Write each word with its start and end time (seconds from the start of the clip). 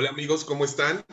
Hola 0.00 0.10
amigos, 0.10 0.44
¿cómo 0.44 0.64
están? 0.64 1.04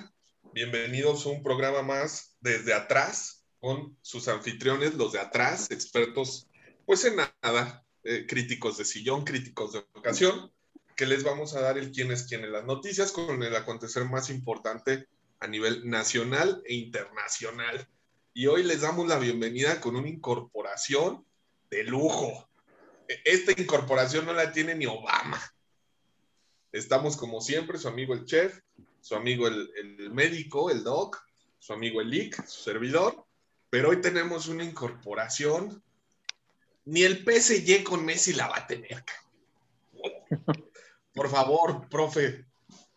Bienvenidos 0.53 1.25
a 1.25 1.29
un 1.29 1.41
programa 1.41 1.81
más 1.81 2.37
desde 2.39 2.71
atrás 2.71 3.43
con 3.59 3.97
sus 4.03 4.27
anfitriones, 4.27 4.93
los 4.93 5.13
de 5.13 5.19
atrás, 5.19 5.71
expertos 5.71 6.47
pues 6.85 7.03
en 7.05 7.15
nada, 7.15 7.83
eh, 8.03 8.27
críticos 8.29 8.77
de 8.77 8.85
sillón, 8.85 9.23
críticos 9.23 9.73
de 9.73 9.79
ocasión, 9.93 10.51
que 10.95 11.07
les 11.07 11.23
vamos 11.23 11.55
a 11.55 11.61
dar 11.61 11.79
el 11.79 11.91
quién 11.91 12.11
es 12.11 12.27
quién 12.27 12.43
en 12.43 12.51
las 12.51 12.63
noticias 12.65 13.11
con 13.11 13.41
el 13.41 13.55
acontecer 13.55 14.05
más 14.05 14.29
importante 14.29 15.07
a 15.39 15.47
nivel 15.47 15.89
nacional 15.89 16.61
e 16.63 16.75
internacional. 16.75 17.89
Y 18.35 18.45
hoy 18.45 18.61
les 18.61 18.81
damos 18.81 19.07
la 19.07 19.17
bienvenida 19.17 19.81
con 19.81 19.95
una 19.95 20.09
incorporación 20.09 21.25
de 21.71 21.85
lujo. 21.85 22.47
E, 23.07 23.19
esta 23.25 23.59
incorporación 23.59 24.27
no 24.27 24.33
la 24.33 24.51
tiene 24.51 24.75
ni 24.75 24.85
Obama. 24.85 25.41
Estamos 26.75 27.15
como 27.15 27.39
siempre, 27.39 27.77
su 27.77 27.87
amigo 27.87 28.13
el 28.13 28.25
chef, 28.25 28.59
su 28.99 29.15
amigo 29.15 29.47
el, 29.47 29.69
el 29.77 30.11
médico, 30.11 30.69
el 30.69 30.83
doc, 30.83 31.23
su 31.57 31.71
amigo 31.71 32.01
el 32.01 32.09
leak, 32.09 32.45
su 32.45 32.63
servidor, 32.63 33.25
pero 33.69 33.91
hoy 33.91 34.01
tenemos 34.01 34.49
una 34.49 34.65
incorporación. 34.65 35.81
Ni 36.83 37.03
el 37.03 37.23
PSG 37.23 37.81
con 37.85 38.03
Messi 38.03 38.33
la 38.33 38.49
va 38.49 38.57
a 38.57 38.67
tener. 38.67 39.05
Por 41.13 41.29
favor, 41.29 41.87
profe, 41.87 42.45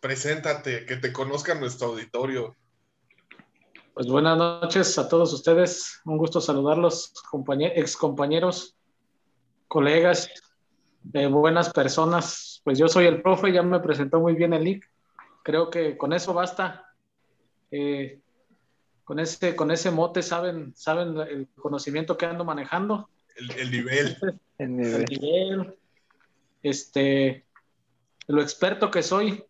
preséntate, 0.01 0.85
que 0.85 0.97
te 0.97 1.13
conozca 1.13 1.55
nuestro 1.55 1.87
auditorio. 1.87 2.57
Pues 3.93 4.07
buenas 4.07 4.37
noches 4.37 4.97
a 4.97 5.07
todos 5.07 5.31
ustedes. 5.31 6.01
Un 6.03 6.17
gusto 6.17 6.41
saludarlos, 6.41 7.13
ex 7.75 7.95
compañeros, 7.95 8.75
colegas, 9.69 10.29
eh, 11.13 11.27
buenas 11.27 11.71
personas. 11.71 12.48
Pues 12.63 12.77
yo 12.77 12.87
soy 12.87 13.05
el 13.05 13.21
profe, 13.21 13.51
ya 13.51 13.63
me 13.63 13.79
presentó 13.79 14.19
muy 14.19 14.33
bien 14.33 14.53
el 14.53 14.63
LIC. 14.63 14.89
Creo 15.43 15.69
que 15.69 15.97
con 15.97 16.13
eso 16.13 16.33
basta. 16.33 16.93
Eh, 17.71 18.19
con, 19.03 19.19
ese, 19.19 19.55
con 19.55 19.71
ese 19.71 19.91
mote 19.91 20.21
saben, 20.21 20.73
saben 20.75 21.17
el 21.17 21.47
conocimiento 21.55 22.17
que 22.17 22.25
ando 22.25 22.45
manejando. 22.45 23.09
El, 23.35 23.51
el 23.51 23.71
nivel. 23.71 24.17
el 24.57 24.75
nivel. 24.75 25.05
El 25.09 25.19
nivel. 25.19 25.75
Este, 26.61 27.45
lo 28.27 28.41
experto 28.41 28.91
que 28.91 29.01
soy 29.01 29.43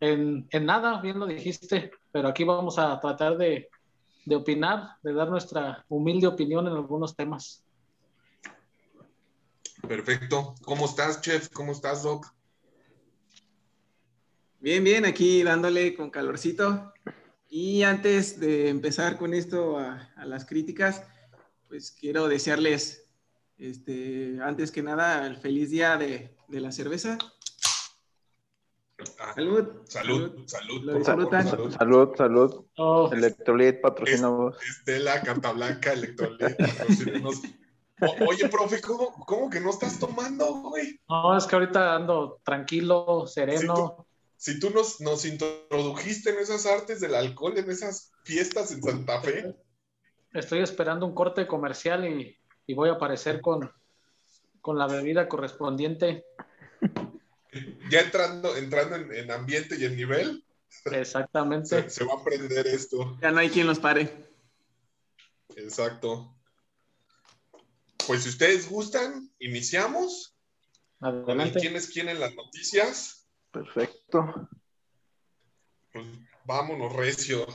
en, 0.00 0.46
en, 0.50 0.66
nada, 0.66 1.00
bien 1.00 1.18
lo 1.18 1.26
dijiste, 1.26 1.92
pero 2.12 2.28
aquí 2.28 2.44
vamos 2.44 2.78
a 2.78 3.00
tratar 3.00 3.38
de, 3.38 3.70
de 4.24 4.36
opinar, 4.36 4.96
de 5.02 5.12
dar 5.12 5.30
nuestra 5.30 5.84
humilde 5.88 6.26
opinión 6.26 6.66
en 6.66 6.74
algunos 6.74 7.14
temas. 7.14 7.64
Perfecto. 9.88 10.54
¿Cómo 10.62 10.86
estás, 10.86 11.20
chef? 11.20 11.48
¿Cómo 11.50 11.72
estás, 11.72 12.02
Doc? 12.02 12.26
Bien, 14.60 14.82
bien, 14.82 15.04
aquí 15.04 15.42
dándole 15.42 15.94
con 15.94 16.10
calorcito. 16.10 16.92
Y 17.48 17.82
antes 17.82 18.40
de 18.40 18.68
empezar 18.68 19.18
con 19.18 19.34
esto 19.34 19.78
a, 19.78 20.10
a 20.16 20.24
las 20.24 20.44
críticas, 20.44 21.02
pues 21.68 21.90
quiero 21.92 22.28
desearles, 22.28 23.08
este, 23.58 24.38
antes 24.42 24.70
que 24.72 24.82
nada, 24.82 25.26
el 25.26 25.36
feliz 25.36 25.70
día 25.70 25.96
de, 25.96 26.34
de 26.48 26.60
la 26.60 26.72
cerveza. 26.72 27.18
Ah, 29.18 29.32
Salud. 29.34 29.68
Salud, 29.86 30.32
salud. 30.46 30.82
¿Lo 30.84 30.92
por 30.92 31.00
disfrutan? 31.04 31.48
favor, 31.48 31.72
Salud, 31.72 32.08
salud. 32.16 32.64
Oh, 32.76 33.10
Electrolit, 33.12 33.80
patrocinamos. 33.80 34.56
Estela, 34.62 35.20
Carta 35.22 35.52
Blanca, 35.52 35.92
Electrolit. 35.92 36.56
patrocínenos. 36.56 37.42
O- 38.06 38.28
Oye, 38.28 38.48
profe, 38.48 38.80
¿cómo, 38.80 39.12
¿cómo 39.26 39.50
que 39.50 39.60
no 39.60 39.70
estás 39.70 39.98
tomando, 39.98 40.46
güey? 40.62 41.00
no, 41.08 41.36
es 41.36 41.46
que 41.46 41.56
ahorita 41.56 41.94
ando 41.94 42.40
tranquilo, 42.44 43.26
sereno. 43.26 44.06
Si 44.36 44.58
tú 44.60 44.70
nos, 44.70 45.00
nos 45.00 45.24
introdujiste 45.24 46.30
en 46.30 46.38
esas 46.38 46.66
artes 46.66 47.00
del 47.00 47.14
alcohol, 47.14 47.56
en 47.56 47.70
esas 47.70 48.12
fiestas 48.24 48.70
en 48.72 48.82
Santa 48.82 49.20
Fe, 49.20 49.54
Estoy 50.32 50.60
esperando 50.60 51.06
un 51.06 51.14
corte 51.14 51.46
comercial 51.46 52.04
y, 52.04 52.36
y 52.66 52.74
voy 52.74 52.88
a 52.88 52.94
aparecer 52.94 53.40
con, 53.40 53.70
con 54.60 54.76
la 54.76 54.88
bebida 54.88 55.28
correspondiente. 55.28 56.24
ya 57.88 58.00
entrando, 58.00 58.56
entrando 58.56 58.96
en, 58.96 59.14
en 59.14 59.30
ambiente 59.30 59.76
y 59.78 59.84
en 59.84 59.94
nivel, 59.96 60.44
Exactamente. 60.86 61.84
se, 61.84 61.88
se 61.90 62.04
va 62.04 62.14
a 62.14 62.20
aprender 62.20 62.66
esto. 62.66 63.16
Ya 63.22 63.30
no 63.30 63.38
hay 63.38 63.48
quien 63.48 63.68
los 63.68 63.78
pare. 63.78 64.12
Exacto. 65.56 66.33
Pues 68.06 68.22
si 68.22 68.28
ustedes 68.28 68.68
gustan, 68.68 69.30
iniciamos. 69.38 70.36
Adelante. 71.00 71.60
quién 71.60 71.76
es 71.76 71.88
quién 71.88 72.08
en 72.08 72.20
las 72.20 72.34
noticias. 72.34 73.26
Perfecto. 73.50 74.48
Pues 75.92 76.06
vámonos 76.44 76.92
recio. 76.92 77.46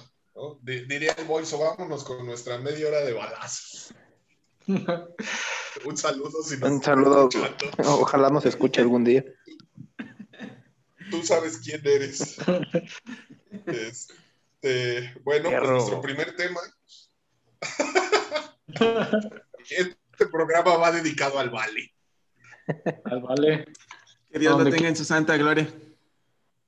Diría 0.62 1.14
el 1.14 1.26
bolso, 1.26 1.60
vámonos 1.60 2.04
con 2.04 2.26
nuestra 2.26 2.58
media 2.60 2.88
hora 2.88 3.02
de 3.02 3.14
balazos. 3.14 3.94
Un 5.86 5.98
saludo 5.98 6.44
si 6.44 6.58
nos 6.58 6.70
Un 6.70 6.84
saludo. 6.84 7.30
Ojalá 7.86 8.30
nos 8.30 8.46
escuche 8.46 8.82
algún 8.82 9.04
día. 9.04 9.26
Tú 11.10 11.24
sabes 11.24 11.58
quién 11.58 11.82
eres. 11.86 12.38
Este, 13.66 15.14
bueno, 15.24 15.50
pues 15.50 15.70
nuestro 15.70 16.02
primer 16.02 16.36
tema. 16.36 16.62
Este 20.20 20.34
programa 20.34 20.76
va 20.76 20.92
dedicado 20.92 21.40
al 21.40 21.50
Vale. 21.50 21.94
Al 23.06 23.22
vale. 23.22 23.66
Que 24.30 24.38
Dios 24.38 24.62
lo 24.62 24.70
tenga 24.70 24.90
en 24.90 24.96
su 24.98 25.06
santa 25.06 25.38
gloria. 25.38 25.74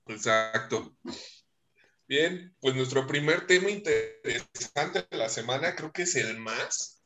Exacto. 0.08 0.96
Bien, 2.08 2.56
pues 2.62 2.76
nuestro 2.76 3.06
primer 3.06 3.48
tema 3.48 3.70
interesante 3.70 5.06
de 5.12 5.18
la 5.18 5.28
semana, 5.28 5.76
creo 5.76 5.92
que 5.92 6.04
es 6.04 6.16
el 6.16 6.40
más, 6.40 7.02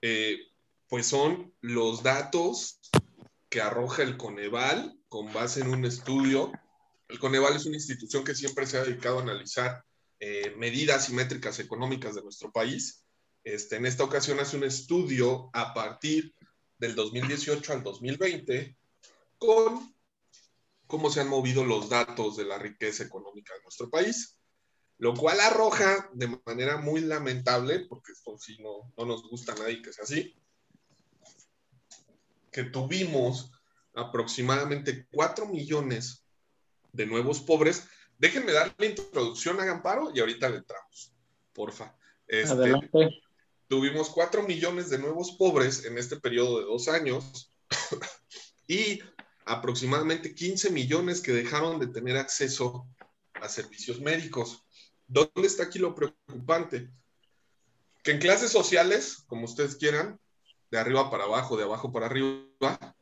eh, 0.00 0.38
pues 0.86 1.08
son 1.08 1.52
los 1.62 2.04
datos 2.04 2.78
que 3.48 3.60
arroja 3.60 4.04
el 4.04 4.16
Coneval 4.16 4.96
con 5.08 5.32
base 5.32 5.62
en 5.62 5.68
un 5.70 5.84
estudio. 5.84 6.52
El 7.08 7.18
Coneval 7.18 7.56
es 7.56 7.66
una 7.66 7.74
institución 7.74 8.22
que 8.22 8.36
siempre 8.36 8.66
se 8.66 8.78
ha 8.78 8.84
dedicado 8.84 9.18
a 9.18 9.22
analizar 9.22 9.82
eh, 10.20 10.54
medidas 10.56 11.10
y 11.10 11.14
métricas 11.14 11.58
económicas 11.58 12.14
de 12.14 12.22
nuestro 12.22 12.52
país. 12.52 13.04
Este, 13.48 13.76
en 13.76 13.86
esta 13.86 14.04
ocasión 14.04 14.38
hace 14.40 14.58
un 14.58 14.64
estudio 14.64 15.48
a 15.54 15.72
partir 15.72 16.34
del 16.76 16.94
2018 16.94 17.72
al 17.72 17.82
2020 17.82 18.76
con 19.38 19.96
cómo 20.86 21.08
se 21.08 21.22
han 21.22 21.28
movido 21.28 21.64
los 21.64 21.88
datos 21.88 22.36
de 22.36 22.44
la 22.44 22.58
riqueza 22.58 23.04
económica 23.04 23.54
de 23.54 23.62
nuestro 23.62 23.88
país, 23.88 24.36
lo 24.98 25.14
cual 25.14 25.40
arroja 25.40 26.10
de 26.12 26.38
manera 26.44 26.76
muy 26.76 27.00
lamentable, 27.00 27.86
porque 27.88 28.12
esto 28.12 28.36
sí 28.36 28.58
no, 28.60 28.92
no 28.98 29.06
nos 29.06 29.26
gusta 29.30 29.52
a 29.52 29.56
nadie 29.56 29.80
que 29.80 29.94
sea 29.94 30.04
así, 30.04 30.36
que 32.52 32.64
tuvimos 32.64 33.50
aproximadamente 33.94 35.06
4 35.10 35.46
millones 35.46 36.22
de 36.92 37.06
nuevos 37.06 37.40
pobres. 37.40 37.88
Déjenme 38.18 38.52
dar 38.52 38.74
la 38.76 38.84
introducción, 38.84 39.58
hagan 39.58 39.80
paro 39.80 40.10
y 40.14 40.20
ahorita 40.20 40.50
le 40.50 40.58
entramos, 40.58 41.14
porfa. 41.54 41.96
Este, 42.26 42.52
Adelante. 42.52 43.22
Tuvimos 43.68 44.10
4 44.10 44.42
millones 44.42 44.90
de 44.90 44.98
nuevos 44.98 45.32
pobres 45.32 45.84
en 45.84 45.98
este 45.98 46.16
periodo 46.16 46.58
de 46.58 46.64
dos 46.64 46.88
años 46.88 47.52
y 48.66 49.00
aproximadamente 49.44 50.34
15 50.34 50.70
millones 50.70 51.20
que 51.20 51.32
dejaron 51.32 51.78
de 51.78 51.86
tener 51.86 52.16
acceso 52.16 52.86
a 53.34 53.48
servicios 53.48 54.00
médicos. 54.00 54.64
¿Dónde 55.06 55.46
está 55.46 55.64
aquí 55.64 55.78
lo 55.78 55.94
preocupante? 55.94 56.90
Que 58.02 58.12
en 58.12 58.18
clases 58.18 58.50
sociales, 58.50 59.24
como 59.26 59.44
ustedes 59.44 59.76
quieran, 59.76 60.20
de 60.70 60.78
arriba 60.78 61.10
para 61.10 61.24
abajo, 61.24 61.56
de 61.56 61.64
abajo 61.64 61.92
para 61.92 62.06
arriba, 62.06 62.96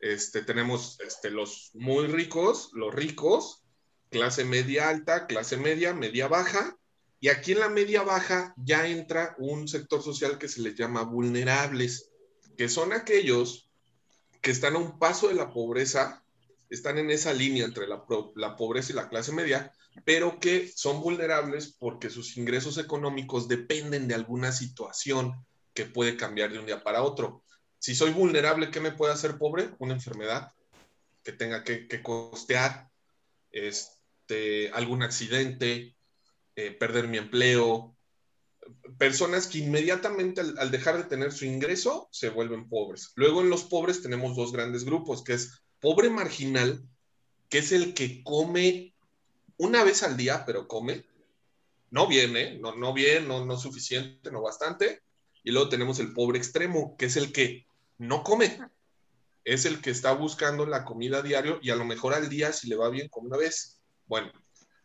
este, 0.00 0.42
tenemos 0.42 0.98
este, 1.00 1.30
los 1.30 1.70
muy 1.74 2.06
ricos, 2.06 2.70
los 2.72 2.94
ricos, 2.94 3.62
clase 4.10 4.44
media 4.44 4.88
alta, 4.88 5.26
clase 5.26 5.56
media, 5.56 5.94
media 5.94 6.28
baja, 6.28 6.76
y 7.20 7.28
aquí 7.28 7.52
en 7.52 7.60
la 7.60 7.68
media 7.68 8.02
baja 8.02 8.54
ya 8.56 8.86
entra 8.86 9.34
un 9.38 9.68
sector 9.68 10.02
social 10.02 10.38
que 10.38 10.48
se 10.48 10.62
les 10.62 10.74
llama 10.74 11.02
vulnerables, 11.02 12.10
que 12.56 12.68
son 12.68 12.94
aquellos 12.94 13.70
que 14.40 14.50
están 14.50 14.74
a 14.74 14.78
un 14.78 14.98
paso 14.98 15.28
de 15.28 15.34
la 15.34 15.52
pobreza, 15.52 16.24
están 16.70 16.96
en 16.96 17.10
esa 17.10 17.34
línea 17.34 17.66
entre 17.66 17.86
la, 17.86 18.04
la 18.36 18.56
pobreza 18.56 18.92
y 18.92 18.96
la 18.96 19.10
clase 19.10 19.32
media, 19.32 19.70
pero 20.04 20.40
que 20.40 20.72
son 20.74 21.02
vulnerables 21.02 21.76
porque 21.78 22.08
sus 22.08 22.38
ingresos 22.38 22.78
económicos 22.78 23.48
dependen 23.48 24.08
de 24.08 24.14
alguna 24.14 24.50
situación 24.50 25.44
que 25.74 25.84
puede 25.84 26.16
cambiar 26.16 26.52
de 26.52 26.58
un 26.58 26.66
día 26.66 26.82
para 26.82 27.02
otro. 27.02 27.42
Si 27.78 27.94
soy 27.94 28.12
vulnerable, 28.12 28.70
¿qué 28.70 28.80
me 28.80 28.92
puede 28.92 29.12
hacer 29.12 29.36
pobre? 29.36 29.70
Una 29.78 29.94
enfermedad 29.94 30.52
que 31.22 31.32
tenga 31.32 31.64
que, 31.64 31.86
que 31.86 32.02
costear, 32.02 32.88
este, 33.50 34.70
algún 34.70 35.02
accidente, 35.02 35.96
eh, 36.56 36.72
perder 36.72 37.08
mi 37.08 37.18
empleo, 37.18 37.96
personas 38.98 39.46
que 39.46 39.58
inmediatamente 39.58 40.40
al, 40.40 40.70
dejar 40.70 40.96
de 40.98 41.04
tener 41.04 41.32
su 41.32 41.44
ingreso 41.44 42.08
se 42.12 42.30
vuelven 42.30 42.68
pobres. 42.68 43.12
Luego 43.14 43.40
en 43.40 43.50
los 43.50 43.64
pobres 43.64 44.02
tenemos 44.02 44.36
dos 44.36 44.52
grandes 44.52 44.84
grupos, 44.84 45.22
que 45.24 45.34
es 45.34 45.62
pobre 45.80 46.10
marginal, 46.10 46.82
que 47.48 47.58
es 47.58 47.72
el 47.72 47.94
que 47.94 48.22
come 48.22 48.94
una 49.56 49.84
vez 49.84 50.02
al 50.02 50.16
día, 50.16 50.44
pero 50.46 50.68
come. 50.68 51.04
No 51.90 52.06
bien, 52.06 52.36
¿eh? 52.36 52.58
No, 52.60 52.76
no 52.76 52.92
bien, 52.92 53.26
no, 53.26 53.44
no 53.44 53.56
suficiente, 53.56 54.30
no 54.30 54.42
bastante. 54.42 55.02
Y 55.42 55.50
luego 55.50 55.68
tenemos 55.68 55.98
el 55.98 56.12
pobre 56.12 56.38
extremo, 56.38 56.96
que 56.96 57.06
es 57.06 57.16
el 57.16 57.32
que 57.32 57.66
no 57.98 58.22
come. 58.22 58.58
Es 59.44 59.64
el 59.64 59.80
que 59.80 59.90
está 59.90 60.12
buscando 60.12 60.66
la 60.66 60.84
comida 60.84 61.22
diario 61.22 61.58
y 61.62 61.70
a 61.70 61.76
lo 61.76 61.84
mejor 61.84 62.14
al 62.14 62.28
día, 62.28 62.52
si 62.52 62.68
le 62.68 62.76
va 62.76 62.90
bien, 62.90 63.08
come 63.08 63.28
una 63.28 63.38
vez. 63.38 63.80
Bueno, 64.06 64.30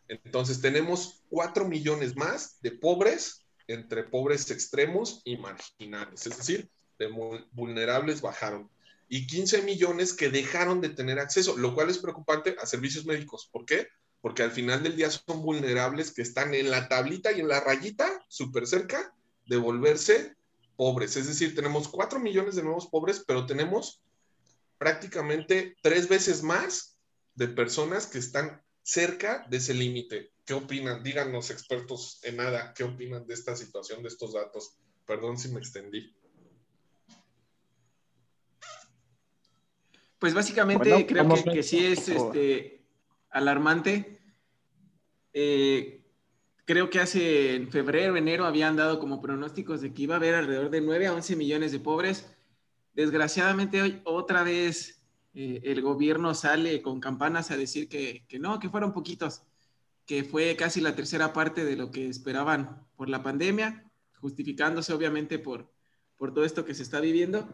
entonces 0.08 0.60
tenemos 0.60 1.22
cuatro 1.28 1.66
millones 1.66 2.16
más 2.16 2.60
de 2.60 2.72
pobres 2.72 3.46
entre 3.68 4.04
pobres 4.04 4.50
extremos 4.50 5.22
y 5.24 5.36
marginales, 5.36 6.26
es 6.26 6.36
decir, 6.36 6.70
de 6.98 7.08
vulnerables 7.52 8.20
bajaron. 8.20 8.70
Y 9.08 9.26
15 9.26 9.62
millones 9.62 10.12
que 10.14 10.30
dejaron 10.30 10.80
de 10.80 10.90
tener 10.90 11.18
acceso, 11.18 11.56
lo 11.56 11.74
cual 11.74 11.90
es 11.90 11.98
preocupante 11.98 12.56
a 12.60 12.66
servicios 12.66 13.06
médicos. 13.06 13.48
¿Por 13.52 13.64
qué? 13.64 13.88
Porque 14.20 14.42
al 14.42 14.50
final 14.50 14.82
del 14.82 14.96
día 14.96 15.10
son 15.10 15.42
vulnerables 15.42 16.12
que 16.12 16.22
están 16.22 16.54
en 16.54 16.70
la 16.70 16.88
tablita 16.88 17.32
y 17.32 17.40
en 17.40 17.48
la 17.48 17.60
rayita, 17.60 18.08
súper 18.28 18.66
cerca, 18.66 19.14
de 19.46 19.56
volverse 19.56 20.34
pobres. 20.76 21.16
Es 21.16 21.26
decir, 21.26 21.54
tenemos 21.54 21.88
4 21.88 22.18
millones 22.18 22.56
de 22.56 22.62
nuevos 22.62 22.88
pobres, 22.88 23.24
pero 23.26 23.46
tenemos 23.46 24.02
prácticamente 24.78 25.76
tres 25.82 26.08
veces 26.08 26.42
más 26.42 26.98
de 27.34 27.48
personas 27.48 28.06
que 28.06 28.18
están 28.18 28.62
cerca 28.86 29.44
de 29.50 29.56
ese 29.56 29.74
límite. 29.74 30.30
¿Qué 30.44 30.54
opinan? 30.54 31.02
Díganos, 31.02 31.50
expertos 31.50 32.20
en 32.22 32.36
nada, 32.36 32.72
¿qué 32.72 32.84
opinan 32.84 33.26
de 33.26 33.34
esta 33.34 33.56
situación, 33.56 34.00
de 34.00 34.08
estos 34.08 34.34
datos? 34.34 34.76
Perdón 35.04 35.38
si 35.38 35.48
me 35.48 35.58
extendí. 35.58 36.14
Pues 40.20 40.34
básicamente 40.34 41.04
creo 41.04 41.44
que, 41.52 41.64
sí 41.64 41.84
es 41.84 42.08
este, 42.08 42.84
alarmante. 43.30 44.20
Eh, 45.32 46.00
creo 46.64 46.88
que 46.88 47.00
hace 47.00 47.56
en 47.56 47.72
febrero, 47.72 48.16
enero 48.16 48.46
habían 48.46 48.76
dado 48.76 49.00
como 49.00 49.20
pronósticos 49.20 49.80
de 49.80 49.92
que 49.92 50.02
iba 50.02 50.14
a 50.14 50.18
haber 50.18 50.36
alrededor 50.36 50.70
de 50.70 50.80
9 50.80 51.08
a 51.08 51.12
11 51.12 51.34
millones 51.34 51.72
de 51.72 51.80
pobres. 51.80 52.24
Desgraciadamente 52.94 53.82
hoy 53.82 54.00
otra 54.04 54.44
vez 54.44 54.95
eh, 55.36 55.60
el 55.62 55.80
gobierno 55.82 56.34
sale 56.34 56.82
con 56.82 56.98
campanas 56.98 57.52
a 57.52 57.56
decir 57.56 57.88
que, 57.88 58.24
que 58.26 58.40
no, 58.40 58.58
que 58.58 58.70
fueron 58.70 58.92
poquitos 58.92 59.42
que 60.06 60.22
fue 60.22 60.56
casi 60.56 60.80
la 60.80 60.94
tercera 60.94 61.32
parte 61.32 61.64
de 61.64 61.76
lo 61.76 61.90
que 61.90 62.08
esperaban 62.08 62.86
por 62.96 63.08
la 63.08 63.22
pandemia, 63.22 63.84
justificándose 64.20 64.92
obviamente 64.92 65.38
por, 65.38 65.68
por 66.16 66.32
todo 66.32 66.44
esto 66.44 66.64
que 66.64 66.74
se 66.74 66.84
está 66.84 67.00
viviendo. 67.00 67.48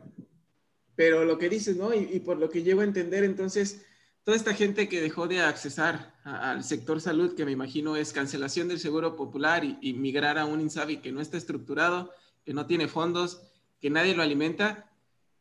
Pero 0.95 1.25
lo 1.25 1.39
que 1.39 1.49
dices, 1.49 1.77
¿no? 1.77 1.95
Y, 1.95 2.21
por 2.21 2.37
lo 2.37 2.51
que 2.51 2.63
llego 2.63 2.83
a 2.83 2.85
entender, 2.85 3.25
entonces, 3.25 3.83
toda 4.23 4.37
esta 4.37 4.53
gente 4.53 4.89
que 4.91 5.01
dejó 5.01 5.27
de 5.27 5.41
accesar 5.41 6.15
al 6.25 6.63
sector 6.63 7.01
salud, 7.01 7.35
que 7.35 7.47
me 7.47 7.53
imagino 7.53 7.97
es 7.97 8.13
cancelación 8.13 8.69
del 8.69 8.79
seguro 8.79 9.17
popular 9.17 9.65
y, 9.65 9.95
migrar 9.95 10.39
a 10.39 10.45
un 10.45 10.61
INSABI 10.61 10.99
que 10.99 11.11
no 11.11 11.23
está 11.23 11.39
estructurado, 11.39 12.13
que 12.45 12.53
no 12.53 12.67
tiene 12.67 12.87
fondos, 12.87 13.41
que 13.81 13.89
nadie 13.89 14.15
lo 14.15 14.23
alimenta, 14.23 14.91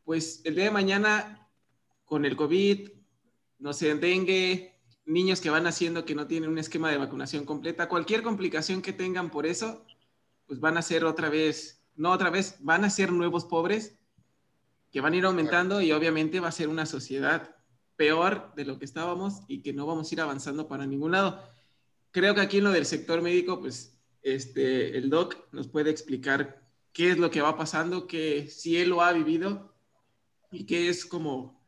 pues 0.05 0.41
el 0.45 0.55
día 0.55 0.63
de 0.65 0.71
mañana, 0.71 1.40
con 2.11 2.25
el 2.25 2.35
COVID, 2.35 2.89
no 3.59 3.71
sé, 3.71 3.95
dengue, 3.95 4.77
niños 5.05 5.39
que 5.39 5.49
van 5.49 5.65
haciendo 5.65 6.03
que 6.03 6.13
no 6.13 6.27
tienen 6.27 6.49
un 6.49 6.57
esquema 6.57 6.91
de 6.91 6.97
vacunación 6.97 7.45
completa, 7.45 7.87
cualquier 7.87 8.21
complicación 8.21 8.81
que 8.81 8.91
tengan 8.91 9.31
por 9.31 9.45
eso, 9.45 9.85
pues 10.45 10.59
van 10.59 10.75
a 10.75 10.81
ser 10.81 11.05
otra 11.05 11.29
vez, 11.29 11.85
no 11.95 12.11
otra 12.11 12.29
vez, 12.29 12.57
van 12.59 12.83
a 12.83 12.89
ser 12.89 13.13
nuevos 13.13 13.45
pobres 13.45 13.97
que 14.91 14.99
van 14.99 15.13
a 15.13 15.15
ir 15.15 15.25
aumentando 15.25 15.79
y 15.79 15.93
obviamente 15.93 16.41
va 16.41 16.49
a 16.49 16.51
ser 16.51 16.67
una 16.67 16.85
sociedad 16.85 17.55
peor 17.95 18.53
de 18.57 18.65
lo 18.65 18.77
que 18.77 18.83
estábamos 18.83 19.43
y 19.47 19.61
que 19.61 19.71
no 19.71 19.85
vamos 19.85 20.11
a 20.11 20.15
ir 20.15 20.19
avanzando 20.19 20.67
para 20.67 20.85
ningún 20.85 21.13
lado. 21.13 21.41
Creo 22.11 22.35
que 22.35 22.41
aquí 22.41 22.57
en 22.57 22.65
lo 22.65 22.71
del 22.71 22.85
sector 22.85 23.21
médico, 23.21 23.61
pues 23.61 23.97
este, 24.21 24.97
el 24.97 25.09
doc 25.09 25.37
nos 25.53 25.69
puede 25.69 25.91
explicar 25.91 26.61
qué 26.91 27.11
es 27.11 27.17
lo 27.17 27.31
que 27.31 27.39
va 27.39 27.55
pasando, 27.55 28.05
que 28.05 28.47
si 28.49 28.75
él 28.75 28.89
lo 28.89 29.01
ha 29.01 29.13
vivido 29.13 29.73
y 30.51 30.65
qué 30.65 30.89
es 30.89 31.05
como, 31.05 31.60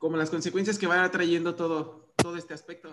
como 0.00 0.16
las 0.16 0.30
consecuencias 0.30 0.78
que 0.78 0.86
va 0.86 1.08
trayendo 1.10 1.54
todo, 1.54 2.10
todo 2.16 2.36
este 2.36 2.54
aspecto. 2.54 2.90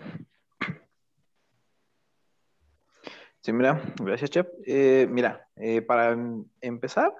Sí, 3.39 3.53
mira, 3.53 3.81
gracias, 3.97 4.29
Chef. 4.29 4.47
Eh, 4.65 5.07
mira, 5.09 5.47
eh, 5.55 5.81
para 5.81 6.11
em, 6.11 6.43
empezar, 6.59 7.13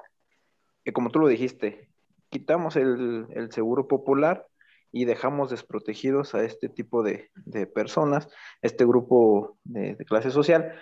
que 0.84 0.92
como 0.92 1.10
tú 1.10 1.20
lo 1.20 1.30
dijiste, 1.30 1.90
quitamos 2.30 2.76
el, 2.76 3.48
seguro 3.52 3.88
popular 3.88 4.46
y 4.92 5.06
dejamos 5.06 5.52
desprotegidos 5.52 6.36
a 6.36 6.44
este 6.44 6.68
tipo 6.68 7.02
de, 7.02 7.32
personas, 7.74 8.28
este 8.62 8.84
grupo 8.84 9.58
de, 9.64 9.96
clase 10.06 10.32
social, 10.32 10.74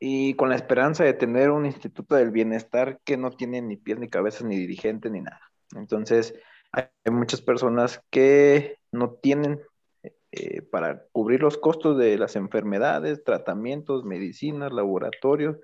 y 0.00 0.34
con 0.34 0.48
la 0.48 0.56
esperanza 0.56 1.04
de 1.04 1.14
tener 1.14 1.52
un 1.52 1.66
instituto 1.66 2.16
del 2.16 2.32
bienestar 2.32 2.98
que 3.04 3.16
no 3.16 3.30
tiene 3.30 3.62
ni 3.62 3.76
pies 3.76 4.00
ni 4.00 4.08
cabeza 4.08 4.44
ni 4.44 4.56
dirigente 4.56 5.08
ni 5.08 5.20
nada. 5.20 5.52
Entonces, 5.76 6.34
hay 6.72 6.88
muchas 7.10 7.40
personas 7.40 8.02
que 8.10 8.78
no 8.90 9.10
tienen 9.10 9.60
eh, 10.32 10.62
para 10.62 11.04
cubrir 11.12 11.42
los 11.42 11.58
costos 11.58 11.98
de 11.98 12.16
las 12.16 12.36
enfermedades, 12.36 13.22
tratamientos, 13.22 14.04
medicinas, 14.04 14.72
laboratorios, 14.72 15.58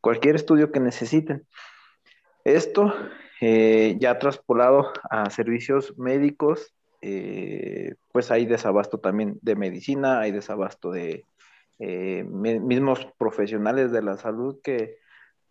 cualquier 0.00 0.34
estudio 0.34 0.72
que 0.72 0.80
necesiten. 0.80 1.46
Esto 2.42 2.92
eh, 3.40 3.96
ya 4.00 4.18
traspolado 4.18 4.92
a 5.08 5.30
servicios 5.30 5.96
médicos, 5.96 6.74
eh, 7.02 7.94
pues 8.10 8.32
hay 8.32 8.46
desabasto 8.46 8.98
también 8.98 9.38
de 9.42 9.54
medicina, 9.54 10.20
hay 10.20 10.32
desabasto 10.32 10.90
de 10.90 11.26
mismos 11.78 13.06
profesionales 13.18 13.90
de 13.90 14.00
la 14.00 14.16
salud 14.16 14.60
que 14.62 14.96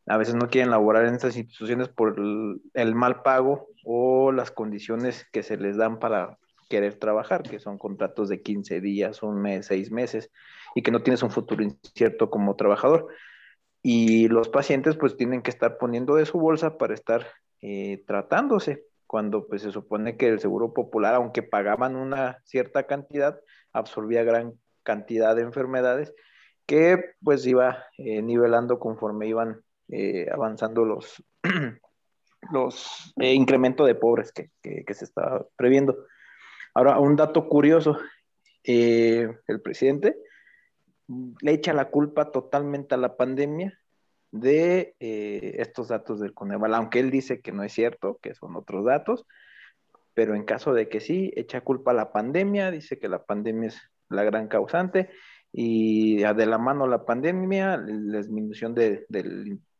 a 0.06 0.18
veces 0.18 0.36
no 0.36 0.50
quieren 0.50 0.72
laborar 0.72 1.06
en 1.06 1.16
estas 1.16 1.38
instituciones 1.38 1.88
por 1.88 2.16
el 2.18 2.96
mal 2.96 3.22
pago 3.22 3.68
o 3.86 4.32
las 4.32 4.52
condiciones 4.52 5.26
que 5.32 5.44
se 5.44 5.58
les 5.58 5.78
dan 5.78 6.00
para 6.00 6.38
querer 6.70 6.96
trabajar, 6.96 7.44
que 7.44 7.60
son 7.60 7.78
contratos 7.78 8.30
de 8.30 8.42
15 8.42 8.82
días, 8.82 9.24
un 9.24 9.42
mes, 9.42 9.68
seis 9.68 9.92
meses, 9.92 10.32
y 10.76 10.82
que 10.82 10.92
no 10.92 11.04
tienes 11.04 11.24
un 11.24 11.30
futuro 11.30 11.64
incierto 11.64 12.30
como 12.30 12.56
trabajador. 12.56 13.08
Y 13.82 14.28
los 14.30 14.50
pacientes 14.50 14.98
pues 14.98 15.16
tienen 15.16 15.42
que 15.42 15.52
estar 15.52 15.78
poniendo 15.78 16.16
de 16.16 16.26
su 16.26 16.40
bolsa 16.40 16.78
para 16.78 16.94
estar 16.94 17.28
eh, 17.62 18.04
tratándose, 18.08 18.86
cuando 19.08 19.46
pues 19.48 19.62
se 19.62 19.72
supone 19.72 20.18
que 20.18 20.28
el 20.28 20.40
Seguro 20.40 20.74
Popular, 20.74 21.16
aunque 21.16 21.44
pagaban 21.44 21.96
una 21.96 22.40
cierta 22.46 22.88
cantidad, 22.88 23.40
absorbía 23.72 24.24
gran 24.24 24.54
cantidad 24.84 25.36
de 25.36 25.44
enfermedades 25.44 26.14
que 26.66 27.14
pues 27.22 27.46
iba 27.46 27.86
eh, 27.98 28.22
nivelando 28.22 28.80
conforme 28.80 29.27
iban 29.27 29.62
eh, 29.90 30.28
avanzando 30.32 30.86
los, 30.86 31.24
los 32.52 33.13
incremento 33.18 33.86
de 33.86 33.96
pobres 33.96 34.32
que, 34.32 34.50
que 34.62 34.94
se 34.94 35.06
estaba 35.06 35.46
previendo. 35.56 35.98
Ahora, 36.74 37.00
un 37.00 37.16
dato 37.16 37.48
curioso, 37.48 37.98
eh, 38.63 39.30
el 39.48 39.62
presidente 39.62 40.18
le 41.42 41.52
echa 41.52 41.74
la 41.74 41.90
culpa 41.90 42.32
totalmente 42.32 42.96
a 42.96 42.98
la 42.98 43.18
pandemia 43.18 43.78
de 44.32 44.96
eh, 45.00 45.56
estos 45.60 45.90
datos 45.90 46.20
del 46.20 46.34
Coneval, 46.34 46.74
aunque 46.74 47.00
él 47.00 47.12
dice 47.12 47.42
que 47.42 47.52
no 47.52 47.63
es 47.63 47.74
cierto, 47.74 48.20
que 48.22 48.34
son 48.34 48.56
otros 48.56 48.86
datos, 48.86 49.28
pero 50.13 50.34
en 50.34 50.44
caso 50.44 50.74
de 50.74 50.90
que 50.90 51.02
sí, 51.02 51.32
echa 51.36 51.62
culpa 51.62 51.92
a 51.92 51.96
la 51.96 52.12
pandemia, 52.12 52.72
dice 52.72 52.98
que 52.98 53.10
la 53.10 53.24
pandemia 53.24 53.68
es 53.68 53.82
la 54.10 54.24
gran 54.24 54.48
causante 54.48 55.10
y 55.52 56.18
de 56.18 56.46
la 56.48 56.58
mano 56.58 56.88
la 56.88 57.06
pandemia, 57.06 57.78
la 57.78 58.18
disminución 58.18 58.74
del 58.74 59.06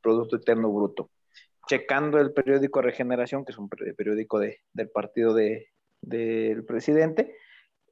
Producto 0.04 0.36
Eterno 0.36 0.72
Bruto. 0.72 1.10
Checando 1.68 2.20
el 2.20 2.34
periódico 2.34 2.82
Regeneración, 2.82 3.46
que 3.46 3.54
es 3.54 3.58
un 3.58 3.70
periódico 3.70 4.38
del 4.40 4.90
partido 4.94 5.34
de, 5.34 5.70
del 6.02 6.66
presidente, 6.66 7.36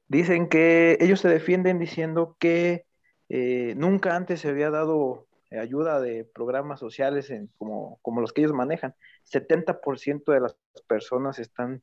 dicen 0.08 0.50
que 0.50 0.98
ellos 1.00 1.22
se 1.22 1.30
defienden 1.30 1.80
diciendo 1.80 2.36
que 2.38 2.86
eh, 3.30 3.74
nunca 3.78 4.16
antes 4.16 4.42
se 4.42 4.50
había 4.50 4.70
dado 4.70 5.28
ayuda 5.52 6.02
de 6.02 6.26
programas 6.26 6.80
sociales 6.80 7.34
como, 7.58 8.00
como, 8.02 8.20
los 8.20 8.34
que 8.34 8.42
ellos 8.42 8.54
manejan. 8.54 8.94
70% 9.32 10.34
de 10.34 10.40
las 10.42 10.58
personas 10.88 11.40
están, 11.40 11.82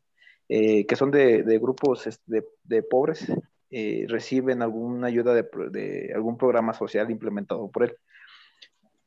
eh, 0.48 0.86
que 0.86 0.96
son 0.96 1.10
de, 1.10 1.42
grupos 1.58 2.20
de, 2.26 2.44
de 2.64 2.82
pobres, 2.82 3.26
eh, 3.70 4.06
reciben 4.08 4.62
alguna 4.62 5.08
ayuda 5.08 5.34
de, 5.34 5.48
de, 5.70 6.12
algún 6.14 6.38
programa 6.38 6.72
social 6.72 7.10
implementado 7.10 7.70
por 7.70 7.84
él. 7.84 7.96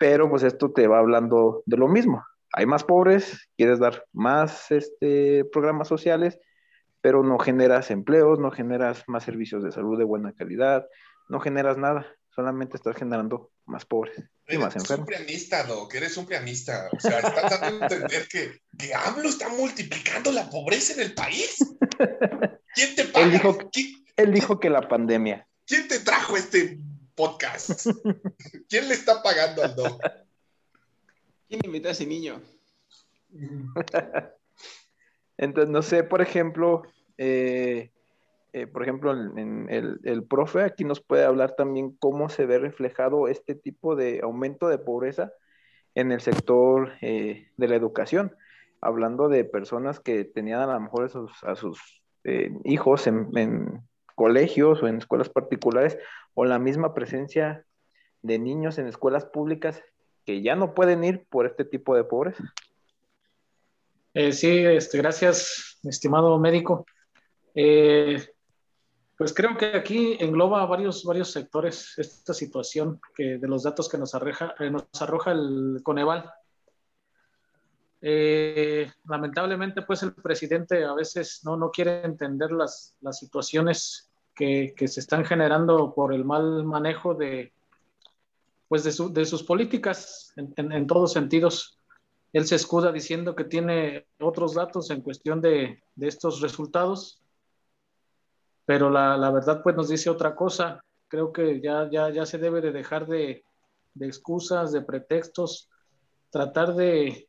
Pero 0.02 0.28
pues 0.28 0.42
esto 0.42 0.72
te 0.72 0.88
va 0.88 0.98
hablando 0.98 1.62
de 1.68 1.78
lo 1.78 1.88
mismo. 1.88 2.26
Hay 2.54 2.66
más 2.66 2.84
pobres, 2.84 3.48
quieres 3.56 3.78
dar 3.78 4.04
más 4.12 4.72
este, 4.72 5.46
programas 5.46 5.88
sociales, 5.88 6.40
pero 7.02 7.22
no 7.22 7.38
generas 7.38 7.92
empleos, 7.92 8.40
no 8.40 8.50
generas 8.50 9.04
más 9.06 9.24
servicios 9.24 9.64
de 9.64 9.72
salud 9.72 10.00
de 10.00 10.04
buena 10.04 10.34
calidad, 10.34 10.88
no 11.30 11.40
generas 11.40 11.78
nada, 11.78 12.08
solamente 12.32 12.78
estás 12.78 12.96
generando 12.96 13.52
más 13.68 13.86
pobres 13.86 14.16
y 14.50 14.58
más 14.58 14.76
enfermos. 14.76 15.08
Eres 15.08 15.20
un 15.20 15.26
pianista, 15.28 15.64
Doc, 15.66 15.94
eres 15.94 16.18
un 16.18 16.26
pianista. 16.26 16.90
O 16.98 17.00
sea, 17.00 17.20
estás 17.20 17.62
dando 17.62 17.86
a 17.86 17.88
entender 17.88 18.28
que, 18.28 18.60
que 18.80 18.96
AMLO 18.96 19.30
está 19.30 19.50
multiplicando 19.50 20.32
la 20.32 20.50
pobreza 20.50 20.94
en 20.94 21.02
el 21.02 21.14
país. 21.14 21.58
¿Quién 22.74 22.96
te 22.96 23.06
paga? 23.06 23.24
Él 23.24 23.32
dijo, 23.34 23.56
él 24.18 24.34
dijo 24.34 24.60
que 24.60 24.72
la 24.72 24.88
pandemia. 24.88 25.48
¿Quién 25.68 25.88
te 25.88 26.00
trajo 26.00 26.36
este 26.36 26.80
podcast. 27.22 27.86
¿Quién 28.68 28.88
le 28.88 28.96
está 28.96 29.22
pagando 29.22 29.64
al 29.64 29.76
Doc? 29.76 30.02
¿Quién 31.48 31.62
invitó 31.64 31.90
a 31.90 31.92
ese 31.92 32.08
niño? 32.08 32.42
Entonces, 35.38 35.70
no 35.70 35.84
sé, 35.84 36.04
por 36.04 36.24
ejemplo, 36.24 36.82
eh, 37.20 37.92
eh, 38.54 38.66
por 38.66 38.82
ejemplo, 38.82 39.12
en, 39.12 39.68
el, 39.70 40.00
el, 40.04 40.24
profe 40.24 40.64
aquí 40.64 40.84
nos 40.84 41.00
puede 41.00 41.24
hablar 41.24 41.56
también 41.56 41.92
cómo 41.92 42.28
se 42.30 42.48
ve 42.48 42.58
reflejado 42.58 43.28
este 43.28 43.54
tipo 43.54 43.96
de 43.96 44.22
aumento 44.24 44.68
de 44.68 44.80
pobreza 44.80 45.32
en 45.94 46.12
el 46.12 46.22
sector 46.22 46.94
eh, 47.02 47.50
de 47.56 47.68
la 47.68 47.76
educación, 47.76 48.36
hablando 48.82 49.30
de 49.30 49.46
personas 49.46 50.00
que 50.00 50.26
tenían 50.26 50.62
a 50.62 50.74
lo 50.74 50.80
mejor 50.80 51.12
a 51.44 51.56
sus 51.56 52.02
hijos 52.64 53.06
en, 53.06 53.84
colegios 54.16 54.82
o 54.82 54.88
en 54.88 54.98
escuelas 54.98 55.30
particulares, 55.30 55.98
o 56.34 56.46
la 56.46 56.60
misma 56.60 56.94
presencia 56.94 57.66
de 58.22 58.40
niños 58.40 58.78
en 58.78 58.88
escuelas 58.88 59.26
públicas 59.26 59.84
que 60.26 60.42
ya 60.42 60.56
no 60.56 60.74
pueden 60.74 61.04
ir 61.04 61.26
por 61.30 61.46
este 61.46 61.66
tipo 61.66 61.96
de 61.96 62.04
pobreza. 62.04 62.54
Eh, 64.14 64.34
sí, 64.34 64.50
este, 64.50 64.98
gracias, 64.98 65.80
estimado 65.84 66.38
médico. 66.38 66.86
Eh, 67.56 68.22
pues 69.18 69.34
creo 69.34 69.56
que 69.58 69.68
aquí 69.68 70.18
engloba 70.20 70.66
varios, 70.66 71.04
varios 71.04 71.32
sectores 71.32 71.94
esta 71.98 72.34
situación 72.34 73.00
que 73.16 73.38
de 73.38 73.48
los 73.48 73.64
datos 73.64 73.88
que 73.88 73.98
nos, 73.98 74.14
eh, 74.14 74.70
nos 74.72 75.02
arroja 75.02 75.32
el 75.32 75.80
Coneval. 75.84 76.30
Lamentablemente, 78.02 79.84
pues 79.84 80.02
el 80.04 80.14
presidente 80.14 80.84
a 80.84 80.94
veces 80.94 81.42
no, 81.44 81.56
no 81.56 81.70
quiere 81.70 82.04
entender 82.04 82.52
las, 82.52 82.96
las 83.02 83.20
situaciones 83.20 84.12
que, 84.34 84.74
que, 84.76 84.88
se 84.88 85.02
están 85.02 85.24
generando 85.24 85.94
por 85.94 86.14
el 86.14 86.26
mal 86.26 86.64
manejo 86.64 87.14
de, 87.14 87.54
pues 88.68 88.84
de, 88.84 88.92
su, 88.92 89.14
de 89.14 89.26
sus 89.26 89.44
políticas 89.44 90.34
en, 90.36 90.54
en, 90.58 90.72
en 90.72 90.88
todos 90.88 91.14
sentidos 91.14 91.78
él 92.34 92.48
se 92.48 92.56
escuda 92.56 92.92
diciendo 92.92 93.36
que 93.36 93.44
tiene 93.44 94.08
otros 94.20 94.54
datos 94.54 94.90
en 94.90 95.02
cuestión 95.02 95.42
de, 95.42 95.84
de 95.96 96.08
estos 96.08 96.42
resultados, 96.42 97.22
pero 98.66 98.90
la, 98.90 99.18
la, 99.18 99.32
verdad 99.32 99.62
pues 99.62 99.76
nos 99.76 99.90
dice 99.90 100.10
otra 100.10 100.36
cosa. 100.36 100.82
Creo 101.10 101.34
que 101.34 101.60
ya, 101.60 101.90
ya, 101.92 102.10
ya 102.10 102.26
se 102.26 102.38
debe 102.38 102.62
de 102.62 102.72
dejar 102.72 103.06
de, 103.06 103.44
de 103.94 104.08
excusas, 104.08 104.72
de 104.72 104.82
pretextos, 104.82 105.70
tratar 106.30 106.74
de, 106.74 107.28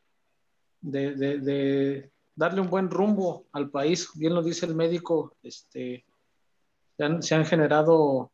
de, 0.82 2.10
darle 2.34 2.60
un 2.60 2.68
buen 2.68 2.90
rumbo 2.90 3.46
al 3.52 3.70
país. 3.70 4.10
Bien 4.14 4.34
lo 4.34 4.42
dice 4.42 4.66
el 4.66 4.74
médico, 4.74 5.36
este, 5.42 6.04
se 7.20 7.34
han, 7.34 7.44
generado 7.46 8.30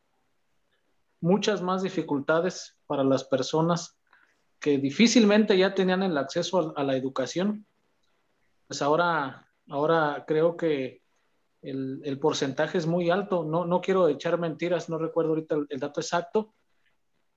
muchas 1.21 1.61
más 1.61 1.81
dificultades 1.81 2.75
para 2.87 3.03
las 3.03 3.23
personas 3.23 3.97
que 4.59 4.77
difícilmente 4.77 5.57
ya 5.57 5.73
tenían 5.73 6.03
el 6.03 6.17
acceso 6.17 6.73
a, 6.75 6.83
la 6.83 6.97
educación, 6.97 7.65
pues 8.67 8.81
ahora, 8.81 9.47
ahora 9.69 10.25
creo 10.27 10.57
que 10.57 11.01
el, 11.61 12.01
el, 12.03 12.19
porcentaje 12.19 12.77
es 12.77 12.85
muy 12.85 13.09
alto. 13.09 13.43
No, 13.43 13.65
no 13.65 13.81
quiero 13.81 14.07
echar 14.07 14.37
mentiras, 14.37 14.89
no 14.89 14.97
recuerdo 14.97 15.31
ahorita 15.31 15.55
el, 15.69 15.79
dato 15.79 16.01
exacto, 16.01 16.53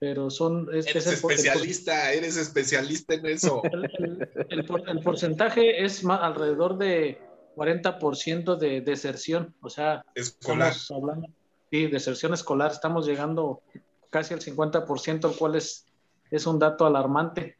pero 0.02 0.30
son... 0.30 0.68
Es, 0.75 0.88
eres 0.88 1.06
es 1.06 1.12
especialista, 1.12 2.12
eres 2.12 2.37
especialista 2.37 3.14
en 3.14 3.25
eso. 3.26 3.62
El, 4.49 4.64
porcentaje 5.00 5.85
es 5.85 6.02
más, 6.02 6.18
alrededor 6.23 6.76
de 6.76 7.21
40% 7.54 8.59
de 8.59 8.80
deserción, 8.80 9.54
o 9.61 9.71
sea, 9.71 10.04
escolar. 10.16 10.75
Hablando, 10.90 11.28
sí, 11.71 11.87
deserción 11.87 12.35
escolar, 12.35 12.73
estamos 12.73 13.06
llegando 13.06 13.62
casi 14.11 14.35
al 14.35 14.40
50%, 14.40 15.30
el 15.30 15.38
cual 15.38 15.54
es 15.54 15.87
es 16.32 16.47
un 16.49 16.59
dato 16.59 16.85
alarmante. 16.85 17.59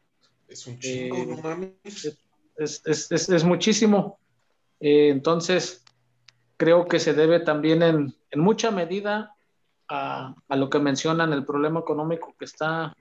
Es 0.49 0.67
un 0.67 0.77
chingo, 0.79 1.15
eh, 1.15 1.25
no 1.25 1.37
mames. 1.37 2.17
Es, 2.57 2.81
es, 2.83 3.09
es, 3.09 3.29
es 3.29 3.43
muchísimo. 3.45 4.19
Eh, 4.81 5.07
entonces, 5.07 5.85
creo 6.57 6.87
que 6.89 6.99
se 6.99 7.13
debe 7.13 7.39
también 7.39 7.81
en, 7.83 8.13
en 8.31 8.39
mucha 8.41 8.69
medida 8.69 9.33
a, 9.89 10.35
lo 10.49 10.69
que 10.69 10.79
mencionan 10.79 11.33
el 11.33 11.45
problema 11.45 11.79
económico 11.79 12.35
que 12.37 12.45
está 12.45 12.95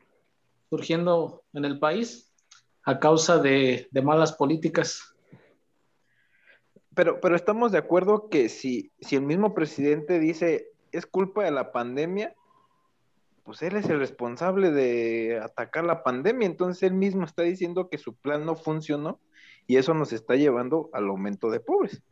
surgiendo 0.70 1.44
en 1.52 1.64
el 1.64 1.78
país 1.78 2.32
a 2.84 2.98
causa 2.98 3.38
de, 3.38 3.88
de 3.90 4.02
malas 4.02 4.32
políticas. 4.32 5.14
Pero, 6.94 7.20
pero 7.20 7.36
estamos 7.36 7.72
de 7.72 7.78
acuerdo 7.78 8.28
que 8.28 8.48
si, 8.48 8.92
si 9.00 9.16
el 9.16 9.22
mismo 9.22 9.54
presidente 9.54 10.18
dice 10.18 10.68
es 10.90 11.06
culpa 11.06 11.44
de 11.44 11.50
la 11.50 11.72
pandemia, 11.72 12.34
pues 13.44 13.62
él 13.62 13.76
es 13.76 13.88
el 13.88 13.98
responsable 13.98 14.70
de 14.70 15.40
atacar 15.42 15.84
la 15.84 16.02
pandemia, 16.02 16.46
entonces 16.46 16.82
él 16.84 16.94
mismo 16.94 17.24
está 17.24 17.42
diciendo 17.42 17.88
que 17.88 17.98
su 17.98 18.14
plan 18.14 18.44
no 18.44 18.54
funcionó 18.54 19.20
y 19.66 19.76
eso 19.76 19.94
nos 19.94 20.12
está 20.12 20.36
llevando 20.36 20.90
al 20.92 21.08
aumento 21.08 21.50
de 21.50 21.60
pobres, 21.60 22.02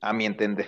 a 0.00 0.12
mi 0.12 0.24
entender. 0.24 0.66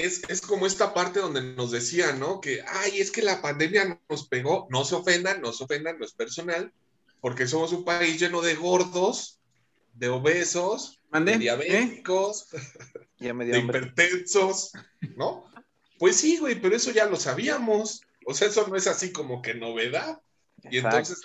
Es, 0.00 0.22
es, 0.28 0.40
como 0.40 0.66
esta 0.66 0.94
parte 0.94 1.20
donde 1.20 1.42
nos 1.42 1.70
decían, 1.70 2.18
¿no? 2.18 2.40
Que, 2.40 2.62
ay, 2.66 3.00
es 3.00 3.10
que 3.10 3.22
la 3.22 3.40
pandemia 3.42 4.00
nos 4.08 4.26
pegó, 4.28 4.66
no 4.70 4.84
se 4.84 4.94
ofendan, 4.94 5.40
no 5.40 5.52
se 5.52 5.64
ofendan, 5.64 5.98
no 5.98 6.04
es 6.04 6.12
personal, 6.12 6.72
porque 7.20 7.46
somos 7.46 7.72
un 7.72 7.84
país 7.84 8.18
lleno 8.18 8.40
de 8.40 8.54
gordos, 8.54 9.40
de 9.94 10.08
obesos, 10.08 11.00
de 11.12 11.38
diabéticos, 11.38 12.48
de 13.18 13.58
hipertensos, 13.58 14.72
¿no? 15.16 15.44
Pues 15.98 16.16
sí, 16.16 16.38
güey, 16.38 16.60
pero 16.60 16.76
eso 16.76 16.90
ya 16.92 17.06
lo 17.06 17.16
sabíamos. 17.16 18.02
O 18.26 18.34
sea, 18.34 18.48
eso 18.48 18.66
no 18.66 18.76
es 18.76 18.86
así 18.86 19.12
como 19.12 19.42
que 19.42 19.54
novedad. 19.54 20.20
Y 20.70 20.78
entonces 20.78 21.20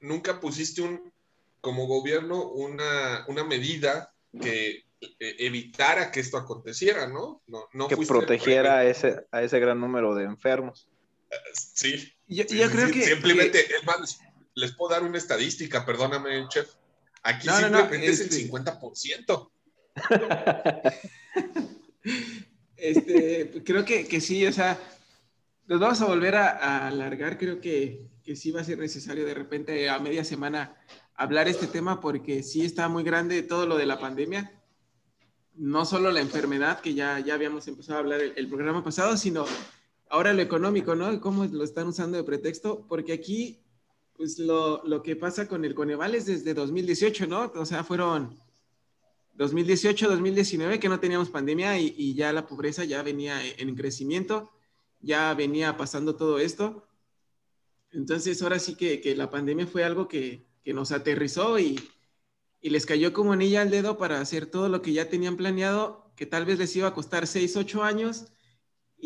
nunca 0.00 0.40
pusiste 0.40 0.82
un, 0.82 1.12
como 1.60 1.86
gobierno, 1.86 2.48
una, 2.50 3.24
una 3.28 3.44
medida 3.44 4.12
que 4.40 4.70
eh, 4.70 4.83
evitara 5.18 6.10
que 6.10 6.20
esto 6.20 6.36
aconteciera, 6.36 7.06
¿no? 7.06 7.42
no, 7.46 7.68
no 7.72 7.88
que 7.88 7.96
protegiera 7.96 8.78
a 8.78 8.84
ese, 8.84 9.26
a 9.30 9.42
ese 9.42 9.58
gran 9.58 9.80
número 9.80 10.14
de 10.14 10.24
enfermos. 10.24 10.88
Sí. 11.52 12.12
Yo, 12.26 12.44
creo 12.46 12.90
que. 12.90 13.04
Simplemente, 13.04 13.66
les 14.54 14.72
puedo 14.72 14.92
dar 14.92 15.02
una 15.02 15.18
estadística, 15.18 15.84
perdóname, 15.84 16.46
chef. 16.48 16.68
Aquí 17.22 17.48
simplemente 17.48 18.06
es 18.06 18.20
el 18.20 18.30
50%. 18.50 19.50
Este, 22.76 23.62
creo 23.64 23.82
que, 23.86 24.06
que, 24.06 24.20
sí, 24.20 24.46
o 24.46 24.52
sea, 24.52 24.78
nos 25.66 25.80
vamos 25.80 26.02
a 26.02 26.06
volver 26.06 26.34
a, 26.34 26.88
alargar, 26.88 27.38
creo 27.38 27.58
que, 27.58 28.10
que, 28.22 28.36
sí 28.36 28.50
va 28.50 28.60
a 28.60 28.64
ser 28.64 28.76
necesario 28.78 29.24
de 29.24 29.32
repente 29.32 29.88
a 29.88 29.98
media 30.00 30.22
semana 30.22 30.76
hablar 31.14 31.48
este 31.48 31.66
tema 31.66 32.02
porque 32.02 32.42
sí 32.42 32.62
está 32.62 32.88
muy 32.88 33.02
grande 33.02 33.42
todo 33.42 33.66
lo 33.66 33.78
de 33.78 33.86
la 33.86 33.98
pandemia, 33.98 34.52
no 35.56 35.84
solo 35.84 36.10
la 36.10 36.20
enfermedad, 36.20 36.80
que 36.80 36.94
ya, 36.94 37.20
ya 37.20 37.34
habíamos 37.34 37.66
empezado 37.68 37.98
a 37.98 38.00
hablar 38.00 38.20
el, 38.20 38.48
programa 38.48 38.82
pasado, 38.82 39.16
sino 39.16 39.44
ahora 40.08 40.32
lo 40.32 40.42
económico, 40.42 40.94
¿no? 40.94 41.20
Cómo 41.20 41.44
lo 41.44 41.64
están 41.64 41.88
usando 41.88 42.16
de 42.16 42.24
pretexto, 42.24 42.86
porque 42.88 43.12
aquí, 43.12 43.60
pues 44.16 44.38
lo, 44.38 44.82
lo 44.84 45.02
que 45.02 45.16
pasa 45.16 45.48
con 45.48 45.64
el 45.64 45.74
Coneval 45.74 46.14
es 46.14 46.26
desde 46.26 46.54
2018, 46.54 47.26
¿no? 47.26 47.52
O 47.54 47.66
sea, 47.66 47.84
fueron 47.84 48.36
2018, 49.34 50.08
2019, 50.08 50.80
que 50.80 50.88
no 50.88 51.00
teníamos 51.00 51.30
pandemia 51.30 51.78
y, 51.78 52.14
ya 52.14 52.32
la 52.32 52.46
pobreza 52.46 52.84
ya 52.84 53.02
venía 53.02 53.40
en 53.44 53.74
crecimiento, 53.74 54.50
ya 55.00 55.34
venía 55.34 55.76
pasando 55.76 56.16
todo 56.16 56.38
esto. 56.38 56.86
Entonces, 57.92 58.42
ahora 58.42 58.58
sí 58.58 58.74
que, 58.74 59.00
que 59.00 59.14
la 59.14 59.30
pandemia 59.30 59.66
fue 59.66 59.84
algo 59.84 60.08
que, 60.08 60.46
que 60.64 60.72
nos 60.72 60.90
aterrizó 60.90 61.58
y, 61.58 61.80
y, 62.64 62.70
les 62.70 62.86
cayó 62.86 63.12
como 63.12 63.32
anilla 63.32 63.62
al 63.62 63.70
dedo 63.70 63.98
para 63.98 64.20
hacer 64.20 64.46
todo 64.46 64.68
lo 64.68 64.80
que 64.82 64.92
ya 64.92 65.08
tenían 65.08 65.36
planeado, 65.36 66.10
que 66.16 66.26
tal 66.26 66.44
vez 66.44 66.58
les 66.58 66.74
iba 66.76 66.88
a 66.88 66.94
costar 66.94 67.26
6, 67.26 67.56
8 67.56 67.84
años 67.84 68.26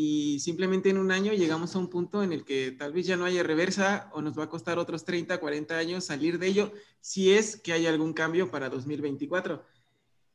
y 0.01 0.39
simplemente 0.39 0.91
en 0.91 0.99
un 0.99 1.11
año 1.11 1.33
llegamos 1.33 1.75
a 1.75 1.81
un 1.81 1.91
punto 1.91 2.23
en 2.23 2.33
el 2.33 2.45
que 2.45 2.71
tal 2.71 2.93
vez 2.93 3.05
ya 3.05 3.17
no 3.17 3.25
haya 3.25 3.43
reversa 3.43 4.11
o 4.13 4.23
nos 4.23 4.39
va 4.39 4.45
a 4.45 4.49
costar 4.49 4.79
otros 4.79 5.05
30, 5.05 5.41
40 5.41 5.77
años 5.77 6.05
salir 6.05 6.39
de 6.39 6.47
ello 6.47 6.73
si 7.01 7.33
es 7.33 7.57
que 7.57 7.73
hay 7.73 7.89
algún 7.89 8.13
cambio 8.13 8.49
para 8.49 8.69
2024. 8.69 9.65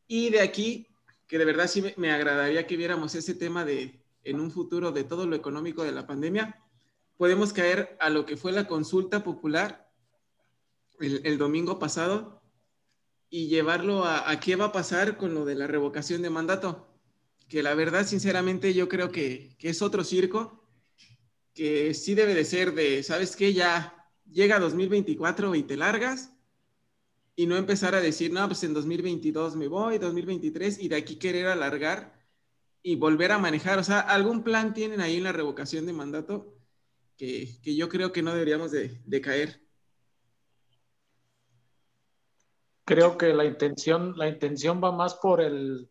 Y 0.05 0.29
de 0.29 0.41
aquí, 0.41 0.87
que 1.25 1.37
de 1.37 1.45
verdad 1.45 1.67
sí 1.67 1.81
me, 1.95 2.11
agradaría 2.11 2.67
que 2.67 2.75
viéramos 2.75 3.15
ese 3.15 3.35
tema 3.35 3.63
de, 3.63 4.03
en 4.25 4.41
un 4.41 4.51
futuro, 4.51 4.91
de 4.91 5.05
todo 5.05 5.25
lo 5.25 5.35
económico 5.37 5.83
de 5.83 5.93
la 5.93 6.05
pandemia, 6.05 6.61
podemos 7.15 7.53
caer 7.53 7.95
a 8.01 8.09
lo 8.09 8.25
que 8.25 8.35
fue 8.35 8.51
la 8.51 8.67
consulta 8.67 9.23
popular 9.23 9.89
el, 10.99 11.37
domingo 11.37 11.79
pasado 11.79 12.42
y 13.33 13.47
llevarlo 13.47 14.05
a, 14.05 14.39
qué 14.39 14.55
va 14.55 14.65
a 14.65 14.71
pasar 14.71 15.17
con 15.17 15.33
lo 15.33 15.43
de 15.43 15.55
la 15.55 15.65
revocación 15.65 16.21
de 16.21 16.29
mandato. 16.29 16.87
Que 17.49 17.63
la 17.63 17.73
verdad, 17.73 18.05
sinceramente, 18.05 18.75
yo 18.75 18.87
creo 18.87 19.11
que, 19.11 19.55
que 19.57 19.69
es 19.69 19.81
otro 19.81 20.03
circo, 20.03 20.63
que 21.55 21.95
sí 21.95 22.13
debe 22.13 22.35
de 22.35 22.45
ser 22.45 22.75
de, 22.75 23.01
¿sabes 23.01 23.35
qué? 23.35 23.51
Ya 23.51 24.07
llega 24.31 24.59
2024 24.59 25.55
y 25.55 25.63
te 25.63 25.77
largas 25.77 26.31
y 27.35 27.47
no 27.47 27.57
empezar 27.57 27.95
a 27.95 28.01
decir, 28.01 28.31
no, 28.31 28.45
pues 28.45 28.63
en 28.65 28.75
2022 28.75 29.55
me 29.55 29.67
voy, 29.67 29.97
2023, 29.97 30.77
y 30.77 30.87
de 30.89 30.95
aquí 30.95 31.15
querer 31.15 31.47
alargar 31.47 32.13
y 32.83 32.97
volver 32.97 33.31
a 33.31 33.39
manejar. 33.39 33.79
O 33.79 33.83
sea, 33.83 33.99
algún 34.01 34.43
plan 34.43 34.75
tienen 34.75 35.01
ahí 35.01 35.17
en 35.17 35.23
la 35.23 35.31
revocación 35.31 35.87
de 35.87 35.93
mandato 35.93 36.55
que, 37.17 37.47
yo 37.63 37.89
creo 37.89 38.11
que 38.11 38.21
no 38.21 38.31
deberíamos 38.31 38.69
de, 38.69 39.01
de, 39.03 39.21
caer. 39.21 39.62
Creo 42.85 43.17
que 43.17 43.33
la 43.33 43.45
intención, 43.45 44.17
la 44.17 44.27
intención 44.27 44.81
va 44.83 44.91
más 44.91 45.15
por 45.15 45.41
el, 45.41 45.89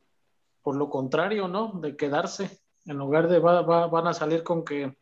por 0.62 0.76
lo 0.76 0.90
contrario, 0.90 1.49
¿no? 1.49 1.72
De 1.80 1.96
quedarse, 1.96 2.61
en 2.87 2.99
lugar 2.99 3.28
de 3.28 3.38
va, 3.38 3.62
van 3.62 4.06
a 4.06 4.14
salir 4.14 4.42
con 4.42 4.64
que 4.64 4.96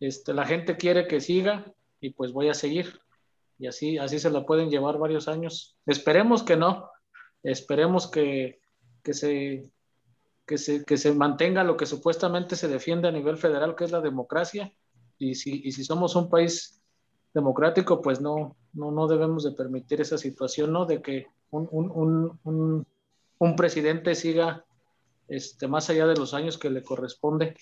este, 0.00 0.34
la 0.34 0.46
gente 0.46 0.76
quiere 0.76 1.06
que 1.06 1.20
siga 1.20 1.72
y 2.00 2.10
pues 2.10 2.32
voy 2.32 2.48
a 2.48 2.54
seguir. 2.54 3.00
Y 3.58 3.66
así, 3.66 3.96
así 3.98 4.18
se 4.18 4.30
la 4.30 4.44
pueden 4.44 4.70
llevar 4.70 4.98
varios 4.98 5.28
años. 5.28 5.76
Esperemos 5.86 6.42
que 6.42 6.56
no, 6.56 6.90
esperemos 7.42 8.10
que, 8.10 8.60
que 9.02 9.14
se, 9.14 9.70
que 10.46 10.58
se, 10.58 10.84
que 10.84 10.96
se 10.96 11.12
mantenga 11.12 11.64
lo 11.64 11.76
que 11.76 11.86
supuestamente 11.86 12.56
se 12.56 12.68
defiende 12.68 13.08
a 13.08 13.12
nivel 13.12 13.38
federal, 13.38 13.74
que 13.74 13.84
es 13.84 13.92
la 13.92 14.00
democracia. 14.00 14.72
Y 15.18 15.34
si, 15.34 15.62
y 15.64 15.72
si 15.72 15.84
somos 15.84 16.16
un 16.16 16.28
país 16.28 16.82
democrático, 17.32 18.02
pues 18.02 18.20
no, 18.20 18.56
no, 18.76 18.90
no 18.90 19.06
debemos 19.08 19.42
de 19.44 19.52
permitir 19.52 20.00
esa 20.00 20.18
situación, 20.18 20.72
¿no? 20.72 20.86
De 20.86 21.02
que 21.02 21.26
un, 21.50 21.68
un, 21.70 22.38
un, 22.44 22.86
un 23.38 23.56
presidente 23.56 24.14
siga 24.14 24.64
este, 25.28 25.66
más 25.66 25.90
allá 25.90 26.06
de 26.06 26.16
los 26.16 26.34
años 26.34 26.58
que 26.58 26.70
le 26.70 26.82
corresponde. 26.82 27.56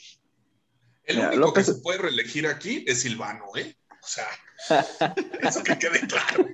El 1.05 1.21
único 1.21 1.53
que 1.53 1.65
se 1.65 1.75
puede 1.77 1.99
reelegir 1.99 2.47
aquí 2.47 2.85
es 2.87 3.03
Silvano, 3.03 3.45
¿eh? 3.57 3.77
O 4.03 4.07
sea, 4.07 4.27
eso 5.41 5.63
que 5.63 5.79
quede 5.79 6.01
claro. 6.07 6.47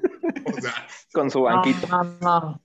O 0.45 0.61
sea, 0.61 0.87
Con 1.13 1.31
su 1.31 1.43
banquito. 1.43 1.87
No, 1.89 2.05
no, 2.21 2.63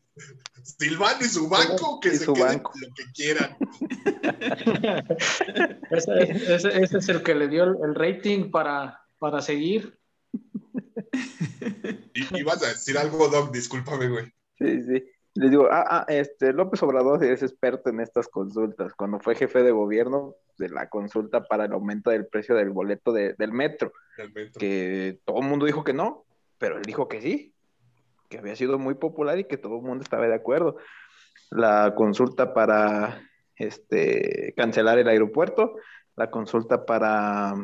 Silvano 0.65 1.23
y 1.23 1.29
su 1.29 1.47
banco, 1.47 1.99
que 1.99 2.11
se 2.11 2.25
queden 2.25 2.63
lo 2.63 2.93
que 2.95 3.03
quieran. 3.13 3.55
ese, 5.91 6.53
ese, 6.55 6.81
ese, 6.83 6.97
es 6.97 7.09
el 7.09 7.21
que 7.21 7.35
le 7.35 7.47
dio 7.47 7.63
el, 7.63 7.93
rating 7.93 8.49
para, 8.49 9.05
para 9.19 9.41
seguir. 9.41 9.99
Y, 12.13 12.43
vas 12.43 12.63
a 12.63 12.69
decir 12.69 12.97
algo, 12.97 13.27
Doc, 13.27 13.51
discúlpame, 13.51 14.07
güey. 14.07 14.25
Sí, 14.57 14.81
sí. 14.83 15.03
Le 15.35 15.49
digo, 15.49 15.67
ah, 15.69 15.85
ah, 15.89 16.05
este, 16.07 16.53
López 16.53 16.81
Obrador 16.83 17.21
es 17.23 17.43
experto 17.43 17.89
en 17.89 17.99
estas 17.99 18.29
consultas. 18.29 18.93
Cuando 18.93 19.19
fue 19.19 19.35
jefe 19.35 19.63
de 19.63 19.71
gobierno 19.71 20.35
de 20.57 20.69
la 20.69 20.87
consulta 20.87 21.43
para 21.43 21.65
el 21.65 21.73
aumento 21.73 22.09
del 22.09 22.25
precio 22.27 22.55
del 22.55 22.69
boleto 22.69 23.11
del, 23.11 23.35
metro, 23.51 23.91
metro, 24.33 24.59
que 24.59 25.19
todo 25.25 25.41
el 25.41 25.47
mundo 25.47 25.65
dijo 25.65 25.83
que 25.83 25.91
no, 25.91 26.23
pero 26.57 26.77
él 26.77 26.83
dijo 26.83 27.09
que 27.09 27.21
sí, 27.21 27.53
que 28.29 28.37
había 28.37 28.55
sido 28.55 28.79
muy 28.79 28.93
popular 28.93 29.37
y 29.37 29.43
que 29.43 29.57
todo 29.57 29.75
el 29.75 29.81
mundo 29.81 30.03
estaba 30.03 30.25
de 30.25 30.35
acuerdo. 30.35 30.77
La 31.51 31.93
consulta 31.95 32.53
para 32.53 33.21
este, 33.57 34.53
cancelar 34.55 34.99
el 34.99 35.09
aeropuerto, 35.09 35.75
la 36.15 36.31
consulta 36.31 36.85
para, 36.85 37.55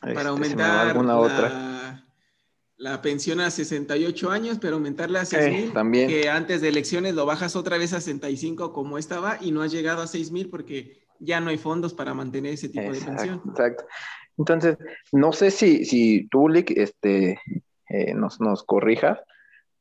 para 0.00 0.12
este, 0.12 0.26
aumentar 0.26 0.88
alguna 0.88 1.18
otra 1.18 2.03
la 2.84 3.00
pensión 3.00 3.40
a 3.40 3.50
68 3.50 4.30
años, 4.30 4.58
pero 4.60 4.74
aumentarla 4.74 5.22
a 5.22 5.24
6 5.24 5.50
mil. 5.50 5.72
también. 5.72 6.06
Que 6.06 6.28
antes 6.28 6.60
de 6.60 6.68
elecciones 6.68 7.14
lo 7.14 7.24
bajas 7.24 7.56
otra 7.56 7.78
vez 7.78 7.94
a 7.94 8.00
65 8.02 8.74
como 8.74 8.98
estaba 8.98 9.38
y 9.40 9.52
no 9.52 9.62
has 9.62 9.72
llegado 9.72 10.02
a 10.02 10.06
6 10.06 10.30
mil 10.32 10.50
porque 10.50 11.02
ya 11.18 11.40
no 11.40 11.48
hay 11.48 11.56
fondos 11.56 11.94
para 11.94 12.12
mantener 12.12 12.52
ese 12.52 12.68
tipo 12.68 12.92
de 12.92 13.00
pensión. 13.00 13.40
Exacto. 13.48 13.86
Entonces, 14.36 14.76
no 15.12 15.32
sé 15.32 15.50
si, 15.50 15.86
si 15.86 16.28
tú, 16.28 16.46
Lick, 16.50 16.72
este, 16.72 17.40
eh, 17.88 18.12
nos, 18.12 18.38
nos 18.38 18.62
corrijas, 18.64 19.18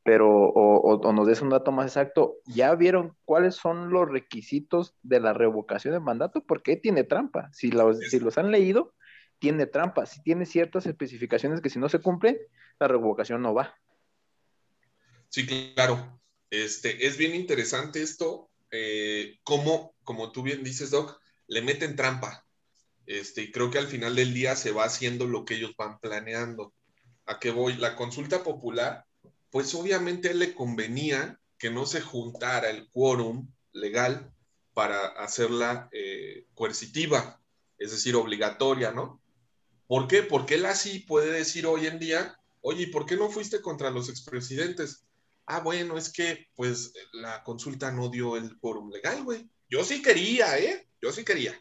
pero, 0.04 0.30
o, 0.30 0.98
o, 0.98 1.12
nos 1.12 1.28
des 1.28 1.42
un 1.42 1.50
dato 1.50 1.74
más 1.74 1.88
exacto, 1.88 2.38
¿ya 2.46 2.74
vieron 2.74 3.18
cuáles 3.26 3.56
son 3.56 3.90
los 3.90 4.10
requisitos 4.10 4.96
de 5.04 5.20
la 5.20 5.34
revocación 5.34 5.94
de 5.94 6.00
mandato? 6.00 6.42
Porque 6.46 6.78
tiene 6.78 7.04
trampa. 7.04 7.50
Si 7.52 7.70
los, 7.70 8.00
si 8.00 8.22
los 8.22 8.38
han 8.38 8.50
leído, 8.50 8.94
tiene 9.44 9.66
trampa. 9.66 10.06
Si 10.06 10.24
tiene 10.24 10.46
ciertas 10.46 10.86
especificaciones 10.86 11.60
que 11.60 11.70
si 11.70 11.78
no 11.78 11.90
se 11.90 12.00
cumplen, 12.00 12.38
la 12.80 12.88
revocación 12.88 13.42
no 13.42 13.54
va. 13.54 13.78
Sí, 15.28 15.46
claro. 15.76 16.22
Este, 16.50 17.06
es 17.06 17.17
bien 17.17 17.36
interesante 17.36 18.02
esto, 18.02 18.50
eh, 18.72 19.39
como, 19.44 19.96
como 20.06 20.32
tú 20.32 20.44
bien 20.44 20.63
dices, 20.63 20.91
Doc, 20.91 21.20
le 21.48 21.62
meten 21.62 21.98
trampa. 21.98 22.46
Este, 23.06 23.41
y 23.41 23.52
creo 23.52 23.70
que 23.70 23.80
al 23.80 23.88
final 23.88 24.15
del 24.15 24.34
día 24.34 24.56
se 24.56 24.72
va 24.72 24.86
haciendo 24.86 25.26
lo 25.26 25.44
que 25.44 25.56
ellos 25.56 25.76
van 25.78 26.00
planeando. 26.00 26.74
¿A 27.26 27.38
qué 27.38 27.52
voy? 27.52 27.74
La 27.74 27.98
consulta 27.98 28.44
popular, 28.44 29.06
pues 29.50 29.76
obviamente 29.76 30.34
le 30.34 30.54
convenía 30.54 31.38
que 31.58 31.70
no 31.70 31.86
se 31.86 32.00
juntara 32.00 32.70
el 32.70 32.89
quórum 32.91 33.52
legal 33.74 34.32
para 34.74 35.08
hacerla 35.22 35.89
eh, 35.91 36.46
coercitiva, 36.56 37.41
es 37.78 37.91
decir, 37.91 38.15
obligatoria, 38.15 38.91
¿no? 38.91 39.22
¿Por 39.88 40.08
qué? 40.08 40.24
Porque 40.24 40.56
él 40.56 40.65
así 40.65 41.00
puede 41.00 41.32
decir 41.32 41.65
hoy 41.65 41.88
en 41.88 42.00
día, 42.00 42.38
oye, 42.62 42.88
¿por 42.88 43.06
qué 43.06 43.15
no 43.15 43.30
fuiste 43.30 43.62
contra 43.62 43.89
los 43.89 44.10
expresidentes? 44.10 45.06
Ah, 45.46 45.60
bueno, 45.60 45.98
es 45.98 46.10
que 46.10 46.48
pues 46.56 46.93
la 47.12 47.43
consulta 47.43 47.91
no 47.91 48.10
dio 48.10 48.38
el 48.38 48.58
quórum 48.58 48.89
legal, 48.91 49.24
güey. 49.24 49.50
Yo 49.69 49.84
sí 49.84 50.02
quería, 50.02 50.58
¿eh? 50.58 50.88
Yo 51.02 51.12
sí 51.12 51.26
quería. 51.26 51.60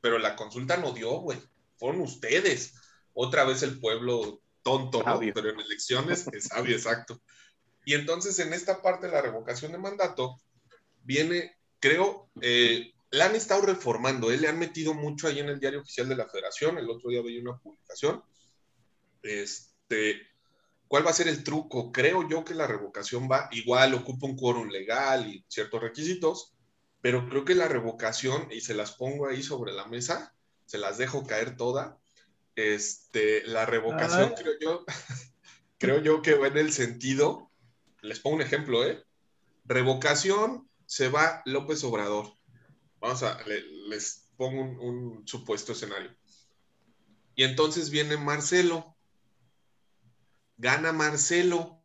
Pero 0.00 0.18
la 0.18 0.34
consulta 0.34 0.76
no 0.76 0.92
dio, 0.92 1.20
güey. 1.20 1.38
Fueron 1.78 2.00
ustedes. 2.00 2.74
Otra 3.14 3.44
vez 3.44 3.62
el 3.62 3.78
pueblo 3.78 4.42
tonto, 4.62 5.02
¿no? 5.02 5.20
Pero 5.20 5.50
en 5.50 5.60
elecciones 5.60 6.26
es 6.32 6.44
sabio, 6.44 6.74
exacto. 6.74 7.20
Y 7.84 7.94
entonces 7.94 8.38
en 8.38 8.52
esta 8.52 8.80
parte 8.80 9.06
de 9.06 9.12
la 9.12 9.22
revocación 9.22 9.72
de 9.72 9.78
mandato 9.78 10.40
viene, 11.02 11.56
creo, 11.80 12.30
eh, 12.40 12.92
la 13.12 13.26
han 13.26 13.36
estado 13.36 13.62
reformando, 13.62 14.32
¿eh? 14.32 14.38
le 14.38 14.48
han 14.48 14.58
metido 14.58 14.94
mucho 14.94 15.28
ahí 15.28 15.38
en 15.38 15.50
el 15.50 15.60
diario 15.60 15.80
oficial 15.80 16.08
de 16.08 16.16
la 16.16 16.28
federación. 16.28 16.78
El 16.78 16.88
otro 16.88 17.10
día 17.10 17.22
veía 17.22 17.42
una 17.42 17.58
publicación. 17.58 18.22
Este, 19.22 20.22
¿Cuál 20.88 21.06
va 21.06 21.10
a 21.10 21.14
ser 21.14 21.28
el 21.28 21.44
truco? 21.44 21.92
Creo 21.92 22.26
yo 22.26 22.42
que 22.42 22.54
la 22.54 22.66
revocación 22.66 23.28
va, 23.30 23.48
igual 23.52 23.92
ocupa 23.94 24.26
un 24.26 24.36
quórum 24.36 24.68
legal 24.68 25.26
y 25.26 25.44
ciertos 25.46 25.82
requisitos, 25.82 26.54
pero 27.02 27.28
creo 27.28 27.44
que 27.44 27.54
la 27.54 27.68
revocación, 27.68 28.48
y 28.50 28.62
se 28.62 28.74
las 28.74 28.92
pongo 28.92 29.28
ahí 29.28 29.42
sobre 29.42 29.72
la 29.72 29.86
mesa, 29.86 30.34
se 30.64 30.78
las 30.78 30.96
dejo 30.96 31.26
caer 31.26 31.56
toda, 31.56 31.98
este, 32.56 33.46
la 33.46 33.66
revocación 33.66 34.34
creo 34.34 34.52
yo, 34.58 34.84
creo 35.78 36.00
yo 36.00 36.22
que 36.22 36.34
va 36.34 36.46
en 36.46 36.56
el 36.56 36.72
sentido, 36.72 37.50
les 38.00 38.20
pongo 38.20 38.36
un 38.36 38.42
ejemplo, 38.42 38.86
¿eh? 38.86 39.04
Revocación 39.64 40.68
se 40.86 41.08
va 41.08 41.42
López 41.44 41.84
Obrador. 41.84 42.34
Vamos 43.02 43.22
a, 43.22 43.38
les 43.88 44.30
pongo 44.38 44.62
un, 44.62 44.78
un 44.78 45.28
supuesto 45.28 45.72
escenario. 45.72 46.16
Y 47.34 47.44
entonces 47.44 47.90
viene 47.90 48.16
Marcelo 48.16 48.92
gana 50.62 50.92
Marcelo. 50.92 51.82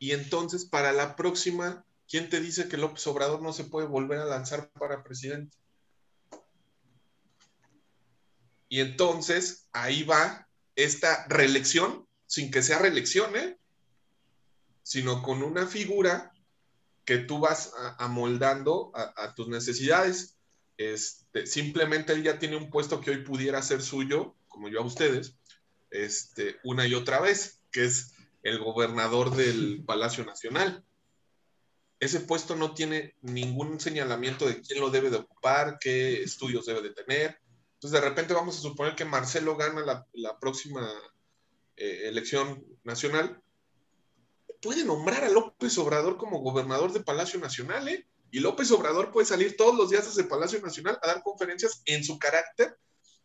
Y 0.00 0.12
entonces 0.12 0.64
para 0.64 0.92
la 0.92 1.16
próxima, 1.16 1.86
¿quién 2.08 2.28
te 2.28 2.40
dice 2.40 2.68
que 2.68 2.76
López 2.76 3.06
Obrador 3.06 3.40
no 3.40 3.52
se 3.52 3.64
puede 3.64 3.86
volver 3.86 4.18
a 4.18 4.24
lanzar 4.24 4.70
para 4.72 5.02
presidente? 5.02 5.56
Y 8.68 8.80
entonces 8.80 9.68
ahí 9.72 10.02
va 10.02 10.48
esta 10.76 11.26
reelección, 11.28 12.06
sin 12.26 12.50
que 12.50 12.62
sea 12.62 12.80
reelección, 12.80 13.34
¿eh? 13.36 13.58
sino 14.82 15.22
con 15.22 15.42
una 15.42 15.66
figura 15.66 16.32
que 17.08 17.16
tú 17.16 17.38
vas 17.38 17.72
amoldando 17.96 18.92
a, 18.94 19.34
tus 19.34 19.48
necesidades. 19.48 20.36
Este, 20.76 21.46
simplemente 21.46 22.12
él 22.12 22.22
ya 22.22 22.38
tiene 22.38 22.58
un 22.58 22.68
puesto 22.68 23.00
que 23.00 23.10
hoy 23.10 23.24
pudiera 23.24 23.62
ser 23.62 23.80
suyo, 23.80 24.36
como 24.46 24.68
yo 24.68 24.80
a 24.80 24.84
ustedes, 24.84 25.34
este, 25.88 26.56
una 26.64 26.86
y 26.86 26.92
otra 26.92 27.18
vez, 27.18 27.62
que 27.72 27.86
es 27.86 28.12
el 28.42 28.58
gobernador 28.58 29.34
del 29.34 29.82
Palacio 29.86 30.26
Nacional. 30.26 30.84
Ese 31.98 32.20
puesto 32.20 32.56
no 32.56 32.74
tiene 32.74 33.14
ningún 33.22 33.80
señalamiento 33.80 34.46
de 34.46 34.60
quién 34.60 34.78
lo 34.78 34.90
debe 34.90 35.08
de 35.08 35.16
ocupar, 35.16 35.78
qué 35.80 36.22
estudios 36.22 36.66
debe 36.66 36.82
de 36.82 36.90
tener. 36.90 37.40
Entonces, 37.76 38.02
de 38.02 38.06
repente 38.06 38.34
vamos 38.34 38.58
a 38.58 38.60
suponer 38.60 38.94
que 38.94 39.06
Marcelo 39.06 39.56
gana 39.56 40.06
la, 40.12 40.38
próxima 40.38 40.92
eh, 41.74 42.02
elección 42.04 42.66
nacional. 42.84 43.42
Puede 44.60 44.84
nombrar 44.84 45.24
a 45.24 45.28
López 45.28 45.76
Obrador 45.78 46.16
como 46.16 46.40
gobernador 46.40 46.92
de 46.92 47.00
Palacio 47.00 47.38
Nacional, 47.38 47.88
¿eh? 47.88 48.06
Y 48.30 48.40
López 48.40 48.70
Obrador 48.72 49.10
puede 49.10 49.26
salir 49.26 49.56
todos 49.56 49.76
los 49.76 49.90
días 49.90 50.04
desde 50.04 50.28
Palacio 50.28 50.60
Nacional 50.60 50.98
a 51.02 51.06
dar 51.06 51.22
conferencias 51.22 51.82
en 51.86 52.04
su 52.04 52.18
carácter 52.18 52.76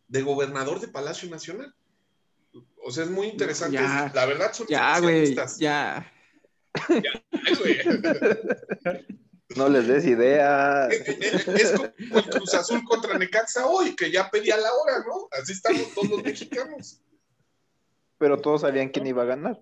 de 0.08 0.22
gobernador 0.22 0.80
de 0.80 0.88
Palacio 0.88 1.28
Nacional. 1.28 1.74
O 2.84 2.90
sea, 2.90 3.04
es 3.04 3.10
muy 3.10 3.28
interesante. 3.28 3.78
la 3.78 4.26
verdad 4.26 4.52
son 4.52 4.66
Ya, 4.68 4.98
güey, 5.00 5.36
ya. 5.58 6.10
No 9.56 9.68
les 9.68 9.86
des 9.86 10.06
idea. 10.06 10.88
Es, 10.92 11.72
como 11.72 12.18
el 12.18 12.28
Cruz 12.28 12.54
Azul 12.54 12.82
contra 12.84 13.18
Necaxa 13.18 13.66
hoy, 13.66 13.94
que 13.94 14.10
ya 14.10 14.30
pedía 14.30 14.56
la 14.56 14.72
hora, 14.72 15.04
¿no? 15.06 15.28
Así 15.30 15.52
estamos 15.52 15.92
todos 15.94 16.08
los 16.08 16.22
mexicanos. 16.22 17.00
Pero 18.18 18.40
todos 18.40 18.62
sabían 18.62 18.88
quién 18.88 19.06
iba 19.06 19.22
a 19.22 19.26
ganar. 19.26 19.60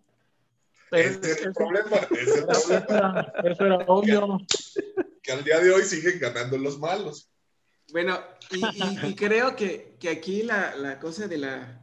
Ese 0.93 1.33
es 1.33 1.43
el 1.43 1.53
problema. 1.53 1.97
Ese 2.11 2.39
el 2.39 2.45
problema. 2.47 3.33
Eso 3.45 3.67
era 3.67 3.77
obvio. 3.87 4.39
Que, 4.75 5.21
que 5.23 5.33
al 5.33 5.45
día 5.45 5.61
de 5.61 5.73
hoy 5.73 5.83
siguen 5.83 6.19
ganando 6.19 6.59
los 6.59 6.79
malos. 6.79 7.33
Bueno, 7.93 8.19
y, 8.51 9.15
creo 9.15 9.55
que, 9.55 9.99
aquí 10.11 10.43
la, 10.43 10.75
la, 10.77 10.99
cosa 10.99 11.29
de 11.29 11.37
la 11.37 11.83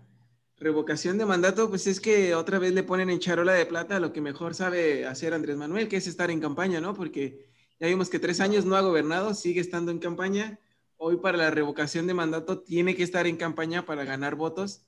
revocación 0.58 1.20
de 1.20 1.26
mandato, 1.26 1.70
pues 1.70 1.86
es 1.86 2.00
que 2.00 2.34
otra 2.34 2.58
vez 2.58 2.74
le 2.74 2.84
ponen 2.84 3.12
en 3.12 3.20
charola 3.20 3.54
de 3.54 3.68
plata 3.68 4.00
lo 4.00 4.12
que 4.12 4.20
mejor 4.20 4.56
sabe 4.56 5.06
hacer 5.06 5.34
Andrés 5.34 5.56
Manuel, 5.56 5.88
que 5.88 5.98
es 5.98 6.08
estar 6.08 6.32
en 6.32 6.42
campaña, 6.42 6.82
¿no? 6.82 6.96
Porque 6.96 7.48
ya 7.80 7.88
vimos 7.88 8.10
que 8.10 8.18
tres 8.18 8.40
años 8.40 8.66
no 8.66 8.76
ha 8.76 8.82
gobernado, 8.82 9.36
sigue 9.36 9.62
estando 9.62 9.92
en 9.92 10.00
campaña. 10.00 10.60
Hoy 10.98 11.18
para 11.18 11.38
la 11.38 11.52
revocación 11.52 12.08
de 12.08 12.16
mandato 12.16 12.60
tiene 12.60 12.96
que 12.96 13.04
estar 13.04 13.28
en 13.28 13.38
campaña 13.38 13.86
para 13.86 14.04
ganar 14.04 14.36
votos. 14.36 14.86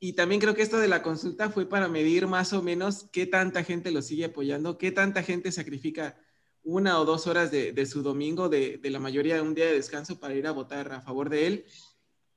Y 0.00 0.12
también 0.12 0.40
creo 0.40 0.54
que 0.54 0.62
esto 0.62 0.78
de 0.78 0.88
la 0.88 1.02
consulta 1.02 1.50
fue 1.50 1.68
para 1.68 1.88
medir 1.88 2.26
más 2.28 2.52
o 2.52 2.62
menos 2.62 3.08
qué 3.12 3.26
tanta 3.26 3.64
gente 3.64 3.90
lo 3.90 4.00
sigue 4.00 4.26
apoyando, 4.26 4.78
qué 4.78 4.92
tanta 4.92 5.22
gente 5.24 5.50
sacrifica 5.50 6.16
una 6.62 7.00
o 7.00 7.04
dos 7.04 7.26
horas 7.26 7.50
de, 7.50 7.86
su 7.86 8.02
domingo, 8.02 8.48
de, 8.48 8.80
la 8.84 9.00
mayoría 9.00 9.36
de 9.36 9.40
un 9.40 9.54
día 9.54 9.66
de 9.66 9.72
descanso 9.74 10.20
para 10.20 10.34
ir 10.34 10.46
a 10.46 10.52
votar 10.52 10.92
a 10.92 11.00
favor 11.00 11.30
de 11.30 11.46
él. 11.46 11.64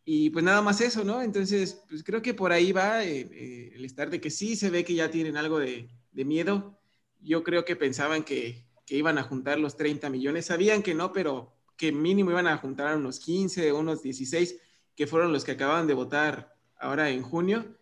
Y 0.04 0.32
pues 0.32 0.44
nada 0.44 0.62
más 0.62 0.82
eso, 0.82 1.04
¿no? 1.04 1.22
Entonces, 1.22 1.84
pues 1.88 2.04
creo 2.04 2.22
que 2.22 2.34
por 2.34 2.52
ahí 2.52 2.72
va 2.72 3.04
eh, 3.04 3.30
eh, 3.32 3.74
el 3.76 3.86
estar 3.86 4.10
de 4.10 4.20
que 4.20 4.32
sí 4.32 4.56
se 4.56 4.72
ve 4.72 4.84
que 4.84 4.96
ya 4.96 5.12
tienen 5.12 5.38
algo 5.38 5.60
de, 5.60 5.90
miedo. 6.14 6.80
Yo 7.20 7.44
creo 7.44 7.66
que 7.66 7.76
pensaban 7.76 8.24
que, 8.24 8.66
que, 8.86 8.96
iban 8.96 9.18
a 9.20 9.24
juntar 9.24 9.60
los 9.60 9.78
30 9.78 10.10
millones. 10.10 10.48
Sabían 10.48 10.82
que 10.82 10.96
no, 10.96 11.14
pero 11.14 11.54
que 11.78 11.92
mínimo 11.92 12.32
iban 12.32 12.48
a 12.48 12.58
juntar 12.58 12.98
unos 12.98 13.20
15, 13.20 13.72
unos 13.74 14.02
16, 14.02 14.56
que 14.96 15.08
fueron 15.08 15.32
los 15.32 15.44
que 15.44 15.52
acaban 15.52 15.88
de 15.88 15.94
votar 15.94 16.56
ahora 16.82 17.10
en 17.10 17.22
junio. 17.22 17.78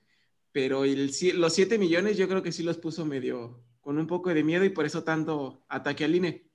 Pero 0.52 0.84
el, 0.84 1.12
los 1.36 1.54
7 1.54 1.78
millones 1.78 2.18
yo 2.18 2.28
creo 2.28 2.44
que 2.44 2.52
sí 2.52 2.64
los 2.64 2.78
puso 2.78 3.06
medio, 3.06 3.64
con 3.82 3.98
un 3.98 4.08
poco 4.08 4.34
de 4.34 4.44
miedo 4.44 4.66
y 4.66 4.70
por 4.70 4.86
eso 4.86 5.04
tanto 5.04 5.64
ataque 5.68 6.06
al 6.06 6.16
INE. 6.16 6.50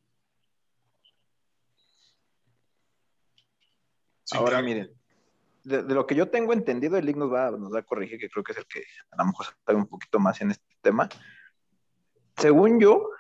Ahora 4.33 4.63
miren, 4.63 4.91
de, 5.63 5.83
lo 5.83 6.07
que 6.07 6.15
yo 6.15 6.29
tengo 6.29 6.53
entendido, 6.53 6.97
el 6.97 7.09
INE 7.09 7.21
nos 7.21 7.33
va, 7.33 7.51
nos 7.53 7.73
va 7.73 7.81
a 7.81 7.85
corregir, 7.85 8.19
que 8.19 8.29
creo 8.29 8.43
que 8.43 8.53
es 8.53 8.59
el 8.59 8.67
que 8.67 8.85
a 9.11 9.17
lo 9.17 9.27
mejor 9.27 9.47
sabe 9.65 9.79
un 9.79 9.87
poquito 9.87 10.19
más 10.19 10.41
en 10.41 10.51
este 10.51 10.65
tema. 10.83 11.09
Según 12.37 12.81
yo, 12.81 13.11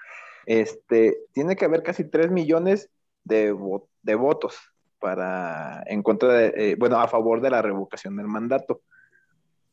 este, 0.46 1.18
tiene 1.32 1.54
que 1.56 1.64
haber 1.64 1.82
casi 1.82 2.04
3 2.04 2.30
millones 2.30 2.90
de, 3.22 3.52
votos 3.52 4.58
para 4.98 5.82
en 5.86 6.02
contra 6.02 6.32
de, 6.32 6.52
eh, 6.56 6.76
bueno, 6.76 6.98
a 6.98 7.08
favor 7.08 7.40
de 7.40 7.50
la 7.50 7.62
revocación 7.62 8.16
del 8.16 8.26
mandato, 8.26 8.82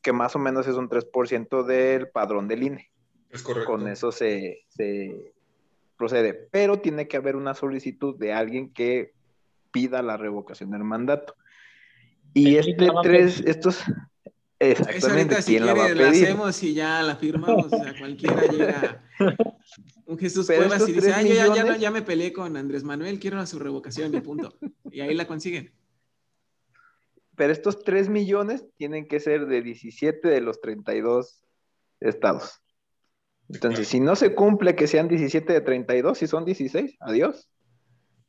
que 0.02 0.12
más 0.12 0.34
o 0.36 0.38
menos 0.38 0.66
es 0.66 0.74
un 0.74 0.88
3% 0.88 1.64
del 1.64 2.08
padrón 2.08 2.48
del 2.48 2.64
INE. 2.64 2.90
Con 3.66 3.88
eso 3.88 4.12
se, 4.12 4.66
procede. 5.96 6.34
Pero 6.50 6.80
tiene 6.80 7.08
que 7.08 7.16
haber 7.16 7.36
una 7.36 7.54
solicitud 7.54 8.16
de 8.18 8.32
alguien 8.32 8.72
que 8.72 9.12
pida 9.70 10.02
la 10.02 10.16
revocación 10.16 10.70
del 10.70 10.84
mandato. 10.84 11.34
Y 12.34 12.56
este 12.56 12.88
tres, 13.02 13.42
estos, 13.46 13.82
exactamente, 14.58 15.42
si 15.42 15.58
quiere, 15.58 15.94
la, 15.94 16.08
hacemos 16.08 16.62
y 16.62 16.72
ya 16.74 17.02
la 17.02 17.16
firmamos, 17.16 17.66
o 17.66 17.68
sea, 17.68 17.94
cualquiera 17.98 18.46
llega. 18.46 19.04
Un 20.06 20.18
Jesús 20.18 20.46
Cuevas 20.46 20.88
y 20.88 20.92
dice, 20.92 21.12
ah, 21.12 21.22
yo 21.22 21.34
ya, 21.34 21.54
ya, 21.54 21.76
ya, 21.76 21.90
me 21.90 22.02
peleé 22.02 22.32
con 22.32 22.56
Andrés 22.56 22.84
Manuel, 22.84 23.18
quiero 23.18 23.44
su 23.46 23.58
revocación 23.58 24.14
y 24.14 24.20
punto. 24.20 24.54
Y 24.90 25.00
ahí 25.00 25.14
la 25.14 25.26
consiguen. 25.26 25.72
Pero 27.42 27.52
estos 27.52 27.82
3 27.82 28.08
millones 28.08 28.68
tienen 28.76 29.08
que 29.08 29.18
ser 29.18 29.46
de 29.46 29.62
17 29.62 30.28
de 30.28 30.40
los 30.40 30.60
32 30.60 31.42
estados. 31.98 32.62
Entonces, 33.48 33.88
si 33.88 33.98
no 33.98 34.14
se 34.14 34.32
cumple 34.32 34.76
que 34.76 34.86
sean 34.86 35.08
17 35.08 35.52
de 35.52 35.60
32, 35.60 36.18
si 36.18 36.28
son 36.28 36.44
16, 36.44 36.98
adiós. 37.00 37.50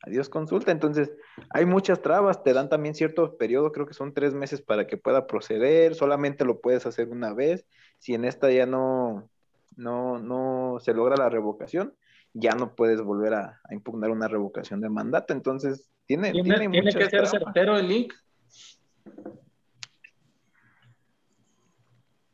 Adiós 0.00 0.28
consulta. 0.28 0.72
Entonces, 0.72 1.12
hay 1.50 1.64
muchas 1.64 2.02
trabas, 2.02 2.42
te 2.42 2.52
dan 2.52 2.68
también 2.68 2.96
cierto 2.96 3.36
periodo, 3.36 3.70
creo 3.70 3.86
que 3.86 3.94
son 3.94 4.14
tres 4.14 4.34
meses 4.34 4.62
para 4.62 4.88
que 4.88 4.96
pueda 4.96 5.28
proceder, 5.28 5.94
solamente 5.94 6.44
lo 6.44 6.60
puedes 6.60 6.84
hacer 6.84 7.08
una 7.08 7.32
vez. 7.32 7.68
Si 8.00 8.14
en 8.14 8.24
esta 8.24 8.50
ya 8.50 8.66
no, 8.66 9.30
no, 9.76 10.18
no 10.18 10.80
se 10.80 10.92
logra 10.92 11.14
la 11.16 11.28
revocación, 11.28 11.94
ya 12.32 12.56
no 12.56 12.74
puedes 12.74 13.00
volver 13.00 13.34
a, 13.34 13.60
impugnar 13.70 14.10
una 14.10 14.26
revocación 14.26 14.80
de 14.80 14.88
mandato. 14.90 15.32
Entonces, 15.32 15.88
tiene, 16.04 16.32
tiene, 16.32 16.68
¿Tiene 16.68 16.92
que 16.92 17.08
ser 17.08 17.28
certero 17.28 17.78
el 17.78 17.86
link. 17.86 18.12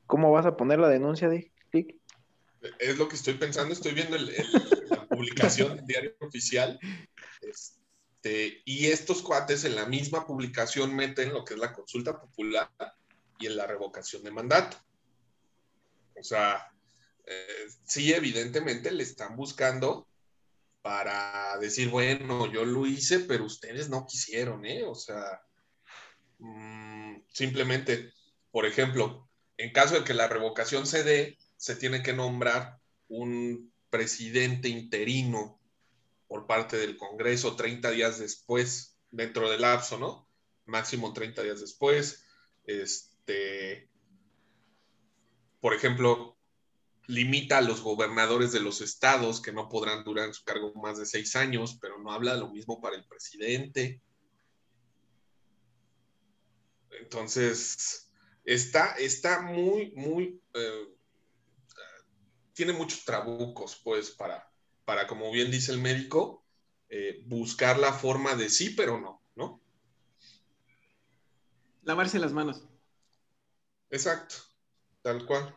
¿Cómo 0.06 0.32
vas 0.32 0.46
a 0.46 0.56
poner 0.56 0.80
la 0.80 0.88
denuncia, 0.88 1.28
de? 1.28 1.52
Es 2.78 2.98
lo 2.98 3.08
que 3.08 3.16
estoy 3.16 3.34
pensando, 3.34 3.72
estoy 3.72 3.92
viendo 3.92 4.18
la 4.18 5.06
publicación 5.08 5.76
del 5.76 5.86
diario 5.86 6.16
oficial. 6.20 6.78
Este, 7.40 8.60
y 8.64 8.86
estos 8.86 9.22
cuates 9.22 9.64
en 9.64 9.76
la 9.76 9.86
misma 9.86 10.26
publicación 10.26 10.94
meten 10.94 11.32
lo 11.32 11.44
que 11.44 11.54
es 11.54 11.60
la 11.60 11.72
consulta 11.72 12.20
popular 12.20 12.70
y 13.38 13.46
en 13.46 13.56
la 13.56 13.66
revocación 13.66 14.22
de 14.24 14.30
mandato. 14.30 14.76
O 16.18 16.22
sea, 16.22 16.70
eh, 17.24 17.66
sí, 17.84 18.12
evidentemente 18.12 18.90
le 18.90 19.04
están 19.04 19.36
buscando 19.36 20.08
para 20.82 21.56
decir, 21.58 21.88
bueno, 21.88 22.50
yo 22.50 22.64
lo 22.64 22.86
hice, 22.86 23.20
pero 23.20 23.44
ustedes 23.44 23.88
no 23.88 24.06
quisieron, 24.06 24.66
¿eh? 24.66 24.84
O 24.84 24.94
sea, 24.94 25.40
mm, 26.40 27.22
simplemente, 27.28 28.12
por 28.50 28.66
ejemplo, 28.66 29.28
en 29.56 29.72
caso 29.72 29.94
de 29.94 30.04
que 30.04 30.14
la 30.14 30.28
revocación 30.28 30.86
se 30.86 31.04
dé, 31.04 31.38
se 31.56 31.76
tiene 31.76 32.02
que 32.02 32.12
nombrar 32.12 32.78
un 33.08 33.72
presidente 33.90 34.68
interino 34.68 35.60
por 36.26 36.46
parte 36.46 36.76
del 36.76 36.96
Congreso 36.96 37.56
30 37.56 37.90
días 37.90 38.18
después, 38.18 38.96
dentro 39.10 39.50
del 39.50 39.62
lapso, 39.62 39.98
¿no? 39.98 40.28
Máximo 40.64 41.12
30 41.12 41.42
días 41.42 41.60
después. 41.60 42.24
Este, 42.64 43.90
por 45.60 45.74
ejemplo, 45.74 46.38
limita 47.06 47.58
a 47.58 47.62
los 47.62 47.82
gobernadores 47.82 48.52
de 48.52 48.60
los 48.60 48.80
estados 48.80 49.42
que 49.42 49.52
no 49.52 49.68
podrán 49.68 50.04
durar 50.04 50.28
en 50.28 50.34
su 50.34 50.44
cargo 50.44 50.72
más 50.74 50.98
de 50.98 51.06
seis 51.06 51.34
años, 51.34 51.78
pero 51.80 51.98
no 51.98 52.12
habla 52.12 52.36
lo 52.36 52.48
mismo 52.48 52.80
para 52.80 52.96
el 52.96 53.04
presidente. 53.04 54.00
Entonces, 56.98 58.10
está, 58.44 58.94
está 58.96 59.42
muy, 59.42 59.92
muy, 59.92 60.40
eh, 60.54 60.88
tiene 62.52 62.72
muchos 62.72 63.04
trabucos, 63.04 63.80
pues, 63.82 64.10
para, 64.10 64.50
para, 64.84 65.06
como 65.06 65.30
bien 65.30 65.50
dice 65.50 65.72
el 65.72 65.80
médico, 65.80 66.44
eh, 66.88 67.22
buscar 67.26 67.78
la 67.78 67.92
forma 67.92 68.34
de 68.34 68.50
sí, 68.50 68.70
pero 68.70 69.00
no, 69.00 69.22
¿no? 69.36 69.62
Lavarse 71.82 72.18
las 72.18 72.32
manos. 72.32 72.66
Exacto, 73.90 74.34
tal 75.02 75.24
cual. 75.26 75.56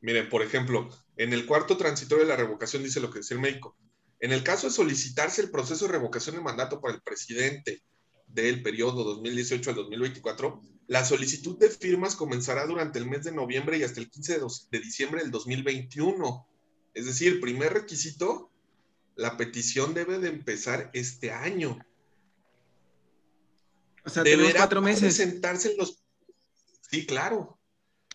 Miren, 0.00 0.28
por 0.28 0.42
ejemplo, 0.42 0.88
en 1.16 1.32
el 1.32 1.44
cuarto 1.46 1.76
transitorio 1.76 2.24
de 2.24 2.30
la 2.30 2.36
revocación 2.36 2.82
dice 2.82 3.00
lo 3.00 3.10
que 3.10 3.18
dice 3.18 3.34
el 3.34 3.40
médico. 3.40 3.76
En 4.18 4.32
el 4.32 4.42
caso 4.42 4.66
de 4.66 4.72
solicitarse 4.72 5.42
el 5.42 5.50
proceso 5.50 5.86
de 5.86 5.92
revocación 5.92 6.36
de 6.36 6.42
mandato 6.42 6.80
para 6.80 6.94
el 6.94 7.02
presidente 7.02 7.82
del 8.32 8.62
periodo 8.62 9.04
2018 9.04 9.70
al 9.70 9.76
2024, 9.76 10.62
la 10.86 11.04
solicitud 11.04 11.56
de 11.58 11.70
firmas 11.70 12.16
comenzará 12.16 12.66
durante 12.66 12.98
el 12.98 13.06
mes 13.06 13.24
de 13.24 13.32
noviembre 13.32 13.78
y 13.78 13.84
hasta 13.84 14.00
el 14.00 14.10
15 14.10 14.40
de, 14.70 14.80
diciembre 14.80 15.22
del 15.22 15.30
2021. 15.30 16.48
Es 16.94 17.06
decir, 17.06 17.34
el 17.34 17.40
primer 17.40 17.72
requisito, 17.72 18.50
la 19.14 19.36
petición 19.36 19.94
debe 19.94 20.18
de 20.18 20.28
empezar 20.28 20.90
este 20.92 21.30
año. 21.30 21.78
O 24.04 24.10
sea, 24.10 24.22
deberá 24.24 24.58
cuatro 24.58 24.82
meses. 24.82 25.02
presentarse 25.02 25.70
en 25.72 25.78
los... 25.78 26.02
Sí, 26.90 27.06
claro. 27.06 27.58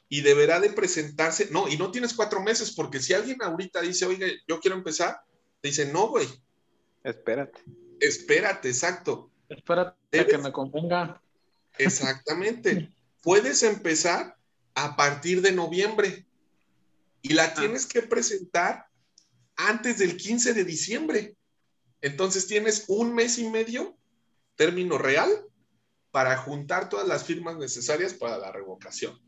Y 0.10 0.22
deberá 0.22 0.60
de 0.60 0.70
presentarse... 0.72 1.48
No, 1.52 1.70
y 1.70 1.78
no 1.78 1.92
tienes 1.92 2.14
cuatro 2.14 2.42
meses, 2.44 2.72
porque 2.72 3.00
si 3.00 3.14
alguien 3.14 3.42
ahorita 3.42 3.82
dice, 3.82 4.06
oye, 4.06 4.42
yo 4.48 4.60
quiero 4.60 4.76
empezar, 4.76 5.22
te 5.62 5.70
dice, 5.70 5.92
no, 5.92 6.10
güey. 6.10 6.28
Espérate. 7.04 7.64
Espérate, 8.02 8.68
exacto. 8.68 9.32
Espérate 9.56 10.28
que 10.28 10.38
me 10.38 10.52
convenga. 10.52 11.22
Exactamente. 11.78 12.94
Puedes 13.22 13.64
empezar 13.64 14.38
a 14.76 14.96
partir 14.96 15.42
de 15.42 15.52
noviembre 15.52 16.26
y 17.22 17.34
la 17.34 17.46
ah. 17.46 17.54
tienes 17.54 17.86
que 17.86 18.02
presentar 18.02 18.88
antes 19.56 19.98
del 19.98 20.18
15 20.18 20.54
de 20.54 20.64
diciembre. 20.64 21.36
Entonces 22.02 22.48
tienes 22.48 22.86
un 22.88 23.16
mes 23.16 23.40
y 23.40 23.50
medio, 23.50 23.98
término 24.56 24.98
real, 24.98 25.30
para 26.12 26.38
juntar 26.38 26.88
todas 26.88 27.08
las 27.08 27.24
firmas 27.24 27.58
necesarias 27.58 28.14
para 28.14 28.38
la 28.38 28.52
revocación. 28.52 29.20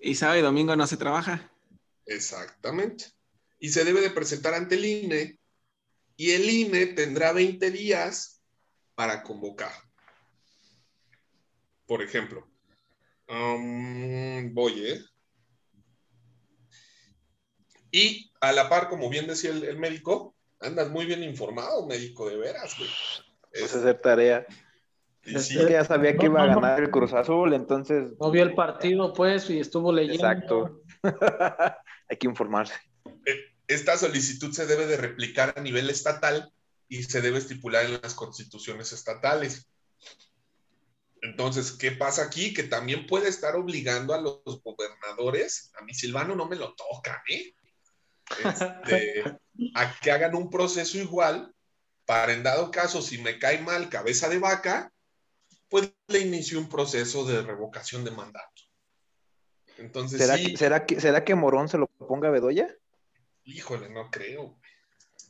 Y 0.00 0.14
sábado 0.14 0.38
y 0.38 0.42
domingo 0.42 0.74
no 0.74 0.86
se 0.86 0.96
trabaja. 0.96 1.52
Exactamente. 2.06 3.06
Y 3.58 3.68
se 3.68 3.84
debe 3.84 4.00
de 4.00 4.10
presentar 4.10 4.54
ante 4.54 4.74
el 4.74 4.84
INE 4.84 5.38
y 6.16 6.30
el 6.32 6.48
INE 6.48 6.86
tendrá 6.86 7.32
20 7.32 7.70
días 7.70 8.41
para 8.94 9.22
convocar 9.22 9.72
por 11.92 12.00
ejemplo. 12.00 12.48
voy, 13.28 14.86
¿eh? 14.86 15.00
Y 17.90 18.32
a 18.40 18.50
la 18.52 18.70
par, 18.70 18.88
como 18.88 19.10
bien 19.10 19.26
decía 19.26 19.50
el, 19.50 19.76
médico, 19.76 20.34
andas 20.60 20.88
muy 20.88 21.04
bien 21.04 21.22
informado, 21.22 21.86
médico, 21.86 22.30
de 22.30 22.38
veras, 22.38 22.78
güey. 22.78 22.88
Vas 23.60 23.74
a 23.74 23.78
hacer 23.78 24.00
tarea. 24.00 24.46
Y 25.24 25.36
Es 25.36 25.48
sí, 25.48 25.58
que 25.58 25.70
ya 25.70 25.84
sabía 25.84 26.12
que 26.12 26.30
No, 26.30 26.32
iba 26.32 26.44
a 26.44 26.46
ganar 26.46 26.80
el 26.80 26.90
Cruz 26.90 27.12
Azul, 27.12 27.52
entonces. 27.52 28.14
No 28.18 28.30
vio 28.30 28.42
el 28.42 28.54
partido, 28.54 29.12
pues, 29.12 29.50
y 29.50 29.60
estuvo 29.60 29.92
leyendo. 29.92 30.26
Exacto. 30.26 30.82
Hay 32.08 32.16
que 32.16 32.26
informarse. 32.26 32.72
esta 33.68 33.98
solicitud 33.98 34.50
se 34.52 34.64
debe 34.64 34.86
de 34.86 34.96
replicar 34.96 35.52
a 35.58 35.60
nivel 35.60 35.90
estatal 35.90 36.50
y 36.92 37.02
se 37.04 37.22
debe 37.22 37.38
estipular 37.38 37.86
en 37.86 37.98
las 38.02 38.12
constituciones 38.12 38.92
estatales. 38.92 39.66
Entonces, 41.22 41.72
¿qué 41.72 41.92
pasa 41.92 42.24
aquí? 42.24 42.52
Que 42.52 42.64
también 42.64 43.06
puede 43.06 43.30
estar 43.30 43.56
obligando 43.56 44.12
a 44.12 44.20
los 44.20 44.42
gobernadores, 44.62 45.72
a 45.80 45.84
mi 45.84 45.94
Silvano 45.94 46.34
no 46.36 46.46
me 46.46 46.56
lo 46.56 46.74
tocan, 46.74 47.18
¿eh? 47.30 47.54
Este, 48.44 49.24
a 49.74 49.98
que 50.00 50.10
hagan 50.10 50.34
un 50.34 50.50
proceso 50.50 50.98
igual 50.98 51.54
para, 52.04 52.34
en 52.34 52.42
dado 52.42 52.70
caso, 52.70 53.00
si 53.00 53.16
me 53.22 53.38
cae 53.38 53.62
mal 53.62 53.88
cabeza 53.88 54.28
de 54.28 54.38
vaca, 54.38 54.92
pues 55.70 55.94
le 56.08 56.18
inicio 56.18 56.58
un 56.58 56.68
proceso 56.68 57.24
de 57.24 57.40
revocación 57.40 58.04
de 58.04 58.10
mandato. 58.10 58.62
Entonces, 59.78 60.20
¿Será, 60.20 60.36
sí, 60.36 60.50
que, 60.50 60.56
¿será, 60.58 60.84
que, 60.84 61.00
¿Será 61.00 61.24
que 61.24 61.34
Morón 61.34 61.70
se 61.70 61.78
lo 61.78 61.86
ponga 61.86 62.28
a 62.28 62.32
Bedoya? 62.32 62.68
Híjole, 63.44 63.88
no 63.88 64.10
creo. 64.10 64.58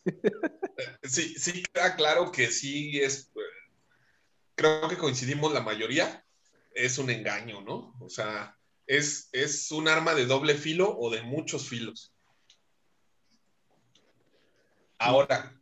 Sí, 1.05 1.35
sí, 1.39 1.63
queda 1.73 1.97
claro 1.97 2.33
que 2.33 2.49
sí 2.49 3.01
es. 3.01 3.33
Creo 4.55 4.89
que 4.89 4.97
coincidimos 4.97 5.53
la 5.53 5.61
mayoría. 5.61 6.25
Es 6.75 6.99
un 6.99 7.11
engaño, 7.11 7.61
¿no? 7.61 7.95
O 8.01 8.09
sea, 8.09 8.57
es, 8.87 9.29
es 9.33 9.71
un 9.71 9.89
arma 9.89 10.15
de 10.15 10.27
doble 10.27 10.55
filo 10.55 10.97
o 10.97 11.11
de 11.11 11.23
muchos 11.23 11.69
filos. 11.69 12.15
Ahora, 14.99 15.61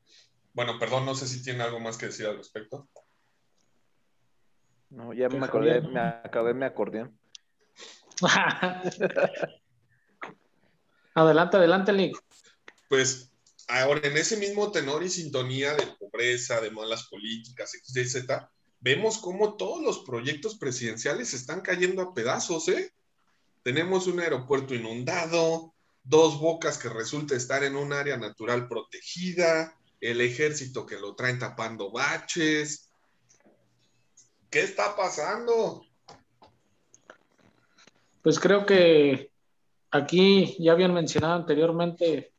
bueno, 0.53 0.79
perdón, 0.79 1.07
no 1.07 1.15
sé 1.15 1.27
si 1.27 1.43
tiene 1.43 1.63
algo 1.63 1.81
más 1.81 1.97
que 1.97 2.07
decir 2.07 2.27
al 2.27 2.37
respecto. 2.37 2.89
No, 4.91 5.13
ya 5.13 5.29
me 5.29 5.45
acordé, 5.45 5.81
me 5.81 6.01
acabé 6.01 6.53
mi 6.53 6.65
acordeón. 6.65 7.17
adelante, 11.15 11.57
adelante, 11.57 11.93
Link. 11.93 12.19
Pues 12.89 13.30
ahora 13.71 14.07
en 14.07 14.17
ese 14.17 14.37
mismo 14.37 14.73
tenor 14.73 15.03
y 15.03 15.09
sintonía 15.09 15.75
de 15.75 15.87
pobreza, 15.99 16.61
de 16.61 16.71
malas 16.71 17.05
políticas, 17.05 17.73
Z, 17.85 18.51
vemos 18.81 19.19
cómo 19.19 19.57
todos 19.57 19.83
los 19.83 20.01
proyectos 20.01 20.57
presidenciales 20.59 21.35
están 21.35 21.61
cayendo 21.61 22.03
a 22.03 22.15
pedazos, 22.15 22.69
¿eh? 22.69 22.93
Tenemos 23.63 24.07
un 24.07 24.21
aeropuerto 24.21 24.75
inundado, 24.75 25.75
dos 26.03 26.41
bocas 26.41 26.79
que 26.79 26.89
resulta 26.89 27.37
estar 27.37 27.63
en 27.63 27.77
un 27.77 27.93
área 27.93 28.17
natural 28.17 28.69
protegida, 28.69 29.77
el 30.01 30.21
ejército 30.21 30.87
que 30.87 30.99
lo 30.99 31.15
traen 31.15 31.39
tapando 31.39 31.93
baches. 31.93 32.91
¿Qué 34.49 34.63
está 34.63 34.97
pasando? 34.97 35.85
Pues 38.23 38.41
creo 38.41 38.67
que 38.67 39.31
aquí 39.91 40.57
ya 40.59 40.73
habían 40.73 40.95
mencionado 40.95 41.35
anteriormente 41.35 42.33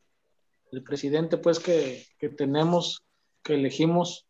el 0.72 0.82
presidente, 0.82 1.36
pues 1.36 1.58
que, 1.60 2.06
que 2.18 2.28
tenemos, 2.30 3.02
que 3.42 3.54
elegimos, 3.54 4.26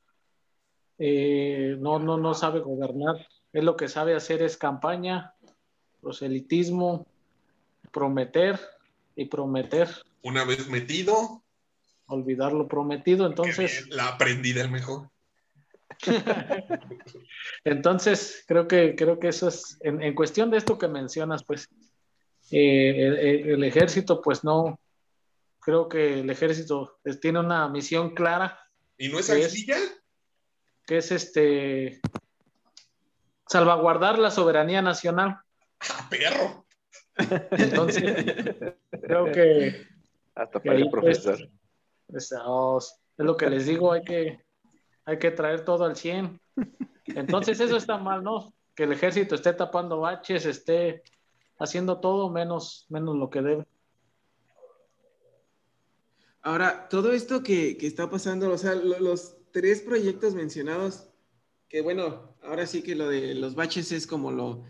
eh, 0.99 1.77
no, 1.79 1.99
no, 1.99 2.19
no 2.19 2.35
sabe 2.35 2.61
gobernar. 2.61 3.27
Él 3.53 3.65
lo 3.65 3.77
que 3.77 3.89
sabe 3.89 4.15
hacer 4.15 4.43
es 4.43 4.57
campaña, 4.57 5.35
proselitismo, 6.01 7.07
prometer 7.93 8.59
y 9.15 9.27
prometer, 9.27 9.89
Una 10.23 10.45
vez 10.45 10.69
metido, 10.69 11.43
olvidar 12.07 12.53
lo 12.53 12.67
prometido. 12.67 13.27
Entonces, 13.27 13.89
la 13.91 14.09
aprendí 14.09 14.53
del 14.53 14.71
mejor. 14.71 15.11
Entonces, 17.65 18.45
creo 18.47 18.67
que, 18.67 18.95
creo 18.97 19.19
que 19.21 19.29
eso 19.29 19.49
es, 19.49 19.79
en, 19.83 20.03
en 20.03 20.15
cuestión 20.15 20.51
de 20.51 20.59
esto 20.59 20.79
que 20.79 20.89
mencionas, 20.89 21.45
pues, 21.45 21.69
eh, 22.51 23.07
el, 23.07 23.17
el- 23.19 23.49
el 23.51 23.65
ejército, 23.65 24.21
pues 24.21 24.43
no, 24.45 24.79
creo 25.63 25.89
que 25.89 26.21
el 26.21 26.29
ejército 26.29 26.99
pues, 27.03 27.21
tiene 27.21 27.41
una 27.41 27.69
misión 27.69 28.15
clara, 28.15 28.59
¿Y 28.99 29.09
no 29.09 29.19
es 29.19 29.31
¿Qué 29.31 29.41
es? 29.41 29.47
Aguililla? 29.53 29.77
que 30.87 30.99
es 30.99 31.13
este, 31.13 32.01
salvaguardar 33.49 34.19
la 34.19 34.31
soberanía 34.31 34.83
nacional. 34.83 35.39
¡Ah, 35.81 36.09
perro! 36.11 36.67
Entonces, 37.53 38.03
creo 38.91 39.31
que 39.33 39.87
Hasta 40.35 40.61
para 40.61 40.77
ahí, 40.77 40.83
el 40.83 40.91
pues, 40.91 41.21
profesor. 41.21 41.49
es, 42.09 42.35
oh, 42.45 42.79
es 42.79 43.25
lo 43.25 43.37
que 43.37 43.49
les 43.49 43.67
digo, 43.67 43.93
hay 43.93 44.03
que, 44.03 44.45
hay 45.05 45.19
que 45.19 45.31
traer 45.31 45.65
todo 45.65 45.85
al 45.85 45.97
100. 45.97 46.41
Entonces, 47.07 47.61
eso 47.61 47.77
está 47.77 47.97
mal, 47.99 48.23
¿no? 48.23 48.53
Que 48.75 48.85
el 48.85 48.93
ejército 48.93 49.35
esté 49.35 49.53
tapando 49.53 50.01
baches, 50.01 50.47
esté 50.47 51.03
haciendo 51.59 52.01
todo 52.01 52.31
menos, 52.31 52.87
menos 52.89 53.17
lo 53.17 53.31
que 53.31 53.43
debe. 53.43 53.67
Ahora, 56.43 56.89
todo 56.89 57.13
esto 57.13 57.43
que, 57.43 57.77
que 57.77 57.87
está 57.87 58.11
pasando, 58.11 58.51
o 58.51 58.59
sea, 58.59 58.75
lo- 58.75 58.99
los 59.01 59.37
tres 59.53 59.81
proyectos 59.83 60.35
mencionados, 60.35 61.09
que 61.69 61.81
bueno, 61.83 62.37
ahora 62.43 62.67
sí 62.67 62.83
que 62.83 62.95
lo 62.97 63.09
de 63.09 63.35
los 63.35 63.55
baches 63.55 63.93
es 63.93 64.07
como 64.07 64.33
lo, 64.33 64.65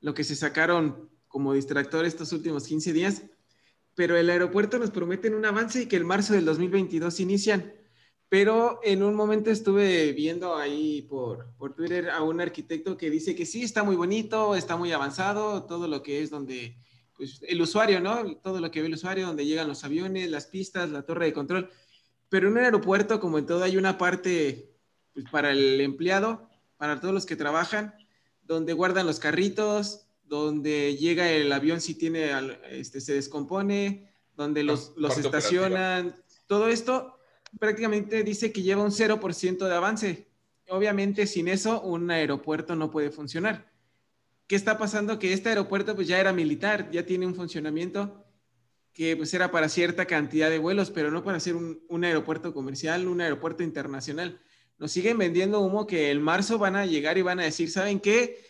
lo 0.00 0.14
que 0.14 0.24
se 0.24 0.36
sacaron 0.36 1.10
como 1.28 1.52
distractor 1.54 2.04
estos 2.04 2.32
últimos 2.32 2.66
15 2.66 2.92
días, 2.92 3.22
pero 3.94 4.16
el 4.16 4.30
aeropuerto 4.30 4.78
nos 4.78 4.90
prometen 4.90 5.34
un 5.34 5.44
avance 5.44 5.82
y 5.82 5.86
que 5.86 5.96
el 5.96 6.04
marzo 6.04 6.34
del 6.34 6.44
2022 6.44 7.20
inician. 7.20 7.74
Pero 8.28 8.80
en 8.84 9.02
un 9.02 9.14
momento 9.14 9.50
estuve 9.50 10.12
viendo 10.12 10.56
ahí 10.56 11.02
por, 11.02 11.54
por 11.56 11.74
Twitter 11.74 12.10
a 12.10 12.22
un 12.22 12.40
arquitecto 12.40 12.96
que 12.96 13.10
dice 13.10 13.34
que 13.34 13.46
sí, 13.46 13.62
está 13.62 13.82
muy 13.84 13.96
bonito, 13.96 14.54
está 14.54 14.76
muy 14.76 14.92
avanzado, 14.92 15.64
todo 15.64 15.88
lo 15.88 16.02
que 16.02 16.22
es 16.22 16.30
donde 16.30 16.76
pues, 17.18 17.40
el 17.46 17.60
usuario, 17.60 18.00
¿no? 18.00 18.36
Todo 18.36 18.60
lo 18.60 18.70
que 18.70 18.80
ve 18.80 18.86
el 18.86 18.94
usuario, 18.94 19.26
donde 19.26 19.44
llegan 19.44 19.68
los 19.68 19.84
aviones, 19.84 20.30
las 20.30 20.46
pistas, 20.46 20.88
la 20.88 21.02
torre 21.02 21.26
de 21.26 21.32
control. 21.34 21.68
Pero 22.28 22.46
en 22.46 22.52
un 22.54 22.58
aeropuerto, 22.60 23.20
como 23.20 23.38
en 23.38 23.46
todo, 23.46 23.64
hay 23.64 23.76
una 23.76 23.98
parte 23.98 24.72
pues, 25.12 25.26
para 25.30 25.50
el 25.50 25.80
empleado, 25.80 26.48
para 26.76 27.00
todos 27.00 27.12
los 27.12 27.26
que 27.26 27.34
trabajan, 27.36 27.94
donde 28.42 28.72
guardan 28.72 29.06
los 29.06 29.18
carritos, 29.18 30.06
donde 30.22 30.96
llega 30.96 31.28
el 31.30 31.50
avión 31.52 31.80
si 31.80 31.94
tiene, 31.94 32.30
este, 32.70 33.00
se 33.00 33.14
descompone, 33.14 34.12
donde 34.36 34.62
los, 34.62 34.92
estacionan, 35.18 36.14
todo 36.46 36.68
esto 36.68 37.18
prácticamente 37.58 38.22
dice 38.22 38.52
que 38.52 38.62
lleva 38.62 38.84
un 38.84 38.92
0% 38.92 39.66
de 39.66 39.74
avance. 39.74 40.28
Obviamente 40.68 41.26
sin 41.26 41.48
eso 41.48 41.80
un 41.80 42.10
aeropuerto 42.10 42.76
no 42.76 42.90
puede 42.90 43.10
funcionar. 43.10 43.67
¿Qué 44.48 44.56
está 44.56 44.78
pasando? 44.78 45.18
Que 45.18 45.34
este 45.34 45.50
aeropuerto 45.50 45.94
pues 45.94 46.08
ya 46.08 46.18
era 46.18 46.32
militar, 46.32 46.90
ya 46.90 47.04
tiene 47.04 47.26
un 47.26 47.34
funcionamiento 47.34 48.24
que 48.94 49.14
pues 49.14 49.32
era 49.34 49.50
para 49.50 49.68
cierta 49.68 50.06
cantidad 50.06 50.48
de 50.48 50.58
vuelos, 50.58 50.90
pero 50.90 51.10
no 51.10 51.22
para 51.22 51.38
ser 51.38 51.54
un, 51.54 51.84
un 51.88 52.02
aeropuerto 52.02 52.54
comercial, 52.54 53.06
un 53.06 53.20
aeropuerto 53.20 53.62
internacional. 53.62 54.40
Nos 54.78 54.90
siguen 54.90 55.18
vendiendo 55.18 55.60
humo 55.60 55.86
que 55.86 56.10
en 56.10 56.22
marzo 56.22 56.56
van 56.56 56.76
a 56.76 56.86
llegar 56.86 57.18
y 57.18 57.22
van 57.22 57.40
a 57.40 57.44
decir, 57.44 57.70
¿saben 57.70 58.00
qué? 58.00 58.42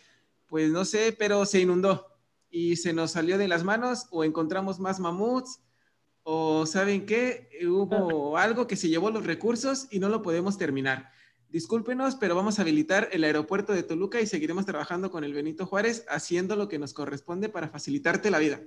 Pues 0.47 0.71
no 0.71 0.85
sé, 0.85 1.13
pero 1.19 1.45
se 1.45 1.59
inundó 1.59 2.07
y 2.49 2.77
se 2.77 2.93
nos 2.93 3.11
salió 3.11 3.37
de 3.37 3.49
las 3.49 3.65
manos 3.65 4.07
o 4.09 4.23
encontramos 4.23 4.79
más 4.79 4.99
mamuts 5.01 5.59
o 6.23 6.65
¿saben 6.65 7.05
qué? 7.05 7.49
Hubo 7.67 8.37
algo 8.37 8.67
que 8.67 8.77
se 8.77 8.87
llevó 8.87 9.11
los 9.11 9.25
recursos 9.25 9.87
y 9.91 9.99
no 9.99 10.07
lo 10.07 10.21
podemos 10.21 10.57
terminar. 10.57 11.11
Discúlpenos, 11.49 12.15
pero 12.15 12.35
vamos 12.35 12.59
a 12.59 12.61
habilitar 12.61 13.09
el 13.11 13.23
aeropuerto 13.23 13.73
de 13.73 13.81
Toluca 13.81 14.21
y 14.21 14.27
seguiremos 14.27 14.65
trabajando 14.65 15.09
con 15.09 15.23
el 15.23 15.33
Benito 15.33 15.65
Juárez 15.65 16.05
haciendo 16.07 16.55
lo 16.55 16.67
que 16.67 16.77
nos 16.77 16.93
corresponde 16.93 17.49
para 17.49 17.69
facilitarte 17.69 18.29
la 18.29 18.37
vida. 18.37 18.61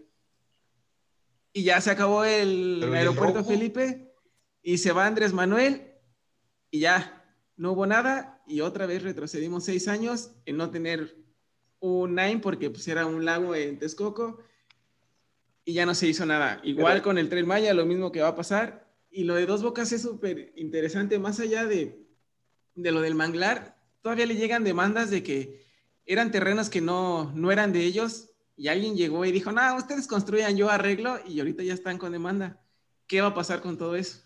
Y 1.52 1.62
ya 1.62 1.80
se 1.80 1.90
acabó 1.90 2.24
el 2.24 2.78
Pero 2.80 2.92
¿y 2.92 2.94
el 2.94 2.98
aeropuerto 2.98 3.38
robo? 3.40 3.48
Felipe 3.48 4.12
y 4.62 4.78
se 4.78 4.92
va 4.92 5.06
Andrés 5.06 5.32
Manuel 5.32 5.92
y 6.70 6.80
ya 6.80 7.24
no 7.56 7.72
hubo 7.72 7.86
nada 7.86 8.42
y 8.48 8.62
otra 8.62 8.86
vez 8.86 9.02
retrocedimos 9.02 9.64
seis 9.64 9.86
años 9.86 10.32
en 10.46 10.56
no 10.56 10.70
tener 10.70 11.16
un 11.78 12.14
Nine 12.16 12.38
porque 12.38 12.70
pues 12.70 12.88
era 12.88 13.06
un 13.06 13.24
lago 13.24 13.54
en 13.54 13.78
Texcoco 13.78 14.40
y 15.64 15.74
ya 15.74 15.86
no 15.86 15.94
se 15.94 16.08
hizo 16.08 16.26
nada. 16.26 16.60
Igual 16.64 16.94
Pero- 16.94 17.04
con 17.04 17.18
el 17.18 17.28
Tren 17.28 17.46
Maya, 17.46 17.74
lo 17.74 17.86
mismo 17.86 18.10
que 18.10 18.22
va 18.22 18.28
a 18.28 18.36
pasar. 18.36 18.90
Y 19.10 19.24
lo 19.24 19.34
de 19.34 19.46
Dos 19.46 19.62
Bocas 19.62 19.92
es 19.92 20.02
súper 20.02 20.52
interesante, 20.56 21.18
más 21.18 21.38
allá 21.38 21.66
de, 21.66 22.01
de 22.74 22.92
lo 22.92 23.00
del 23.00 23.14
manglar, 23.14 23.76
todavía 24.00 24.26
le 24.26 24.36
llegan 24.36 24.64
demandas 24.64 25.10
de 25.10 25.22
que 25.22 25.66
eran 26.06 26.30
terrenos 26.30 26.68
que 26.68 26.80
no, 26.80 27.32
no 27.34 27.52
eran 27.52 27.72
de 27.72 27.80
ellos 27.80 28.30
y 28.56 28.68
alguien 28.68 28.96
llegó 28.96 29.24
y 29.24 29.32
dijo, 29.32 29.52
no, 29.52 29.76
ustedes 29.76 30.06
construyan, 30.06 30.56
yo 30.56 30.70
arreglo 30.70 31.18
y 31.26 31.38
ahorita 31.38 31.62
ya 31.62 31.74
están 31.74 31.98
con 31.98 32.12
demanda. 32.12 32.60
¿Qué 33.06 33.20
va 33.20 33.28
a 33.28 33.34
pasar 33.34 33.60
con 33.60 33.78
todo 33.78 33.96
eso? 33.96 34.22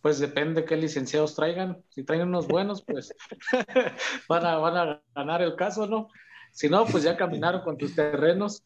Pues 0.00 0.18
depende 0.18 0.64
qué 0.64 0.76
licenciados 0.76 1.34
traigan. 1.34 1.84
Si 1.90 2.04
traen 2.04 2.22
unos 2.22 2.48
buenos, 2.48 2.82
pues 2.82 3.12
van 4.28 4.46
a, 4.46 4.56
van 4.56 4.76
a 4.76 5.02
ganar 5.14 5.42
el 5.42 5.56
caso, 5.56 5.86
¿no? 5.86 6.08
Si 6.52 6.68
no, 6.68 6.86
pues 6.86 7.04
ya 7.04 7.16
caminaron 7.16 7.62
con 7.62 7.76
tus 7.76 7.94
terrenos. 7.94 8.62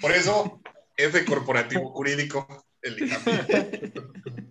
Por 0.00 0.12
eso, 0.12 0.60
F 0.96 1.24
corporativo 1.24 1.90
jurídico, 1.90 2.46
el. 2.82 2.96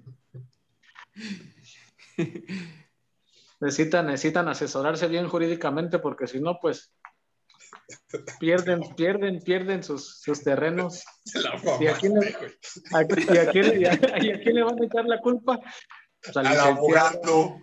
necesitan, 3.60 4.08
necesitan 4.08 4.48
asesorarse 4.48 5.08
bien 5.08 5.28
jurídicamente 5.28 6.00
porque 6.00 6.28
si 6.28 6.40
no, 6.40 6.60
pues 6.62 6.92
pierden, 8.40 8.82
pierden, 8.96 9.42
pierden 9.42 9.84
sus, 9.84 10.20
sus 10.22 10.44
terrenos. 10.44 11.04
¿Y 11.80 11.88
a, 11.88 11.94
quién 11.94 12.14
le, 12.16 12.36
a, 12.92 13.02
y 13.34 13.38
a 13.38 13.52
quién 13.52 13.68
le- 13.70 13.80
y 13.82 13.86
a 13.86 13.98
quién 14.00 14.56
le 14.56 14.64
van 14.64 14.82
a 14.82 14.86
echar 14.86 15.06
la 15.06 15.20
culpa? 15.20 15.60
Pues 16.24 16.38
al 16.38 16.48
Al 16.48 16.60
abogado. 16.60 17.58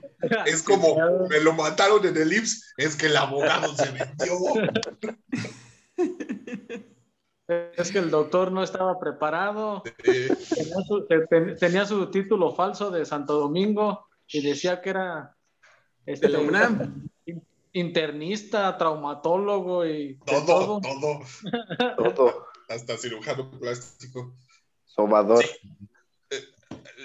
Es 0.44 0.62
como, 0.62 0.96
me 1.28 1.40
lo 1.40 1.54
mataron 1.54 2.04
en 2.06 2.16
el 2.16 2.32
IMSS, 2.32 2.74
es 2.76 2.96
que 2.96 3.06
el 3.06 3.16
abogado 3.16 3.74
se 3.74 3.90
vendió. 3.90 4.36
Es 7.76 7.90
que 7.90 7.98
el 7.98 8.10
doctor 8.10 8.52
no 8.52 8.62
estaba 8.62 8.98
preparado. 9.00 9.82
Eh, 10.04 10.28
Tenía 10.54 10.76
su, 10.86 11.06
tenía 11.58 12.10
título 12.10 12.54
falso 12.54 12.90
de 12.90 13.04
Santo 13.04 13.34
Domingo 13.40 14.06
y 14.28 14.40
decía 14.40 14.80
que 14.80 14.90
era 14.90 15.36
este, 16.06 16.28
De 16.28 16.32
la 16.34 16.38
UNAM. 16.40 17.08
internista, 17.72 18.76
traumatólogo 18.78 19.84
y 19.86 20.18
todo, 20.24 20.80
todo. 20.80 20.80
todo, 21.96 22.12
Todo. 22.14 22.46
hasta 22.68 22.96
cirujano 22.96 23.50
plástico. 23.50 24.32
Sobador. 24.84 25.44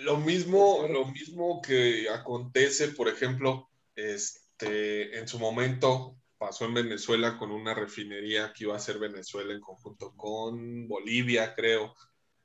Lo 0.03 0.17
mismo, 0.17 0.85
lo 0.89 1.05
mismo 1.07 1.61
que 1.61 2.07
acontece, 2.09 2.89
por 2.89 3.07
ejemplo, 3.07 3.69
este, 3.95 5.17
en 5.17 5.27
su 5.27 5.39
momento 5.39 6.15
pasó 6.37 6.65
en 6.65 6.73
Venezuela 6.73 7.37
con 7.37 7.51
una 7.51 7.73
refinería 7.73 8.53
que 8.53 8.65
iba 8.65 8.75
a 8.75 8.79
ser 8.79 8.99
Venezuela 8.99 9.53
en 9.53 9.61
conjunto 9.61 10.13
con 10.15 10.87
Bolivia, 10.87 11.53
creo. 11.55 11.95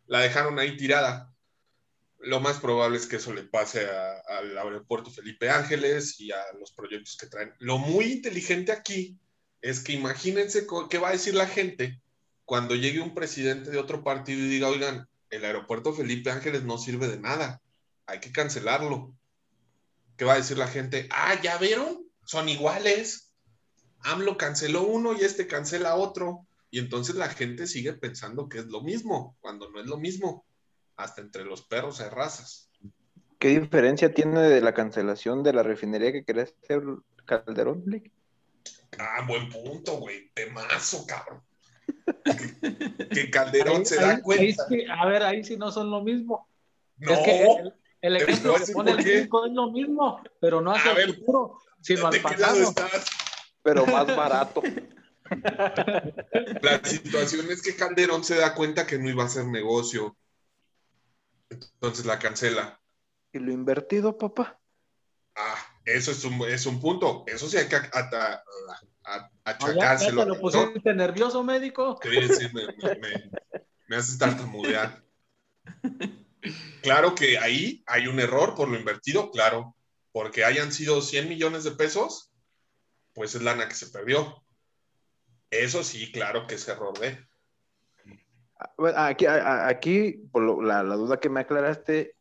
La 0.06 0.20
dejaron 0.20 0.58
ahí 0.58 0.76
tirada. 0.76 1.34
Lo 2.18 2.40
más 2.40 2.58
probable 2.58 2.98
es 2.98 3.06
que 3.06 3.16
eso 3.16 3.32
le 3.32 3.44
pase 3.44 3.88
al 3.88 4.58
aeropuerto 4.58 5.10
Felipe 5.10 5.48
Ángeles 5.48 6.20
y 6.20 6.32
a 6.32 6.42
los 6.58 6.72
proyectos 6.72 7.16
que 7.16 7.26
traen. 7.26 7.54
Lo 7.58 7.78
muy 7.78 8.06
inteligente 8.06 8.72
aquí 8.72 9.18
es 9.62 9.80
que 9.80 9.92
imagínense 9.92 10.66
qué 10.88 10.98
va 10.98 11.08
a 11.08 11.12
decir 11.12 11.34
la 11.34 11.46
gente 11.46 12.00
cuando 12.44 12.74
llegue 12.74 13.00
un 13.00 13.14
presidente 13.14 13.70
de 13.70 13.78
otro 13.78 14.02
partido 14.02 14.40
y 14.40 14.48
diga, 14.48 14.68
oigan, 14.68 15.08
el 15.30 15.44
aeropuerto 15.44 15.94
Felipe 15.94 16.30
Ángeles 16.30 16.64
no 16.64 16.78
sirve 16.78 17.06
de 17.06 17.20
nada, 17.20 17.62
hay 18.06 18.18
que 18.20 18.32
cancelarlo. 18.32 19.14
¿Qué 20.16 20.24
va 20.24 20.34
a 20.34 20.38
decir 20.38 20.58
la 20.58 20.66
gente? 20.66 21.08
Ah, 21.12 21.40
¿ya 21.40 21.56
vieron? 21.58 22.04
Son 22.24 22.48
iguales. 22.48 23.29
AMLO 24.02 24.36
canceló 24.36 24.82
uno 24.82 25.12
y 25.14 25.20
este 25.24 25.46
cancela 25.46 25.96
otro. 25.96 26.46
Y 26.70 26.78
entonces 26.78 27.16
la 27.16 27.28
gente 27.28 27.66
sigue 27.66 27.92
pensando 27.94 28.48
que 28.48 28.58
es 28.58 28.66
lo 28.66 28.80
mismo, 28.82 29.36
cuando 29.40 29.70
no 29.70 29.80
es 29.80 29.86
lo 29.86 29.96
mismo. 29.98 30.44
Hasta 30.96 31.20
entre 31.20 31.44
los 31.44 31.62
perros 31.62 32.00
hay 32.00 32.10
razas. 32.10 32.70
¿Qué 33.38 33.58
diferencia 33.58 34.12
tiene 34.12 34.40
de 34.40 34.60
la 34.60 34.74
cancelación 34.74 35.42
de 35.42 35.52
la 35.54 35.62
refinería 35.62 36.12
que 36.12 36.24
quería 36.24 36.42
hacer 36.44 36.82
Calderón? 37.24 37.82
Blake? 37.84 38.12
Ah, 38.98 39.24
buen 39.26 39.48
punto, 39.48 39.96
güey. 39.98 40.30
Temazo, 40.34 41.06
cabrón. 41.06 41.42
Que, 43.10 43.30
Calderón 43.30 43.78
Ahí- 43.78 43.86
se 43.86 43.98
ahí- 43.98 44.04
da 44.04 44.10
ahí 44.16 44.22
cuenta. 44.22 44.66
sí, 44.68 44.84
a 44.88 45.06
ver, 45.06 45.22
ahí 45.22 45.42
sí 45.44 45.56
no 45.56 45.72
son 45.72 45.90
lo 45.90 46.02
mismo. 46.02 46.46
No, 46.98 47.12
Es 47.12 47.18
que 47.20 47.46
el, 48.02 48.16
ejemplo 48.16 48.54
que 48.54 48.72
pone 48.72 48.90
el 48.92 48.96
qué. 48.98 49.18
gringo 49.20 49.46
es 49.46 49.52
lo 49.52 49.70
mismo, 49.72 50.22
pero 50.40 50.60
no 50.60 50.70
hacia 50.72 50.92
A 50.92 50.94
ver, 50.94 51.08
el 51.08 51.16
futuro, 51.16 51.58
sino 51.80 52.06
al 52.06 52.12
¿de 52.12 52.18
qué 52.22 52.36
lado 52.36 52.72
pasado. 52.74 52.86
estás? 52.88 53.10
Pero 53.62 53.86
más 53.86 54.06
barato. 54.16 54.62
La 56.62 56.82
situación 56.84 57.50
es 57.50 57.62
que 57.62 57.76
Calderón 57.76 58.24
se 58.24 58.36
da 58.36 58.54
cuenta 58.54 58.86
que 58.86 58.98
no 58.98 59.08
iba 59.08 59.22
a 59.22 59.26
hacer 59.26 59.46
negocio. 59.46 60.16
Entonces 61.50 62.06
la 62.06 62.18
cancela. 62.18 62.80
¿Y 63.32 63.38
lo 63.38 63.52
invertido, 63.52 64.16
papá? 64.16 64.58
Ah, 65.36 65.56
eso 65.84 66.10
es 66.10 66.24
un, 66.24 66.42
es 66.48 66.66
un 66.66 66.80
punto. 66.80 67.24
Eso 67.26 67.48
sí 67.48 67.56
hay 67.56 67.68
que 67.68 67.76
ata- 67.76 68.42
a- 69.04 69.04
a- 69.04 69.18
No, 69.18 69.28
ya, 69.44 69.44
ya 69.44 69.44
achacárselo. 69.44 70.22
te 70.22 70.28
lo 70.28 70.34
¿no? 70.36 70.40
pusiste 70.40 70.94
nervioso, 70.94 71.42
médico. 71.42 71.98
Sí, 72.02 72.28
sí, 72.28 72.46
me, 72.52 72.62
me, 72.66 72.98
me, 73.00 73.30
me 73.88 73.96
haces 73.96 74.18
tartamudear. 74.18 75.02
Claro 76.82 77.14
que 77.14 77.38
ahí 77.38 77.82
hay 77.86 78.06
un 78.06 78.18
error 78.20 78.54
por 78.54 78.68
lo 78.68 78.78
invertido, 78.78 79.30
claro. 79.30 79.76
Porque 80.12 80.44
hayan 80.44 80.72
sido 80.72 81.02
100 81.02 81.28
millones 81.28 81.62
de 81.64 81.72
pesos, 81.72 82.29
pues 83.20 83.34
es 83.34 83.42
lana 83.42 83.68
que 83.68 83.74
se 83.74 83.88
perdió. 83.88 84.42
Eso 85.50 85.84
sí, 85.84 86.10
claro 86.10 86.46
que 86.46 86.54
es 86.54 86.66
error 86.66 86.98
de. 86.98 87.18
Bueno, 88.78 88.96
Aquí, 88.98 89.26
aquí 89.26 90.12
por 90.32 90.42
lo- 90.42 90.62
la, 90.62 90.82
la 90.82 90.94
duda 90.94 91.20
que 91.20 91.28
me 91.28 91.40
aclaraste, 91.40 92.16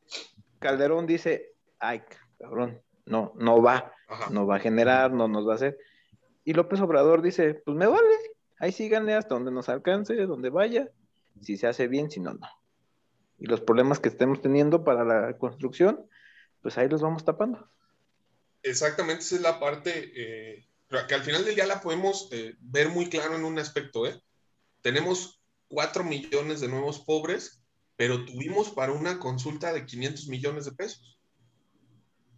Calderón 0.59 1.07
dice, 1.07 1.53
ay, 1.79 2.01
cabrón, 2.38 2.81
no, 3.05 3.31
no 3.38 3.62
va, 3.62 3.93
Ajá. 4.09 4.29
no 4.29 4.45
va 4.45 4.57
a 4.57 4.59
generar, 4.59 5.13
no 5.13 5.29
nos 5.29 5.47
va 5.47 5.53
a 5.53 5.55
hacer. 5.55 5.77
Y 6.43 6.51
López 6.51 6.81
Obrador 6.81 7.21
dice, 7.21 7.53
pues 7.53 7.77
me 7.77 7.88
vale, 7.88 8.17
ahí 8.57 8.73
síganle 8.73 9.13
hasta 9.13 9.35
donde 9.35 9.51
nos 9.51 9.69
alcance, 9.69 10.13
donde 10.25 10.49
vaya, 10.49 10.89
si 11.41 11.55
se 11.55 11.67
hace 11.67 11.88
bien, 11.88 12.12
si 12.12 12.19
no, 12.19 12.33
no. 12.33 12.47
Y 13.38 13.45
los 13.45 13.62
problemas 13.62 14.01
que 14.01 14.09
estemos 14.09 14.41
teniendo 14.41 14.83
para 14.83 15.05
la 15.05 15.38
construcción, 15.38 16.09
pues 16.62 16.77
ahí 16.77 16.89
los 16.89 17.01
vamos 17.01 17.23
tapando. 17.23 17.69
Exactamente, 18.63 19.21
esa 19.21 19.35
es 19.35 19.41
la 19.41 19.62
parte 19.62 20.12
eh, 20.13 20.68
pero 20.89 21.06
que 21.08 21.13
al 21.13 21.23
final 21.23 21.45
del 21.45 21.56
día 21.56 21.67
la 21.67 21.82
podemos 21.82 22.28
eh, 22.32 22.56
ver 22.60 22.89
muy 22.89 23.10
claro 23.10 23.36
en 23.36 23.45
un 23.45 23.60
aspecto. 23.60 24.08
¿eh? 24.08 24.21
Tenemos 24.82 25.39
4 25.67 26.04
millones 26.04 26.60
de 26.60 26.67
nuevos 26.67 26.99
pobres, 26.99 27.62
pero 27.95 28.25
tuvimos 28.25 28.71
para 28.71 28.91
una 28.91 29.19
consulta 29.19 29.71
de 29.71 29.86
500 29.86 30.28
millones 30.28 30.65
de 30.65 30.71
pesos. 30.71 31.19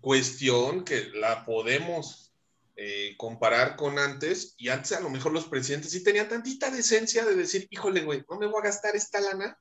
Cuestión 0.01 0.83
que 0.83 1.09
la 1.13 1.45
podemos 1.45 2.33
eh, 2.75 3.15
comparar 3.17 3.77
con 3.77 3.97
antes, 3.97 4.53
y 4.57 4.67
antes 4.67 4.91
a 4.91 4.99
lo 4.99 5.09
mejor 5.09 5.31
los 5.31 5.45
presidentes 5.45 5.91
sí 5.91 6.03
tenían 6.03 6.27
tantita 6.27 6.69
decencia 6.69 7.23
de 7.23 7.35
decir, 7.35 7.67
híjole, 7.69 8.01
güey, 8.01 8.25
no 8.29 8.37
me 8.37 8.47
voy 8.47 8.59
a 8.59 8.65
gastar 8.65 8.97
esta 8.97 9.21
lana 9.21 9.57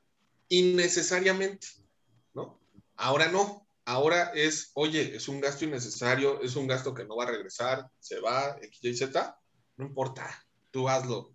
innecesariamente, 0.48 1.68
¿no? 2.34 2.60
Ahora 2.96 3.28
no, 3.28 3.68
ahora 3.90 4.30
es, 4.34 4.70
oye, 4.74 5.16
es 5.16 5.26
un 5.28 5.40
gasto 5.40 5.64
innecesario, 5.64 6.40
es 6.42 6.54
un 6.56 6.66
gasto 6.66 6.94
que 6.94 7.04
no 7.04 7.16
va 7.16 7.24
a 7.24 7.30
regresar, 7.30 7.88
se 7.98 8.20
va, 8.20 8.56
X, 8.62 8.84
Y, 8.84 8.94
Z, 8.96 9.38
no 9.76 9.86
importa, 9.86 10.46
tú 10.70 10.88
hazlo. 10.88 11.32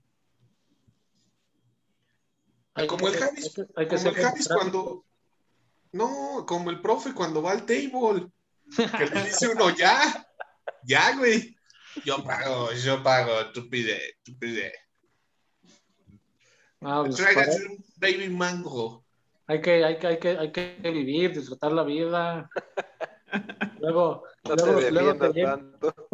Hay 2.74 2.88
como 2.88 3.08
que 3.08 3.18
el 3.18 3.24
Javis, 3.24 3.46
hay 3.46 3.52
que- 3.54 3.74
hay 3.76 3.88
que 3.88 3.96
como 3.96 4.10
el 4.10 4.16
Javis 4.16 4.48
cuando, 4.48 5.06
no, 5.92 6.46
como 6.48 6.70
el 6.70 6.82
profe 6.82 7.14
cuando 7.14 7.42
va 7.42 7.52
al 7.52 7.66
table, 7.66 8.28
que 8.98 9.06
le 9.06 9.24
dice 9.26 9.48
uno, 9.50 9.70
ya, 9.76 10.28
ya, 10.84 11.16
güey, 11.18 11.56
yo 12.04 12.24
pago, 12.24 12.72
yo 12.74 13.02
pago, 13.04 13.52
tú 13.54 13.70
pide, 13.70 14.18
tú 14.24 14.38
pide. 14.38 14.74
Ah, 16.82 17.04
pues, 17.06 17.16
Tráigase 17.16 17.66
un 17.66 17.84
baby 17.98 18.30
mango. 18.30 19.05
Hay, 19.48 19.62
que, 19.62 19.84
hay, 19.86 19.98
que, 19.98 20.08
hay, 20.08 20.18
que, 20.20 20.30
hay 20.38 20.52
que 20.52 20.78
vivir, 20.92 21.34
disfrutar 21.36 21.72
la 21.72 21.84
vida. 21.84 22.50
Luego, 23.80 24.24
No 24.48 24.56
te 24.56 24.66
luego, 24.66 24.82
luego 24.92 25.16
te, 25.16 25.34
llegan, 25.34 25.72
tanto. 25.80 26.08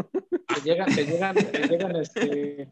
te 0.55 0.61
llegan, 0.63 0.95
te 0.95 1.05
llegan, 1.05 1.35
te 1.35 1.67
llegan, 1.67 1.95
este, 1.97 2.71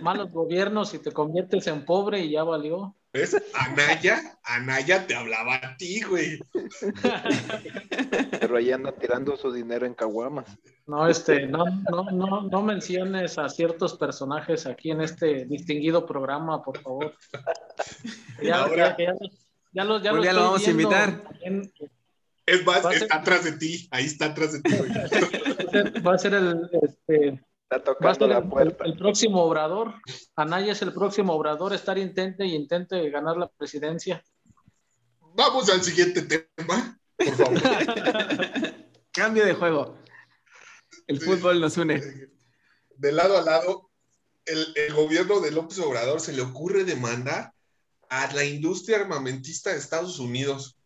malos 0.00 0.32
gobiernos 0.32 0.92
y 0.94 0.98
te 0.98 1.12
conviertes 1.12 1.66
en 1.68 1.84
pobre 1.84 2.20
y 2.20 2.30
ya 2.32 2.42
valió. 2.42 2.96
¿Ves? 3.12 3.36
Anaya, 3.54 4.36
Anaya 4.42 5.06
te 5.06 5.14
hablaba 5.14 5.54
a 5.56 5.76
ti, 5.76 6.02
güey. 6.02 6.40
Pero 8.40 8.56
ahí 8.56 8.72
anda 8.72 8.90
tirando 8.92 9.36
su 9.36 9.52
dinero 9.52 9.86
en 9.86 9.94
caguamas. 9.94 10.58
No, 10.86 11.06
este, 11.08 11.46
no, 11.46 11.64
no, 11.90 12.10
no, 12.10 12.42
no 12.42 12.62
menciones 12.62 13.38
a 13.38 13.48
ciertos 13.48 13.96
personajes 13.96 14.66
aquí 14.66 14.90
en 14.90 15.00
este 15.02 15.44
distinguido 15.44 16.04
programa, 16.06 16.62
por 16.62 16.78
favor. 16.80 17.14
Ya, 18.42 18.62
Ahora- 18.64 18.96
ya, 18.98 19.06
ya, 19.06 19.14
ya 19.74 19.84
lo, 19.84 20.00
ya 20.02 20.12
lo 20.12 20.22
día 20.22 20.32
lo 20.32 20.38
estoy 20.40 20.42
vamos 20.44 20.66
a 20.66 20.70
invitar. 20.70 21.24
Es 22.46 22.64
más, 22.64 22.82
ser- 22.82 22.92
está 23.02 23.16
atrás 23.16 23.44
de 23.44 23.52
ti, 23.52 23.88
ahí 23.90 24.04
está 24.04 24.26
atrás 24.26 24.52
de 24.52 24.60
ti. 24.60 24.70
Va 26.06 26.14
a 26.14 26.18
ser 26.18 26.34
el, 26.34 26.70
este, 26.82 27.40
Está 27.70 27.78
va 27.78 28.10
a 28.10 28.14
tocando 28.14 28.14
ser 28.14 28.28
la 28.28 28.38
el, 28.38 28.48
puerta. 28.48 28.84
el- 28.84 28.90
el 28.92 28.98
próximo 28.98 29.42
obrador. 29.42 29.94
Anaya 30.36 30.72
es 30.72 30.82
el 30.82 30.92
próximo 30.92 31.32
obrador, 31.32 31.72
estar 31.72 31.96
intente 31.98 32.44
y 32.46 32.54
intente 32.54 33.08
ganar 33.10 33.36
la 33.38 33.48
presidencia. 33.48 34.22
Vamos 35.34 35.68
al 35.70 35.82
siguiente 35.82 36.22
tema, 36.22 36.98
por 37.16 37.34
favor. 37.34 37.62
Cambio 39.10 39.44
de 39.46 39.54
juego. 39.54 39.98
El 41.06 41.18
Sí. 41.20 41.24
fútbol 41.26 41.60
nos 41.60 41.76
une. 41.78 42.00
De 42.96 43.12
lado 43.12 43.38
a 43.38 43.42
lado, 43.42 43.90
el, 44.44 44.66
el 44.76 44.92
gobierno 44.92 45.40
de 45.40 45.50
López 45.50 45.78
Obrador 45.78 46.20
se 46.20 46.32
le 46.34 46.42
ocurre 46.42 46.84
demandar 46.84 47.53
a 48.22 48.32
la 48.32 48.44
industria 48.44 48.98
armamentista 49.00 49.70
de 49.70 49.78
Estados 49.78 50.18
Unidos. 50.18 50.76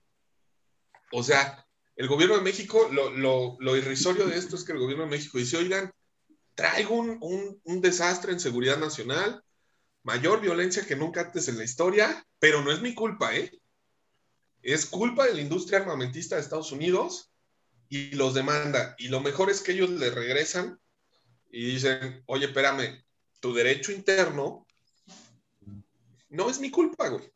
O 1.13 1.23
sea, 1.23 1.65
el 1.97 2.09
gobierno 2.09 2.37
de 2.37 2.43
México, 2.43 2.89
lo, 2.91 3.77
irrisorio 3.77 4.27
de 4.27 4.37
esto 4.39 4.57
es 4.57 4.65
que 4.65 4.73
el 4.73 4.79
gobierno 4.79 5.05
de 5.05 5.11
México 5.11 5.39
dice, 5.39 5.57
oigan, 5.57 5.91
traigo 6.55 6.95
un, 6.97 7.19
un- 7.21 7.61
un 7.65 7.81
desastre 7.81 8.33
en 8.33 8.41
seguridad 8.41 8.79
nacional, 8.79 9.43
mayor 10.05 10.41
violencia 10.41 10.87
que 10.87 10.97
nunca 10.97 11.23
antes 11.23 11.49
en 11.49 11.59
la 11.59 11.65
historia, 11.65 12.25
pero 12.39 12.63
no 12.63 12.71
es 12.73 12.81
mi 12.81 12.95
culpa, 12.95 13.35
¿eh? 13.37 13.51
Es 14.63 14.87
culpa 14.87 15.27
de 15.27 15.35
la 15.35 15.41
industria 15.41 15.81
armamentista 15.81 16.37
de 16.37 16.43
Estados 16.43 16.73
Unidos 16.73 17.31
y 17.89 18.13
los 18.15 18.35
demanda. 18.35 18.95
Y 18.99 19.09
lo 19.09 19.21
mejor 19.21 19.51
es 19.51 19.61
que 19.61 19.73
ellos 19.73 19.91
le 19.91 20.11
regresan 20.11 20.81
y 21.51 21.73
dicen, 21.73 22.23
oye, 22.27 22.47
espérame, 22.47 23.05
tu 23.41 23.55
derecho 23.55 23.93
interno 23.93 24.67
no 26.31 26.51
es 26.51 26.61
mi 26.61 26.71
culpa, 26.71 27.09
güey. 27.09 27.33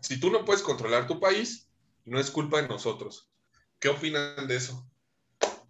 Si 0.00 0.20
tú 0.20 0.30
no 0.30 0.44
puedes 0.44 0.62
controlar 0.62 1.06
tu 1.06 1.18
país, 1.18 1.68
no 2.04 2.20
es 2.20 2.30
culpa 2.30 2.62
de 2.62 2.68
nosotros. 2.68 3.30
¿Qué 3.78 3.88
opinan 3.88 4.46
de 4.46 4.56
eso? 4.56 4.88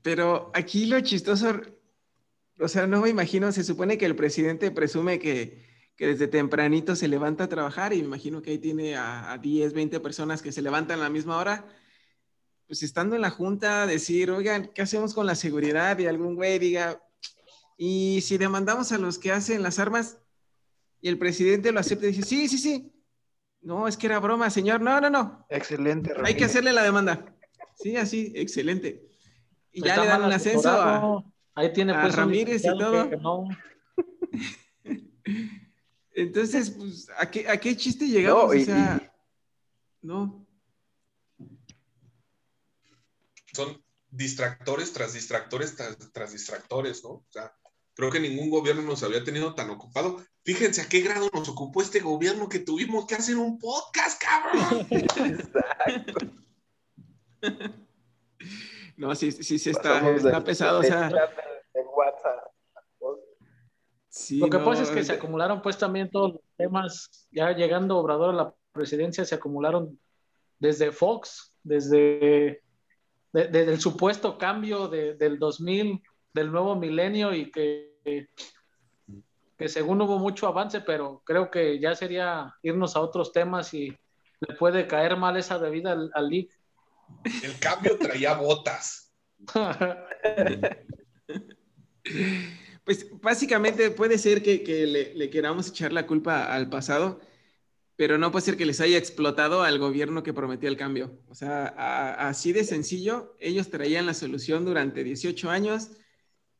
Pero 0.02 0.50
aquí 0.54 0.86
lo 0.86 1.00
chistoso, 1.00 1.60
o 2.60 2.68
sea, 2.68 2.86
no 2.86 3.00
me 3.00 3.08
imagino, 3.08 3.50
se 3.52 3.64
supone 3.64 3.98
que 3.98 4.06
el 4.06 4.14
presidente 4.14 4.70
presume 4.70 5.18
que, 5.18 5.64
desde 5.98 6.28
tempranito 6.28 6.94
se 6.94 7.08
levanta 7.08 7.44
a 7.44 7.48
trabajar 7.48 7.94
y 7.94 7.98
imagino 7.98 8.42
que 8.42 8.50
ahí 8.50 8.58
tiene 8.58 8.96
a, 8.96 9.32
a 9.32 9.38
10, 9.38 9.72
20 9.72 9.98
personas 10.00 10.42
que 10.42 10.52
se 10.52 10.60
levantan 10.60 11.00
a 11.00 11.04
la 11.04 11.10
misma 11.10 11.38
hora. 11.38 11.66
Pues 12.66 12.82
estando 12.82 13.16
en 13.16 13.22
la 13.22 13.30
junta, 13.30 13.86
decir, 13.86 14.30
oigan, 14.30 14.70
¿qué 14.74 14.82
hacemos 14.82 15.14
con 15.14 15.24
la 15.24 15.34
seguridad? 15.34 15.98
Y 15.98 16.06
algún 16.06 16.34
güey 16.34 16.58
diga, 16.58 17.00
y 17.78 18.20
si 18.22 18.38
demandamos 18.38 18.92
a 18.92 18.98
los 18.98 19.18
que 19.18 19.32
hacen 19.32 19.62
las 19.62 19.78
armas, 19.78 20.18
y 21.06 21.08
el 21.08 21.18
presidente 21.18 21.70
lo 21.70 21.78
acepta 21.78 22.06
y 22.06 22.08
dice, 22.08 22.22
sí, 22.22 22.48
sí, 22.48 22.58
sí. 22.58 22.92
No, 23.60 23.86
es 23.86 23.96
que 23.96 24.06
era 24.08 24.18
broma, 24.18 24.50
señor. 24.50 24.80
No, 24.80 25.00
no, 25.00 25.08
no. 25.08 25.46
Excelente. 25.48 26.12
Hay 26.24 26.34
que 26.36 26.46
hacerle 26.46 26.72
la 26.72 26.82
demanda. 26.82 27.32
Sí, 27.76 27.96
así, 27.96 28.32
excelente. 28.34 29.06
Y 29.70 29.84
ya 29.84 29.98
le 30.02 30.06
dan 30.08 30.24
el 30.24 30.32
ascenso 30.32 30.68
a, 30.68 31.22
Ahí 31.54 31.72
tiene 31.72 31.92
a 31.92 32.00
pues 32.00 32.14
un 32.14 32.18
Ramírez 32.18 32.64
y 32.64 32.76
todo. 32.76 33.08
que 33.08 33.16
no. 33.18 33.44
Entonces, 36.10 36.70
pues, 36.70 37.08
¿a 37.16 37.30
qué, 37.30 37.48
a 37.48 37.56
qué 37.56 37.76
chiste 37.76 38.08
llegamos? 38.08 38.46
No, 38.46 38.54
y- 38.54 38.62
o 38.62 38.64
sea, 38.64 39.12
no. 40.02 40.44
Son 43.52 43.80
distractores 44.10 44.92
tras 44.92 45.12
distractores 45.12 45.76
tras, 45.76 45.96
tras 46.12 46.32
distractores, 46.32 47.04
¿no? 47.04 47.10
O 47.10 47.26
sea, 47.30 47.54
creo 47.96 48.10
que 48.12 48.20
ningún 48.20 48.50
gobierno 48.50 48.82
nos 48.82 49.02
había 49.02 49.24
tenido 49.24 49.54
tan 49.54 49.70
ocupado. 49.70 50.18
Fíjense 50.44 50.82
a 50.82 50.88
qué 50.88 51.00
grado 51.00 51.28
nos 51.32 51.48
ocupó 51.48 51.82
este 51.82 51.98
gobierno 52.00 52.48
que 52.48 52.60
tuvimos 52.60 53.06
que 53.06 53.16
hacer 53.16 53.36
un 53.36 53.58
podcast, 53.58 54.22
cabrón. 54.22 54.86
Exacto. 54.90 56.26
No, 58.96 59.14
sí, 59.14 59.32
sí, 59.32 59.58
sí 59.58 59.70
está, 59.70 60.10
está 60.14 60.42
pesado. 60.44 60.80
O 60.80 60.82
sea, 60.82 61.10
chat 61.10 61.30
de- 61.30 61.80
de 61.80 61.86
WhatsApp. 61.94 62.44
sí, 64.08 64.38
Lo 64.38 64.48
que 64.48 64.58
no, 64.58 64.64
pasa 64.64 64.82
es 64.82 64.90
que 64.90 65.04
se 65.04 65.12
acumularon 65.12 65.60
pues 65.60 65.76
también 65.76 66.10
todos 66.10 66.32
los 66.34 66.40
temas, 66.56 67.26
ya 67.30 67.52
llegando 67.52 67.98
Obrador 67.98 68.30
a 68.30 68.36
la 68.36 68.54
presidencia, 68.72 69.24
se 69.24 69.34
acumularon 69.34 69.98
desde 70.58 70.92
Fox, 70.92 71.52
desde, 71.62 72.62
de- 73.32 73.48
desde 73.48 73.72
el 73.72 73.80
supuesto 73.80 74.38
cambio 74.38 74.88
de- 74.88 75.14
del 75.14 75.38
2000, 75.38 76.02
del 76.36 76.52
nuevo 76.52 76.76
milenio 76.76 77.34
y 77.34 77.50
que, 77.50 78.28
que 79.58 79.68
según 79.68 80.00
hubo 80.02 80.18
mucho 80.20 80.46
avance, 80.46 80.80
pero 80.82 81.22
creo 81.24 81.50
que 81.50 81.80
ya 81.80 81.96
sería 81.96 82.54
irnos 82.62 82.94
a 82.94 83.00
otros 83.00 83.32
temas 83.32 83.74
y 83.74 83.88
le 84.40 84.54
puede 84.56 84.86
caer 84.86 85.16
mal 85.16 85.36
esa 85.36 85.58
bebida 85.58 85.92
al, 85.92 86.10
al 86.14 86.28
league. 86.28 86.50
El 87.42 87.58
cambio 87.58 87.98
traía 87.98 88.34
botas. 88.34 89.12
Pues 92.84 93.10
básicamente 93.20 93.90
puede 93.90 94.16
ser 94.16 94.42
que, 94.44 94.62
que 94.62 94.86
le, 94.86 95.12
le 95.14 95.28
queramos 95.28 95.68
echar 95.68 95.92
la 95.92 96.06
culpa 96.06 96.44
al 96.54 96.68
pasado, 96.70 97.20
pero 97.96 98.16
no 98.16 98.30
puede 98.30 98.44
ser 98.44 98.56
que 98.56 98.64
les 98.64 98.80
haya 98.80 98.96
explotado 98.96 99.62
al 99.64 99.80
gobierno 99.80 100.22
que 100.22 100.32
prometió 100.32 100.68
el 100.68 100.76
cambio. 100.76 101.18
O 101.28 101.34
sea, 101.34 101.66
a- 101.76 102.28
así 102.28 102.52
de 102.52 102.62
sencillo, 102.62 103.34
ellos 103.40 103.70
traían 103.70 104.06
la 104.06 104.14
solución 104.14 104.64
durante 104.64 105.02
18 105.02 105.50
años. 105.50 105.90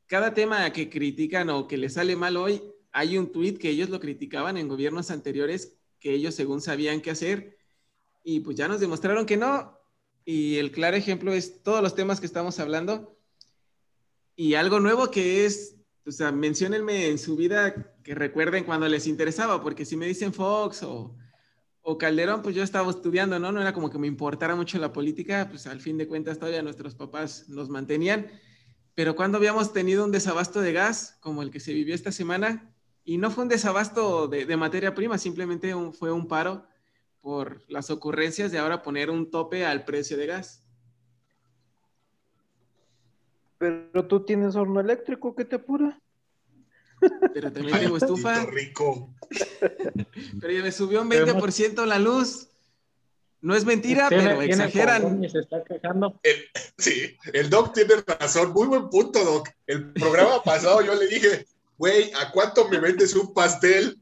Cada 0.06 0.34
tema 0.34 0.72
que 0.72 0.88
critican 0.88 1.50
o 1.50 1.66
que 1.66 1.76
les 1.76 1.94
sale 1.94 2.14
mal 2.14 2.36
hoy, 2.36 2.62
hay 2.92 3.18
un 3.18 3.32
tuit 3.32 3.58
que 3.58 3.70
ellos 3.70 3.90
lo 3.90 3.98
criticaban 3.98 4.56
en 4.56 4.68
gobiernos 4.68 5.10
anteriores, 5.10 5.76
que 5.98 6.12
ellos 6.12 6.34
según 6.34 6.60
sabían 6.60 7.00
qué 7.00 7.10
hacer, 7.10 7.58
y 8.22 8.40
pues 8.40 8.56
ya 8.56 8.68
nos 8.68 8.80
demostraron 8.80 9.26
que 9.26 9.36
no. 9.36 9.78
Y 10.24 10.56
el 10.56 10.70
claro 10.70 10.96
ejemplo 10.96 11.32
es 11.32 11.62
todos 11.62 11.82
los 11.82 11.94
temas 11.94 12.20
que 12.20 12.26
estamos 12.26 12.58
hablando. 12.58 13.16
Y 14.34 14.54
algo 14.54 14.80
nuevo 14.80 15.10
que 15.10 15.44
es, 15.44 15.76
o 16.06 16.12
sea, 16.12 16.30
menciónenme 16.30 17.08
en 17.08 17.18
su 17.18 17.36
vida 17.36 17.94
que 18.02 18.14
recuerden 18.14 18.64
cuando 18.64 18.88
les 18.88 19.06
interesaba, 19.06 19.62
porque 19.62 19.84
si 19.84 19.96
me 19.96 20.06
dicen 20.06 20.32
Fox 20.32 20.82
o, 20.82 21.16
o 21.82 21.98
Calderón, 21.98 22.42
pues 22.42 22.54
yo 22.54 22.62
estaba 22.62 22.90
estudiando, 22.90 23.38
¿no? 23.38 23.50
No 23.50 23.60
era 23.60 23.72
como 23.72 23.90
que 23.90 23.98
me 23.98 24.06
importara 24.06 24.54
mucho 24.54 24.78
la 24.78 24.92
política, 24.92 25.48
pues 25.50 25.66
al 25.66 25.80
fin 25.80 25.98
de 25.98 26.06
cuentas 26.06 26.38
todavía 26.38 26.62
nuestros 26.62 26.94
papás 26.94 27.48
nos 27.48 27.68
mantenían. 27.68 28.28
Pero 28.96 29.14
cuando 29.14 29.36
habíamos 29.36 29.72
tenido 29.74 30.04
un 30.06 30.10
desabasto 30.10 30.60
de 30.62 30.72
gas, 30.72 31.18
como 31.20 31.42
el 31.42 31.50
que 31.50 31.60
se 31.60 31.74
vivió 31.74 31.94
esta 31.94 32.10
semana, 32.12 32.72
y 33.04 33.18
no 33.18 33.30
fue 33.30 33.44
un 33.44 33.50
desabasto 33.50 34.26
de, 34.26 34.46
de 34.46 34.56
materia 34.56 34.94
prima, 34.94 35.18
simplemente 35.18 35.74
un- 35.74 35.92
fue 35.92 36.10
un 36.10 36.26
paro 36.26 36.66
por 37.20 37.62
las 37.70 37.90
ocurrencias 37.90 38.50
de 38.50 38.58
ahora 38.58 38.82
poner 38.82 39.10
un 39.10 39.30
tope 39.30 39.66
al 39.66 39.84
precio 39.84 40.16
de 40.16 40.26
gas. 40.26 40.64
Pero 43.58 44.06
tú 44.06 44.24
tienes 44.24 44.56
horno 44.56 44.80
eléctrico, 44.80 45.34
¿qué 45.34 45.44
te 45.44 45.56
apura? 45.56 46.00
Pero 47.34 47.52
también 47.52 47.78
tengo 47.78 47.96
estufa. 47.98 48.44
Rico. 48.50 49.14
Pero 50.40 50.52
ya 50.52 50.62
me 50.62 50.72
subió 50.72 51.02
un 51.02 51.08
20% 51.10 51.84
la 51.86 51.98
luz. 51.98 52.48
No 53.46 53.54
es 53.54 53.64
mentira, 53.64 54.08
Tiene- 54.08 54.24
pero 54.24 54.38
tiene 54.40 54.52
exageran. 54.54 55.02
fogón 55.02 55.24
y 55.24 55.30
se 55.30 55.38
está 55.38 55.62
quejando. 55.62 56.20
Sí, 56.76 57.16
el 57.32 57.48
Doc 57.48 57.72
tiene 57.74 57.94
razón. 58.04 58.52
Muy 58.52 58.66
buen 58.66 58.90
punto, 58.90 59.24
Doc. 59.24 59.48
El 59.68 59.92
programa 59.92 60.42
pasado 60.44 60.82
yo 60.82 60.96
le 60.96 61.06
dije, 61.06 61.46
güey, 61.78 62.10
¿a 62.14 62.32
cuánto 62.32 62.68
me 62.68 62.80
vendes 62.80 63.14
un 63.14 63.32
pastel? 63.32 64.00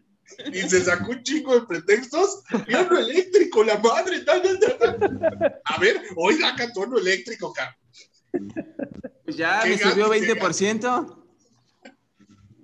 Y 0.51 0.61
se 0.63 0.83
sacó 0.83 1.11
un 1.11 1.23
chingo 1.23 1.61
de 1.61 1.67
pretextos. 1.67 2.43
Y 2.67 2.75
horno 2.75 2.99
eléctrico, 2.99 3.63
la 3.63 3.77
madre. 3.81 4.21
tal, 4.21 4.41
tal, 4.41 4.59
tal. 4.79 5.61
A 5.63 5.79
ver, 5.79 6.01
hoy 6.17 6.37
saca 6.41 6.73
tu 6.73 6.81
horno 6.81 6.99
eléctrico, 6.99 7.53
cabrón. 7.53 7.77
Pues 9.27 9.37
ya 9.37 9.61
me 9.67 9.77
subió 9.77 10.09
gato, 10.09 10.13
qué 10.23 10.35
20%. 10.41 11.25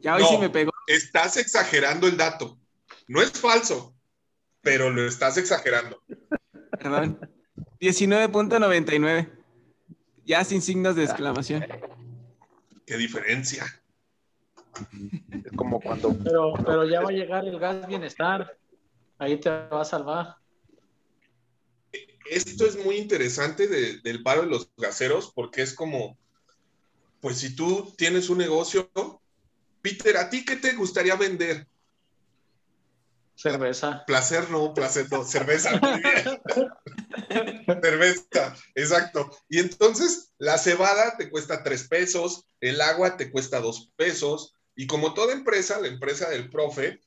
Ya 0.00 0.16
hoy 0.16 0.22
No. 0.22 0.28
sí 0.30 0.38
me 0.38 0.48
pegó. 0.48 0.72
Estás 0.86 1.36
exagerando 1.36 2.06
el 2.06 2.16
dato. 2.16 2.58
No 3.06 3.20
es 3.20 3.32
falso, 3.32 3.94
pero 4.62 4.88
lo 4.88 5.06
estás 5.06 5.36
exagerando. 5.36 6.02
Perdón. 6.70 7.18
19.99. 7.80 9.30
Ya 10.24 10.44
sin 10.44 10.62
signos 10.62 10.96
de 10.96 11.04
exclamación. 11.04 11.64
Qué 12.86 12.96
diferencia. 12.96 13.64
Es 15.44 15.52
como 15.56 15.80
cuando 15.80 16.16
Pero, 16.22 16.54
pero 16.64 16.84
ya 16.86 17.00
va 17.00 17.08
a 17.08 17.12
llegar 17.12 17.46
el 17.46 17.58
gas 17.58 17.86
bienestar. 17.86 18.56
Ahí 19.18 19.38
te 19.38 19.50
va 19.50 19.82
a 19.82 19.84
salvar. 19.84 20.36
Esto 22.30 22.66
es 22.66 22.82
muy 22.84 22.96
interesante 22.96 23.66
de- 23.66 23.98
del 23.98 24.22
paro 24.22 24.42
de 24.42 24.48
los 24.48 24.70
gaseros 24.76 25.32
porque 25.34 25.62
es 25.62 25.74
como, 25.74 26.16
pues 27.20 27.38
si 27.38 27.56
tú 27.56 27.92
tienes 27.96 28.30
un 28.30 28.38
negocio, 28.38 28.88
Peter, 29.82 30.16
¿a 30.16 30.30
ti 30.30 30.44
qué 30.44 30.56
te 30.56 30.74
gustaría 30.74 31.16
vender? 31.16 31.66
Cerveza. 33.40 34.04
Placer 34.06 34.50
no, 34.50 34.74
placer 34.74 35.06
no, 35.10 35.24
cerveza. 35.24 35.80
cerveza, 37.82 38.54
exacto. 38.74 39.30
Y 39.48 39.60
entonces 39.60 40.32
la 40.36 40.58
cebada 40.58 41.16
te 41.16 41.30
cuesta 41.30 41.62
tres 41.62 41.88
pesos, 41.88 42.44
el 42.60 42.82
agua 42.82 43.16
te 43.16 43.30
cuesta 43.30 43.60
dos 43.60 43.92
pesos, 43.96 44.52
y 44.74 44.86
como 44.86 45.14
toda 45.14 45.32
empresa, 45.32 45.80
la 45.80 45.88
empresa 45.88 46.28
del 46.28 46.50
profe, 46.50 47.00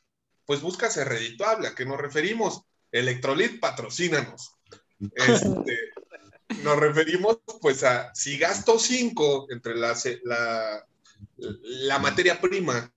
pues 0.47 0.61
busca 0.61 0.89
ser 0.89 1.07
redituable. 1.07 1.67
¿A 1.67 1.75
qué 1.75 1.86
nos 1.86 1.99
referimos? 1.99 2.63
Electrolit, 2.91 3.59
patrocínanos. 3.59 4.55
Este, 5.15 5.79
nos 6.63 6.79
referimos 6.79 7.38
pues 7.61 7.84
a 7.84 8.11
si 8.15 8.39
gasto 8.39 8.79
cinco 8.79 9.45
entre 9.51 9.75
la, 9.75 9.95
la, 10.23 10.88
la 11.38 11.99
materia 11.99 12.41
prima 12.41 12.91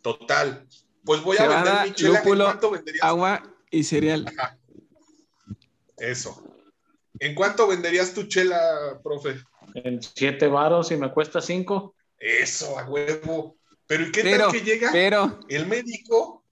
total, 0.00 0.66
pues 1.06 1.22
voy 1.22 1.36
a 1.38 1.40
Cebada, 1.42 1.62
vender 1.64 1.88
mi 1.88 1.94
chela. 1.94 2.08
¿En 2.18 2.24
lúpulo, 2.24 2.44
cuánto 2.44 2.70
venderías 2.72 3.04
Agua 3.04 3.42
y 3.70 3.82
cereal. 3.84 4.26
Eso. 5.96 6.42
¿En 7.18 7.34
cuánto 7.34 7.66
venderías 7.66 8.12
tu 8.12 8.24
chela, 8.24 9.00
profe? 9.02 9.36
En 9.74 10.02
siete 10.02 10.48
varos 10.48 10.90
y 10.90 10.96
me 10.96 11.10
cuesta 11.10 11.40
cinco. 11.40 11.94
Eso, 12.18 12.78
a 12.78 12.84
huevo. 12.84 13.56
Pero 13.86 14.06
¿y 14.06 14.12
qué 14.12 14.22
Pero, 14.22 14.44
tal 14.50 14.52
que 14.52 14.60
llega 14.62 14.90
pero, 14.92 15.40
el 15.48 15.66
médico? 15.66 16.44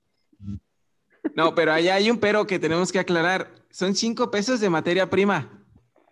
no, 1.34 1.54
pero 1.54 1.72
allá 1.72 1.96
hay 1.96 2.10
un 2.10 2.18
pero 2.18 2.46
que 2.46 2.58
tenemos 2.58 2.92
que 2.92 2.98
aclarar. 3.00 3.52
Son 3.70 3.94
cinco 3.94 4.30
pesos 4.30 4.60
de 4.60 4.70
materia 4.70 5.10
prima. 5.10 5.64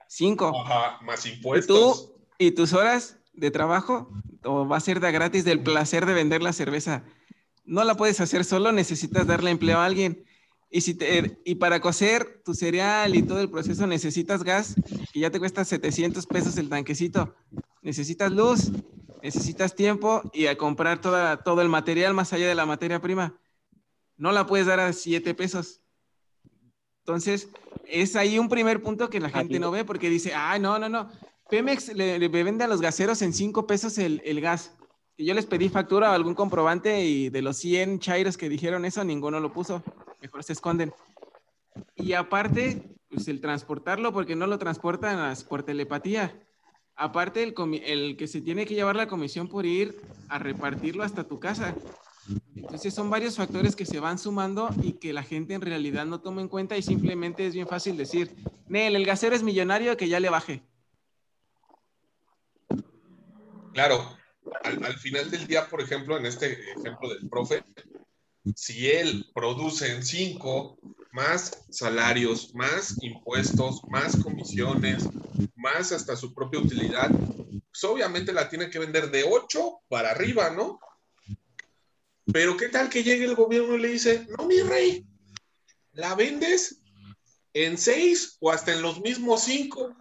Cinco. 0.08 0.52
Ajá, 0.64 0.98
más 1.02 1.24
Y 1.24 1.30
impuestos. 1.30 1.66
tú 2.06 2.14
y 2.38 2.50
tus 2.50 2.72
horas 2.72 3.18
de 3.32 3.50
trabajo 3.50 4.10
o 4.44 4.66
va 4.68 4.76
a 4.76 4.80
ser 4.80 5.00
de 5.00 5.10
gratis 5.12 5.44
del 5.44 5.62
placer 5.62 6.04
de 6.06 6.12
vender 6.12 6.42
la 6.42 6.52
cerveza. 6.52 7.04
No 7.64 7.84
la 7.84 7.96
puedes 7.96 8.20
hacer 8.20 8.44
solo, 8.44 8.72
necesitas 8.72 9.26
darle 9.26 9.50
empleo 9.50 9.78
a 9.78 9.84
alguien. 9.84 10.24
Y, 10.70 10.80
si 10.80 10.94
te, 10.94 11.38
y 11.44 11.56
para 11.56 11.80
cocer 11.80 12.42
tu 12.44 12.54
cereal 12.54 13.14
y 13.14 13.22
todo 13.22 13.40
el 13.40 13.50
proceso 13.50 13.86
necesitas 13.86 14.42
gas, 14.42 14.74
que 15.12 15.20
ya 15.20 15.30
te 15.30 15.38
cuesta 15.38 15.64
700 15.64 16.26
pesos 16.26 16.56
el 16.56 16.70
tanquecito. 16.70 17.34
Necesitas 17.82 18.32
luz, 18.32 18.72
necesitas 19.22 19.74
tiempo 19.74 20.22
y 20.32 20.46
a 20.46 20.56
comprar 20.56 21.00
toda, 21.00 21.42
todo 21.42 21.60
el 21.60 21.68
material 21.68 22.14
más 22.14 22.32
allá 22.32 22.48
de 22.48 22.54
la 22.54 22.66
materia 22.66 23.00
prima. 23.00 23.38
No 24.16 24.32
la 24.32 24.46
puedes 24.46 24.66
dar 24.66 24.80
a 24.80 24.92
7 24.92 25.34
pesos. 25.34 25.82
Entonces, 27.00 27.48
es 27.86 28.16
ahí 28.16 28.38
un 28.38 28.48
primer 28.48 28.82
punto 28.82 29.10
que 29.10 29.20
la 29.20 29.28
gente 29.28 29.58
no 29.58 29.70
ve 29.70 29.84
porque 29.84 30.08
dice, 30.08 30.32
ay, 30.34 30.60
no, 30.60 30.78
no, 30.78 30.88
no. 30.88 31.10
Pemex 31.50 31.94
le, 31.94 32.18
le 32.18 32.28
vende 32.28 32.64
a 32.64 32.68
los 32.68 32.80
gaseros 32.80 33.20
en 33.20 33.34
5 33.34 33.66
pesos 33.66 33.98
el, 33.98 34.22
el 34.24 34.40
gas. 34.40 34.72
Yo 35.18 35.34
les 35.34 35.46
pedí 35.46 35.68
factura 35.68 36.10
o 36.10 36.14
algún 36.14 36.34
comprobante 36.34 37.04
y 37.04 37.28
de 37.28 37.42
los 37.42 37.58
100 37.58 38.00
chairos 38.00 38.36
que 38.36 38.48
dijeron 38.48 38.84
eso, 38.84 39.04
ninguno 39.04 39.40
lo 39.40 39.52
puso. 39.52 39.82
Mejor 40.20 40.42
se 40.42 40.54
esconden. 40.54 40.92
Y 41.96 42.14
aparte, 42.14 42.96
pues 43.08 43.28
el 43.28 43.40
transportarlo, 43.40 44.12
porque 44.12 44.36
no 44.36 44.46
lo 44.46 44.58
transportan 44.58 45.36
por 45.48 45.62
telepatía. 45.62 46.34
Aparte, 46.96 47.42
el, 47.42 47.54
el 47.84 48.16
que 48.16 48.26
se 48.26 48.40
tiene 48.40 48.66
que 48.66 48.74
llevar 48.74 48.96
la 48.96 49.06
comisión 49.06 49.48
por 49.48 49.66
ir 49.66 50.00
a 50.28 50.38
repartirlo 50.38 51.04
hasta 51.04 51.24
tu 51.24 51.38
casa. 51.38 51.74
Entonces 52.54 52.94
son 52.94 53.10
varios 53.10 53.36
factores 53.36 53.76
que 53.76 53.84
se 53.84 54.00
van 54.00 54.18
sumando 54.18 54.70
y 54.82 54.94
que 54.94 55.12
la 55.12 55.22
gente 55.22 55.54
en 55.54 55.60
realidad 55.60 56.06
no 56.06 56.20
toma 56.20 56.40
en 56.40 56.48
cuenta 56.48 56.76
y 56.76 56.82
simplemente 56.82 57.46
es 57.46 57.54
bien 57.54 57.66
fácil 57.66 57.96
decir, 57.96 58.34
Nel, 58.68 58.96
el 58.96 59.04
gasero 59.04 59.34
es 59.34 59.42
millonario, 59.42 59.96
que 59.96 60.08
ya 60.08 60.20
le 60.20 60.30
baje. 60.30 60.62
Claro, 63.72 64.16
al, 64.62 64.98
final 64.98 65.30
del 65.30 65.46
día, 65.46 65.68
por 65.68 65.80
ejemplo, 65.80 66.16
en 66.16 66.26
este 66.26 66.58
ejemplo 66.72 67.08
del 67.08 67.28
profe, 67.28 67.64
si 68.56 68.90
él 68.90 69.30
produce 69.34 69.92
en 69.92 70.02
cinco 70.02 70.78
más 71.12 71.64
salarios, 71.70 72.54
más 72.54 72.96
impuestos, 73.02 73.82
más 73.88 74.16
comisiones, 74.16 75.08
más 75.56 75.92
hasta 75.92 76.16
su 76.16 76.32
propia 76.34 76.60
utilidad, 76.60 77.10
pues 77.10 77.84
obviamente 77.84 78.32
la 78.32 78.48
tiene 78.48 78.70
que 78.70 78.78
vender 78.78 79.10
de 79.10 79.24
8 79.24 79.82
para 79.88 80.10
arriba, 80.10 80.50
¿no? 80.50 80.80
Pero 82.32 82.56
¿qué 82.56 82.68
tal 82.68 82.88
que 82.88 83.02
llegue 83.02 83.24
el 83.24 83.34
gobierno 83.34 83.76
y 83.76 83.80
le 83.80 83.88
dice, 83.88 84.26
no, 84.36 84.46
mi 84.46 84.60
rey, 84.62 85.06
la 85.92 86.14
vendes 86.14 86.80
en 87.52 87.76
6 87.76 88.38
o 88.40 88.50
hasta 88.50 88.72
en 88.72 88.82
los 88.82 89.00
mismos 89.00 89.42
5? 89.44 89.94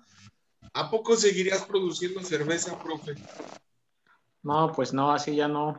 ¿A 0.73 0.89
poco 0.89 1.17
seguirías 1.17 1.63
produciendo 1.65 2.23
cerveza, 2.23 2.81
profe? 2.81 3.15
No, 4.43 4.71
pues 4.71 4.93
no, 4.93 5.11
así 5.11 5.35
ya 5.35 5.47
no. 5.47 5.77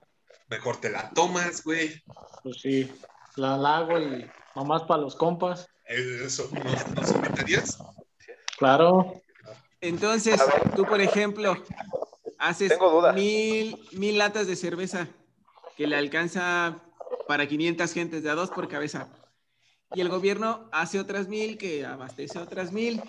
Mejor 0.49 0.77
te 0.81 0.91
la 0.91 1.11
tomas, 1.11 1.65
güey. 1.65 2.03
Pues 2.43 2.61
sí, 2.61 2.91
la, 3.37 3.55
hago 3.55 3.99
y 3.99 4.31
nomás 4.55 4.83
para 4.83 5.03
los 5.03 5.17
compas. 5.17 5.69
¿Eso 5.87 6.49
nos, 6.95 7.11
invitarías? 7.11 7.79
Claro. 8.59 9.21
Entonces, 9.81 10.41
tú, 10.77 10.85
por 10.85 11.01
ejemplo, 11.01 11.57
haces 12.39 12.73
mil, 13.15 13.79
mil 13.93 14.19
latas 14.19 14.47
de 14.47 14.57
cerveza 14.57 15.09
que 15.77 15.87
le 15.87 15.97
alcanza 15.97 16.81
para 17.27 17.47
500 17.49 17.93
gentes 17.93 18.23
de 18.23 18.31
a 18.31 18.35
dos 18.35 18.51
por 18.51 18.69
cabeza. 18.69 19.09
Y 19.95 20.01
el 20.01 20.09
gobierno 20.09 20.69
hace 20.73 21.01
otras 21.01 21.29
mil 21.29 21.59
que 21.59 21.85
abastece 21.85 22.39
otras 22.39 22.73
mil. 22.73 23.03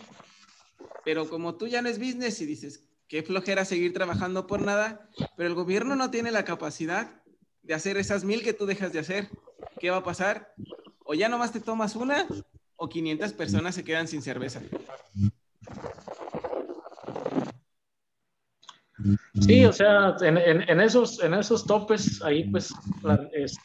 Pero 1.06 1.30
como 1.30 1.56
tú 1.56 1.68
ya 1.68 1.82
no 1.82 1.90
es 1.90 2.00
business 2.00 2.42
y 2.42 2.46
dices, 2.46 2.84
qué 3.14 3.22
flojera 3.22 3.64
seguir 3.64 3.94
trabajando 3.94 4.48
por 4.48 4.64
nada, 4.64 5.08
pero 5.38 5.48
el 5.48 5.54
gobierno 5.54 5.96
no 5.96 6.10
tiene 6.10 6.32
la 6.32 6.46
capacidad 6.46 7.22
de 7.62 7.76
hacer 7.76 7.98
esas 7.98 8.24
mil 8.24 8.42
que 8.42 8.54
tú 8.54 8.66
dejas 8.66 8.92
de 8.92 8.98
hacer. 8.98 9.30
¿Qué 9.80 9.92
va 9.92 9.98
a 9.98 10.04
pasar? 10.04 10.56
O 11.06 11.14
ya 11.14 11.30
nomás 11.30 11.52
te 11.52 11.60
tomas 11.60 11.96
una 11.96 12.26
o 12.76 12.90
500 12.90 13.34
personas 13.34 13.76
se 13.76 13.84
quedan 13.84 14.08
sin 14.08 14.24
cerveza. 14.24 14.62
Sí, 19.42 19.64
o 19.64 19.74
sea, 19.74 20.16
en, 20.22 20.80
esos, 20.80 21.22
en 21.22 21.36
esos 21.36 21.68
topes 21.68 22.20
ahí 22.24 22.50
pues 22.50 22.74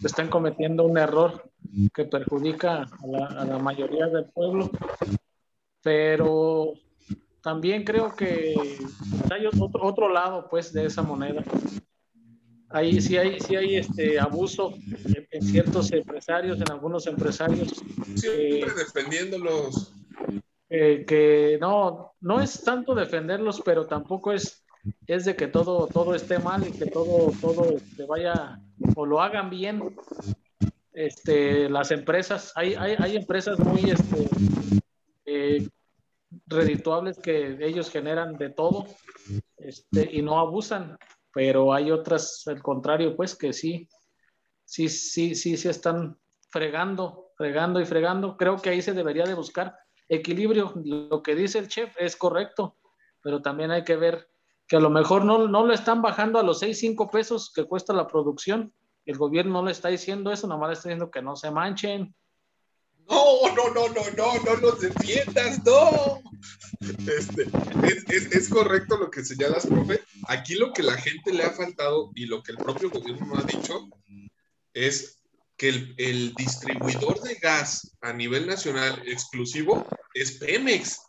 están 0.00 0.28
cometiendo 0.28 0.84
un 0.84 0.98
error 0.98 1.50
que 1.94 2.04
perjudica 2.04 2.82
a 2.82 3.06
la, 3.06 3.26
a 3.28 3.44
la 3.46 3.58
mayoría 3.58 4.08
del 4.08 4.26
pueblo, 4.26 4.70
pero 5.82 6.74
también 7.42 7.84
creo 7.84 8.14
que 8.14 8.54
hay 9.30 9.46
otro, 9.46 9.70
otro 9.82 10.08
lado 10.08 10.48
pues 10.50 10.72
de 10.72 10.86
esa 10.86 11.02
moneda. 11.02 11.42
Ahí 12.70 13.00
sí 13.00 13.16
hay, 13.16 13.40
sí 13.40 13.56
hay 13.56 13.76
este 13.76 14.20
abuso 14.20 14.74
en, 15.30 15.42
ciertos 15.42 15.90
empresarios, 15.92 16.60
en 16.60 16.70
algunos 16.70 17.06
empresarios. 17.06 17.82
Siempre 18.14 18.72
defendiéndolos. 18.76 19.94
que 20.68 21.56
no, 21.60 22.12
no 22.20 22.40
es 22.40 22.62
tanto 22.62 22.94
defenderlos, 22.94 23.62
pero 23.64 23.86
tampoco 23.86 24.32
es, 24.32 24.64
es 25.06 25.24
de 25.24 25.34
que 25.34 25.46
todo, 25.46 25.86
todo 25.86 26.14
esté 26.14 26.38
mal 26.38 26.66
y 26.66 26.72
que 26.72 26.86
todo, 26.86 27.32
todo 27.40 27.74
este, 27.74 28.04
vaya 28.04 28.60
o 28.94 29.06
lo 29.06 29.22
hagan 29.22 29.48
bien. 29.48 29.96
Este, 30.92 31.70
las 31.70 31.90
empresas, 31.90 32.52
hay, 32.54 32.74
hay, 32.74 32.96
hay 32.98 33.16
empresas 33.16 33.58
muy 33.60 33.88
este, 33.88 34.28
eh, 35.24 35.68
redituables 36.48 37.18
que 37.18 37.58
ellos 37.60 37.90
generan 37.90 38.36
de 38.36 38.50
todo 38.50 38.86
este, 39.56 40.08
y 40.12 40.22
no 40.22 40.38
abusan, 40.38 40.98
pero 41.32 41.72
hay 41.72 41.90
otras, 41.90 42.44
al 42.46 42.62
contrario, 42.62 43.16
pues 43.16 43.36
que 43.36 43.52
sí, 43.52 43.88
sí, 44.64 44.88
sí, 44.88 45.34
sí, 45.34 45.56
se 45.56 45.70
están 45.70 46.18
fregando, 46.50 47.30
fregando 47.36 47.80
y 47.80 47.86
fregando. 47.86 48.36
Creo 48.36 48.56
que 48.56 48.70
ahí 48.70 48.82
se 48.82 48.92
debería 48.92 49.24
de 49.24 49.34
buscar 49.34 49.76
equilibrio. 50.08 50.72
Lo 50.84 51.22
que 51.22 51.34
dice 51.34 51.58
el 51.58 51.68
chef 51.68 51.94
es 51.98 52.16
correcto, 52.16 52.76
pero 53.22 53.42
también 53.42 53.70
hay 53.70 53.84
que 53.84 53.96
ver 53.96 54.28
que 54.66 54.76
a 54.76 54.80
lo 54.80 54.90
mejor 54.90 55.24
no, 55.24 55.48
no 55.48 55.66
lo 55.66 55.72
están 55.72 56.02
bajando 56.02 56.38
a 56.38 56.42
los 56.42 56.58
6, 56.60 56.78
5 56.78 57.10
pesos 57.10 57.52
que 57.54 57.64
cuesta 57.64 57.92
la 57.92 58.06
producción. 58.06 58.72
El 59.06 59.16
gobierno 59.16 59.52
no 59.52 59.64
le 59.64 59.72
está 59.72 59.88
diciendo 59.88 60.30
eso, 60.30 60.46
nomás 60.46 60.68
le 60.68 60.74
está 60.74 60.88
diciendo 60.88 61.10
que 61.10 61.22
no 61.22 61.36
se 61.36 61.50
manchen, 61.50 62.14
no, 63.08 63.54
no, 63.54 63.68
no, 63.74 63.88
no, 63.88 64.10
no, 64.16 64.42
no 64.44 64.56
nos 64.56 64.80
defiendas, 64.80 65.64
no. 65.64 66.22
Este, 66.80 68.36
es, 68.36 68.48
correcto 68.48 68.96
lo 68.96 69.10
que 69.10 69.24
señalas, 69.24 69.66
profe. 69.66 70.00
Aquí 70.28 70.54
lo 70.54 70.72
que 70.72 70.82
la 70.82 70.96
gente 70.96 71.32
le 71.32 71.44
ha 71.44 71.50
faltado 71.50 72.10
y 72.14 72.26
lo 72.26 72.42
que 72.42 72.52
el 72.52 72.58
propio 72.58 72.90
gobierno 72.90 73.26
no 73.26 73.38
ha 73.38 73.42
dicho 73.42 73.88
es 74.74 75.22
que 75.56 75.70
el, 75.70 75.94
el 75.98 76.34
distribuidor 76.34 77.20
de 77.22 77.34
gas 77.34 77.96
a 78.00 78.12
nivel 78.12 78.46
nacional 78.46 79.02
exclusivo 79.06 79.86
es 80.14 80.32
Pemex. 80.32 81.00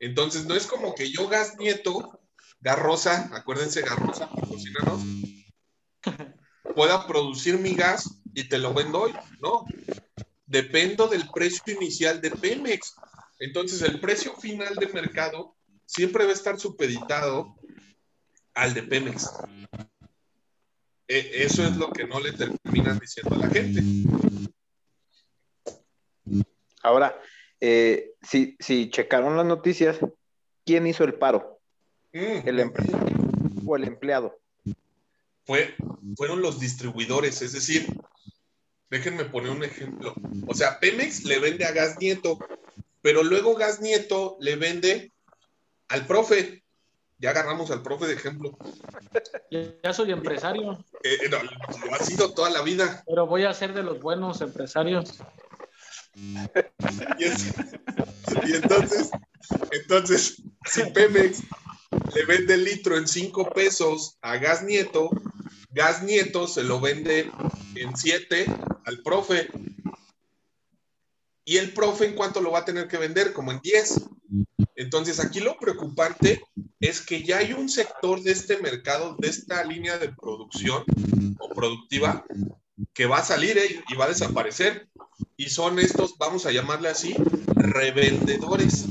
Entonces, 0.00 0.46
no 0.46 0.54
es 0.54 0.66
como 0.66 0.94
que 0.94 1.10
yo, 1.10 1.28
Gas 1.28 1.56
Nieto, 1.58 2.20
Gas 2.60 2.78
Rosa, 2.78 3.30
acuérdense, 3.32 3.82
Gas 3.82 3.98
Rosa, 3.98 4.30
patrocínanos, 4.30 5.00
pueda 6.74 7.06
producir 7.06 7.58
mi 7.58 7.74
gas 7.74 8.20
y 8.34 8.48
te 8.48 8.58
lo 8.58 8.74
vendo 8.74 9.02
hoy. 9.02 9.12
No, 9.40 9.64
dependo 10.48 11.06
del 11.06 11.28
precio 11.32 11.74
inicial 11.74 12.20
de 12.20 12.30
Pemex. 12.30 12.96
Entonces, 13.38 13.82
el 13.82 14.00
precio 14.00 14.34
final 14.34 14.74
de 14.74 14.88
mercado 14.88 15.54
siempre 15.86 16.24
va 16.24 16.30
a 16.30 16.34
estar 16.34 16.58
supeditado 16.58 17.54
al 18.54 18.74
de 18.74 18.82
Pemex. 18.82 19.30
E, 21.06 21.44
eso 21.44 21.62
es 21.62 21.76
lo 21.76 21.92
que 21.92 22.06
no 22.06 22.18
le 22.18 22.32
terminan 22.32 22.98
diciendo 22.98 23.36
a 23.36 23.38
la 23.38 23.48
gente. 23.48 23.82
Ahora, 26.82 27.20
eh, 27.60 28.14
si, 28.22 28.56
si, 28.58 28.90
checaron 28.90 29.36
las 29.36 29.46
noticias, 29.46 29.98
¿quién 30.64 30.86
hizo 30.86 31.04
el 31.04 31.14
paro? 31.14 31.60
Mm. 32.12 32.48
¿El 32.48 32.60
empresario 32.60 33.16
o 33.66 33.76
el 33.76 33.84
empleado? 33.84 34.38
Fue, 35.44 35.74
fueron 36.16 36.42
los 36.42 36.60
distribuidores, 36.60 37.40
es 37.42 37.52
decir, 37.52 37.86
Déjenme 38.90 39.24
poner 39.26 39.50
un 39.50 39.64
ejemplo. 39.64 40.14
O 40.46 40.54
sea, 40.54 40.80
Pemex 40.80 41.24
le 41.24 41.38
vende 41.38 41.64
a 41.66 41.72
Gas 41.72 41.98
Nieto, 41.98 42.38
pero 43.02 43.22
luego 43.22 43.54
Gas 43.54 43.80
Nieto 43.80 44.36
le 44.40 44.56
vende 44.56 45.12
al 45.88 46.06
profe. 46.06 46.64
Ya 47.18 47.30
agarramos 47.30 47.70
al 47.70 47.82
profe 47.82 48.06
de 48.06 48.14
ejemplo. 48.14 48.56
Ya 49.82 49.92
soy 49.92 50.12
empresario. 50.12 50.84
Eh, 51.02 51.18
eh, 51.24 51.28
lo 51.28 51.94
ha 51.94 51.98
sido 51.98 52.32
toda 52.32 52.48
la 52.50 52.62
vida. 52.62 53.02
Pero 53.06 53.26
voy 53.26 53.44
a 53.44 53.52
ser 53.52 53.74
de 53.74 53.82
los 53.82 54.00
buenos 54.00 54.40
empresarios. 54.40 55.18
y, 56.14 56.44
entonces, 58.54 59.10
entonces, 59.72 60.42
si 60.64 60.84
Pemex 60.90 61.42
le 62.14 62.24
vende 62.24 62.54
el 62.54 62.64
litro 62.64 62.96
en 62.96 63.08
cinco 63.08 63.50
pesos 63.50 64.16
a 64.22 64.36
Gas 64.36 64.62
Nieto, 64.62 65.10
Gas 65.70 66.02
Nieto 66.02 66.46
se 66.46 66.62
lo 66.62 66.80
vende 66.80 67.30
en 67.74 67.96
7 67.96 68.46
al 68.84 69.02
profe. 69.02 69.48
Y 71.44 71.56
el 71.56 71.72
profe, 71.72 72.06
¿en 72.06 72.14
cuánto 72.14 72.40
lo 72.40 72.50
va 72.50 72.60
a 72.60 72.64
tener 72.64 72.88
que 72.88 72.98
vender? 72.98 73.32
Como 73.32 73.52
en 73.52 73.60
10. 73.60 74.08
Entonces, 74.76 75.20
aquí 75.20 75.40
lo 75.40 75.58
preocupante 75.58 76.42
es 76.80 77.00
que 77.00 77.22
ya 77.22 77.38
hay 77.38 77.52
un 77.52 77.68
sector 77.68 78.22
de 78.22 78.32
este 78.32 78.58
mercado, 78.58 79.16
de 79.18 79.28
esta 79.28 79.64
línea 79.64 79.98
de 79.98 80.10
producción 80.10 80.84
o 81.38 81.48
productiva, 81.50 82.24
que 82.94 83.06
va 83.06 83.18
a 83.18 83.24
salir 83.24 83.58
eh, 83.58 83.82
y 83.88 83.96
va 83.96 84.06
a 84.06 84.08
desaparecer. 84.08 84.88
y 85.36 85.50
son 85.50 85.78
estos, 85.78 86.16
vamos 86.18 86.46
a 86.46 86.52
llamarle 86.52 86.88
así, 86.88 87.14
revendedores. 87.54 88.86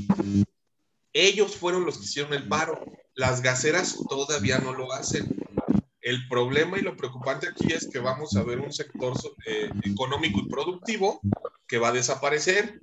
Ellos 1.13 1.55
fueron 1.55 1.85
los 1.85 1.97
que 1.97 2.05
hicieron 2.05 2.33
el 2.33 2.47
paro. 2.47 2.83
Las 3.15 3.41
gaseras 3.41 3.97
todavía 4.09 4.59
no 4.59 4.73
lo 4.73 4.91
hacen. 4.93 5.27
El 6.07 6.25
problema 6.29 6.79
y 6.79 6.83
lo 6.83 6.95
preocupante 6.95 7.49
aquí 7.49 7.73
es 7.73 7.89
que 7.91 7.99
vamos 7.99 8.33
a 8.37 8.43
ver 8.43 8.61
un 8.61 8.71
sector 8.71 9.11
eh, 9.45 9.69
económico 9.83 10.39
y 10.39 10.47
productivo 10.47 11.19
que 11.67 11.79
va 11.79 11.89
a 11.89 11.91
desaparecer. 11.91 12.79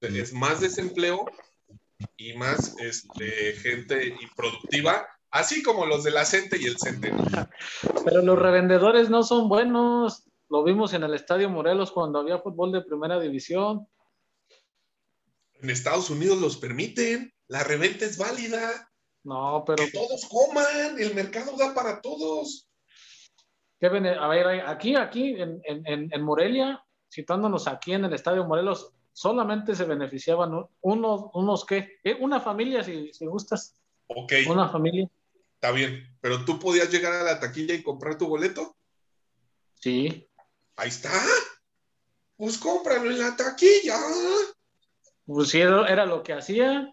Es 0.00 0.32
más 0.32 0.58
desempleo 0.58 1.26
y 2.16 2.32
más 2.38 2.74
este, 2.78 3.52
gente 3.52 4.16
improductiva, 4.18 5.06
así 5.30 5.62
como 5.62 5.84
los 5.84 6.04
de 6.04 6.10
la 6.10 6.24
CENTE 6.24 6.56
y 6.58 6.64
el 6.64 6.78
CENTE. 6.78 7.12
Pero 8.06 8.22
los 8.22 8.38
revendedores 8.38 9.10
no 9.10 9.24
son 9.24 9.50
buenos. 9.50 10.24
Lo 10.48 10.64
vimos 10.64 10.94
en 10.94 11.02
el 11.02 11.12
Estadio 11.12 11.50
Morelos 11.50 11.92
cuando 11.92 12.18
había 12.18 12.38
fútbol 12.38 12.72
de 12.72 12.80
primera 12.80 13.20
división. 13.20 13.86
En 15.60 15.68
Estados 15.68 16.08
Unidos 16.08 16.40
los 16.40 16.56
permiten, 16.56 17.30
la 17.46 17.62
reventa 17.62 18.06
es 18.06 18.16
válida. 18.16 18.90
No, 19.24 19.64
pero. 19.66 19.84
Que 19.84 19.90
todos 19.90 20.26
coman, 20.26 20.98
el 20.98 21.14
mercado 21.14 21.56
da 21.56 21.74
para 21.74 22.00
todos. 22.00 22.68
a 23.80 24.28
ver, 24.28 24.46
aquí, 24.66 24.96
aquí 24.96 25.40
en, 25.40 25.60
en, 25.64 26.12
en 26.12 26.22
Morelia, 26.22 26.84
citándonos 27.10 27.66
aquí 27.68 27.92
en 27.92 28.04
el 28.04 28.12
Estadio 28.12 28.44
Morelos, 28.44 28.92
solamente 29.12 29.74
se 29.74 29.84
beneficiaban 29.84 30.52
unos, 30.80 31.30
unos 31.34 31.64
¿qué? 31.64 31.98
Eh, 32.04 32.16
una 32.20 32.40
familia, 32.40 32.84
si, 32.84 33.12
si 33.12 33.26
gustas. 33.26 33.74
Ok. 34.06 34.32
Una 34.48 34.68
familia. 34.68 35.08
Está 35.54 35.72
bien, 35.72 36.16
pero 36.20 36.44
tú 36.44 36.60
podías 36.60 36.88
llegar 36.88 37.12
a 37.12 37.24
la 37.24 37.40
taquilla 37.40 37.74
y 37.74 37.82
comprar 37.82 38.16
tu 38.16 38.28
boleto. 38.28 38.76
Sí. 39.74 40.28
Ahí 40.76 40.88
está. 40.88 41.10
Pues 42.36 42.58
cómpralo 42.58 43.10
en 43.10 43.18
la 43.18 43.36
taquilla. 43.36 43.98
Pues 45.26 45.48
sí, 45.48 45.60
era 45.60 46.06
lo 46.06 46.22
que 46.22 46.34
hacía. 46.34 46.92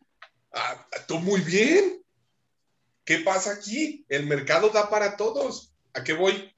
Ah, 0.52 0.88
tú 1.08 1.20
muy 1.20 1.42
bien. 1.42 2.04
¿Qué 3.06 3.20
pasa 3.20 3.52
aquí? 3.52 4.04
El 4.10 4.26
mercado 4.26 4.70
da 4.70 4.90
para 4.90 5.16
todos. 5.16 5.72
¿A 5.94 6.04
qué 6.04 6.14
voy? 6.14 6.52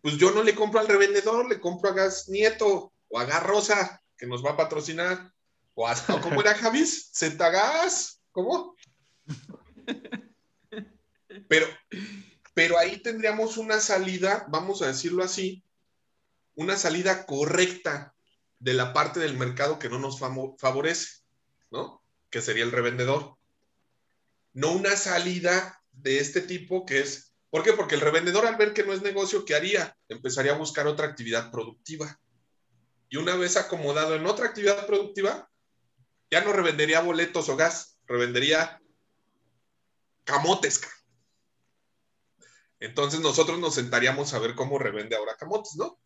Pues 0.00 0.16
yo 0.16 0.30
no 0.30 0.42
le 0.42 0.54
compro 0.54 0.80
al 0.80 0.88
revendedor, 0.88 1.48
le 1.48 1.60
compro 1.60 1.90
a 1.90 1.94
Gas 1.94 2.28
Nieto 2.28 2.92
o 3.08 3.18
a 3.18 3.24
Gas 3.24 3.42
Rosa, 3.42 4.02
que 4.16 4.26
nos 4.26 4.44
va 4.44 4.52
a 4.52 4.56
patrocinar. 4.56 5.32
O 5.74 5.88
hasta, 5.88 6.20
¿cómo 6.20 6.40
era 6.40 6.54
Javis? 6.54 7.10
Zetagas. 7.14 8.20
¿Cómo? 8.30 8.76
Pero, 11.48 11.66
pero 12.54 12.78
ahí 12.78 12.98
tendríamos 12.98 13.56
una 13.56 13.80
salida, 13.80 14.46
vamos 14.48 14.82
a 14.82 14.86
decirlo 14.86 15.24
así, 15.24 15.64
una 16.54 16.76
salida 16.76 17.26
correcta 17.26 18.14
de 18.60 18.74
la 18.74 18.92
parte 18.92 19.18
del 19.18 19.36
mercado 19.36 19.78
que 19.78 19.88
no 19.88 19.98
nos 19.98 20.20
favorece, 20.20 21.22
¿no? 21.70 22.02
Que 22.30 22.40
sería 22.40 22.62
el 22.62 22.72
revendedor. 22.72 23.36
No 24.54 24.72
una 24.72 24.96
salida 24.96 25.82
de 25.92 26.18
este 26.18 26.40
tipo 26.40 26.86
que 26.86 27.00
es, 27.00 27.34
¿por 27.50 27.62
qué? 27.62 27.74
Porque 27.74 27.96
el 27.96 28.00
revendedor 28.00 28.46
al 28.46 28.56
ver 28.56 28.72
que 28.72 28.84
no 28.84 28.92
es 28.92 29.02
negocio, 29.02 29.44
¿qué 29.44 29.54
haría? 29.54 29.96
Empezaría 30.08 30.52
a 30.52 30.58
buscar 30.58 30.86
otra 30.86 31.06
actividad 31.06 31.50
productiva. 31.50 32.18
Y 33.08 33.16
una 33.16 33.36
vez 33.36 33.56
acomodado 33.56 34.14
en 34.14 34.26
otra 34.26 34.46
actividad 34.46 34.86
productiva, 34.86 35.50
ya 36.30 36.42
no 36.42 36.52
revendería 36.52 37.00
boletos 37.00 37.48
o 37.48 37.56
gas, 37.56 37.98
revendería 38.06 38.80
camotes. 40.24 40.80
Entonces 42.80 43.20
nosotros 43.20 43.58
nos 43.58 43.74
sentaríamos 43.74 44.34
a 44.34 44.38
ver 44.38 44.54
cómo 44.54 44.78
revende 44.78 45.16
ahora 45.16 45.36
camotes, 45.36 45.76
¿no? 45.76 45.98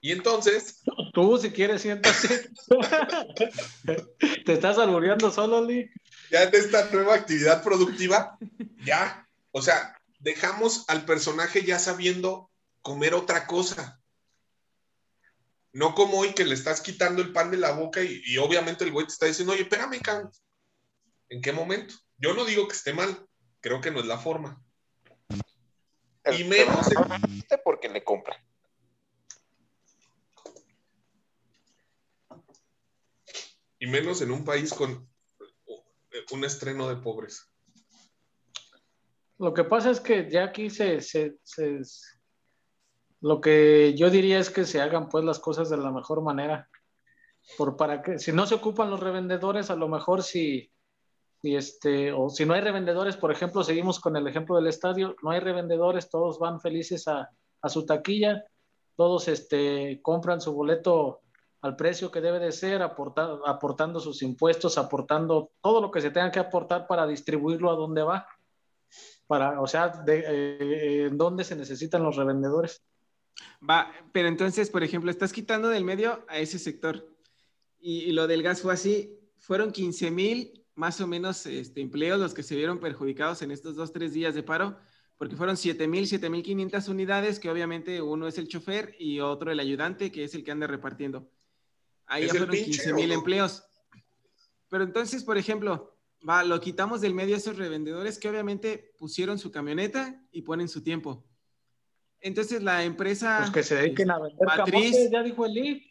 Y 0.00 0.12
entonces. 0.12 0.82
Tú, 1.12 1.38
si 1.38 1.50
quieres, 1.50 1.82
siéntate. 1.82 2.50
¿Te 4.44 4.52
estás 4.52 4.78
albureando 4.78 5.30
solo, 5.30 5.64
Lee? 5.64 5.90
Ya 6.30 6.42
en 6.42 6.54
esta 6.54 6.90
nueva 6.90 7.14
actividad 7.14 7.62
productiva, 7.62 8.38
ya. 8.84 9.28
O 9.52 9.62
sea, 9.62 9.96
dejamos 10.18 10.84
al 10.88 11.04
personaje 11.04 11.64
ya 11.64 11.78
sabiendo 11.78 12.50
comer 12.82 13.14
otra 13.14 13.46
cosa. 13.46 14.00
No 15.72 15.94
como 15.94 16.18
hoy 16.18 16.32
que 16.32 16.44
le 16.44 16.54
estás 16.54 16.80
quitando 16.80 17.22
el 17.22 17.32
pan 17.32 17.50
de 17.50 17.58
la 17.58 17.72
boca 17.72 18.02
y, 18.02 18.38
obviamente 18.38 18.84
el 18.84 18.92
güey 18.92 19.06
te 19.06 19.12
está 19.12 19.26
diciendo, 19.26 19.52
oye, 19.52 19.62
espérame, 19.62 20.00
can. 20.00 20.30
¿En 21.28 21.42
qué 21.42 21.52
momento? 21.52 21.94
Yo 22.18 22.34
no 22.34 22.44
digo 22.44 22.66
que 22.66 22.74
esté 22.74 22.92
mal, 22.92 23.26
creo 23.60 23.80
que 23.80 23.90
no 23.90 24.00
es 24.00 24.06
la 24.06 24.18
forma. 24.18 24.62
y 26.32 26.44
menos. 26.44 26.88
Porque 27.64 27.88
le 27.88 28.02
compra. 28.02 28.40
y 33.78 33.86
menos 33.86 34.20
en 34.22 34.30
un 34.30 34.44
país 34.44 34.72
con 34.72 35.08
un 36.32 36.44
estreno 36.44 36.88
de 36.88 36.96
pobres. 36.96 37.50
Lo 39.38 39.52
que 39.52 39.64
pasa 39.64 39.90
es 39.90 40.00
que 40.00 40.30
ya 40.30 40.44
aquí 40.44 40.70
se, 40.70 41.00
se, 41.00 41.34
lo 43.20 43.40
que 43.40 43.94
yo 43.96 44.08
diría 44.10 44.38
es 44.38 44.50
que 44.50 44.64
se 44.64 44.80
hagan 44.80 45.08
pues 45.08 45.24
las 45.24 45.38
cosas 45.38 45.68
de 45.68 45.76
la 45.76 45.90
mejor 45.90 46.22
manera. 46.22 46.68
Por 47.58 47.76
para 47.76 48.02
que 48.02 48.18
si 48.18 48.32
no 48.32 48.46
se 48.46 48.54
ocupan 48.54 48.90
los 48.90 49.00
revendedores, 49.00 49.70
a 49.70 49.76
lo 49.76 49.88
mejor 49.88 50.22
si, 50.22 50.72
si 51.42 51.54
este, 51.54 52.12
o 52.12 52.28
si 52.28 52.44
no 52.46 52.54
hay 52.54 52.60
revendedores, 52.60 53.16
por 53.16 53.30
ejemplo, 53.30 53.62
seguimos 53.62 54.00
con 54.00 54.16
el 54.16 54.26
ejemplo 54.26 54.56
del 54.56 54.66
estadio, 54.66 55.16
no 55.22 55.30
hay 55.30 55.40
revendedores, 55.40 56.10
todos 56.10 56.38
van 56.38 56.60
felices 56.60 57.06
a, 57.06 57.30
a 57.60 57.68
su 57.68 57.84
taquilla, 57.84 58.44
todos 58.96 59.28
este, 59.28 60.00
compran 60.02 60.40
su 60.40 60.54
boleto 60.54 61.20
al 61.66 61.76
precio 61.76 62.10
que 62.10 62.20
debe 62.20 62.38
de 62.38 62.52
ser, 62.52 62.80
aportando 62.80 64.00
sus 64.00 64.22
impuestos, 64.22 64.78
aportando 64.78 65.50
todo 65.60 65.80
lo 65.80 65.90
que 65.90 66.00
se 66.00 66.10
tenga 66.10 66.30
que 66.30 66.38
aportar 66.38 66.86
para 66.86 67.06
distribuirlo 67.06 67.70
a 67.70 67.74
donde 67.74 68.02
va. 68.02 68.26
Para, 69.26 69.60
o 69.60 69.66
sea, 69.66 69.88
de, 69.88 70.24
eh, 70.28 71.10
dónde 71.12 71.42
se 71.42 71.56
necesitan 71.56 72.04
los 72.04 72.14
revendedores. 72.14 72.84
Va, 73.68 73.92
pero 74.12 74.28
entonces, 74.28 74.70
por 74.70 74.84
ejemplo, 74.84 75.10
estás 75.10 75.32
quitando 75.32 75.68
del 75.68 75.84
medio 75.84 76.24
a 76.28 76.38
ese 76.38 76.58
sector. 76.58 77.04
Y, 77.80 78.12
lo 78.12 78.26
del 78.26 78.42
gas 78.42 78.62
fue 78.62 78.72
así, 78.72 79.18
fueron 79.38 79.72
15 79.72 80.10
mil 80.10 80.64
más 80.74 81.00
o 81.00 81.06
menos 81.06 81.46
este, 81.46 81.80
empleos 81.80 82.20
los 82.20 82.34
que 82.34 82.42
se 82.42 82.54
vieron 82.54 82.78
perjudicados 82.78 83.42
en 83.42 83.50
estos 83.50 83.76
dos, 83.76 83.92
tres 83.92 84.12
días 84.12 84.34
de 84.34 84.42
paro, 84.42 84.76
porque 85.18 85.36
fueron 85.36 85.56
7 85.56 85.88
mil, 85.88 86.06
7 86.06 86.28
mil 86.30 86.42
500 86.42 86.88
unidades, 86.88 87.40
que 87.40 87.50
obviamente 87.50 88.02
uno 88.02 88.28
es 88.28 88.38
el 88.38 88.46
chofer 88.46 88.94
y 88.98 89.20
otro 89.20 89.50
el 89.50 89.58
ayudante, 89.58 90.12
que 90.12 90.24
es 90.24 90.34
el 90.34 90.44
que 90.44 90.52
anda 90.52 90.66
repartiendo. 90.66 91.30
Ahí 92.06 92.26
ya 92.26 92.30
fueron 92.30 92.54
15 92.54 92.92
mil 92.94 93.12
empleos. 93.12 93.64
Pero 94.68 94.84
entonces, 94.84 95.24
por 95.24 95.38
ejemplo, 95.38 95.96
va, 96.28 96.44
lo 96.44 96.60
quitamos 96.60 97.00
del 97.00 97.14
medio 97.14 97.34
a 97.34 97.38
esos 97.38 97.56
revendedores 97.56 98.18
que 98.18 98.28
obviamente 98.28 98.94
pusieron 98.98 99.38
su 99.38 99.50
camioneta 99.50 100.22
y 100.30 100.42
ponen 100.42 100.68
su 100.68 100.82
tiempo. 100.82 101.24
Entonces 102.20 102.62
la 102.62 102.84
empresa 102.84 103.38
pues 103.38 103.50
que 103.50 103.62
se 103.62 103.76
dediquen 103.76 104.10
a 104.10 104.18
vender 104.18 104.46
matriz, 104.46 105.10
ya 105.10 105.22
dijo 105.22 105.46
el 105.46 105.82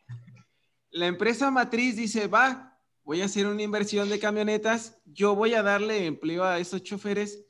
La 0.89 1.07
empresa 1.07 1.51
matriz 1.51 1.95
dice, 1.95 2.27
va, 2.27 2.77
voy 3.03 3.21
a 3.21 3.25
hacer 3.25 3.47
una 3.47 3.61
inversión 3.61 4.09
de 4.09 4.19
camionetas, 4.19 4.99
yo 5.05 5.35
voy 5.35 5.53
a 5.53 5.63
darle 5.63 6.05
empleo 6.05 6.43
a 6.43 6.59
esos 6.59 6.83
choferes 6.83 7.45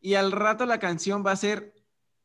y 0.00 0.14
al 0.14 0.32
rato 0.32 0.66
la 0.66 0.78
canción 0.78 1.24
va 1.24 1.32
a 1.32 1.36
ser, 1.36 1.74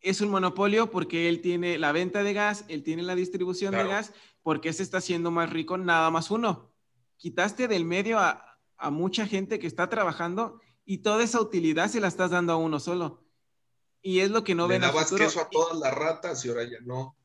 es 0.02 0.20
un 0.22 0.30
monopolio 0.30 0.90
porque 0.90 1.30
él 1.30 1.42
tiene 1.42 1.78
la 1.78 1.92
venta 1.92 2.24
de 2.24 2.34
gas, 2.34 2.66
él 2.68 2.84
tiene 2.84 3.04
la 3.04 3.16
distribución 3.16 3.74
de 3.74 3.88
gas, 3.88 4.14
porque 4.44 4.74
se 4.74 4.84
está 4.84 4.98
haciendo 4.98 5.32
más 5.32 5.50
rico 5.50 5.78
nada 5.78 6.10
más 6.10 6.32
uno. 6.32 6.74
Quitaste 7.18 7.68
del 7.68 7.86
medio 7.86 8.20
a, 8.20 8.48
mucha 8.90 9.28
gente 9.28 9.60
que 9.60 9.68
está 9.68 9.90
trabajando 9.90 10.60
y 10.86 11.00
toda 11.00 11.24
esa 11.24 11.40
utilidad 11.40 11.88
se 11.88 12.00
la 12.00 12.08
estás 12.08 12.32
dando 12.32 12.54
a 12.54 12.58
uno 12.58 12.80
solo. 12.80 13.24
Y 14.02 14.22
es 14.22 14.32
lo 14.32 14.44
que 14.44 14.56
no 14.56 14.68
ven 14.68 14.84
a 14.84 14.88
dabas 14.88 15.14
queso 15.14 15.42
a 15.42 15.50
todas 15.50 15.78
las 15.78 15.94
ratas 15.94 16.44
y 16.44 16.50
ahora 16.50 16.64
ya 16.64 16.80
no. 16.82 17.16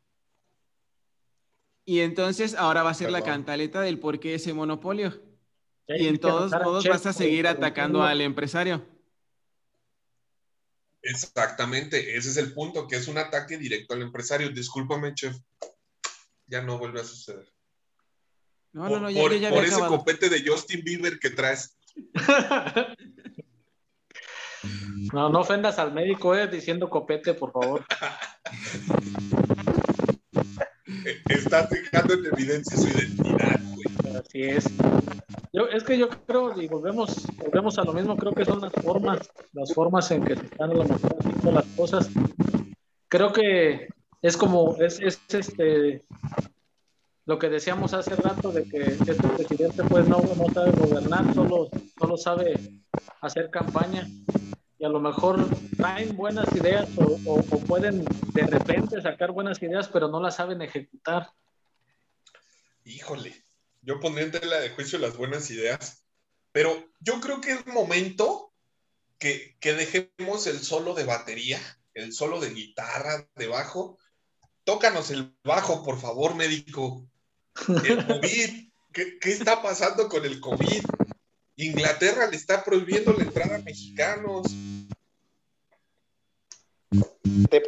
Y 1.87 2.01
entonces 2.01 2.55
ahora 2.55 2.83
va 2.83 2.91
a 2.91 2.95
ser 2.95 3.11
la 3.11 3.23
cantaleta 3.23 3.81
del 3.81 3.99
por 3.99 4.21
qué 4.21 4.35
ese 4.35 4.53
monopolio. 4.53 5.23
y 5.89 6.09
en 6.09 6.19
todos 6.19 6.53
modos 6.53 6.87
vas 6.87 7.07
a 7.07 7.15
seguir 7.15 7.47
atacando 7.47 8.03
al 8.03 8.21
empresario. 8.21 8.85
Exactamente, 11.01 12.17
ese 12.17 12.31
es 12.31 12.37
el 12.37 12.53
punto, 12.53 12.89
que 12.89 12.97
es 12.97 13.07
un 13.07 13.17
ataque 13.17 13.57
directo 13.57 13.95
al 13.95 14.03
empresario. 14.03 14.51
Discúlpame, 14.51 15.15
chef 15.15 15.37
ya 16.47 16.63
no 16.63 16.79
vuelve 16.79 17.01
a 17.01 17.05
suceder. 17.05 17.53
No, 18.73 18.89
no, 18.89 19.01
no, 19.01 19.11
ya, 19.11 19.23
por, 19.23 19.37
ya, 19.39 19.51
por 19.51 19.65
ese 19.65 19.81
copete 19.81 20.29
de 20.29 20.45
Justin 20.47 20.85
Bieber 20.85 21.19
que 21.19 21.31
traes. 21.31 21.77
No, 25.13 25.29
no 25.29 25.41
ofendas 25.41 25.79
al 25.79 25.93
médico, 25.93 26.35
eh, 26.35 26.49
diciendo 26.49 26.89
copete, 26.91 27.35
por 27.35 27.53
favor. 27.53 27.85
Estás 31.29 31.71
dejando 31.71 32.15
en 32.15 32.27
evidencia 32.27 32.77
su 32.77 32.89
identidad, 32.89 33.61
güey. 33.75 33.87
Así 34.17 34.43
es. 34.43 34.65
Yo, 35.53 35.69
es 35.69 35.85
que 35.85 35.97
yo 35.99 36.09
creo, 36.09 36.61
y 36.61 36.67
volvemos, 36.69 37.29
volvemos 37.37 37.79
a 37.79 37.85
lo 37.85 37.93
mismo, 37.93 38.17
creo 38.17 38.33
que 38.33 38.45
son 38.45 38.61
las 38.61 38.73
formas, 38.73 39.31
las 39.53 39.73
formas 39.73 40.11
en 40.11 40.25
que 40.25 40.35
se 40.37 40.47
están 40.47 40.71
a 40.71 40.75
lo 40.75 40.83
mejor 40.85 41.17
haciendo 41.21 41.53
las 41.53 41.67
cosas. 41.77 42.11
Creo 43.09 43.33
que 43.33 43.87
es 44.27 44.37
como, 44.37 44.77
es, 44.77 44.99
es 45.01 45.21
este, 45.29 46.05
lo 47.27 47.39
que 47.39 47.49
decíamos 47.49 47.95
hace 47.95 48.17
rato 48.17 48.51
de 48.51 48.69
que 48.69 48.79
este 48.83 49.15
presidente 49.15 49.85
pues 49.85 50.09
no, 50.09 50.21
no 50.21 50.53
sabe 50.53 50.73
gobernar, 50.73 51.33
solo, 51.35 51.69
solo 51.99 52.17
sabe 52.17 52.59
hacer 53.21 53.51
campaña 53.51 54.09
y 54.79 54.85
a 54.85 54.89
lo 54.89 55.01
mejor 55.01 55.47
traen 55.77 56.17
buenas 56.17 56.53
ideas 56.55 56.89
o, 56.97 57.41
pueden 57.67 58.05
de 58.33 58.47
repente 58.47 59.01
sacar 59.01 59.33
buenas 59.33 59.63
ideas, 59.63 59.89
pero 59.89 60.09
no 60.09 60.21
las 60.21 60.37
saben 60.37 60.61
ejecutar. 60.61 61.31
Híjole, 62.85 63.45
yo 63.83 64.01
pondría 64.01 64.27
en 64.27 64.33
tela 64.33 64.61
de 64.61 64.71
juicio 64.71 64.99
las 64.99 65.17
buenas 65.17 65.51
ideas, 65.51 66.05
pero 66.53 66.85
yo 67.01 67.21
creo 67.21 67.41
que 67.41 67.53
es 67.53 67.67
momento 67.67 68.53
que, 69.19 69.57
que 69.61 69.75
dejemos 69.75 70.47
el 70.47 70.59
solo 70.59 70.95
de 70.95 71.05
batería, 71.05 71.61
el 71.95 72.13
solo 72.13 72.41
de 72.41 72.51
guitarra, 72.51 73.29
de 73.35 73.47
bajo. 73.47 73.99
Tócanos 74.67 75.13
el 75.13 75.33
bajo, 75.45 75.85
por 75.85 75.97
favor, 75.97 76.35
médico. 76.35 77.07
El 77.69 78.05
COVID, 78.05 78.69
¿qué, 78.93 79.19
¿qué 79.21 79.31
está 79.31 79.63
pasando 79.63 80.09
con 80.09 80.25
el 80.25 80.41
COVID? 80.41 80.83
Inglaterra 81.55 82.27
le 82.27 82.37
está 82.37 82.65
prohibiendo 82.65 83.13
la 83.13 83.23
entrada 83.23 83.57
a 83.57 83.61
mexicanos. 83.61 84.49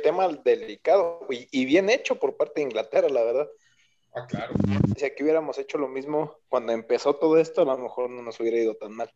Tema 0.03 0.27
delicado 0.29 1.25
y, 1.31 1.65
bien 1.67 1.89
hecho 1.89 2.19
por 2.19 2.37
parte 2.37 2.55
de 2.57 2.63
Inglaterra, 2.63 3.09
la 3.09 3.23
verdad. 3.23 3.49
Ah, 4.13 4.27
claro. 4.27 4.55
Si 4.97 5.05
aquí 5.05 5.23
hubiéramos 5.23 5.57
hecho 5.59 5.79
lo 5.79 5.87
mismo 5.87 6.35
cuando 6.49 6.73
empezó 6.73 7.15
todo 7.15 7.39
esto, 7.39 7.63
a 7.63 7.65
lo 7.65 7.79
mejor 7.79 8.11
no 8.11 8.23
nos 8.23 8.41
hubiera 8.41 8.59
ido 8.59 8.75
tan 8.75 8.93
mal. 8.93 9.13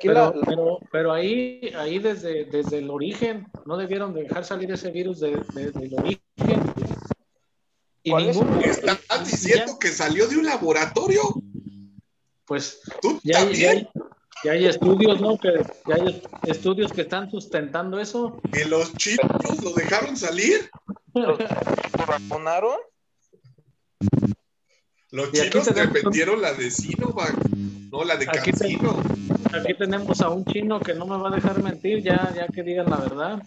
Pero, 0.00 0.80
pero, 0.90 1.12
ahí, 1.12 1.72
ahí 1.76 1.98
desde, 1.98 2.44
desde 2.44 2.78
el 2.78 2.90
origen, 2.90 3.46
no 3.64 3.76
debieron 3.76 4.14
dejar 4.14 4.44
salir 4.44 4.70
ese 4.70 4.90
virus 4.90 5.20
de, 5.20 5.30
del 5.54 5.94
origen. 5.98 6.72
Y 8.02 8.14
ningún... 8.14 8.60
¿Estás 8.62 9.26
diciendo 9.30 9.78
que 9.78 9.88
salió 9.88 10.28
de 10.28 10.36
un 10.36 10.46
laboratorio? 10.46 11.22
pues 12.46 12.80
ya 13.24 13.40
hay, 13.40 13.88
ya, 14.44 14.52
hay, 14.52 14.66
estudios, 14.66 15.20
¿no? 15.20 15.36
Que 15.36 15.64
ya 15.86 15.96
hay 15.96 16.22
estudios 16.44 16.92
que 16.92 17.02
están 17.02 17.30
sustentando 17.30 18.00
eso. 18.00 18.40
¿Que 18.52 18.64
los 18.64 18.94
chinos 18.94 19.62
lo 19.62 19.72
dejaron 19.72 20.16
salir? 20.16 20.70
¿Lo 21.12 21.36
vacunaron? 22.06 22.78
Los 25.10 25.32
chinos 25.32 25.66
te 25.66 25.86
vendieron 25.86 26.40
la 26.40 26.52
de 26.52 26.70
Sinovac, 26.70 27.36
no 27.90 28.04
la 28.04 28.16
de 28.16 28.28
aquí, 28.28 28.52
aquí 29.52 29.74
tenemos 29.74 30.20
a 30.20 30.30
un 30.30 30.44
chino 30.44 30.80
que 30.80 30.94
no 30.94 31.06
me 31.06 31.16
va 31.16 31.28
a 31.28 31.34
dejar 31.34 31.62
mentir, 31.62 32.02
ya, 32.02 32.32
ya 32.34 32.46
que 32.48 32.62
digan 32.62 32.90
la 32.90 32.96
verdad. 32.96 33.42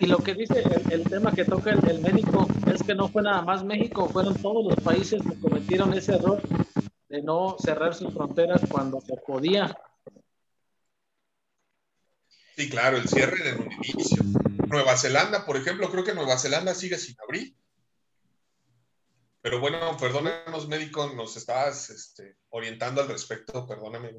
Y 0.00 0.06
lo 0.06 0.18
que 0.18 0.34
dice 0.34 0.62
el, 0.90 1.04
tema 1.04 1.32
que 1.32 1.44
toca 1.44 1.70
el, 1.70 2.00
médico 2.00 2.46
es 2.72 2.82
que 2.82 2.94
no 2.94 3.08
fue 3.08 3.22
nada 3.22 3.42
más 3.42 3.64
México, 3.64 4.08
fueron 4.08 4.34
todos 4.34 4.64
los 4.64 4.84
países 4.84 5.22
que 5.22 5.40
cometieron 5.40 5.94
ese 5.94 6.14
error 6.14 6.40
de 7.08 7.22
no 7.22 7.56
cerrar 7.58 7.94
sus 7.94 8.12
fronteras 8.12 8.60
cuando 8.68 9.00
se 9.00 9.14
podía. 9.26 9.76
Sí, 12.56 12.68
claro, 12.68 12.98
el 12.98 13.08
cierre 13.08 13.42
de 13.42 13.52
un 13.56 13.72
inicio. 13.72 14.22
Nueva 14.68 14.96
Zelanda, 14.96 15.44
por 15.44 15.56
ejemplo, 15.56 15.90
creo 15.90 16.04
que 16.04 16.14
Nueva 16.14 16.38
Zelanda 16.38 16.74
sigue 16.74 16.98
sin 16.98 17.16
abrir. 17.20 17.54
Pero 19.44 19.60
bueno, 19.60 19.94
perdónanos, 20.00 20.68
médico, 20.68 21.12
nos 21.14 21.36
estás 21.36 21.90
este, 21.90 22.38
orientando 22.48 23.02
al 23.02 23.08
respecto, 23.08 23.66
perdóname. 23.66 24.14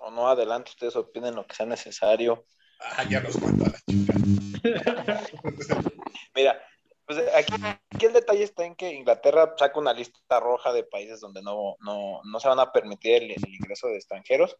O 0.00 0.10
no, 0.10 0.26
adelante, 0.26 0.72
ustedes 0.72 0.96
opinen 0.96 1.36
lo 1.36 1.46
que 1.46 1.54
sea 1.54 1.66
necesario. 1.66 2.44
Ah, 2.80 3.04
ya 3.08 3.20
nos 3.20 3.40
mandó 3.40 3.66
a 3.66 3.68
la 3.68 3.78
chica. 3.88 4.14
Mira, 6.34 6.60
pues 7.06 7.22
aquí, 7.32 8.06
el 8.06 8.12
detalle 8.12 8.42
está 8.42 8.64
en 8.64 8.74
que 8.74 8.92
Inglaterra 8.92 9.54
saca 9.56 9.78
una 9.78 9.92
lista 9.92 10.40
roja 10.40 10.72
de 10.72 10.82
países 10.82 11.20
donde 11.20 11.40
no, 11.40 11.76
no, 11.78 12.20
no 12.24 12.40
se 12.40 12.48
van 12.48 12.58
a 12.58 12.72
permitir 12.72 13.22
el, 13.22 13.54
ingreso 13.54 13.86
de 13.86 13.98
extranjeros. 13.98 14.56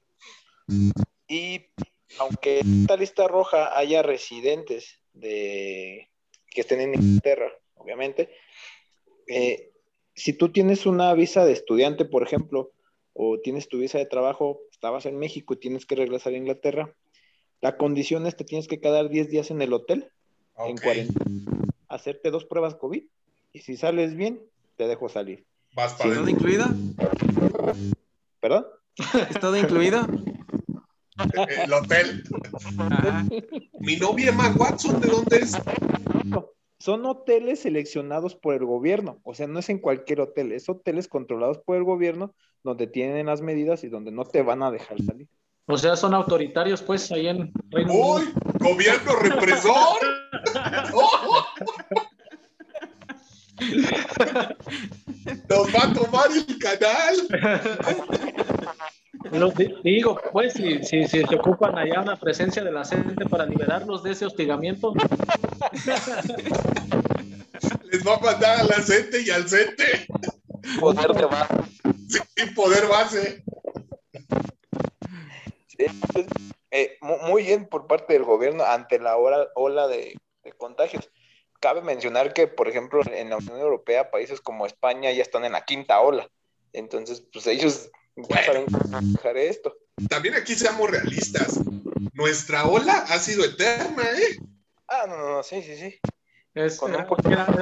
Y 1.26 1.66
aunque 2.20 2.60
en 2.60 2.82
esta 2.82 2.96
lista 2.96 3.26
roja 3.26 3.76
haya 3.76 4.02
residentes 4.02 5.00
de, 5.14 6.12
que 6.48 6.60
estén 6.60 6.80
en 6.80 6.94
Inglaterra, 6.94 7.52
obviamente, 7.74 8.32
eh, 9.28 9.70
si 10.14 10.32
tú 10.32 10.50
tienes 10.50 10.86
una 10.86 11.12
visa 11.14 11.44
de 11.44 11.52
estudiante, 11.52 12.04
por 12.04 12.22
ejemplo, 12.22 12.72
o 13.12 13.38
tienes 13.40 13.68
tu 13.68 13.78
visa 13.78 13.98
de 13.98 14.06
trabajo, 14.06 14.60
estabas 14.72 15.06
en 15.06 15.18
México 15.18 15.54
y 15.54 15.58
tienes 15.58 15.86
que 15.86 15.96
regresar 15.96 16.32
a 16.32 16.36
Inglaterra, 16.36 16.94
la 17.60 17.76
condición 17.76 18.26
es 18.26 18.34
que 18.34 18.44
tienes 18.44 18.68
que 18.68 18.80
quedar 18.80 19.08
10 19.08 19.30
días 19.30 19.50
en 19.50 19.62
el 19.62 19.72
hotel, 19.72 20.10
en 20.56 20.76
cuarentena, 20.76 21.24
hacerte 21.88 22.30
dos 22.30 22.44
pruebas 22.44 22.74
COVID, 22.74 23.04
y 23.52 23.58
si 23.60 23.76
sales 23.76 24.14
bien, 24.14 24.42
te 24.76 24.86
dejo 24.86 25.08
salir. 25.08 25.46
¿Vas 25.74 25.94
para 25.94 26.14
¿Todo 26.14 26.28
incluido? 26.28 26.66
¿Perdón? 28.40 28.66
¿Es 29.30 29.40
todo 29.40 29.56
incluido? 29.56 30.06
El 31.64 31.72
hotel. 31.72 32.24
Mi 33.80 33.96
novia 33.96 34.30
Emma 34.30 34.54
Watson, 34.56 35.00
¿de 35.00 35.08
dónde 35.08 35.38
es? 35.38 35.56
Son 36.78 37.04
hoteles 37.06 37.60
seleccionados 37.60 38.34
por 38.36 38.54
el 38.54 38.64
gobierno, 38.64 39.20
o 39.24 39.34
sea, 39.34 39.48
no 39.48 39.58
es 39.58 39.68
en 39.68 39.78
cualquier 39.78 40.20
hotel, 40.20 40.52
es 40.52 40.68
hoteles 40.68 41.08
controlados 41.08 41.58
por 41.58 41.76
el 41.76 41.82
gobierno 41.82 42.36
donde 42.62 42.86
tienen 42.86 43.26
las 43.26 43.40
medidas 43.40 43.82
y 43.82 43.88
donde 43.88 44.12
no 44.12 44.24
te 44.24 44.42
van 44.42 44.62
a 44.62 44.70
dejar 44.70 45.02
salir. 45.02 45.26
O 45.66 45.76
sea, 45.76 45.96
son 45.96 46.14
autoritarios, 46.14 46.82
pues, 46.82 47.10
ahí 47.10 47.26
en 47.26 47.52
Reino 47.68 47.92
¡Uy! 47.92 48.32
¡Gobierno 48.60 49.16
represor! 49.16 49.98
¡Nos 55.48 55.74
va 55.74 55.82
a 55.82 55.92
tomar 55.92 56.28
el 56.32 56.46
canal! 56.58 57.16
Digo, 59.82 60.20
pues, 60.32 60.52
si, 60.54 60.82
si, 60.84 61.06
si, 61.06 61.22
se 61.22 61.34
ocupan 61.36 61.76
allá 61.78 62.00
una 62.00 62.16
presencia 62.16 62.62
de 62.62 62.72
la 62.72 62.84
gente 62.84 63.26
para 63.26 63.46
liberarlos 63.46 64.02
de 64.02 64.12
ese 64.12 64.26
hostigamiento. 64.26 64.94
Les 67.90 68.06
va 68.06 68.14
a 68.16 68.20
mandar 68.20 68.60
a 68.60 68.64
la 68.64 68.76
gente 68.76 69.22
y 69.22 69.30
al 69.30 69.48
CENTE. 69.48 70.06
Poder 70.80 71.12
de 71.12 71.24
base. 71.24 71.54
Sí, 72.08 72.20
poder 72.54 72.86
base. 72.86 73.42
Eh, 76.70 76.98
muy 77.00 77.44
bien 77.44 77.66
por 77.66 77.86
parte 77.86 78.12
del 78.12 78.24
gobierno 78.24 78.64
ante 78.64 78.98
la 78.98 79.16
ola 79.16 79.88
de, 79.88 80.18
contagios. 80.56 81.10
Cabe 81.60 81.82
mencionar 81.82 82.32
que, 82.32 82.46
por 82.46 82.68
ejemplo, 82.68 83.00
en 83.10 83.30
la 83.30 83.38
Unión 83.38 83.58
Europea, 83.58 84.10
países 84.10 84.40
como 84.40 84.66
España 84.66 85.10
ya 85.12 85.22
están 85.22 85.44
en 85.44 85.52
la 85.52 85.64
quinta 85.64 86.00
ola. 86.00 86.28
Entonces, 86.72 87.22
pues 87.32 87.46
ellos 87.46 87.90
ya 88.28 88.44
saben 88.44 88.66
dejar 89.12 89.36
esto. 89.36 89.76
También 90.08 90.34
aquí 90.34 90.54
seamos 90.54 90.90
realistas. 90.90 91.60
Nuestra 92.12 92.66
ola 92.66 93.04
ha 93.08 93.18
sido 93.18 93.44
eterna, 93.44 94.02
¿eh? 94.02 94.38
Ah, 94.88 95.04
no, 95.08 95.16
no, 95.16 95.42
sí, 95.42 95.62
sí, 95.62 95.76
sí. 95.76 95.98
Es, 96.54 96.78
Con 96.78 96.94
era, 96.94 97.06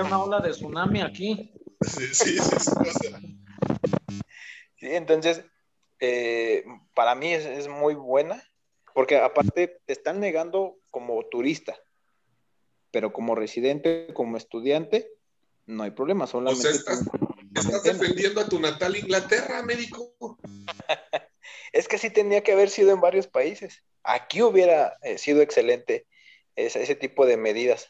una 0.05 0.23
ola 0.23 0.41
de 0.41 0.51
tsunami 0.51 1.03
aquí. 1.03 1.53
Sí, 1.83 2.07
sí, 2.15 2.39
sí. 2.39 2.69
Sí, 4.77 4.87
entonces, 4.95 5.45
eh, 6.01 6.65
para 6.95 7.15
mí 7.15 7.33
es, 7.33 7.69
muy 7.69 7.95
buena, 7.95 8.43
porque 8.95 9.19
aparte 9.19 9.81
te 9.85 9.93
están 9.93 10.21
negando 10.21 10.77
como 10.91 11.23
turista, 11.25 11.77
pero 12.91 13.13
como 13.13 13.35
residente, 13.35 14.09
como 14.15 14.37
estudiante, 14.37 15.11
no 15.67 15.83
hay 15.83 15.91
problema, 15.91 16.27
solamente... 16.27 16.71
estás, 16.71 17.05
defendiendo 17.83 18.41
a 18.41 18.49
tu 18.49 18.61
natal 18.61 18.97
Inglaterra, 18.97 19.63
médico. 19.63 20.15
es 21.73 21.89
que 21.89 21.99
sí 21.99 22.11
tenía 22.11 22.43
que 22.43 22.53
haber 22.53 22.71
sido 22.71 22.93
en 22.93 23.01
varios 23.01 23.27
países. 23.27 23.83
Aquí 24.03 24.43
hubiera 24.43 24.97
eh, 25.03 25.19
sido 25.19 25.43
excelente 25.43 26.07
ese, 26.55 26.83
ese, 26.83 26.95
tipo 26.95 27.27
de 27.27 27.37
medidas. 27.37 27.89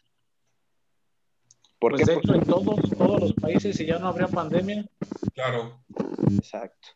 ¿Por 1.78 1.92
pues 1.92 2.06
de 2.06 2.14
hecho, 2.14 2.34
en 2.34 2.44
todos, 2.44 2.80
todos 2.96 3.20
los 3.20 3.34
países, 3.34 3.76
si 3.76 3.86
ya 3.86 3.98
no 3.98 4.08
habría 4.08 4.28
pandemia. 4.28 4.86
Claro. 5.34 5.84
Exacto. 6.36 6.88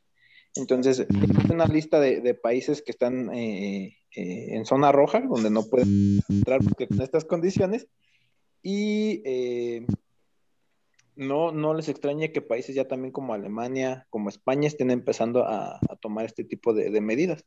Entonces, 0.57 1.01
hay 1.01 1.51
una 1.51 1.67
lista 1.67 2.01
de, 2.01 2.35
países 2.35 2.83
que 2.83 2.91
están 2.91 3.33
eh, 3.33 3.97
eh, 4.17 4.47
en 4.51 4.65
zona 4.65 4.91
roja, 4.91 5.21
donde 5.21 5.51
no 5.51 5.65
pueden 5.69 6.21
entrar 6.29 6.61
con 6.89 7.01
estas 7.01 7.25
condiciones. 7.25 7.87
Y 8.63 9.23
eh, 9.25 9.87
no, 11.17 11.53
no 11.53 11.75
les 11.75 11.89
extrañe 11.89 12.33
que 12.33 12.43
países 12.43 12.75
ya 12.75 12.87
también 12.87 13.13
como 13.13 13.35
Alemania, 13.35 14.07
como 14.11 14.29
España, 14.29 14.69
estén 14.69 14.91
empezando 14.91 15.45
a, 15.47 15.79
tomar 16.01 16.25
este 16.25 16.45
tipo 16.45 16.73
de, 16.73 17.01
medidas 17.01 17.45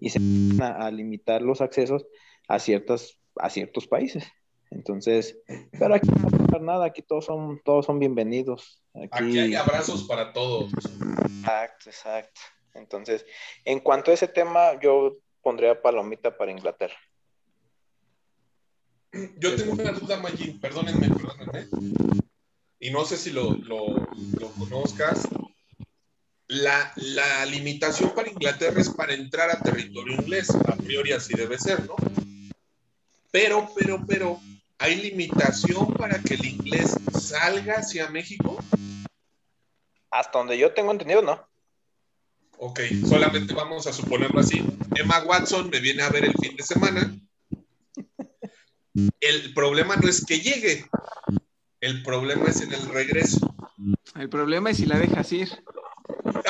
y 0.00 0.10
se 0.10 0.18
van 0.20 0.82
a, 0.82 0.90
limitar 0.90 1.42
los 1.42 1.60
accesos 1.60 2.06
a, 2.48 2.58
ciertas, 2.58 3.18
a 3.36 3.50
ciertos 3.50 3.86
países. 3.86 4.24
Entonces, 4.70 5.38
pero 5.78 5.94
aquí 5.94 6.08
no 6.08 6.22
va 6.22 6.36
a 6.36 6.40
pasar 6.40 6.62
nada, 6.62 6.86
aquí 6.86 7.02
todos 7.02 7.26
son, 7.26 7.60
todos 7.64 7.86
son 7.86 7.98
bienvenidos. 7.98 8.82
Aquí... 9.10 9.38
hay 9.38 9.54
abrazos 9.54 10.04
para 10.04 10.32
todos. 10.32 10.72
Exacto, 10.72 11.90
exacto. 11.90 12.40
Entonces, 12.74 13.24
en 13.64 13.80
cuanto 13.80 14.10
a 14.10 14.14
ese 14.14 14.26
tema, 14.26 14.80
yo 14.80 15.18
pondría 15.42 15.80
palomita 15.80 16.36
para 16.36 16.50
Inglaterra. 16.50 16.96
Yo 19.38 19.54
tengo 19.54 19.74
una 19.74 19.92
duda, 19.92 20.18
Magín, 20.18 20.60
perdónenme, 20.60 21.08
perdónenme. 21.08 21.68
Y 22.84 22.90
no 22.90 23.06
sé 23.06 23.16
si 23.16 23.30
lo, 23.30 23.54
lo, 23.54 23.86
lo 24.38 24.50
conozcas, 24.58 25.26
la, 26.48 26.92
la, 26.96 27.46
limitación 27.46 28.14
para 28.14 28.28
Inglaterra 28.28 28.78
es 28.78 28.90
para 28.90 29.14
entrar 29.14 29.50
a 29.50 29.58
territorio 29.58 30.16
inglés, 30.16 30.50
a 30.50 30.76
priori 30.76 31.12
así 31.12 31.32
debe 31.34 31.58
ser, 31.58 31.86
¿no? 31.86 31.96
Pero, 33.30 33.70
pero, 33.74 34.04
pero, 34.06 34.38
¿hay 34.76 34.96
limitación 34.96 35.94
para 35.94 36.18
que 36.20 36.34
el 36.34 36.44
inglés 36.44 36.94
salga 37.18 37.76
hacia 37.76 38.10
México? 38.10 38.62
Hasta 40.10 40.38
donde 40.38 40.58
yo 40.58 40.74
tengo 40.74 40.92
entendido, 40.92 41.22
no. 41.22 41.48
Ok, 42.58 42.80
solamente 43.08 43.54
vamos 43.54 43.86
a 43.86 43.94
suponerlo 43.94 44.40
así. 44.40 44.62
Emma 44.94 45.20
Watson 45.20 45.70
me 45.70 45.80
viene 45.80 46.02
a 46.02 46.10
ver 46.10 46.26
el 46.26 46.34
fin 46.34 46.54
de 46.54 46.62
semana. 46.62 47.18
El 49.20 49.54
problema 49.54 49.96
no 49.96 50.06
es 50.06 50.22
que 50.24 50.38
llegue, 50.38 50.86
el 51.84 52.02
problema 52.02 52.46
es 52.46 52.62
en 52.62 52.72
el 52.72 52.88
regreso. 52.88 53.54
El 54.16 54.30
problema 54.30 54.70
es 54.70 54.78
si 54.78 54.86
la 54.86 54.98
dejas 54.98 55.30
ir. 55.32 55.50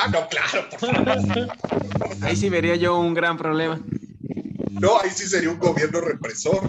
Ah, 0.01 0.07
no, 0.07 0.27
claro, 0.29 0.69
por 0.69 0.79
favor. 0.79 1.47
Ahí 2.21 2.35
sí 2.37 2.49
vería 2.49 2.75
yo 2.75 2.97
un 2.97 3.13
gran 3.13 3.37
problema. 3.37 3.81
No, 4.71 4.99
ahí 5.01 5.09
sí 5.09 5.27
sería 5.27 5.49
un 5.49 5.59
gobierno 5.59 5.99
represor. 5.99 6.61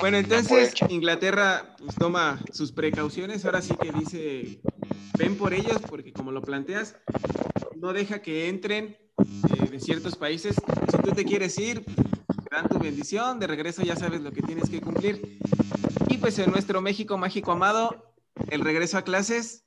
Bueno, 0.00 0.16
entonces 0.16 0.72
Inglaterra 0.88 1.76
pues, 1.78 1.94
toma 1.96 2.40
sus 2.52 2.72
precauciones. 2.72 3.44
Ahora 3.44 3.60
sí 3.60 3.74
que 3.76 3.92
dice, 3.92 4.60
ven 5.18 5.36
por 5.36 5.52
ellos, 5.52 5.82
porque 5.88 6.12
como 6.12 6.32
lo 6.32 6.40
planteas, 6.40 6.96
no 7.76 7.92
deja 7.92 8.22
que 8.22 8.48
entren 8.48 8.96
eh, 9.18 9.68
de 9.70 9.80
ciertos 9.80 10.16
países. 10.16 10.56
Si 10.90 10.98
tú 10.98 11.10
te 11.12 11.24
quieres 11.24 11.58
ir, 11.58 11.84
dan 12.58 12.68
tu 12.68 12.78
bendición, 12.80 13.38
de 13.38 13.46
regreso 13.46 13.82
ya 13.82 13.94
sabes 13.94 14.20
lo 14.20 14.32
que 14.32 14.42
tienes 14.42 14.68
que 14.68 14.80
cumplir. 14.80 15.38
Y 16.08 16.18
pues 16.18 16.38
en 16.40 16.50
nuestro 16.50 16.80
México 16.80 17.16
mágico 17.16 17.52
amado, 17.52 18.14
el 18.50 18.62
regreso 18.62 18.98
a 18.98 19.02
clases, 19.02 19.64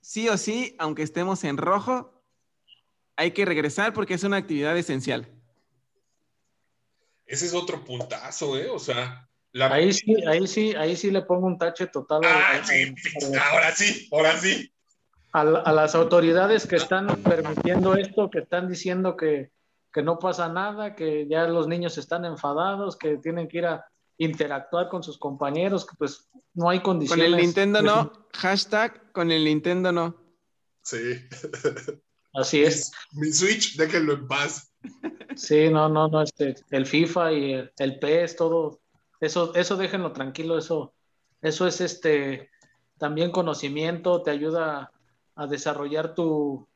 sí 0.00 0.28
o 0.30 0.38
sí, 0.38 0.74
aunque 0.78 1.02
estemos 1.02 1.44
en 1.44 1.58
rojo, 1.58 2.24
hay 3.16 3.32
que 3.32 3.44
regresar 3.44 3.92
porque 3.92 4.14
es 4.14 4.24
una 4.24 4.38
actividad 4.38 4.76
esencial. 4.78 5.28
Ese 7.26 7.46
es 7.46 7.54
otro 7.54 7.84
puntazo, 7.84 8.58
¿eh? 8.58 8.70
O 8.70 8.78
sea, 8.78 9.28
Ahí 9.60 9.92
sí, 9.92 10.16
ahí 10.26 10.46
sí, 10.46 10.74
ahí 10.74 10.96
sí 10.96 11.10
le 11.10 11.20
pongo 11.20 11.46
un 11.46 11.58
tache 11.58 11.86
total. 11.86 12.22
Ah, 12.24 12.62
sí, 12.64 12.94
ahora 13.38 13.74
sí, 13.74 14.08
ahora 14.10 14.40
sí. 14.40 14.72
A, 15.34 15.40
a, 15.40 15.72
las 15.72 15.94
autoridades 15.94 16.66
que 16.66 16.76
están 16.76 17.06
permitiendo 17.22 17.94
esto, 17.94 18.30
que 18.30 18.38
están 18.38 18.66
diciendo 18.68 19.14
que, 19.14 19.50
que, 19.92 20.02
no 20.02 20.18
pasa 20.18 20.48
nada, 20.48 20.94
que 20.94 21.26
ya 21.28 21.46
los 21.46 21.68
niños 21.68 21.98
están 21.98 22.24
enfadados, 22.24 22.96
que 22.96 23.18
tienen 23.18 23.48
que 23.48 23.58
ir 23.58 23.66
a 23.66 23.84
interactuar 24.18 24.88
con 24.88 25.02
sus 25.02 25.18
compañeros, 25.18 25.86
que 25.86 25.96
pues 25.96 26.28
no 26.54 26.68
hay 26.68 26.80
condiciones. 26.80 27.24
Con 27.24 27.34
el 27.34 27.40
Nintendo 27.40 27.82
no, 27.82 28.12
hashtag 28.34 29.12
con 29.12 29.30
el 29.30 29.44
Nintendo 29.44 29.92
no. 29.92 30.16
Sí. 30.82 31.14
Así 32.34 32.62
es. 32.62 32.92
Mi, 33.12 33.26
mi 33.26 33.32
Switch, 33.32 33.76
déjenlo 33.76 34.14
en 34.14 34.26
paz. 34.26 34.72
Sí, 35.36 35.68
no, 35.68 35.88
no, 35.88 36.08
no, 36.08 36.22
este, 36.22 36.56
el 36.70 36.86
FIFA 36.86 37.32
y 37.32 37.52
el, 37.52 37.72
el 37.78 37.98
PES, 37.98 38.36
todo, 38.36 38.80
eso, 39.20 39.54
eso 39.54 39.76
déjenlo 39.76 40.12
tranquilo, 40.12 40.58
eso, 40.58 40.94
eso 41.40 41.66
es 41.66 41.80
este 41.80 42.50
también 42.98 43.32
conocimiento, 43.32 44.22
te 44.22 44.30
ayuda 44.30 44.92
a 45.34 45.46
desarrollar 45.46 46.14
tu, 46.14 46.68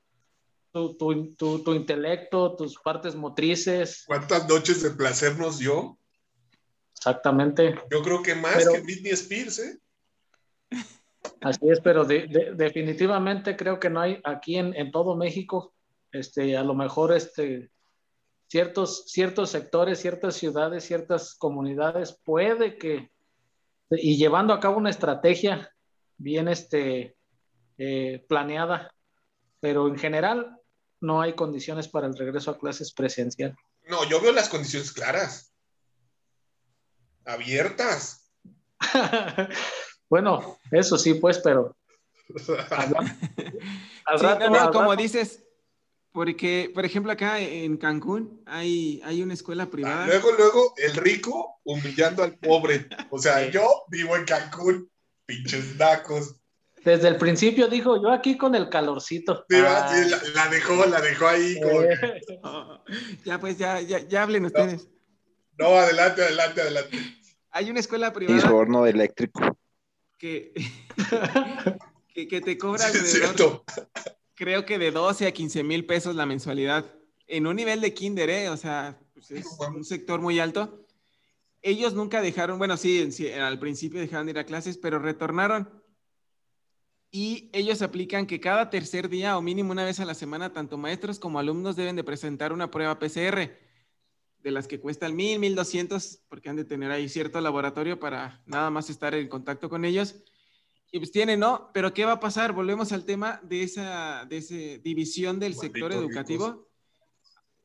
tu, 0.77 0.95
tu, 0.99 1.35
tu, 1.37 1.63
tu 1.65 1.73
intelecto, 1.73 2.55
tus 2.55 2.79
partes 2.79 3.15
motrices. 3.15 4.05
¿Cuántas 4.07 4.47
noches 4.47 4.83
de 4.83 4.91
placer 4.91 5.39
nos 5.39 5.59
dio? 5.59 5.97
Exactamente. 6.95 7.81
Yo 7.91 8.03
creo 8.03 8.23
que 8.23 8.35
más 8.35 8.57
Pero- 8.57 8.73
que 8.75 8.81
Britney 8.83 9.13
Spears, 9.13 9.59
¿eh? 9.61 9.79
Así 11.41 11.61
es, 11.71 11.81
pero 11.81 12.05
de- 12.05 12.27
de- 12.27 12.53
definitivamente 12.55 13.57
creo 13.57 13.81
que 13.81 13.89
no 13.89 14.01
hay 14.03 14.21
aquí 14.23 14.57
en, 14.57 14.75
en 14.77 14.91
todo 14.91 15.17
México, 15.17 15.73
este, 16.13 16.57
a 16.59 16.63
lo 16.63 16.75
mejor 16.75 17.15
este, 17.15 17.71
ciertos, 18.49 19.05
ciertos 19.07 19.49
sectores, 19.51 19.99
ciertas 19.99 20.35
ciudades, 20.37 20.85
ciertas 20.85 21.35
comunidades, 21.37 22.21
puede 22.23 22.77
que, 22.77 23.11
y 23.91 24.19
llevando 24.19 24.53
a 24.53 24.61
cabo 24.61 24.77
una 24.77 24.91
estrategia 24.91 25.73
bien 26.19 26.49
este, 26.49 27.17
eh, 27.79 28.25
planeada, 28.29 28.93
pero 29.61 29.89
en 29.89 29.97
general 29.99 30.59
no 31.01 31.21
hay 31.21 31.35
condiciones 31.35 31.89
para 31.89 32.07
el 32.07 32.17
regreso 32.17 32.51
a 32.51 32.59
clases 32.59 32.93
presencial. 32.93 33.57
No, 33.89 34.09
yo 34.09 34.21
veo 34.21 34.33
las 34.33 34.49
condiciones 34.49 34.93
claras. 34.93 35.53
Abiertas. 37.25 38.31
bueno, 40.09 40.59
eso 40.71 40.97
sí, 40.99 41.15
pues, 41.15 41.39
pero 41.39 41.77
al, 42.77 44.19
Sí, 44.19 44.25
rato, 44.25 44.45
no, 44.45 44.51
no, 44.51 44.61
al 44.61 44.71
como 44.73 44.91
rato- 44.91 45.03
dices, 45.03 45.43
porque, 46.13 46.71
por 46.75 46.85
ejemplo, 46.85 47.13
acá 47.13 47.41
en 47.41 47.77
Cancún 47.77 48.43
hay, 48.47 49.01
hay 49.05 49.23
una 49.23 49.35
escuela 49.35 49.65
Ah, 49.65 49.71
privada. 49.71 50.07
Luego, 50.07 50.33
luego, 50.33 50.75
el 50.77 50.95
rico 50.95 51.61
humillando 51.65 52.23
al 52.23 52.39
pobre. 52.39 52.89
O 53.11 53.19
sea, 53.19 53.49
yo 53.51 53.85
vivo 53.89 54.17
en 54.17 54.25
Cancún, 54.25 54.91
pinches 55.27 55.77
nacos. 55.77 56.37
Desde 56.87 57.09
el 57.09 57.17
principio 57.17 57.67
dijo, 57.67 58.01
yo 58.01 58.13
aquí 58.13 58.39
con 58.39 58.55
el 58.55 58.69
calorcito. 58.69 59.45
Sí, 59.49 59.57
Ah, 59.59 59.93
sí, 59.93 60.09
la, 60.09 60.23
la 60.45 60.49
dejó, 60.49 60.87
la 60.87 61.01
dejó 61.01 61.27
ahí 61.27 61.61
como 61.61 61.81
que, 61.81 62.21
ya, 63.25 63.41
pues, 63.41 63.59
ya, 63.59 63.81
ya, 63.81 63.99
ya 64.07 64.23
hablen 64.23 64.45
ustedes. 64.45 64.89
No, 65.59 65.67
adelante, 65.77 66.23
adelante, 66.23 66.61
adelante. 66.61 66.97
Hay 67.51 67.71
una 67.71 67.81
escuela 67.81 68.07
Y 68.07 68.11
su 68.11 68.15
privada 68.15 68.53
horno 68.55 68.87
eléctrico. 68.87 69.59
que, 70.17 70.55
que, 72.15 72.29
que 72.29 72.41
te 72.41 72.57
cobra 72.57 72.85
Sí, 72.89 72.99
es 72.99 73.15
alrededor, 73.15 73.37
cierto. 73.37 73.65
creo 74.37 74.65
que 74.65 74.79
de 74.79 74.93
12 74.93 75.27
a 75.27 75.33
15 75.33 75.65
mil 75.65 75.87
pesos 75.87 76.15
la 76.15 76.25
mensualidad. 76.25 76.85
En 77.27 77.49
un 77.49 77.57
nivel 77.57 77.81
de 77.81 77.95
kinder, 77.95 78.31
¿eh? 78.31 78.49
O 78.49 78.57
sea, 78.57 78.97
pues 79.13 79.29
es 79.33 79.45
un 79.75 79.85
sector 79.85 80.21
muy 80.21 80.39
alto. 80.39 80.87
Ellos 81.63 81.95
nunca 81.95 82.23
dejaron, 82.23 82.59
bueno, 82.59 82.77
sí, 82.77 83.03
en- 83.03 83.11
sí, 83.11 83.29
al 83.33 83.59
principio 83.59 83.99
dejaron 83.99 84.27
de 84.27 84.31
ir 84.31 84.39
a 84.39 84.47
clases, 84.47 84.79
pero 84.79 85.01
retornaron. 85.01 85.83
Y 87.11 87.51
ellos 87.53 87.83
aplican 87.83 88.27
que 88.27 88.41
cada 88.41 88.69
tercer 88.69 89.09
día 89.09 89.39
o 89.39 89.43
mínimo 89.43 89.73
una 89.73 89.85
vez 89.85 90.01
a 90.01 90.05
la 90.05 90.15
semana, 90.15 90.53
tanto 90.53 90.77
maestros 90.77 91.19
como 91.19 91.39
alumnos 91.39 91.77
deben 91.77 91.97
de 91.97 92.05
presentar 92.05 92.53
una 92.53 92.71
prueba 92.71 92.99
PCR, 92.99 93.57
de 94.43 94.51
las 94.51 94.69
que 94.69 94.81
cuestan 94.81 95.17
mil, 95.17 95.39
mil 95.39 95.55
doscientos, 95.55 96.21
porque 96.29 96.49
han 96.49 96.57
de 96.57 96.65
tener 96.65 96.91
ahí 96.91 97.09
cierto 97.09 97.41
laboratorio 97.41 97.99
para 97.99 98.43
nada 98.47 98.71
más 98.71 98.91
estar 98.91 99.15
en 99.15 99.29
contacto 99.29 99.69
con 99.69 99.85
ellos. 99.85 100.17
Y 100.93 100.99
pues 100.99 101.11
tienen, 101.11 101.41
¿no? 101.41 101.71
Pero 101.75 101.93
¿qué 101.93 102.05
va 102.05 102.13
a 102.13 102.21
pasar? 102.21 102.53
Volvemos 102.53 102.93
al 102.93 103.05
tema 103.05 103.41
de 103.43 103.63
esa, 103.63 104.25
de 104.29 104.37
esa 104.37 104.55
división 104.83 105.41
del 105.41 105.55
sector 105.55 105.93
educativo. 105.93 106.49
ricos. 106.49 106.67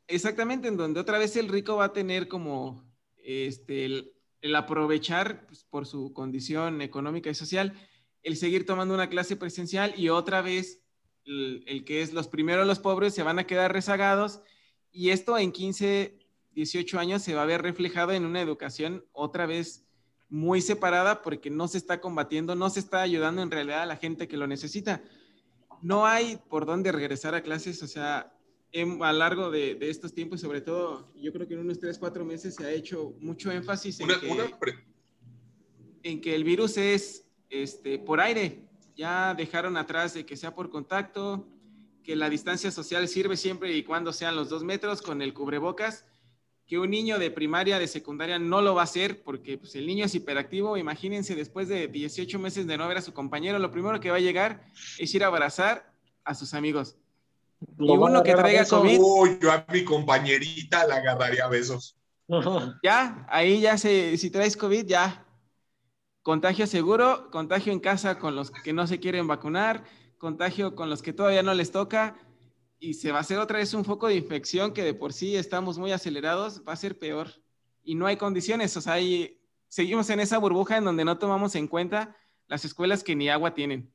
Exactamente, 0.07 0.67
en 0.67 0.77
donde 0.77 0.99
otra 0.99 1.17
vez 1.17 1.35
el 1.35 1.47
rico 1.47 1.77
va 1.77 1.85
a 1.85 1.93
tener 1.93 2.27
como 2.27 2.83
este, 3.17 3.85
el, 3.85 4.13
el 4.41 4.55
aprovechar 4.55 5.45
pues, 5.47 5.63
por 5.63 5.85
su 5.85 6.13
condición 6.13 6.81
económica 6.81 7.29
y 7.29 7.35
social, 7.35 7.73
el 8.23 8.37
seguir 8.37 8.65
tomando 8.65 8.93
una 8.93 9.09
clase 9.09 9.35
presencial 9.35 9.93
y 9.97 10.09
otra 10.09 10.41
vez 10.41 10.81
el, 11.25 11.63
el 11.67 11.83
que 11.85 12.01
es 12.01 12.13
los 12.13 12.27
primeros 12.27 12.65
los 12.67 12.79
pobres 12.79 13.13
se 13.13 13.23
van 13.23 13.39
a 13.39 13.45
quedar 13.47 13.71
rezagados 13.73 14.41
y 14.91 15.09
esto 15.09 15.37
en 15.37 15.51
15, 15.51 16.17
18 16.53 16.99
años 16.99 17.21
se 17.23 17.33
va 17.33 17.43
a 17.43 17.45
ver 17.45 17.61
reflejado 17.61 18.11
en 18.11 18.25
una 18.25 18.41
educación 18.41 19.05
otra 19.11 19.45
vez 19.45 19.85
muy 20.29 20.61
separada 20.61 21.21
porque 21.21 21.49
no 21.49 21.67
se 21.67 21.77
está 21.77 21.99
combatiendo, 22.01 22.55
no 22.55 22.69
se 22.69 22.79
está 22.79 23.01
ayudando 23.01 23.41
en 23.41 23.51
realidad 23.51 23.81
a 23.83 23.85
la 23.85 23.97
gente 23.97 24.27
que 24.27 24.37
lo 24.37 24.47
necesita. 24.47 25.03
No 25.81 26.05
hay 26.05 26.37
por 26.49 26.65
dónde 26.65 26.91
regresar 26.91 27.35
a 27.35 27.41
clases, 27.41 27.81
o 27.83 27.87
sea, 27.87 28.33
en- 28.71 29.03
a 29.03 29.11
lo 29.11 29.19
largo 29.19 29.51
de, 29.51 29.75
de 29.75 29.89
estos 29.89 30.13
tiempos, 30.13 30.39
sobre 30.39 30.61
todo, 30.61 31.11
yo 31.15 31.33
creo 31.33 31.47
que 31.47 31.55
en 31.55 31.59
unos 31.61 31.79
3, 31.79 31.97
4 31.97 32.23
meses 32.23 32.55
se 32.55 32.65
ha 32.65 32.71
hecho 32.71 33.13
mucho 33.19 33.51
énfasis 33.51 33.99
en, 33.99 34.05
Una, 34.05 34.19
que, 34.19 34.27
una 34.29 34.59
pre- 34.59 34.85
en 36.03 36.21
que 36.21 36.33
el 36.35 36.43
virus 36.45 36.77
es 36.77 37.27
este, 37.51 37.99
por 37.99 38.19
aire. 38.19 38.63
Ya 38.95 39.35
dejaron 39.35 39.77
atrás 39.77 40.13
de 40.13 40.25
que 40.25 40.35
sea 40.35 40.55
por 40.55 40.69
contacto, 40.69 41.47
que 42.03 42.15
la 42.15 42.29
distancia 42.29 42.71
social 42.71 43.07
sirve 43.07 43.37
siempre 43.37 43.75
y 43.75 43.83
cuando 43.83 44.11
sean 44.11 44.35
los 44.35 44.49
dos 44.49 44.63
metros 44.63 45.01
con 45.01 45.21
el 45.21 45.33
cubrebocas, 45.33 46.05
que 46.67 46.79
un 46.79 46.89
niño 46.89 47.19
de 47.19 47.31
primaria, 47.31 47.79
de 47.79 47.87
secundaria 47.87 48.39
no 48.39 48.61
lo 48.61 48.75
va 48.75 48.81
a 48.81 48.85
hacer 48.85 49.23
porque 49.23 49.57
pues, 49.57 49.75
el 49.75 49.85
niño 49.85 50.05
es 50.05 50.15
hiperactivo. 50.15 50.77
Imagínense, 50.77 51.35
después 51.35 51.67
de 51.67 51.87
18 51.87 52.39
meses 52.39 52.65
de 52.65 52.77
no 52.77 52.87
ver 52.87 52.97
a 52.97 53.01
su 53.01 53.13
compañero, 53.13 53.59
lo 53.59 53.71
primero 53.71 53.99
que 53.99 54.09
va 54.09 54.17
a 54.17 54.21
llegar 54.21 54.63
es 54.97 55.13
ir 55.13 55.23
a 55.23 55.27
abrazar 55.27 55.91
a 56.23 56.33
sus 56.33 56.53
amigos. 56.53 56.95
lo 57.77 57.95
Y 57.95 57.97
uno 57.97 58.23
que 58.23 58.33
traiga 58.33 58.61
besos. 58.61 58.79
COVID. 58.79 58.99
Uy, 59.01 59.39
yo 59.41 59.51
a 59.51 59.65
mi 59.71 59.83
compañerita 59.83 60.85
la 60.87 60.95
agarraría 60.95 61.45
a 61.45 61.49
besos. 61.49 61.97
Ya, 62.81 63.25
ahí 63.29 63.59
ya 63.59 63.77
se, 63.77 64.15
si 64.17 64.29
traes 64.31 64.55
COVID, 64.55 64.85
ya. 64.85 65.25
Contagio 66.23 66.67
seguro, 66.67 67.29
contagio 67.31 67.73
en 67.73 67.79
casa 67.79 68.19
con 68.19 68.35
los 68.35 68.51
que 68.51 68.73
no 68.73 68.85
se 68.85 68.99
quieren 68.99 69.27
vacunar, 69.27 69.83
contagio 70.17 70.75
con 70.75 70.89
los 70.89 71.01
que 71.01 71.13
todavía 71.13 71.41
no 71.41 71.53
les 71.53 71.71
toca 71.71 72.15
y 72.79 72.93
se 72.93 73.11
va 73.11 73.19
a 73.19 73.21
hacer 73.21 73.39
otra 73.39 73.57
vez 73.57 73.73
un 73.73 73.85
foco 73.85 74.07
de 74.07 74.15
infección 74.15 74.73
que 74.73 74.83
de 74.83 74.93
por 74.93 75.13
sí 75.13 75.35
estamos 75.35 75.77
muy 75.77 75.91
acelerados, 75.91 76.63
va 76.67 76.73
a 76.73 76.77
ser 76.77 76.97
peor. 76.97 77.29
Y 77.83 77.95
no 77.95 78.05
hay 78.05 78.17
condiciones, 78.17 78.75
o 78.77 78.81
sea, 78.81 78.93
hay 78.93 79.41
seguimos 79.71 80.09
en 80.09 80.19
esa 80.19 80.37
burbuja 80.37 80.77
en 80.77 80.83
donde 80.83 81.05
no 81.05 81.17
tomamos 81.17 81.55
en 81.55 81.67
cuenta 81.67 82.15
las 82.47 82.65
escuelas 82.65 83.03
que 83.03 83.15
ni 83.15 83.29
agua 83.29 83.53
tienen. 83.53 83.91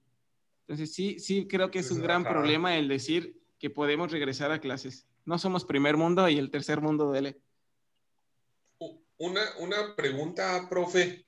Entonces, 0.62 0.94
sí, 0.94 1.20
sí 1.20 1.46
creo 1.46 1.70
que 1.70 1.80
es 1.80 1.90
un 1.90 2.00
gran 2.00 2.24
problema 2.24 2.76
el 2.76 2.88
decir 2.88 3.40
que 3.58 3.70
podemos 3.70 4.10
regresar 4.10 4.50
a 4.50 4.60
clases. 4.60 5.06
No 5.24 5.38
somos 5.38 5.64
primer 5.64 5.96
mundo 5.96 6.28
y 6.28 6.38
el 6.38 6.50
tercer 6.50 6.80
mundo 6.80 7.04
duele. 7.04 7.40
Una, 9.18 9.42
una 9.60 9.94
pregunta, 9.94 10.66
profe. 10.68 11.26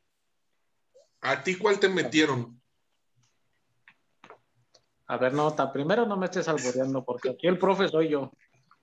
¿A 1.21 1.43
ti 1.43 1.57
cuál 1.57 1.79
te 1.81 1.89
metieron? 1.89 2.61
A 5.07 5.17
ver, 5.17 5.33
nota, 5.33 5.73
primero 5.73 6.05
no 6.07 6.17
me 6.17 6.27
estés 6.27 6.49
alboreando, 6.49 7.05
porque 7.05 7.31
aquí 7.31 7.47
el 7.47 7.59
profe 7.59 7.89
soy 7.89 8.11
yo. 8.11 8.33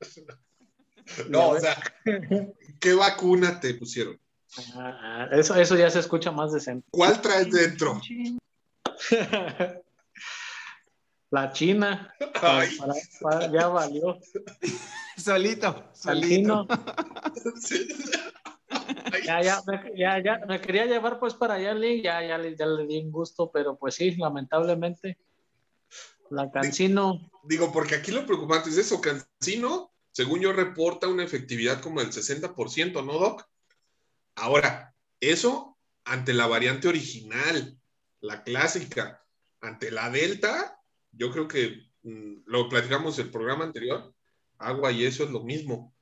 No, 1.29 1.49
o 1.49 1.59
sea, 1.59 1.77
¿qué 2.79 2.93
vacuna 2.95 3.59
te 3.59 3.75
pusieron? 3.75 4.19
Ah, 4.73 5.27
eso, 5.33 5.53
eso 5.53 5.75
ya 5.75 5.87
se 5.91 5.99
escucha 5.99 6.31
más 6.31 6.51
decente. 6.51 6.87
¿Cuál 6.89 7.21
traes 7.21 7.51
dentro? 7.51 8.01
La 11.29 11.51
China. 11.51 12.13
ya 13.51 13.67
valió. 13.67 14.17
Solito, 15.17 15.91
solito. 15.93 16.67
Ya, 19.25 19.41
ya, 19.41 19.61
me, 19.65 19.97
ya, 19.97 20.21
ya, 20.21 20.45
me 20.47 20.61
quería 20.61 20.85
llevar 20.85 21.19
pues 21.19 21.33
para 21.33 21.55
allá, 21.55 21.73
ya, 21.73 22.21
ya, 22.21 22.37
ya 22.37 22.65
le 22.65 22.85
di 22.85 22.99
un 22.99 23.11
gusto, 23.11 23.49
pero 23.51 23.77
pues 23.77 23.95
sí, 23.95 24.15
lamentablemente 24.15 25.17
la 26.29 26.51
Cancino. 26.51 27.29
Digo, 27.43 27.71
porque 27.71 27.95
aquí 27.95 28.11
lo 28.11 28.25
preocupante 28.25 28.69
es 28.69 28.77
eso, 28.77 29.01
Cancino, 29.01 29.91
según 30.11 30.39
yo, 30.39 30.53
reporta 30.53 31.07
una 31.07 31.23
efectividad 31.23 31.81
como 31.81 31.99
del 31.99 32.11
60%, 32.11 33.05
¿no, 33.05 33.13
Doc? 33.13 33.47
Ahora, 34.35 34.95
eso 35.19 35.77
ante 36.03 36.33
la 36.33 36.47
variante 36.47 36.87
original, 36.87 37.77
la 38.21 38.43
clásica, 38.43 39.25
ante 39.61 39.91
la 39.91 40.09
Delta, 40.09 40.79
yo 41.11 41.31
creo 41.31 41.47
que 41.47 41.89
mm, 42.03 42.43
lo 42.45 42.69
platicamos 42.69 43.17
el 43.19 43.31
programa 43.31 43.65
anterior, 43.65 44.13
agua 44.57 44.91
y 44.91 45.05
eso 45.05 45.23
es 45.23 45.31
lo 45.31 45.43
mismo. 45.43 45.93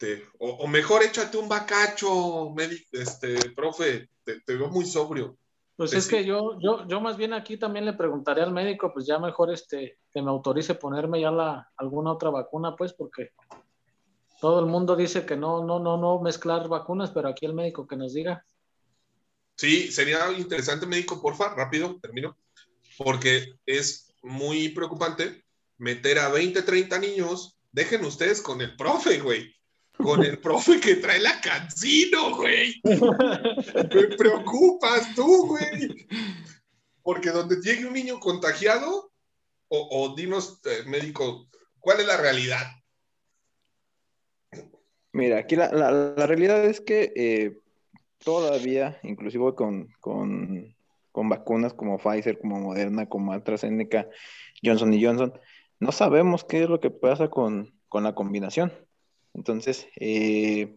Este, 0.00 0.24
o, 0.38 0.68
mejor 0.68 1.02
échate 1.02 1.36
un 1.38 1.48
bacacho, 1.48 2.54
este, 2.92 3.50
profe, 3.50 4.08
te, 4.22 4.40
te 4.42 4.54
veo 4.54 4.68
muy 4.68 4.84
sobrio. 4.84 5.36
Pues 5.74 5.92
es 5.92 6.06
que 6.06 6.24
yo, 6.24 6.56
yo, 6.60 6.86
yo 6.86 7.00
más 7.00 7.16
bien 7.16 7.32
aquí 7.32 7.56
también 7.56 7.84
le 7.84 7.94
preguntaré 7.94 8.42
al 8.42 8.52
médico, 8.52 8.92
pues 8.92 9.06
ya 9.06 9.18
mejor 9.18 9.52
este, 9.52 9.98
que 10.12 10.22
me 10.22 10.30
autorice 10.30 10.76
ponerme 10.76 11.20
ya 11.20 11.32
la, 11.32 11.68
alguna 11.76 12.12
otra 12.12 12.30
vacuna, 12.30 12.76
pues, 12.76 12.92
porque 12.92 13.30
todo 14.40 14.60
el 14.60 14.66
mundo 14.66 14.94
dice 14.94 15.26
que 15.26 15.36
no, 15.36 15.64
no, 15.64 15.80
no, 15.80 15.96
no 15.96 16.20
mezclar 16.20 16.68
vacunas, 16.68 17.10
pero 17.10 17.28
aquí 17.28 17.46
el 17.46 17.54
médico 17.54 17.86
que 17.86 17.96
nos 17.96 18.14
diga. 18.14 18.44
Sí, 19.56 19.90
sería 19.90 20.30
interesante, 20.30 20.86
médico, 20.86 21.20
porfa, 21.20 21.54
rápido, 21.56 21.98
termino, 22.00 22.36
porque 22.98 23.54
es 23.66 24.14
muy 24.22 24.68
preocupante 24.68 25.44
meter 25.76 26.20
a 26.20 26.28
20, 26.28 26.62
30 26.62 26.98
niños, 27.00 27.58
dejen 27.72 28.04
ustedes 28.04 28.40
con 28.40 28.60
el 28.60 28.76
profe, 28.76 29.18
güey 29.18 29.57
con 29.98 30.24
el 30.24 30.38
profe 30.38 30.80
que 30.80 30.96
trae 30.96 31.20
la 31.20 31.40
cancino, 31.40 32.36
güey. 32.36 32.80
Me 32.84 34.16
preocupas 34.16 35.14
tú, 35.14 35.48
güey. 35.48 36.06
Porque 37.02 37.30
donde 37.30 37.56
llegue 37.56 37.86
un 37.86 37.94
niño 37.94 38.20
contagiado, 38.20 39.12
o, 39.68 40.14
dinos, 40.16 40.60
eh, 40.64 40.84
médico, 40.86 41.48
¿cuál 41.78 42.00
es 42.00 42.06
la 42.06 42.16
realidad? 42.16 42.64
Mira, 45.12 45.38
aquí 45.38 45.56
la, 45.56 45.70
la, 45.72 46.26
realidad 46.26 46.64
es 46.64 46.80
que 46.80 47.12
eh, 47.16 47.58
todavía, 48.18 48.98
inclusive 49.02 49.54
con, 49.54 49.88
con, 50.00 50.74
con, 51.12 51.28
vacunas 51.28 51.74
como 51.74 51.98
Pfizer, 51.98 52.38
como 52.38 52.60
Moderna, 52.60 53.06
como 53.06 53.32
AstraZeneca, 53.32 54.08
Johnson 54.62 54.94
y 54.94 55.04
Johnson, 55.04 55.38
no 55.80 55.92
sabemos 55.92 56.44
qué 56.44 56.62
es 56.62 56.68
lo 56.68 56.80
que 56.80 56.90
pasa 56.90 57.28
con, 57.28 57.74
con 57.88 58.04
la 58.04 58.14
combinación. 58.14 58.72
Entonces, 59.34 59.88
eh, 59.96 60.76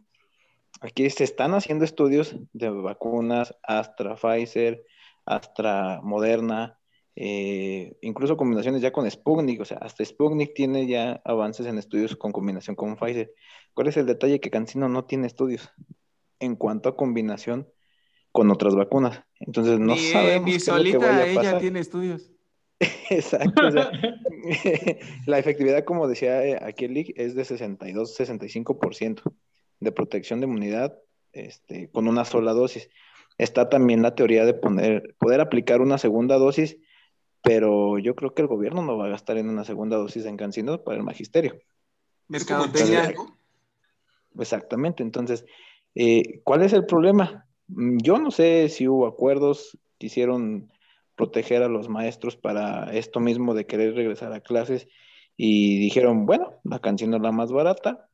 aquí 0.81 1.09
se 1.09 1.23
están 1.23 1.53
haciendo 1.53 1.85
estudios 1.85 2.35
de 2.53 2.69
vacunas 2.69 3.55
Astra, 3.63 4.15
Pfizer, 4.15 4.83
Astra, 5.25 6.01
Moderna, 6.03 6.79
eh, 7.15 7.97
incluso 8.01 8.37
combinaciones 8.37 8.81
ya 8.81 8.91
con 8.91 9.09
Sputnik, 9.09 9.61
o 9.61 9.65
sea, 9.65 9.77
hasta 9.79 10.05
Sputnik 10.05 10.53
tiene 10.53 10.87
ya 10.87 11.21
avances 11.25 11.65
en 11.67 11.77
estudios 11.77 12.15
con 12.15 12.31
combinación 12.31 12.75
con 12.75 12.95
Pfizer. 12.95 13.33
¿Cuál 13.73 13.87
es 13.87 13.97
el 13.97 14.05
detalle? 14.05 14.39
Que 14.39 14.49
Cancino 14.49 14.87
no 14.89 15.05
tiene 15.05 15.27
estudios 15.27 15.71
en 16.39 16.55
cuanto 16.55 16.89
a 16.89 16.95
combinación 16.95 17.67
con 18.31 18.49
otras 18.49 18.75
vacunas. 18.75 19.23
Entonces 19.39 19.79
no 19.79 19.93
eh, 19.93 20.11
sabemos. 20.11 20.49
Ni 20.49 20.59
solita 20.59 21.27
ella 21.27 21.59
tiene 21.59 21.79
estudios. 21.79 22.30
Exacto. 23.09 23.61
la 25.25 25.39
efectividad, 25.39 25.83
como 25.83 26.07
decía 26.07 26.45
eh, 26.45 26.59
aquí 26.61 26.85
el 26.85 26.97
es 27.15 27.35
de 27.35 27.43
62-65% 27.43 29.21
de 29.79 29.91
protección 29.91 30.39
de 30.39 30.47
inmunidad 30.47 30.97
este, 31.33 31.89
con 31.89 32.07
una 32.07 32.25
sola 32.25 32.53
dosis. 32.53 32.89
Está 33.37 33.69
también 33.69 34.01
la 34.01 34.15
teoría 34.15 34.45
de 34.45 34.53
poner, 34.53 35.15
poder 35.19 35.41
aplicar 35.41 35.81
una 35.81 35.97
segunda 35.97 36.37
dosis, 36.37 36.77
pero 37.41 37.97
yo 37.97 38.15
creo 38.15 38.33
que 38.33 38.41
el 38.41 38.47
gobierno 38.47 38.81
no 38.83 38.97
va 38.97 39.05
a 39.05 39.09
gastar 39.09 39.37
en 39.37 39.49
una 39.49 39.63
segunda 39.63 39.97
dosis 39.97 40.25
en 40.25 40.37
cancino 40.37 40.83
para 40.83 40.97
el 40.97 41.03
magisterio. 41.03 41.59
Mercadotecnia. 42.27 43.13
Exactamente. 44.39 45.03
Entonces, 45.03 45.45
eh, 45.95 46.41
¿cuál 46.43 46.63
es 46.63 46.73
el 46.73 46.85
problema? 46.85 47.47
Mm, 47.67 47.97
yo 48.01 48.17
no 48.17 48.31
sé 48.31 48.69
si 48.69 48.87
hubo 48.87 49.07
acuerdos, 49.07 49.77
quisieron 49.97 50.71
proteger 51.15 51.63
a 51.63 51.69
los 51.69 51.89
maestros 51.89 52.35
para 52.35 52.93
esto 52.93 53.19
mismo 53.19 53.53
de 53.53 53.65
querer 53.65 53.95
regresar 53.95 54.33
a 54.33 54.41
clases 54.41 54.87
y 55.37 55.79
dijeron, 55.79 56.25
bueno, 56.25 56.59
la 56.63 56.79
canción 56.79 57.13
es 57.13 57.21
la 57.21 57.31
más 57.31 57.51
barata, 57.51 58.09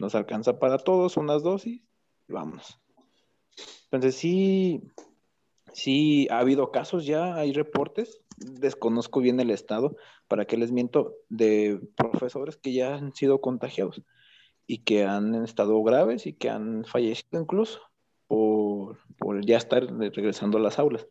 nos 0.00 0.14
alcanza 0.14 0.58
para 0.58 0.78
todos 0.78 1.16
unas 1.16 1.42
dosis 1.42 1.82
y 2.28 2.32
vámonos. 2.32 2.78
Entonces 3.84 4.14
sí, 4.14 4.82
sí 5.72 6.28
ha 6.30 6.38
habido 6.38 6.70
casos 6.70 7.06
ya, 7.06 7.34
hay 7.34 7.52
reportes, 7.52 8.20
desconozco 8.36 9.20
bien 9.20 9.40
el 9.40 9.50
estado, 9.50 9.96
para 10.28 10.44
que 10.44 10.56
les 10.56 10.70
miento, 10.70 11.14
de 11.28 11.80
profesores 11.96 12.56
que 12.56 12.72
ya 12.72 12.94
han 12.94 13.14
sido 13.14 13.40
contagiados 13.40 14.02
y 14.66 14.78
que 14.78 15.04
han 15.04 15.34
estado 15.44 15.82
graves 15.82 16.26
y 16.26 16.34
que 16.34 16.50
han 16.50 16.84
fallecido 16.84 17.40
incluso 17.40 17.80
por, 18.26 18.98
por 19.18 19.44
ya 19.44 19.56
estar 19.56 19.84
regresando 19.86 20.58
a 20.58 20.60
las 20.60 20.78
aulas. 20.78 21.08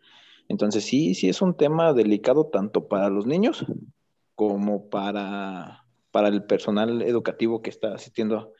Entonces 0.49 0.85
sí, 0.85 1.13
sí 1.15 1.29
es 1.29 1.41
un 1.41 1.55
tema 1.55 1.93
delicado 1.93 2.47
tanto 2.47 2.87
para 2.87 3.09
los 3.09 3.25
niños 3.25 3.65
como 4.35 4.89
para, 4.89 5.85
para 6.11 6.27
el 6.27 6.43
personal 6.43 7.01
educativo 7.01 7.61
que 7.61 7.69
está 7.69 7.95
asistiendo 7.95 8.53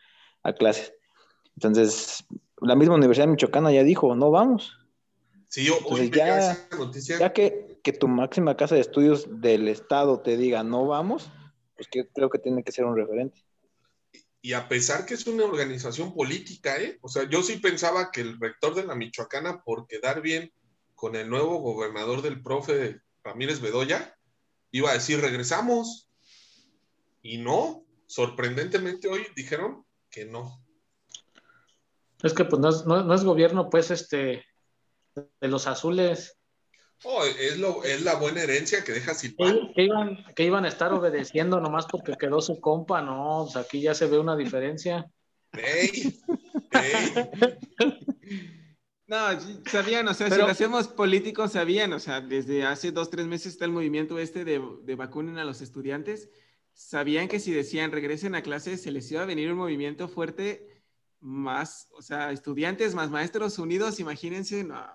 a 0.44 0.54
clases. 0.54 0.94
Entonces, 1.56 2.26
la 2.62 2.76
misma 2.76 2.96
Universidad 2.96 3.28
Michoacana 3.28 3.72
ya 3.72 3.84
dijo, 3.84 4.16
no 4.16 4.32
vamos. 4.32 4.78
Sí, 5.48 5.68
hoy 5.86 6.10
ya, 6.10 6.52
esa 6.52 6.78
noticia. 6.78 7.20
ya 7.20 7.32
que, 7.32 7.80
que, 7.84 7.94
tu 7.94 8.08
máxima 8.08 8.58
casa 8.58 8.76
de 8.76 8.82
estudios 8.82 9.28
del 9.42 9.68
estado 9.70 10.20
te 10.20 10.36
diga 10.36 10.64
no 10.64 10.88
vamos, 10.88 11.32
pues 11.76 11.88
que 11.88 12.08
creo 12.10 12.30
que 12.30 12.40
tiene 12.40 12.64
que 12.64 12.72
ser 12.72 12.86
un 12.86 12.98
referente. 12.98 13.42
Y 14.42 14.54
a 14.54 14.68
pesar 14.68 15.06
que 15.06 15.14
es 15.14 15.26
una 15.26 15.46
organización 15.46 16.14
política, 16.14 16.78
¿eh? 16.82 17.00
O 17.02 17.08
sea, 17.08 17.30
yo 17.30 17.42
sí 17.44 17.58
pensaba 17.58 18.12
que 18.12 18.22
el 18.22 18.40
rector 18.40 18.76
de 18.76 18.86
la 18.86 18.96
Michoacana, 18.96 19.64
por 19.64 19.88
quedar 19.88 20.22
bien 20.22 20.52
con 20.98 21.16
el 21.16 21.30
nuevo 21.30 21.60
gobernador 21.60 22.24
del 22.24 22.41
profe 22.41 23.02
Ramírez 23.24 23.62
Bedoya, 23.62 24.18
iba 24.72 24.89
a 24.89 24.93
decir 24.93 25.22
regresamos. 25.22 26.10
Y 27.22 27.38
no, 27.38 27.86
sorprendentemente 28.08 29.08
hoy 29.08 29.28
dijeron 29.36 29.86
que 30.10 30.26
no. 30.26 30.60
Es 32.24 32.34
que 32.34 32.45
pues 32.45 32.60
no 32.60 33.14
es, 33.14 33.24
gobierno 33.24 33.70
pues 33.70 33.91
este 33.91 34.43
de 35.14 35.48
los 35.48 35.68
azules. 35.68 36.36
Oh, 37.04 37.24
es, 37.24 37.60
lo, 37.60 37.84
es 37.84 38.02
la 38.02 38.16
buena 38.16 38.41
herencia 38.41 38.84
que 38.84 38.93
deja 38.93 39.14
sin 39.14 39.36
Que 39.36 39.84
iban, 39.84 40.26
que 40.36 40.45
iban 40.45 40.66
a 40.66 40.70
estar 40.70 40.91
obedeciendo 40.93 41.60
nomás 41.60 41.86
porque 41.86 42.14
quedó 42.20 42.41
su 42.41 42.60
compa, 42.60 43.04
no, 43.04 43.48
aquí 43.54 43.82
ya 43.82 43.93
se 43.93 44.08
ve 44.08 44.18
una 44.18 44.36
diferencia. 44.36 45.06
¡Ey! 45.52 46.20
¡Ey! 46.72 47.14
No, 49.08 49.18
sabían, 49.72 50.05
o 50.10 50.14
sea, 50.14 50.30
si 50.30 50.38
lo 50.38 50.47
hacemos 50.47 50.89
políticos, 50.89 51.53
sabían, 51.53 51.93
o 51.93 51.99
sea, 51.99 52.20
desde 52.20 52.66
hace 52.66 52.91
dos, 52.91 53.10
tres 53.10 53.26
meses 53.26 53.53
está 53.53 53.64
el 53.64 53.72
movimiento 53.72 54.20
este 54.20 54.43
de, 54.43 54.62
de 54.84 54.95
vacunen 54.95 55.38
a 55.38 55.45
los 55.45 55.62
estudiantes. 55.62 56.30
Sabían 56.74 57.30
que 57.30 57.39
si 57.39 57.53
decían 57.53 57.93
regresen 57.93 58.36
a 58.36 58.41
clases, 58.41 58.82
se 58.82 58.91
les 58.91 59.10
iba 59.10 59.22
a 59.22 59.26
venir 59.26 59.49
un 59.49 59.58
movimiento 59.58 60.10
fuerte 60.10 60.84
más, 61.22 61.88
o 61.93 62.01
sea, 62.01 62.32
estudiantes 62.32 62.95
más 62.95 63.10
maestros 63.10 63.58
unidos, 63.60 63.99
imagínense, 64.01 64.66
no, 64.66 64.86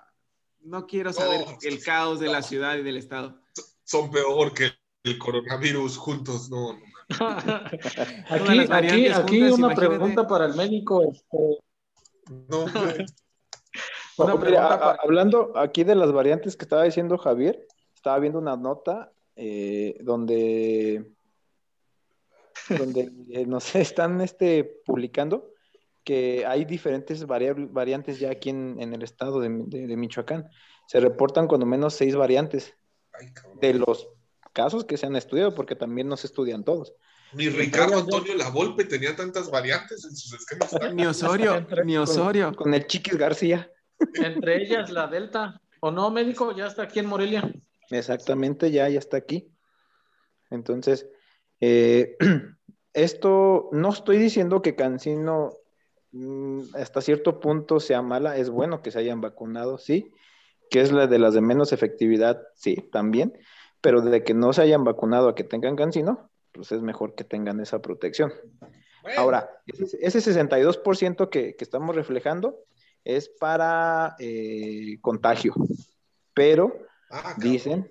no 0.61 0.87
quiero 0.87 1.13
saber 1.13 1.45
el 1.63 1.83
caos 1.83 2.21
de 2.21 2.29
la 2.29 2.43
ciudad 2.43 2.77
y 2.77 2.83
del 2.83 2.99
estado. 2.99 3.41
Son 3.85 4.11
peor 4.11 4.53
que 4.53 4.73
el 5.05 5.19
coronavirus 5.19 5.97
juntos, 5.97 6.51
no. 6.51 6.79
aquí, 8.29 8.59
aquí, 8.71 9.09
aquí 9.09 9.43
una 9.43 9.75
pregunta 9.75 10.27
para 10.27 10.47
el 10.47 10.55
médico. 10.55 11.03
Este, 11.03 11.59
no, 12.49 12.67
Una 14.19 14.35
mira, 14.35 14.41
pregunta 14.41 14.69
a- 14.69 14.75
a- 14.75 14.81
para- 14.81 14.99
hablando 15.03 15.53
aquí 15.57 15.85
de 15.85 15.95
las 15.95 16.13
variantes 16.13 16.57
que 16.57 16.65
estaba 16.65 16.85
diciendo 16.85 17.17
Javier, 17.19 17.67
estaba 17.95 18.19
viendo 18.19 18.39
una 18.39 18.57
nota 18.57 19.13
eh, 19.37 19.97
donde, 20.01 21.11
donde 22.69 23.11
eh, 23.31 23.47
no 23.47 23.61
sé, 23.61 23.81
están 23.97 24.21
este, 24.21 24.65
publicando 24.85 25.51
que 26.05 26.45
hay 26.47 26.65
diferentes 26.65 27.27
variantes 27.27 28.19
ya 28.19 28.31
aquí 28.31 28.51
en, 28.51 28.77
en 28.81 28.93
el 28.93 29.03
estado 29.03 29.39
de, 29.41 29.49
de- 29.67 29.87
de 29.87 29.97
Michoacán. 29.97 30.49
Se 30.89 30.99
reportan 30.99 31.47
cuando 31.47 31.65
menos 31.65 31.95
seis 31.95 32.17
variantes 32.17 32.75
Ay, 33.13 33.29
de 33.61 33.75
los 33.75 34.09
casos 34.53 34.85
que 34.85 34.97
se 34.97 35.07
han 35.07 35.15
estudiado, 35.17 35.55
porque 35.55 35.77
también 35.77 36.09
no 36.09 36.17
se 36.17 36.27
estudian 36.27 36.65
todos. 36.65 36.93
Ni 37.35 37.49
Ricardo 37.49 37.99
Antonio 37.99 38.35
Lavolpe 38.35 38.85
tenía 38.85 39.15
tantas 39.17 39.51
variantes 39.51 40.05
en 40.05 40.15
sus 40.15 40.35
esquemas. 40.35 40.77
Ni 40.93 41.07
Osorio, 41.07 41.67
ni 41.85 41.97
Osorio. 41.97 42.53
Con 42.55 42.75
el 42.75 42.87
Chiquis 42.87 43.17
García. 43.17 43.71
Entre 44.15 44.63
ellas 44.63 44.91
la 44.91 45.07
Delta. 45.07 45.61
¿O 45.81 45.91
no, 45.91 46.11
médico? 46.11 46.55
Ya 46.55 46.67
está 46.67 46.85
aquí 46.85 47.01
en 47.01 47.07
Morelia. 47.07 47.53
Exactamente, 47.91 48.71
ya, 48.71 48.89
ya 48.89 48.99
está 48.99 49.17
aquí. 49.17 49.53
Entonces, 50.51 51.09
eh, 51.61 52.17
esto 52.93 53.69
no 53.73 53.91
estoy 53.91 54.19
diciendo 54.19 54.63
que 54.63 54.77
Cancino 54.77 55.55
mm, 56.13 56.75
hasta 56.75 57.01
cierto 57.01 57.41
punto 57.41 57.81
sea 57.81 58.03
mala, 58.03 58.37
es 58.37 58.51
bueno 58.51 58.83
que 58.83 58.91
se 58.91 58.99
hayan 58.99 59.21
vacunado, 59.21 59.79
sí, 59.79 60.13
que 60.71 60.81
es 60.81 60.93
la 60.93 61.07
de 61.07 61.19
las 61.19 61.35
de 61.35 61.41
menos 61.41 61.73
efectividad, 61.73 62.43
sí, 62.55 62.77
también, 62.93 63.39
pero 63.81 64.01
de 64.03 64.23
que 64.23 64.35
no 64.35 64.53
se 64.53 64.63
hayan 64.63 64.85
vacunado 64.85 65.29
a 65.29 65.35
que 65.35 65.45
tengan 65.45 65.77
Cancino, 65.77 66.31
pues 66.53 66.73
es 66.73 66.83
mejor 66.83 67.15
que 67.15 67.25
tengan 67.25 67.61
esa 67.61 67.81
protección. 67.81 68.33
Bueno, 69.03 69.21
Ahora, 69.21 69.51
ese, 69.67 69.99
ese 70.01 70.19
62% 70.21 71.29
que, 71.29 71.57
que 71.57 71.65
estamos 71.65 71.97
reflejando 71.97 72.59
es 73.05 73.29
para 73.29 74.17
eh, 74.19 74.99
contagio, 75.01 75.55
pero 76.35 76.73
ah. 77.11 77.35
Dicen, 77.39 77.91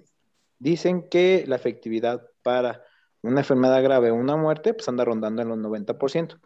dicen 0.60 1.08
que 1.10 1.44
la 1.48 1.56
efectividad 1.56 2.28
para 2.44 2.84
una 3.22 3.42
enfermedad 3.42 3.84
grave 3.84 4.10
o 4.12 4.16
una 4.16 4.36
muerte, 4.36 4.74
pues 4.74 4.88
anda 4.88 5.06
rondando 5.06 5.42
en 5.42 5.50
los 5.50 5.58
90%. 5.60 6.40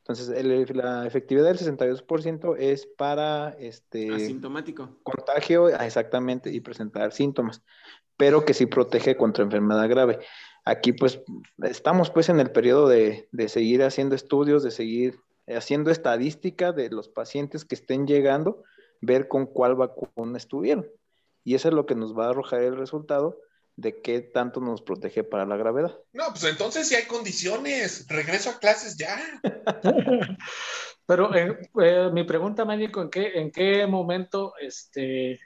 Entonces, 0.00 0.28
el- 0.30 0.66
la 0.76 1.06
efectividad 1.06 1.46
del 1.46 1.58
62% 1.58 2.56
es 2.58 2.86
para 2.86 3.50
este 3.58 4.12
Asintomático. 4.12 4.88
contagio, 5.04 5.66
ah, 5.78 5.86
exactamente, 5.86 6.50
y 6.50 6.60
presentar 6.60 7.12
síntomas, 7.12 7.62
pero 8.16 8.44
que 8.44 8.52
sí 8.52 8.66
protege 8.66 9.16
contra 9.16 9.44
enfermedad 9.44 9.88
grave. 9.88 10.18
Aquí, 10.64 10.92
pues, 10.92 11.20
estamos 11.62 12.10
pues 12.10 12.28
en 12.28 12.40
el 12.40 12.50
periodo 12.50 12.88
de, 12.88 13.28
de 13.32 13.48
seguir 13.48 13.82
haciendo 13.84 14.14
estudios, 14.14 14.62
de 14.62 14.70
seguir 14.70 15.18
haciendo 15.46 15.90
estadística 15.90 16.72
de 16.72 16.90
los 16.90 17.08
pacientes 17.08 17.64
que 17.64 17.74
estén 17.74 18.06
llegando, 18.06 18.62
ver 19.00 19.28
con 19.28 19.46
cuál 19.46 19.74
vacuna 19.74 20.38
estuvieron. 20.38 20.88
Y 21.44 21.54
eso 21.54 21.68
es 21.68 21.74
lo 21.74 21.86
que 21.86 21.94
nos 21.94 22.16
va 22.16 22.26
a 22.26 22.30
arrojar 22.30 22.62
el 22.62 22.76
resultado 22.76 23.40
de 23.76 24.00
qué 24.00 24.20
tanto 24.20 24.60
nos 24.60 24.82
protege 24.82 25.24
para 25.24 25.46
la 25.46 25.56
gravedad. 25.56 25.98
No, 26.12 26.24
pues 26.30 26.44
entonces 26.44 26.88
sí 26.88 26.94
hay 26.94 27.04
condiciones. 27.04 28.06
Regreso 28.08 28.50
a 28.50 28.58
clases 28.58 28.96
ya. 28.96 29.18
Pero 31.06 31.34
eh, 31.34 31.58
eh, 31.82 32.10
mi 32.12 32.24
pregunta, 32.24 32.64
médico, 32.64 33.02
¿en 33.02 33.10
qué, 33.10 33.32
en 33.34 33.50
qué 33.50 33.86
momento 33.86 34.54
este, 34.60 35.40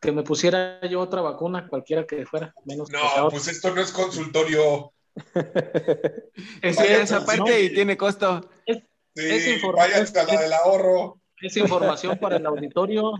que 0.00 0.12
me 0.12 0.22
pusiera 0.22 0.84
yo 0.88 1.00
otra 1.00 1.20
vacuna, 1.20 1.68
cualquiera 1.68 2.04
que 2.04 2.26
fuera, 2.26 2.52
menos 2.64 2.90
No, 2.90 3.28
pues 3.30 3.48
esto 3.48 3.74
no 3.74 3.80
es 3.80 3.92
consultorio. 3.92 4.92
Es 6.60 6.76
Vaya, 6.76 7.02
esa 7.02 7.24
pues, 7.24 7.38
parte 7.38 7.50
no. 7.50 7.58
y 7.58 7.72
tiene 7.72 7.96
costo. 7.96 8.50
Es 8.66 8.82
información. 9.16 9.74
váyanse 9.76 10.18
a 10.20 10.24
la 10.24 10.40
del 10.40 10.52
ahorro. 10.52 11.20
Es 11.40 11.56
información 11.56 12.18
para 12.18 12.36
el 12.36 12.46
auditorio. 12.46 13.12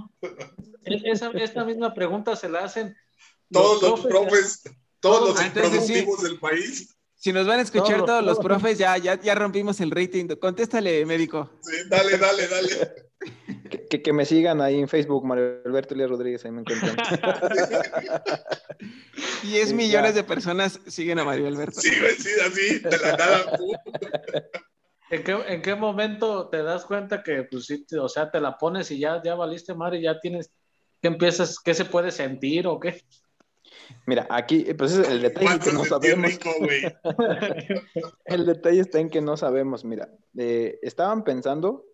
Es- 0.84 1.03
Esa, 1.05 1.30
esta 1.32 1.64
misma 1.64 1.92
pregunta 1.94 2.36
se 2.36 2.49
la 2.49 2.61
hacen 2.64 2.97
Todos 3.51 3.82
los 3.82 4.01
profes. 4.07 4.61
profes, 4.62 4.62
todos 5.01 5.28
los 5.30 5.40
Antes 5.40 5.72
de 5.72 5.80
sí. 5.80 5.99
improductivos 5.99 6.22
del 6.22 6.38
país. 6.38 6.97
Si 7.16 7.32
nos 7.32 7.47
van 7.47 7.59
a 7.59 7.62
escuchar 7.62 7.97
Todos, 7.97 8.07
todos 8.07 8.24
los 8.24 8.34
todos. 8.38 8.47
profes, 8.47 8.78
ya, 8.78 8.97
ya, 8.99 9.20
ya 9.20 9.34
rompimos 9.34 9.80
el 9.80 9.90
rating. 9.90 10.26
Contéstale, 10.40 11.05
médico. 11.07 11.51
Sí, 11.62 11.76
dale, 11.88 12.18
dale, 12.18 12.47
dale. 12.47 12.68
Que, 13.68 13.86
que- 13.88 14.03
que 14.03 14.12
me 14.12 14.24
sigan 14.24 14.61
ahí 14.61 14.78
en 14.78 14.86
Facebook, 14.88 15.24
Mario 15.24 15.61
Alberto 15.64 15.94
Elías 15.94 16.11
Rodríguez, 16.11 16.44
ahí 16.44 16.53
me 16.53 16.61
encuentran. 16.61 16.94
10 19.42 19.68
Sí, 19.68 19.74
millones 19.74 20.11
ya. 20.14 20.16
de 20.16 20.24
personas 20.24 20.78
siguen 20.86 21.18
a 21.18 21.24
Mario 21.24 21.49
Alberto. 21.49 21.80
Sí, 21.80 21.90
vestida 22.01 22.47
así, 22.47 22.78
de 22.78 22.99
la 22.99 23.16
nada. 23.16 23.59
¿En 25.11 25.22
qué, 25.22 25.32
en 25.32 25.62
qué 25.62 25.74
momento 25.74 26.48
te 26.48 26.62
das 26.62 26.84
cuenta 26.84 27.22
que, 27.22 27.44
pues 27.44 27.66
sí, 27.66 27.86
o 28.00 28.09
sea, 28.09 28.30
te 28.30 28.40
la 28.40 28.59
pones 28.59 28.90
y 28.90 28.98
ya, 28.98 29.22
ya 29.22 29.34
valiste 29.34 29.74
madre 29.74 29.98
y 29.98 30.02
ya 30.02 30.18
tienes, 30.18 30.52
¿qué 31.00 31.09
empiezas, 31.09 31.61
qué 31.61 31.74
se 31.74 31.84
puede 31.84 32.11
sentir 32.11 32.66
o 32.66 32.80
qué? 32.80 33.02
Mira, 34.07 34.26
aquí, 34.30 34.64
pues 34.74 34.92
es 34.92 35.09
el 35.09 35.22
detalle 35.22 35.46
Vas 35.46 35.59
que 35.59 35.72
no 35.72 35.84
sabemos. 35.84 36.30
rico. 36.30 36.50
El 38.24 38.46
detalle 38.46 38.80
está 38.80 38.98
en 39.00 39.11
que 39.11 39.20
no 39.20 39.36
sabemos. 39.36 39.84
Mira, 39.84 40.09
eh, 40.36 40.78
estaban 40.82 41.24
pensando 41.24 41.84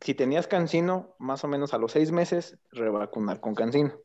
si 0.00 0.14
tenías 0.14 0.46
cancino, 0.46 1.16
más 1.18 1.44
o 1.44 1.48
menos 1.48 1.74
a 1.74 1.78
los 1.78 1.92
seis 1.92 2.12
meses, 2.12 2.58
revacunar 2.70 3.40
con 3.40 3.54
cancino. 3.54 3.98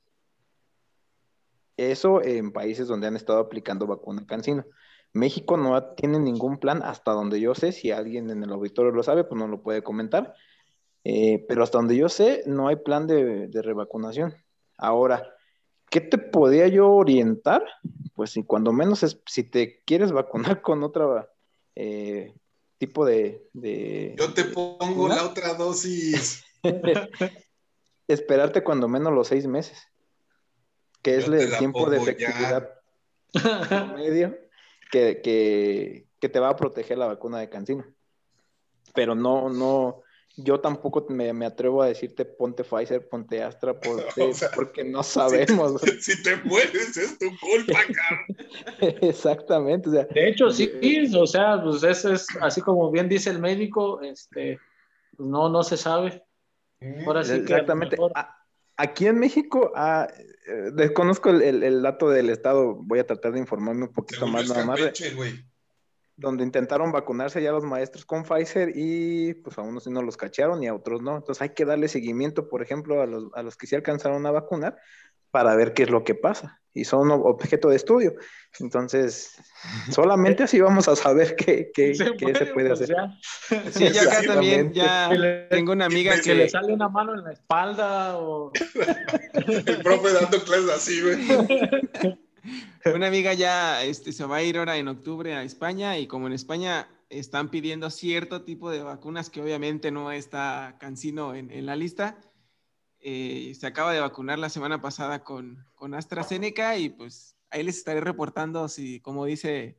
Eso 1.77 2.21
en 2.21 2.51
países 2.51 2.87
donde 2.87 3.07
han 3.07 3.15
estado 3.15 3.39
aplicando 3.39 3.87
vacuna 3.87 4.25
cancino. 4.25 4.65
México 5.13 5.57
no 5.57 5.83
tiene 5.95 6.19
ningún 6.19 6.57
plan, 6.57 6.81
hasta 6.83 7.11
donde 7.11 7.39
yo 7.39 7.53
sé, 7.55 7.71
si 7.71 7.91
alguien 7.91 8.29
en 8.29 8.43
el 8.43 8.51
auditorio 8.51 8.91
lo 8.91 9.03
sabe, 9.03 9.23
pues 9.23 9.39
no 9.39 9.47
lo 9.47 9.61
puede 9.61 9.83
comentar. 9.83 10.33
Eh, 11.03 11.43
pero 11.47 11.63
hasta 11.63 11.79
donde 11.79 11.97
yo 11.97 12.09
sé, 12.09 12.43
no 12.45 12.67
hay 12.67 12.77
plan 12.77 13.07
de, 13.07 13.47
de 13.47 13.61
revacunación. 13.61 14.35
Ahora, 14.77 15.33
¿qué 15.89 15.99
te 15.99 16.17
podía 16.17 16.67
yo 16.67 16.89
orientar? 16.91 17.63
Pues 18.15 18.31
si 18.31 18.43
cuando 18.43 18.71
menos 18.71 19.03
es, 19.03 19.19
si 19.25 19.43
te 19.43 19.81
quieres 19.83 20.11
vacunar 20.11 20.61
con 20.61 20.83
otra 20.83 21.29
eh, 21.75 22.33
tipo 22.77 23.05
de, 23.05 23.47
de- 23.53 24.15
Yo 24.17 24.33
te 24.33 24.45
pongo 24.45 25.07
la 25.07 25.25
otra 25.25 25.53
dosis. 25.55 26.43
esperarte 28.07 28.63
cuando 28.63 28.87
menos 28.87 29.13
los 29.13 29.27
seis 29.27 29.47
meses, 29.47 29.77
que 31.01 31.17
es 31.17 31.25
Yo 31.25 31.33
el 31.33 31.57
tiempo 31.57 31.89
de 31.89 31.97
pongo 31.97 32.11
ya. 32.11 32.27
efectividad 32.29 32.69
medio 33.95 34.37
que, 34.91 35.21
que, 35.21 36.07
que 36.19 36.29
te 36.29 36.39
va 36.39 36.49
a 36.49 36.55
proteger 36.55 36.97
la 36.97 37.07
vacuna 37.07 37.39
de 37.39 37.49
Cancino. 37.49 37.85
Pero 38.93 39.15
no, 39.15 39.49
no, 39.49 40.01
yo 40.35 40.59
tampoco 40.59 41.05
me, 41.09 41.31
me 41.33 41.45
atrevo 41.45 41.81
a 41.81 41.87
decirte 41.87 42.25
ponte 42.25 42.63
Pfizer, 42.63 43.07
ponte 43.07 43.41
Astra, 43.41 43.73
ponte- 43.79 44.21
O 44.21 44.33
sea, 44.33 44.49
porque 44.53 44.83
no 44.83 45.01
sabemos. 45.03 45.81
Si 46.01 46.21
te 46.23 46.35
mueres, 46.43 46.97
es 46.97 47.17
tu 47.17 47.27
culpa, 47.39 47.79
cabrón. 48.79 48.97
Exactamente, 49.01 49.89
o 49.89 49.93
sea, 49.93 50.05
De 50.05 50.29
hecho, 50.29 50.49
sí, 50.51 50.69
o 51.15 51.25
sea, 51.27 51.61
pues 51.63 51.83
eso 51.83 52.11
es, 52.13 52.27
así 52.41 52.61
como 52.61 52.91
bien 52.91 53.07
dice 53.07 53.29
el 53.29 53.39
médico, 53.39 54.01
este, 54.01 54.59
pues 55.15 55.29
no, 55.29 55.49
no 55.49 55.63
se 55.63 55.77
sabe. 55.77 56.23
Ahora 57.05 57.23
sí 57.23 57.33
que 57.33 57.37
Exactamente. 57.41 57.95
A- 58.15 58.40
Aquí 58.77 59.07
en 59.07 59.19
México, 59.19 59.71
ah, 59.75 60.07
eh, 60.47 60.71
desconozco 60.73 61.29
el, 61.29 61.41
el- 61.41 61.63
el 61.63 61.81
dato 61.81 62.09
del 62.09 62.29
estado, 62.29 62.75
voy 62.75 62.99
a 62.99 63.05
tratar 63.05 63.33
de 63.33 63.39
informarme 63.39 63.83
un 63.83 63.93
poquito 63.93 64.21
Según 64.21 64.33
más, 64.33 64.47
nada 64.49 64.65
más, 64.65 64.79
de- 64.79 64.91
donde 66.17 66.43
intentaron 66.43 66.91
vacunarse 66.91 67.41
ya 67.41 67.51
los 67.51 67.63
maestros 67.63 68.05
con 68.05 68.23
Pfizer 68.23 68.71
y 68.75 69.33
pues 69.35 69.57
a 69.57 69.61
unos 69.61 69.85
sí 69.85 69.89
no 69.89 70.01
los 70.03 70.17
cacharon 70.17 70.61
y 70.61 70.67
a 70.67 70.75
otros 70.75 71.01
no. 71.01 71.17
Entonces 71.17 71.41
hay 71.41 71.49
que 71.49 71.65
darle 71.65 71.87
seguimiento, 71.87 72.47
por 72.47 72.61
ejemplo, 72.61 73.01
a 73.01 73.07
los, 73.07 73.27
a 73.33 73.41
los 73.43 73.55
que 73.57 73.65
sí 73.67 73.75
alcanzaron 73.75 74.25
a 74.25 74.31
vacunar 74.31 74.77
para 75.31 75.55
ver 75.55 75.73
qué 75.73 75.83
es 75.83 75.89
lo 75.89 76.03
que 76.03 76.13
pasa. 76.15 76.59
Y 76.73 76.85
son 76.85 77.09
ob- 77.09 77.23
objeto 77.25 77.67
de 77.69 77.75
estudio. 77.75 78.13
Entonces, 78.59 79.35
solamente 79.91 80.43
así 80.43 80.61
vamos 80.61 80.87
a 80.87 80.95
saber 80.95 81.35
qué, 81.35 81.69
qué- 81.73 81.91
qué 82.17 82.33
se 82.35 82.45
puede 82.47 82.69
pues 82.69 82.81
hacer. 82.81 82.95
ya, 82.95 83.71
Sí, 83.71 83.89
yo 83.91 84.01
acá 84.09 84.21
también 84.25 84.71
ya 84.73 85.09
tengo 85.49 85.73
una 85.73 85.85
amiga 85.85 86.15
que 86.15 86.21
que 86.21 86.35
le 86.35 86.49
sale 86.49 86.73
una 86.73 86.87
mano 86.87 87.13
en 87.13 87.23
la 87.25 87.33
espalda 87.33 88.17
o 88.17 88.51
El 89.33 89.81
profe 89.83 90.13
dando 90.13 90.41
clases 90.43 90.69
así, 90.69 91.01
güey. 91.01 92.17
una 92.95 93.07
amiga 93.07 93.33
ya 93.33 93.83
este, 93.83 94.11
se 94.13 94.25
va 94.25 94.37
a 94.37 94.43
ir 94.43 94.57
ahora 94.57 94.77
en 94.77 94.87
octubre 94.87 95.33
a 95.35 95.43
España 95.43 95.97
y 95.97 96.07
como 96.07 96.27
en 96.27 96.33
España 96.33 96.87
están 97.09 97.49
pidiendo 97.49 97.89
cierto 97.89 98.43
tipo 98.43 98.71
de 98.71 98.81
vacunas 98.81 99.29
que 99.29 99.41
obviamente 99.41 99.91
no 99.91 100.11
está 100.13 100.77
Cancino 100.79 101.35
en, 101.35 101.51
en 101.51 101.65
la 101.65 101.75
lista, 101.75 102.17
eh, 103.01 103.53
se 103.59 103.67
acaba 103.67 103.93
de 103.93 103.99
vacunar 103.99 104.39
la 104.39 104.49
semana 104.49 104.81
pasada 104.81 105.23
con, 105.23 105.65
con 105.75 105.93
AstraZeneca 105.93 106.77
y 106.77 106.89
pues 106.89 107.35
ahí 107.49 107.63
les 107.63 107.77
estaré 107.77 108.01
reportando 108.01 108.67
si, 108.67 108.99
como 108.99 109.25
dice 109.25 109.77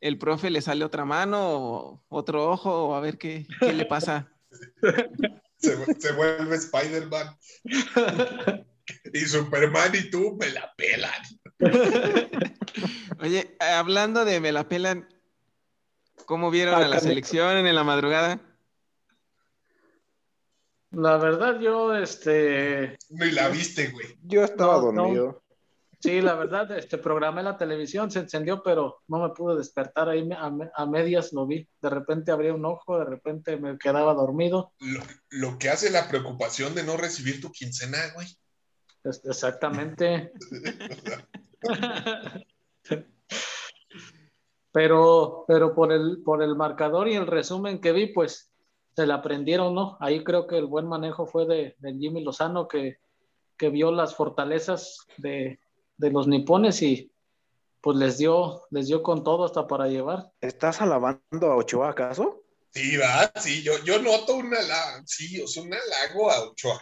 el 0.00 0.18
profe, 0.18 0.50
le 0.50 0.60
sale 0.60 0.84
otra 0.84 1.04
mano 1.04 1.38
o 1.50 2.04
otro 2.08 2.50
ojo 2.50 2.88
o 2.88 2.94
a 2.94 3.00
ver 3.00 3.18
qué, 3.18 3.46
qué 3.60 3.72
le 3.72 3.86
pasa. 3.86 4.32
Se, 5.62 5.76
se 6.00 6.12
vuelve 6.14 6.56
Spider-Man. 6.56 7.38
Y 9.12 9.20
Superman 9.20 9.92
y 9.94 10.10
tú 10.10 10.36
me 10.40 10.50
la 10.50 10.74
pelan. 10.76 11.22
Oye, 13.20 13.56
hablando 13.60 14.24
de 14.24 14.40
me 14.40 14.50
la 14.50 14.68
pelan, 14.68 15.08
¿cómo 16.26 16.50
vieron 16.50 16.82
a 16.82 16.88
la 16.88 16.98
selección 16.98 17.56
en 17.56 17.74
la 17.74 17.84
madrugada? 17.84 18.40
La 20.92 21.16
verdad, 21.16 21.58
yo, 21.60 21.94
este. 21.96 22.96
Ni 23.10 23.30
la 23.30 23.48
viste, 23.48 23.88
güey. 23.88 24.06
Yo 24.22 24.44
estaba 24.44 24.74
No, 24.76 24.92
no. 24.92 25.02
dormido. 25.02 25.42
Sí, 26.00 26.20
la 26.20 26.34
verdad, 26.34 26.68
este, 26.76 26.98
programé 26.98 27.44
la 27.44 27.56
televisión, 27.56 28.10
se 28.10 28.18
encendió, 28.18 28.60
pero 28.64 29.02
no 29.06 29.20
me 29.22 29.28
pude 29.34 29.56
despertar 29.56 30.08
ahí 30.08 30.28
a, 30.36 30.50
me- 30.50 30.68
a 30.74 30.84
medias 30.84 31.32
lo 31.32 31.46
vi. 31.46 31.68
De 31.80 31.90
repente 31.90 32.32
abría 32.32 32.52
un 32.54 32.64
ojo, 32.64 32.98
de 32.98 33.04
repente 33.04 33.56
me 33.56 33.78
quedaba 33.78 34.12
dormido. 34.12 34.72
Lo, 34.80 35.00
lo 35.30 35.58
que 35.58 35.70
hace 35.70 35.90
la 35.90 36.08
preocupación 36.08 36.74
de 36.74 36.82
no 36.82 36.96
recibir 36.96 37.40
tu 37.40 37.52
quincena, 37.52 37.98
güey. 38.14 38.26
Es- 39.04 39.22
exactamente. 39.24 40.32
pero, 44.72 45.44
pero 45.46 45.74
por 45.74 45.92
el, 45.92 46.22
por 46.24 46.42
el 46.42 46.56
marcador 46.56 47.08
y 47.08 47.14
el 47.14 47.26
resumen 47.26 47.80
que 47.80 47.92
vi, 47.92 48.12
pues 48.12 48.51
se 48.94 49.06
la 49.06 49.14
aprendieron, 49.16 49.74
¿no? 49.74 49.96
Ahí 50.00 50.22
creo 50.24 50.46
que 50.46 50.58
el 50.58 50.66
buen 50.66 50.86
manejo 50.86 51.26
fue 51.26 51.46
de, 51.46 51.76
de 51.78 51.94
Jimmy 51.94 52.22
Lozano, 52.22 52.68
que, 52.68 52.98
que 53.56 53.68
vio 53.70 53.90
las 53.92 54.14
fortalezas 54.14 54.98
de, 55.16 55.60
de 55.96 56.10
los 56.10 56.26
nipones 56.26 56.82
y 56.82 57.10
pues 57.80 57.96
les 57.96 58.18
dio, 58.18 58.62
les 58.70 58.86
dio 58.86 59.02
con 59.02 59.24
todo 59.24 59.44
hasta 59.44 59.66
para 59.66 59.88
llevar. 59.88 60.30
¿Estás 60.40 60.80
alabando 60.80 61.50
a 61.50 61.56
Ochoa 61.56 61.90
acaso? 61.90 62.42
Sí, 62.70 62.96
va, 62.96 63.30
sí, 63.40 63.62
yo, 63.62 63.72
yo 63.84 64.00
noto 64.00 64.36
una 64.36 64.58
halago, 64.58 65.02
sí, 65.06 65.40
o 65.42 65.46
sea, 65.46 65.62
un 65.62 65.72
halago 65.74 66.30
a 66.30 66.42
Ochoa. 66.44 66.80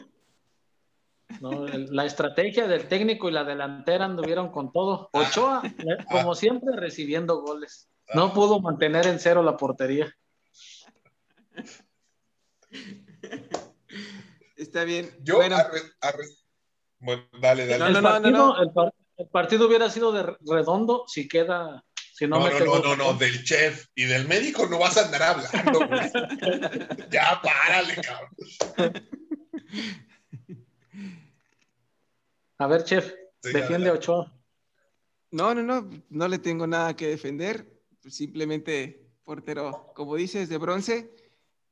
¿no? 1.41 1.67
El- 1.67 1.87
La 1.95 2.05
estrategia 2.05 2.67
del 2.69 2.87
técnico 2.89 3.29
y 3.29 3.33
la 3.33 3.45
delantera 3.45 4.05
anduvieron 4.05 4.51
con 4.51 4.73
todo. 4.73 5.09
Ochoa, 5.13 5.63
eh, 5.65 6.05
como 6.11 6.35
siempre, 6.35 6.77
recibiendo 6.77 7.41
goles. 7.41 7.89
No 8.15 8.33
pudo 8.35 8.61
mantener 8.61 9.07
en 9.07 9.19
cero 9.21 9.43
la 9.43 9.57
portería. 9.57 10.13
Está 14.57 14.85
bien. 14.85 15.11
Yo, 15.23 15.37
bueno, 15.37 15.57
arre- 15.57 15.93
arre- 16.01 16.29
bueno, 16.99 17.25
dale, 17.41 17.67
dale. 17.67 17.79
No, 17.79 17.87
el, 17.87 17.93
no, 17.95 18.01
no, 18.01 18.09
partido, 18.11 18.33
no. 18.33 18.63
El, 18.63 18.71
par- 18.73 18.95
el 19.17 19.29
partido 19.29 19.67
hubiera 19.67 19.89
sido 19.91 20.13
de 20.13 20.37
redondo 20.47 21.05
si 21.07 21.27
queda, 21.29 21.85
si 22.15 22.27
no, 22.27 22.39
No, 22.39 22.45
no, 22.47 22.53
mete 22.53 22.65
no, 22.65 22.71
gol. 22.73 22.83
no, 22.85 22.97
no, 22.97 23.15
del 23.15 23.43
chef 23.45 23.87
y 23.95 24.05
del 24.05 24.29
médico 24.29 24.67
no 24.67 24.79
vas 24.79 24.97
a 24.99 25.07
andar 25.07 25.23
hablando, 25.23 25.79
güey. 25.87 26.01
Ya, 27.11 27.41
párale, 27.43 27.97
cabrón. 27.97 28.31
A 32.59 32.67
ver, 32.67 32.85
chef, 32.85 33.13
Sí, 33.43 33.53
defiende 33.53 33.89
a. 33.89 33.95
Ochoa. 33.95 34.33
no, 35.31 35.55
no, 35.55 35.63
no, 35.63 35.89
no 36.11 36.29
le 36.29 36.39
tengo 36.39 36.67
nada 36.67 36.95
que 36.95 37.07
defender. 37.09 37.67
Simplemente 38.09 39.07
portero, 39.25 39.93
como 39.95 40.17
dices, 40.17 40.49
de 40.51 40.59
bronce. 40.59 41.11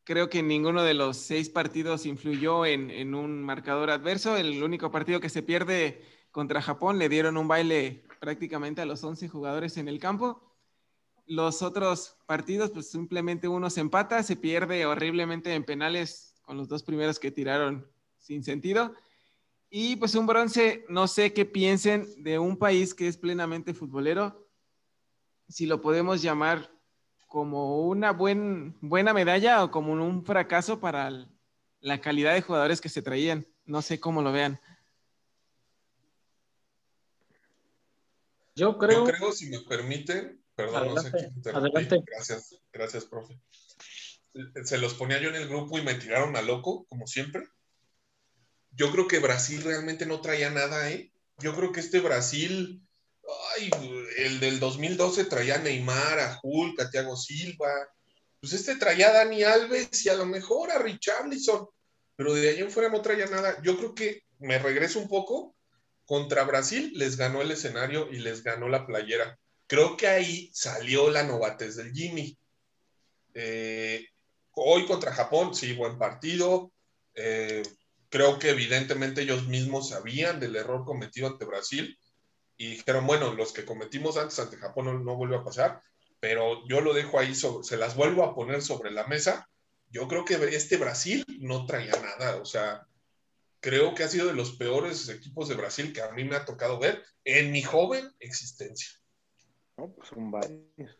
Creo 0.08 0.30
que 0.30 0.42
ninguno 0.42 0.84
de 0.84 0.94
los 0.94 1.18
seis 1.18 1.50
partidos 1.50 2.06
influyó 2.06 2.64
en, 2.64 2.90
en 2.90 3.14
un 3.14 3.42
marcador 3.42 3.90
adverso. 3.90 4.38
El 4.38 4.62
único 4.62 4.90
partido 4.90 5.20
que 5.20 5.28
se 5.28 5.42
pierde 5.42 6.00
contra 6.30 6.62
Japón 6.62 6.98
le 6.98 7.10
dieron 7.10 7.36
un 7.36 7.46
baile 7.46 8.06
prácticamente 8.18 8.80
a 8.80 8.86
los 8.86 9.04
11 9.04 9.28
jugadores 9.28 9.76
en 9.76 9.86
el 9.86 9.98
campo. 9.98 10.42
Los 11.26 11.60
otros 11.60 12.16
partidos, 12.24 12.70
pues 12.70 12.90
simplemente 12.90 13.48
uno 13.48 13.68
se 13.68 13.82
empata, 13.82 14.22
se 14.22 14.36
pierde 14.36 14.86
horriblemente 14.86 15.52
en 15.52 15.62
penales 15.62 16.40
con 16.40 16.56
los 16.56 16.68
dos 16.68 16.82
primeros 16.82 17.18
que 17.18 17.30
tiraron 17.30 17.86
sin 18.16 18.42
sentido. 18.42 18.94
Y 19.68 19.96
pues 19.96 20.14
un 20.14 20.26
bronce, 20.26 20.86
no 20.88 21.06
sé 21.06 21.34
qué 21.34 21.44
piensen 21.44 22.06
de 22.24 22.38
un 22.38 22.56
país 22.56 22.94
que 22.94 23.08
es 23.08 23.18
plenamente 23.18 23.74
futbolero, 23.74 24.48
si 25.50 25.66
lo 25.66 25.82
podemos 25.82 26.22
llamar 26.22 26.77
como 27.28 27.82
una 27.86 28.12
buen, 28.12 28.76
buena 28.80 29.12
medalla 29.12 29.62
o 29.62 29.70
como 29.70 29.92
un 29.92 30.24
fracaso 30.24 30.80
para 30.80 31.08
el- 31.08 31.28
la 31.80 32.00
calidad 32.00 32.34
de 32.34 32.42
jugadores 32.42 32.80
que 32.80 32.88
se 32.88 33.02
traían. 33.02 33.46
No 33.66 33.82
sé 33.82 34.00
cómo 34.00 34.22
lo 34.22 34.32
vean. 34.32 34.58
Yo 38.56 38.76
creo, 38.78 39.06
Yo 39.06 39.12
creo, 39.12 39.32
si 39.32 39.48
me 39.50 39.60
permiten, 39.60 40.42
perdón, 40.56 40.94
no 40.94 41.00
sé 41.00 41.12
quién 41.12 41.32
adelante. 41.54 42.02
Gracias, 42.04 42.58
gracias, 42.72 43.04
profe. 43.04 43.38
Se 44.64 44.78
los 44.78 44.94
ponía 44.94 45.20
yo 45.20 45.28
en 45.28 45.36
el 45.36 45.48
grupo 45.48 45.78
y 45.78 45.82
me 45.82 45.94
tiraron 45.94 46.34
a 46.36 46.42
loco, 46.42 46.84
como 46.88 47.06
siempre. 47.06 47.44
Yo 48.72 48.90
creo 48.90 49.06
que 49.06 49.20
Brasil 49.20 49.62
realmente 49.62 50.06
no 50.06 50.20
traía 50.20 50.50
nada, 50.50 50.90
¿eh? 50.90 51.12
Yo 51.38 51.54
creo 51.54 51.72
que 51.72 51.80
este 51.80 52.00
Brasil, 52.00 52.82
ay, 53.56 53.70
el 54.18 54.40
del 54.40 54.60
2012 54.60 55.24
traía 55.24 55.56
a 55.56 55.58
Neymar, 55.58 56.18
a 56.18 56.40
Hulk, 56.42 56.80
a 56.80 57.16
Silva. 57.16 57.70
Pues 58.40 58.52
este 58.52 58.76
traía 58.76 59.08
a 59.08 59.12
Dani 59.12 59.42
Alves 59.42 60.04
y 60.06 60.08
a 60.08 60.14
lo 60.14 60.26
mejor 60.26 60.70
a 60.70 60.78
Richarlison, 60.78 61.66
pero 62.16 62.34
de 62.34 62.48
ahí 62.48 62.58
en 62.60 62.70
fuera 62.70 62.88
no 62.88 63.02
traía 63.02 63.26
nada. 63.26 63.60
Yo 63.62 63.76
creo 63.76 63.94
que 63.94 64.22
me 64.38 64.58
regreso 64.58 64.98
un 64.98 65.08
poco. 65.08 65.54
Contra 66.06 66.44
Brasil 66.44 66.92
les 66.94 67.16
ganó 67.16 67.42
el 67.42 67.50
escenario 67.50 68.08
y 68.10 68.18
les 68.18 68.42
ganó 68.42 68.68
la 68.68 68.86
playera. 68.86 69.38
Creo 69.66 69.96
que 69.96 70.06
ahí 70.06 70.50
salió 70.54 71.10
la 71.10 71.22
novatez 71.22 71.76
del 71.76 71.92
Jimmy. 71.92 72.38
Eh, 73.34 74.06
hoy 74.52 74.86
contra 74.86 75.12
Japón, 75.12 75.54
sí, 75.54 75.74
buen 75.74 75.98
partido. 75.98 76.72
Eh, 77.14 77.62
creo 78.08 78.38
que 78.38 78.50
evidentemente 78.50 79.20
ellos 79.20 79.46
mismos 79.48 79.90
sabían 79.90 80.40
del 80.40 80.56
error 80.56 80.86
cometido 80.86 81.26
ante 81.26 81.44
Brasil 81.44 81.98
y 82.58 82.72
dijeron, 82.72 83.06
bueno, 83.06 83.32
los 83.32 83.52
que 83.52 83.64
cometimos 83.64 84.18
antes 84.18 84.38
ante 84.40 84.56
Japón 84.58 84.84
no, 84.86 84.98
no 84.98 85.16
vuelve 85.16 85.36
a 85.36 85.44
pasar, 85.44 85.80
pero 86.20 86.66
yo 86.68 86.80
lo 86.80 86.92
dejo 86.92 87.18
ahí, 87.18 87.34
sobre- 87.34 87.64
se 87.64 87.76
las 87.78 87.96
vuelvo 87.96 88.24
a 88.24 88.34
poner 88.34 88.60
sobre 88.60 88.90
la 88.90 89.06
mesa. 89.06 89.48
Yo 89.90 90.06
creo 90.08 90.24
que 90.24 90.34
este 90.34 90.76
Brasil 90.76 91.24
no 91.40 91.64
traía 91.64 91.92
nada, 91.92 92.36
o 92.36 92.44
sea, 92.44 92.86
creo 93.60 93.94
que 93.94 94.02
ha 94.02 94.08
sido 94.08 94.26
de 94.26 94.34
los 94.34 94.52
peores 94.56 95.08
equipos 95.08 95.48
de 95.48 95.54
Brasil 95.54 95.92
que 95.92 96.02
a 96.02 96.10
mí 96.10 96.24
me 96.24 96.36
ha 96.36 96.44
tocado 96.44 96.78
ver 96.78 97.02
en 97.24 97.50
mi 97.52 97.62
joven 97.62 98.10
existencia. 98.20 98.90
No, 99.76 99.90
pues 99.92 100.08
son 100.08 100.30
varios. 100.30 100.98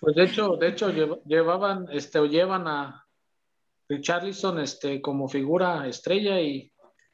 pues 0.00 0.14
de 0.16 0.24
hecho, 0.24 0.56
de 0.56 0.68
hecho 0.68 0.90
llev- 0.90 1.22
llevaban, 1.24 1.86
este, 1.92 2.18
o 2.18 2.26
llevan 2.26 2.68
a 2.68 3.04
Richarlison, 3.88 4.60
este, 4.60 5.00
como 5.02 5.28
figura 5.28 5.86
estrella 5.88 6.40
y, 6.40 6.71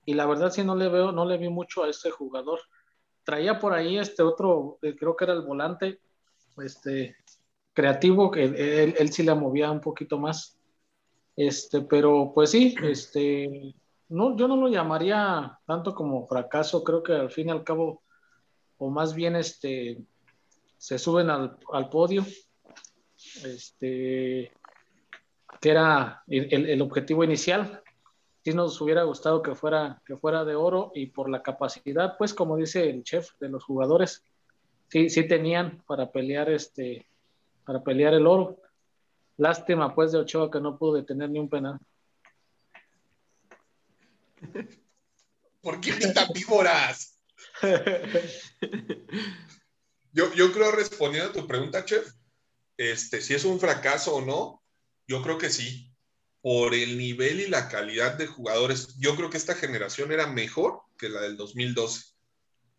y 0.09 0.15
la 0.15 0.25
verdad 0.25 0.51
sí 0.51 0.65
no 0.65 0.75
le 0.75 0.89
veo, 0.89 1.13
no 1.13 1.27
le 1.27 1.37
vi 1.37 1.51
mucho 1.51 1.85
a 1.85 1.91
este 1.91 2.11
jugador. 2.11 2.61
Traía 3.25 3.59
por 3.59 3.75
ahí 3.75 3.99
este 3.99 4.23
otro, 4.23 4.79
eh, 4.81 4.97
creo 4.97 5.15
que 5.15 5.25
era 5.25 5.35
el 5.35 5.43
volante, 5.43 6.01
este, 6.57 7.15
creativo, 7.75 8.31
que 8.31 8.45
él, 8.45 8.95
él 8.99 9.13
sí 9.13 9.23
la 9.23 9.35
movía 9.35 9.71
un 9.71 9.83
poquito 9.83 10.19
más. 10.19 10.57
Este, 11.37 11.83
pero 11.83 12.33
pues 12.35 12.51
sí, 12.53 12.75
este, 12.83 13.75
no, 14.09 14.35
yo 14.35 14.49
no 14.49 14.57
lo 14.57 14.69
llamaría 14.69 15.59
tanto 15.67 15.95
como 15.95 16.27
fracaso, 16.27 16.83
creo 16.83 17.03
que 17.03 17.13
al 17.13 17.31
fin 17.31 17.49
y 17.49 17.51
al 17.51 17.63
cabo, 17.63 18.03
o 18.79 18.89
más 18.89 19.15
bien 19.15 19.37
este, 19.37 19.99
se 20.79 20.99
suben 20.99 21.29
al, 21.29 21.59
al 21.71 21.91
podio, 21.91 22.25
este, 23.45 24.53
que 25.61 25.69
era 25.71 26.23
el- 26.29 26.71
el 26.71 26.81
objetivo 26.81 27.25
inicial. 27.25 27.83
Sí 28.45 28.53
nos 28.55 28.81
hubiera 28.81 29.03
gustado 29.03 29.43
que 29.43 29.55
fuera, 29.55 30.01
que 30.07 30.17
fuera 30.17 30.45
de 30.45 30.55
oro 30.55 30.93
y 30.95 31.07
por 31.07 31.29
la 31.29 31.43
capacidad, 31.43 32.17
pues 32.17 32.33
como 32.33 32.57
dice 32.57 32.89
el 32.89 33.03
chef 33.03 33.33
de 33.41 33.49
los 33.49 33.65
jugadores, 33.65 34.25
sí, 34.89 35.11
sí 35.11 35.27
tenían 35.27 35.83
para 35.87 36.11
pelear 36.11 36.51
este, 36.51 37.07
para 37.65 37.83
pelear 37.83 38.15
el 38.15 38.27
oro. 38.27 38.61
Lástima 39.37 39.95
pues 39.95 40.13
de 40.13 40.19
Ochoa 40.19 40.51
que 40.51 40.61
no 40.61 40.79
pudo 40.79 40.95
detener 40.95 41.31
ni 41.31 41.39
un 41.39 41.49
penal. 41.49 41.79
¿Por 45.61 45.81
qué 45.81 45.91
invitan 45.91 46.29
víboras? 46.33 47.21
Yo, 50.13 50.33
yo 50.35 50.51
creo, 50.53 50.73
respondiendo 50.73 51.31
a 51.31 51.33
tu 51.33 51.47
pregunta, 51.47 51.85
Chef, 51.85 52.11
este, 52.77 53.21
si 53.21 53.35
es 53.35 53.45
un 53.45 53.61
fracaso 53.61 54.17
o 54.17 54.21
no, 54.21 54.63
yo 55.07 55.23
creo 55.23 55.39
que 55.39 55.51
sí. 55.51 55.88
Por 56.41 56.75
el 56.75 56.97
nivel 56.97 57.41
y 57.41 57.49
la 57.49 57.69
calidad 57.69 58.17
de 58.17 58.27
jugadores, 58.27 58.97
yo 58.99 59.17
creo 59.17 59.31
que 59.31 59.37
esta 59.37 59.55
generación 59.55 60.13
era 60.13 60.27
mejor 60.27 60.83
que 60.97 61.09
la 61.09 61.21
del 61.21 61.37
2012, 61.37 62.15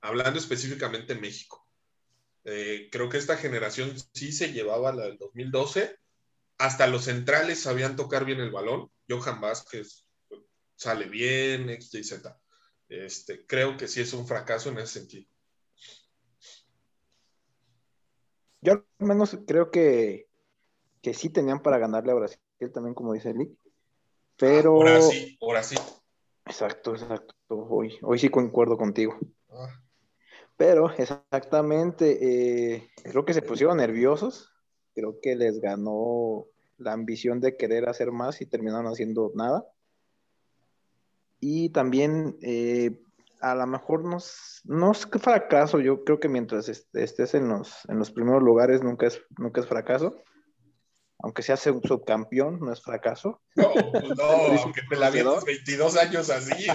hablando 0.02 0.40
específicamente 0.40 1.16
de 1.16 1.22
México. 1.22 1.68
Eh, 2.46 2.90
creo 2.92 3.10
que 3.10 3.18
esta 3.18 3.38
generación 3.38 3.94
sí 4.14 4.32
se 4.32 4.54
llevaba 4.54 4.94
la 4.94 5.06
del 5.06 5.18
2012. 5.18 5.98
Hasta 6.58 6.88
los 6.88 7.06
centrales 7.06 7.60
sabían 7.62 7.96
tocar 7.96 8.26
bien 8.26 8.40
el 8.40 8.52
balón. 8.52 8.92
Johan 9.10 9.42
Vázquez 9.42 10.06
sale 10.76 11.06
bien, 11.06 11.70
X, 11.70 11.94
Y, 11.94 12.04
Z. 12.04 12.40
Este, 12.88 13.46
creo 13.46 13.78
que 13.78 13.88
sí 13.88 14.02
es 14.02 14.14
un 14.14 14.28
fracaso 14.28 14.70
en 14.70 14.80
ese 14.80 15.00
sentido. 15.00 15.30
Yo 18.62 18.74
al 18.74 18.86
menos 19.00 19.38
creo 19.48 19.70
que, 19.72 20.28
que 21.02 21.14
sí 21.14 21.30
tenían 21.30 21.62
para 21.62 21.78
ganarle 21.78 22.12
a 22.12 22.16
Brasil 22.16 22.40
también, 22.68 22.94
como 22.94 23.14
dice 23.14 23.30
Eli. 23.30 23.58
Pero. 24.38 24.74
Ahora 24.76 25.02
sí, 25.02 25.38
ahora 25.42 25.64
sí. 25.64 25.76
Exacto, 26.46 26.94
exacto. 26.94 27.36
Hoy, 27.48 27.98
hoy 28.02 28.20
sí 28.20 28.30
concuerdo 28.30 28.78
contigo. 28.78 29.18
Ah, 29.50 29.70
Pero 30.58 30.92
exactamente, 30.92 32.76
eh, 32.76 32.90
creo 33.04 33.24
que 33.24 33.34
se 33.34 33.42
pusieron 33.42 33.78
nerviosos. 33.78 34.52
Creo 34.94 35.20
que 35.22 35.36
les 35.36 35.62
ganó 35.62 36.46
la 36.78 36.94
ambición 36.94 37.40
de 37.40 37.56
querer 37.56 37.88
hacer 37.88 38.12
más 38.12 38.42
y 38.42 38.46
terminaron 38.46 38.88
haciendo 38.88 39.32
nada. 39.36 39.66
Y 41.40 41.70
también 41.70 42.38
eh, 42.42 43.00
a 43.42 43.56
lo 43.56 43.68
mejor 43.68 44.04
no, 44.04 44.18
no 44.66 44.92
es 44.92 45.06
fracaso, 45.06 45.80
yo 45.80 46.04
creo 46.04 46.20
que 46.20 46.28
mientras 46.28 46.68
estés 46.70 47.34
en 47.34 47.48
los, 47.48 47.88
en 47.88 47.98
los 47.98 48.12
primeros 48.12 48.44
lugares 48.44 48.84
nunca 48.84 49.08
es, 49.08 49.22
nunca 49.38 49.62
es 49.62 49.68
fracaso. 49.68 50.18
Aunque 51.22 51.42
seas 51.42 51.66
un 51.68 51.84
subcampeón, 51.84 52.60
no 52.60 52.72
es 52.72 52.82
fracaso. 52.82 53.42
No, 53.56 53.72
pues 53.92 54.18
no, 54.18 54.24
aunque 54.24 54.82
te 54.90 54.96
la 54.96 55.10
22 55.10 55.98
años 55.98 56.30
así. 56.30 56.68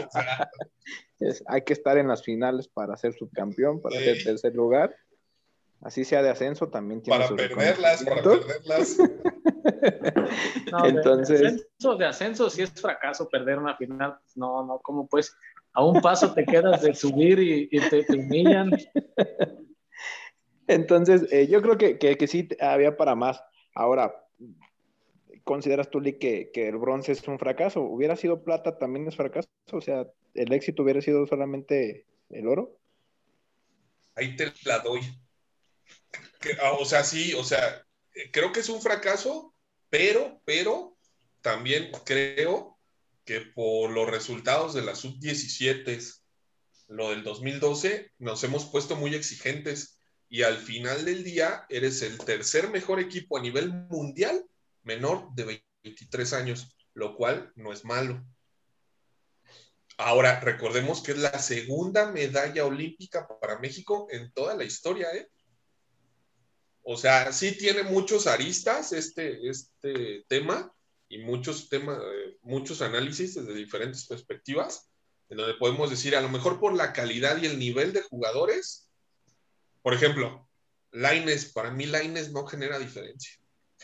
hay 1.47 1.62
que 1.62 1.73
estar 1.73 1.97
en 1.97 2.09
las 2.09 2.23
finales 2.23 2.69
para 2.69 2.97
ser 2.97 3.15
subcampeón, 3.15 3.81
para 3.81 3.99
ser 3.99 4.23
tercer 4.23 4.55
lugar. 4.55 4.95
Así 5.81 6.05
sea 6.05 6.23
de 6.23 6.31
ascenso, 6.31 6.69
también 6.69 7.03
tiene 7.03 7.25
Para 7.25 7.37
perderlas, 7.37 8.05
para 8.05 8.23
perderlas. 8.23 8.99
Entonces. 10.85 11.41
De, 11.41 11.47
ascenso, 11.47 11.97
de 11.97 12.07
ascenso 12.07 12.51
sí 12.51 12.62
es 12.62 12.73
fracaso 12.73 13.29
perder 13.29 13.59
una 13.59 13.77
final. 13.77 14.19
No, 14.35 14.65
no, 14.65 14.79
¿cómo 14.83 15.07
pues? 15.07 15.37
A 15.75 15.85
un 15.85 16.01
paso 16.01 16.33
te 16.33 16.47
quedas 16.47 16.83
de 16.83 16.95
subir 16.95 17.39
y, 17.39 17.69
te, 17.91 18.07
humillan. 18.16 18.71
Entonces, 20.66 21.31
eh, 21.31 21.49
yo 21.49 21.61
creo 21.61 21.77
que, 21.77 21.99
que, 21.99 22.27
sí 22.27 22.49
había 22.61 22.97
para 22.97 23.15
más. 23.15 23.43
Ahora, 23.75 24.15
¿consideras 25.45 25.91
tú, 25.91 26.01
Lee, 26.01 26.19
que, 26.19 26.51
el 26.55 26.77
bronce 26.77 27.12
es 27.12 27.27
un 27.29 27.39
fracaso? 27.39 27.83
¿Hubiera 27.83 28.16
sido 28.16 28.43
plata 28.43 28.79
también 28.79 29.07
es 29.07 29.16
fracaso? 29.16 29.49
O 29.71 29.81
sea, 29.81 30.07
¿el 30.35 30.53
éxito 30.53 30.83
hubiera 30.83 31.01
sido 31.01 31.27
solamente 31.27 32.07
el 32.31 32.49
oro? 32.49 32.77
Ahí 34.16 34.37
te 34.37 34.53
la 34.65 34.81
doy. 34.81 35.01
Ah, 36.62 36.73
o 36.79 36.85
sea, 36.85 37.05
sí, 37.05 37.35
o 37.35 37.45
sea, 37.45 37.87
creo 38.33 38.53
que 38.53 38.61
es 38.61 38.69
un 38.69 38.83
fracaso, 38.83 39.55
pero, 39.89 40.41
pero 40.45 40.97
también 41.41 41.91
creo 42.05 42.79
que 43.25 43.41
por 43.41 43.91
los 43.91 44.11
resultados 44.11 44.75
de 44.75 44.83
la 44.83 44.95
sub-17, 44.95 46.21
lo 46.89 47.11
del 47.11 47.23
2012, 47.23 48.12
nos 48.19 48.45
hemos 48.45 48.66
puesto 48.66 48.97
muy 48.97 49.15
exigentes 49.15 49.99
y 50.29 50.43
al 50.43 50.59
final 50.59 51.05
del 51.05 51.25
día 51.25 51.65
eres 51.69 52.03
el 52.03 52.19
tercer 52.19 52.69
mejor 52.69 53.01
equipo 53.01 53.39
a 53.39 53.43
nivel 53.43 53.73
mundial 53.73 54.45
menor 54.85 55.35
de 55.35 55.62
23 55.82 56.32
años, 56.35 56.77
lo 56.94 57.16
cual 57.16 57.52
no 57.56 57.73
es 57.73 57.85
malo. 57.85 58.24
Ahora, 59.97 60.40
recordemos 60.40 61.02
que 61.02 61.12
es 61.12 61.19
la 61.19 61.39
segunda 61.39 62.11
medalla 62.11 62.65
olímpica 62.65 63.28
para 63.40 63.59
México 63.59 64.09
en 64.11 64.32
toda 64.32 64.56
la 64.56 64.65
historia, 64.65 65.09
¿eh? 65.15 65.28
O 66.82 66.97
sea, 66.97 67.32
sí 67.32 67.56
tiene 67.56 67.82
muchos 67.82 68.27
aristas 68.27 68.93
este, 68.93 69.48
este 69.48 70.24
tema 70.28 70.70
y 71.09 71.19
muchos 71.19 71.69
temas, 71.69 71.98
eh, 71.98 72.36
muchos 72.43 72.82
análisis 72.82 73.35
desde 73.35 73.55
diferentes 73.55 74.06
perspectivas, 74.06 74.90
en 75.31 75.39
donde 75.39 75.55
podemos 75.55 75.89
decir, 75.89 76.15
a 76.15 76.20
lo 76.20 76.28
mejor 76.28 76.61
por 76.61 76.74
la 76.74 76.93
calidad 76.93 77.40
y 77.40 77.47
el 77.47 77.59
nivel 77.59 77.93
de 77.93 78.02
jugadores, 78.02 78.90
por 79.81 79.94
ejemplo, 79.94 80.48
Laines, 80.90 81.52
para 81.52 81.70
mí 81.70 81.86
Laines 81.86 82.32
no 82.32 82.47
genera 82.47 82.78
diferencia. 82.78 83.32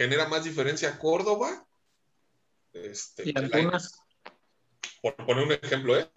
Genera 0.00 0.26
más 0.28 0.44
diferencia 0.44 0.98
Córdoba. 0.98 1.66
Este, 2.72 3.28
y 3.28 3.34
algunas. 3.36 4.00
Por 5.02 5.14
poner 5.14 5.44
un 5.44 5.52
ejemplo, 5.52 5.94
¿eh? 5.94 6.08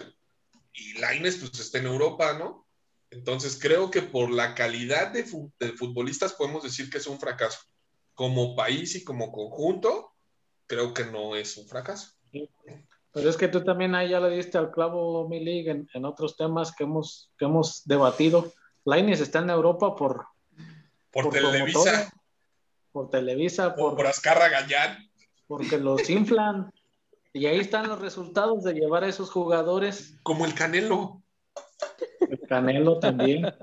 Y 0.72 1.00
Laines, 1.00 1.36
pues 1.36 1.60
está 1.60 1.80
en 1.80 1.88
Europa, 1.88 2.32
¿no? 2.40 2.66
Entonces 3.10 3.60
creo 3.62 3.92
que 3.92 4.02
por 4.02 4.32
la 4.32 4.56
calidad 4.56 5.12
de, 5.12 5.26
futbolistas 5.26 6.32
podemos 6.32 6.64
decir 6.64 6.90
que 6.90 7.00
es 7.00 7.08
un 7.08 7.20
fracaso. 7.20 7.60
Como 8.14 8.56
país 8.56 8.96
y 8.96 9.04
como 9.04 9.34
conjunto, 9.34 10.14
creo 10.66 10.94
que 10.94 11.04
no 11.04 11.36
es 11.36 11.58
un 11.58 11.68
fracaso. 11.68 12.14
Pero 12.32 13.30
es 13.30 13.36
que 13.36 13.50
tú 13.50 13.66
también 13.66 13.96
ahí 13.96 14.12
ya 14.12 14.22
le 14.22 14.34
diste 14.34 14.58
al 14.58 14.72
clavo, 14.72 15.28
mi 15.28 15.46
en, 15.68 15.90
en 15.94 16.06
otros 16.06 16.38
temas 16.38 16.74
que 16.74 16.86
hemos, 16.86 17.34
que 17.38 17.44
hemos 17.44 17.84
debatido. 17.84 18.54
Lainez 18.86 19.20
está 19.20 19.40
en 19.40 19.50
Europa 19.50 19.94
por... 19.94 20.28
Por, 21.12 21.30
Televisa. 21.32 22.10
Por 22.94 23.10
Televisa. 23.10 23.76
Por, 23.76 23.98
por 23.98 24.08
Azcarra 24.08 24.48
Gallán. 24.48 25.10
Porque 25.48 25.78
los 25.78 26.10
inflan. 26.10 26.72
y 27.34 27.48
ahí 27.48 27.60
están 27.60 27.90
los 27.90 28.00
resultados 28.00 28.64
de 28.64 28.74
llevar 28.74 29.04
a 29.04 29.10
esos 29.10 29.30
jugadores. 29.30 30.18
Como 30.24 30.46
el 30.46 30.54
Canelo. 30.54 31.22
Canelo 32.48 33.00
también. 33.00 33.54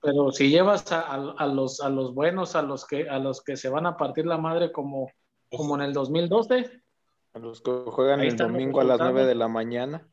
Pero 0.00 0.32
si 0.32 0.48
llevas 0.48 0.90
a, 0.90 1.46
los, 1.46 1.80
a 1.80 1.88
los 1.88 2.14
buenos, 2.14 2.56
a 2.56 2.62
los, 2.62 2.86
que, 2.86 3.08
a 3.08 3.18
los 3.18 3.42
que 3.42 3.56
se 3.56 3.68
van 3.68 3.86
a 3.86 3.96
partir 3.96 4.26
la 4.26 4.38
madre 4.38 4.72
como, 4.72 5.12
como 5.48 5.76
en 5.76 5.82
el 5.82 5.92
2012. 5.92 6.82
A 7.34 7.38
los 7.38 7.60
que 7.60 7.70
juegan 7.86 8.20
el 8.20 8.36
domingo 8.36 8.80
a 8.80 8.84
las 8.84 8.98
9 8.98 9.26
de 9.26 9.34
la 9.34 9.48
mañana. 9.48 10.08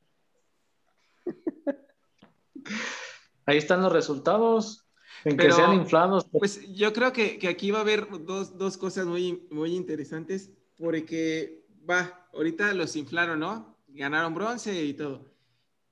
Ahí 3.45 3.57
están 3.57 3.81
los 3.81 3.91
resultados. 3.91 4.88
En 5.25 5.37
que 5.37 5.51
sean 5.51 5.73
inflados. 5.73 6.27
Pues 6.31 6.71
yo 6.73 6.93
creo 6.93 7.11
que, 7.11 7.37
que 7.39 7.47
aquí 7.47 7.71
va 7.71 7.79
a 7.79 7.81
haber 7.81 8.07
dos, 8.25 8.57
dos, 8.57 8.77
cosas 8.77 9.05
muy, 9.05 9.47
muy 9.51 9.75
interesantes, 9.75 10.51
porque 10.77 11.65
va, 11.89 12.27
ahorita 12.33 12.73
los 12.73 12.95
inflaron, 12.95 13.39
¿no? 13.39 13.77
Ganaron 13.87 14.33
bronce 14.33 14.83
y 14.85 14.93
todo. 14.93 15.25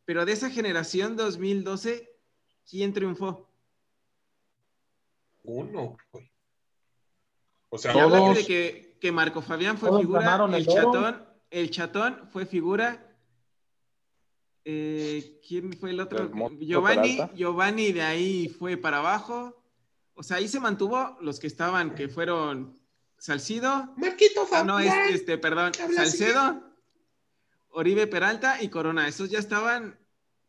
Pero 0.06 0.26
de 0.26 0.32
esa 0.32 0.50
generación 0.50 1.18
2012, 1.18 2.10
¿quién 2.70 2.94
triunfó? 2.94 3.50
Uno, 5.44 5.98
O 7.70 7.78
sea, 7.78 7.94
todos, 7.94 8.38
de 8.38 8.46
que, 8.46 8.98
que, 9.00 9.12
Marco 9.12 9.42
Fabián 9.42 9.78
fue 9.78 9.98
figura, 10.00 10.46
el, 10.54 10.66
chatón, 10.68 11.26
el 11.50 11.72
chatón 11.72 12.30
fue 12.32 12.46
figura. 12.46 13.07
Eh, 14.70 15.40
¿Quién 15.48 15.72
fue 15.72 15.92
el 15.92 16.02
otro? 16.02 16.30
Giovanni, 16.60 17.20
Giovanni 17.36 17.94
de 17.94 18.02
ahí 18.02 18.50
fue 18.50 18.76
para 18.76 18.98
abajo. 18.98 19.64
O 20.14 20.24
sea, 20.24 20.38
ahí 20.38 20.50
se 20.50 20.60
mantuvo 20.60 21.18
los 21.22 21.40
que 21.40 21.48
estaban, 21.48 21.96
que 21.96 22.10
fueron 22.10 22.78
Salcido. 23.18 23.94
Marquito 23.96 24.46
Fabián. 24.46 24.68
no, 24.68 24.80
este, 24.80 25.14
este 25.14 25.38
perdón, 25.38 25.72
Salcedo. 25.74 26.62
Oribe 27.70 28.08
Peralta 28.08 28.62
y 28.62 28.68
Corona. 28.68 29.08
Esos 29.08 29.30
ya 29.30 29.40
estaban 29.40 29.98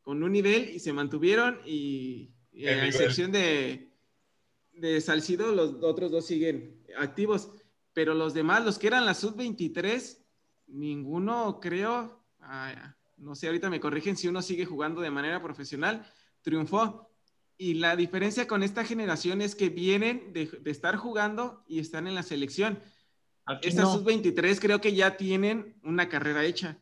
con 0.02 0.20
un 0.20 0.32
nivel 0.32 0.68
y 0.68 0.80
se 0.80 0.92
mantuvieron 0.92 1.60
y, 1.64 2.34
a 2.66 2.86
excepción 2.86 3.30
de, 3.30 3.92
de 4.72 5.00
Salcido, 5.00 5.52
los 5.52 5.76
otros 5.80 6.10
dos 6.10 6.26
siguen 6.26 6.84
activos. 6.98 7.52
Pero 7.92 8.14
los 8.14 8.34
demás, 8.34 8.64
los 8.64 8.80
que 8.80 8.88
eran 8.88 9.06
la 9.06 9.14
sub-23, 9.14 10.18
ninguno 10.66 11.60
creo, 11.60 12.20
ah, 12.40 12.96
no 13.18 13.34
sé, 13.34 13.46
ahorita 13.46 13.70
me 13.70 13.80
corrigen 13.80 14.16
si 14.16 14.28
uno 14.28 14.42
sigue 14.42 14.64
jugando 14.64 15.00
de 15.00 15.10
manera 15.10 15.42
profesional, 15.42 16.10
triunfó. 16.42 17.10
Y 17.56 17.74
la 17.74 17.96
diferencia 17.96 18.46
con 18.46 18.62
esta 18.62 18.84
generación 18.84 19.42
es 19.42 19.54
que 19.54 19.68
vienen 19.68 20.32
de, 20.32 20.48
estar 20.66 20.96
jugando 20.96 21.64
y 21.66 21.80
están 21.80 22.06
en 22.06 22.14
la 22.14 22.22
selección. 22.22 22.80
Estas 23.62 23.92
sub-23 23.92 24.60
creo 24.60 24.80
que 24.80 24.94
ya 24.94 25.16
tienen 25.16 25.78
una 25.82 26.08
carrera 26.08 26.44
hecha. 26.44 26.80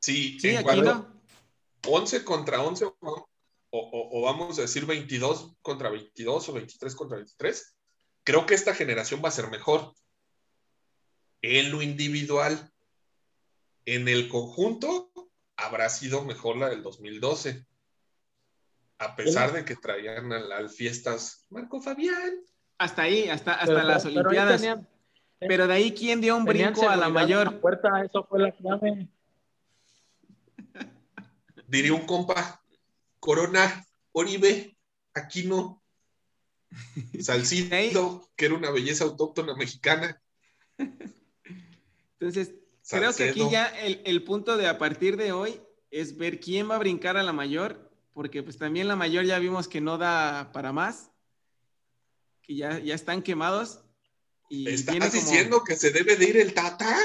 Sí, 0.00 0.36
en 0.42 0.62
cuanto, 0.64 1.12
11 1.86 2.24
contra 2.24 2.60
11 2.60 2.86
o, 3.74 4.22
vamos 4.22 4.58
a 4.58 4.62
decir 4.62 4.84
22 4.84 5.56
contra 5.62 5.90
22 5.90 6.48
o 6.48 6.52
23 6.52 6.94
contra 6.94 7.16
23, 7.16 7.76
creo 8.24 8.44
que 8.44 8.54
esta 8.54 8.74
generación 8.74 9.22
va 9.24 9.28
a 9.28 9.32
ser 9.32 9.48
mejor. 9.48 9.94
En 11.42 11.70
lo 11.70 11.82
individual, 11.82 12.70
en 13.84 14.08
el 14.08 14.28
conjunto, 14.28 15.12
habrá 15.56 15.88
sido 15.88 16.24
mejor 16.24 16.56
la 16.56 16.68
del 16.68 16.82
2012. 16.82 17.66
A 18.98 19.16
pesar 19.16 19.52
de 19.52 19.64
que 19.64 19.74
traían 19.74 20.32
al, 20.32 20.70
fiestas 20.70 21.44
Marco 21.50 21.80
Fabián. 21.80 22.44
Hasta 22.78 23.02
ahí, 23.02 23.28
hasta, 23.28 23.54
hasta 23.54 23.82
las 23.82 24.04
Olimpiadas. 24.04 24.62
Pero, 25.40 25.66
de 25.66 25.74
ahí, 25.74 25.92
¿quién 25.92 26.20
dio 26.20 26.36
un 26.36 26.44
brinco 26.44 26.88
a 26.88 26.94
la 26.94 27.08
mayor? 27.08 27.60
puerta, 27.60 28.02
eso 28.04 28.24
fue 28.24 28.38
la 28.38 28.52
clave 28.52 29.08
diría 31.72 31.94
un 31.94 32.04
compa, 32.04 32.62
Corona, 33.18 33.86
Oribe, 34.12 34.76
Aquino, 35.14 35.82
Salcido, 37.20 38.30
que 38.36 38.44
era 38.44 38.54
una 38.54 38.70
belleza 38.70 39.04
autóctona 39.04 39.56
mexicana. 39.56 40.20
Entonces, 42.22 42.54
creo 42.88 43.12
que 43.12 43.30
aquí 43.30 43.50
ya 43.50 43.66
el, 43.66 44.22
punto 44.22 44.56
de 44.56 44.68
a 44.68 44.78
partir 44.78 45.16
de 45.16 45.32
hoy 45.32 45.60
es 45.90 46.16
ver 46.16 46.38
quién 46.38 46.70
va 46.70 46.76
a 46.76 46.78
brincar 46.78 47.16
a 47.16 47.24
la 47.24 47.32
mayor, 47.32 47.90
porque 48.12 48.44
pues 48.44 48.58
también 48.58 48.86
la 48.86 48.94
mayor 48.94 49.24
ya 49.24 49.40
vimos 49.40 49.66
que 49.66 49.80
no 49.80 49.98
da 49.98 50.52
para 50.52 50.72
más, 50.72 51.10
que 52.42 52.54
ya, 52.54 52.78
ya 52.78 52.94
están 52.94 53.22
quemados. 53.22 53.80
Y 54.48 54.68
¿Estás 54.68 55.12
diciendo 55.12 55.64
que 55.64 55.74
se 55.74 55.90
debe 55.90 56.14
de 56.14 56.28
ir 56.28 56.36
el 56.36 56.54
Tata? 56.54 56.96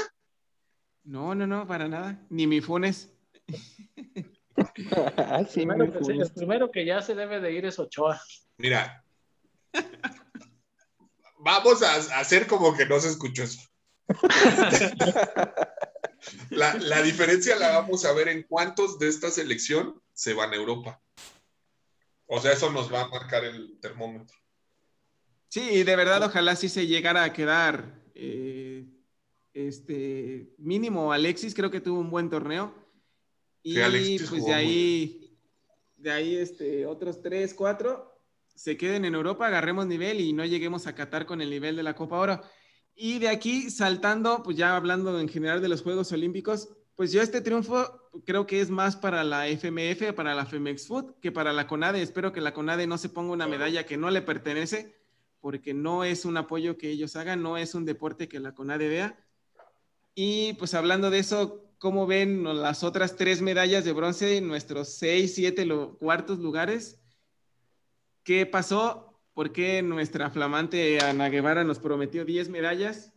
No, 1.02 1.34
no, 1.34 1.48
no, 1.48 1.66
para 1.66 1.88
nada. 1.88 2.24
Ni 2.30 2.46
mi 2.46 2.60
Funes. 2.60 3.12
Ah, 5.16 5.42
sí, 5.50 5.66
Primero 5.66 5.92
que 5.92 6.12
el 6.12 6.30
primero 6.30 6.70
que 6.70 6.86
ya 6.86 7.02
se 7.02 7.16
debe 7.16 7.40
de 7.40 7.52
ir 7.54 7.66
es 7.66 7.76
Ochoa. 7.80 8.22
Mira. 8.56 9.04
Vamos 11.40 11.82
a 11.82 11.94
a 11.94 12.20
hacer 12.20 12.46
como 12.46 12.76
que 12.76 12.86
no 12.86 13.00
se 13.00 13.08
escuchó 13.08 13.42
eso. 13.42 13.67
La, 16.50 16.74
la 16.74 17.02
diferencia 17.02 17.56
la 17.56 17.78
vamos 17.78 18.04
a 18.04 18.12
ver 18.12 18.28
en 18.28 18.42
cuántos 18.42 18.98
de 18.98 19.08
esta 19.08 19.30
selección 19.30 20.02
se 20.12 20.34
van 20.34 20.52
a 20.52 20.56
Europa. 20.56 21.00
O 22.26 22.40
sea, 22.40 22.52
eso 22.52 22.70
nos 22.70 22.92
va 22.92 23.02
a 23.02 23.08
marcar 23.08 23.44
el 23.44 23.78
termómetro. 23.80 24.36
Sí, 25.48 25.82
de 25.82 25.96
verdad, 25.96 26.22
ojalá 26.24 26.56
sí 26.56 26.68
se 26.68 26.86
llegara 26.86 27.24
a 27.24 27.32
quedar. 27.32 28.02
eh, 28.14 28.84
este 29.54 30.54
mínimo 30.58 31.12
Alexis, 31.12 31.54
creo 31.54 31.70
que 31.70 31.80
tuvo 31.80 32.00
un 32.00 32.10
buen 32.10 32.30
torneo. 32.30 32.74
Y 33.62 33.74
Sí, 33.74 34.18
pues 34.28 34.44
de 34.44 34.54
ahí, 34.54 35.38
de 35.96 36.10
ahí 36.10 36.36
este, 36.36 36.86
otros 36.86 37.22
tres, 37.22 37.54
cuatro 37.54 38.14
se 38.54 38.76
queden 38.76 39.04
en 39.04 39.14
Europa, 39.14 39.46
agarremos 39.46 39.86
nivel 39.86 40.20
y 40.20 40.32
no 40.32 40.44
lleguemos 40.44 40.86
a 40.86 40.94
Qatar 40.94 41.26
con 41.26 41.40
el 41.40 41.50
nivel 41.50 41.76
de 41.76 41.82
la 41.84 41.94
Copa 41.94 42.18
Oro. 42.18 42.42
Y 43.00 43.20
de 43.20 43.28
aquí 43.28 43.70
saltando, 43.70 44.42
pues 44.42 44.56
ya 44.56 44.74
hablando 44.74 45.20
en 45.20 45.28
general 45.28 45.62
de 45.62 45.68
los 45.68 45.82
Juegos 45.82 46.10
Olímpicos, 46.10 46.68
pues 46.96 47.12
yo 47.12 47.22
este 47.22 47.40
triunfo 47.40 48.10
creo 48.26 48.44
que 48.44 48.60
es 48.60 48.70
más 48.70 48.96
para 48.96 49.22
la 49.22 49.46
FMF, 49.46 50.12
para 50.14 50.34
la 50.34 50.46
Femex 50.46 50.88
Food, 50.88 51.14
que 51.22 51.30
para 51.30 51.52
la 51.52 51.68
CONADE. 51.68 52.02
Espero 52.02 52.32
que 52.32 52.40
la 52.40 52.52
CONADE 52.52 52.88
no 52.88 52.98
se 52.98 53.08
ponga 53.08 53.32
una 53.32 53.46
medalla 53.46 53.86
que 53.86 53.96
no 53.96 54.10
le 54.10 54.20
pertenece, 54.20 54.96
porque 55.40 55.74
no 55.74 56.02
es 56.02 56.24
un 56.24 56.36
apoyo 56.38 56.76
que 56.76 56.90
ellos 56.90 57.14
hagan, 57.14 57.40
no 57.40 57.56
es 57.56 57.76
un 57.76 57.84
deporte 57.84 58.28
que 58.28 58.40
la 58.40 58.52
CONADE 58.52 58.88
vea. 58.88 59.24
Y 60.16 60.54
pues 60.54 60.74
hablando 60.74 61.08
de 61.10 61.20
eso, 61.20 61.70
¿cómo 61.78 62.08
ven 62.08 62.42
las 62.60 62.82
otras 62.82 63.14
tres 63.14 63.40
medallas 63.42 63.84
de 63.84 63.92
bronce 63.92 64.38
en 64.38 64.48
nuestros 64.48 64.88
seis, 64.88 65.36
siete 65.36 65.64
lo- 65.66 65.96
cuartos 65.98 66.40
lugares? 66.40 66.98
¿Qué 68.24 68.44
pasó? 68.44 69.07
¿Por 69.38 69.52
qué 69.52 69.82
nuestra 69.82 70.30
flamante 70.30 70.98
Ana 71.00 71.28
Guevara 71.28 71.62
nos 71.62 71.78
prometió 71.78 72.24
10 72.24 72.48
medallas? 72.48 73.12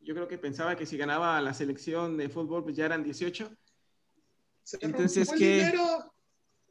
Yo 0.00 0.12
creo 0.12 0.26
que 0.26 0.38
pensaba 0.38 0.74
que 0.74 0.86
si 0.86 0.96
ganaba 0.96 1.40
la 1.40 1.54
selección 1.54 2.16
de 2.16 2.28
fútbol, 2.28 2.64
pues 2.64 2.74
ya 2.74 2.84
eran 2.84 3.04
18. 3.04 3.48
Se 4.64 4.78
Entonces, 4.80 5.30
¿qué? 5.38 5.72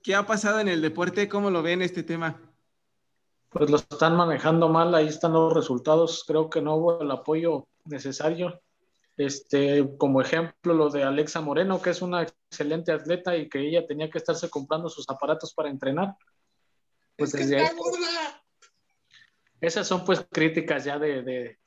¿Qué 0.03 0.13
ha 0.13 0.25
pasado 0.25 0.59
en 0.59 0.67
el 0.67 0.81
deporte? 0.81 1.29
¿Cómo 1.29 1.49
lo 1.51 1.63
ven 1.63 1.81
este 1.81 2.03
tema? 2.03 2.53
Pues 3.47 3.69
lo 3.69 3.77
están 3.77 4.17
manejando 4.17 4.67
mal, 4.67 4.93
ahí 4.93 5.07
están 5.07 5.31
los 5.31 5.53
resultados. 5.53 6.25
Creo 6.27 6.49
que 6.49 6.61
no 6.61 6.75
hubo 6.75 7.01
el 7.01 7.11
apoyo 7.11 7.69
necesario. 7.85 8.61
Este, 9.15 9.87
como 9.97 10.19
ejemplo, 10.19 10.73
lo 10.73 10.89
de 10.89 11.03
Alexa 11.03 11.39
Moreno, 11.39 11.81
que 11.81 11.91
es 11.91 12.01
una 12.01 12.23
excelente 12.23 12.91
atleta 12.91 13.37
y 13.37 13.47
que 13.47 13.69
ella 13.69 13.87
tenía 13.87 14.09
que 14.09 14.17
estarse 14.17 14.49
comprando 14.49 14.89
sus 14.89 15.09
aparatos 15.09 15.53
para 15.53 15.69
entrenar. 15.69 16.17
Pues 17.15 17.33
Es 17.33 17.39
que 17.39 17.43
desde 17.45 17.59
ahí, 17.59 17.63
está 17.67 17.77
gorda. 17.77 18.44
Esas 19.65 19.87
son 19.87 20.05
pues 20.05 20.25
críticas 20.31 20.83
ya 20.85 20.97
de, 20.99 21.21
de, 21.23 21.59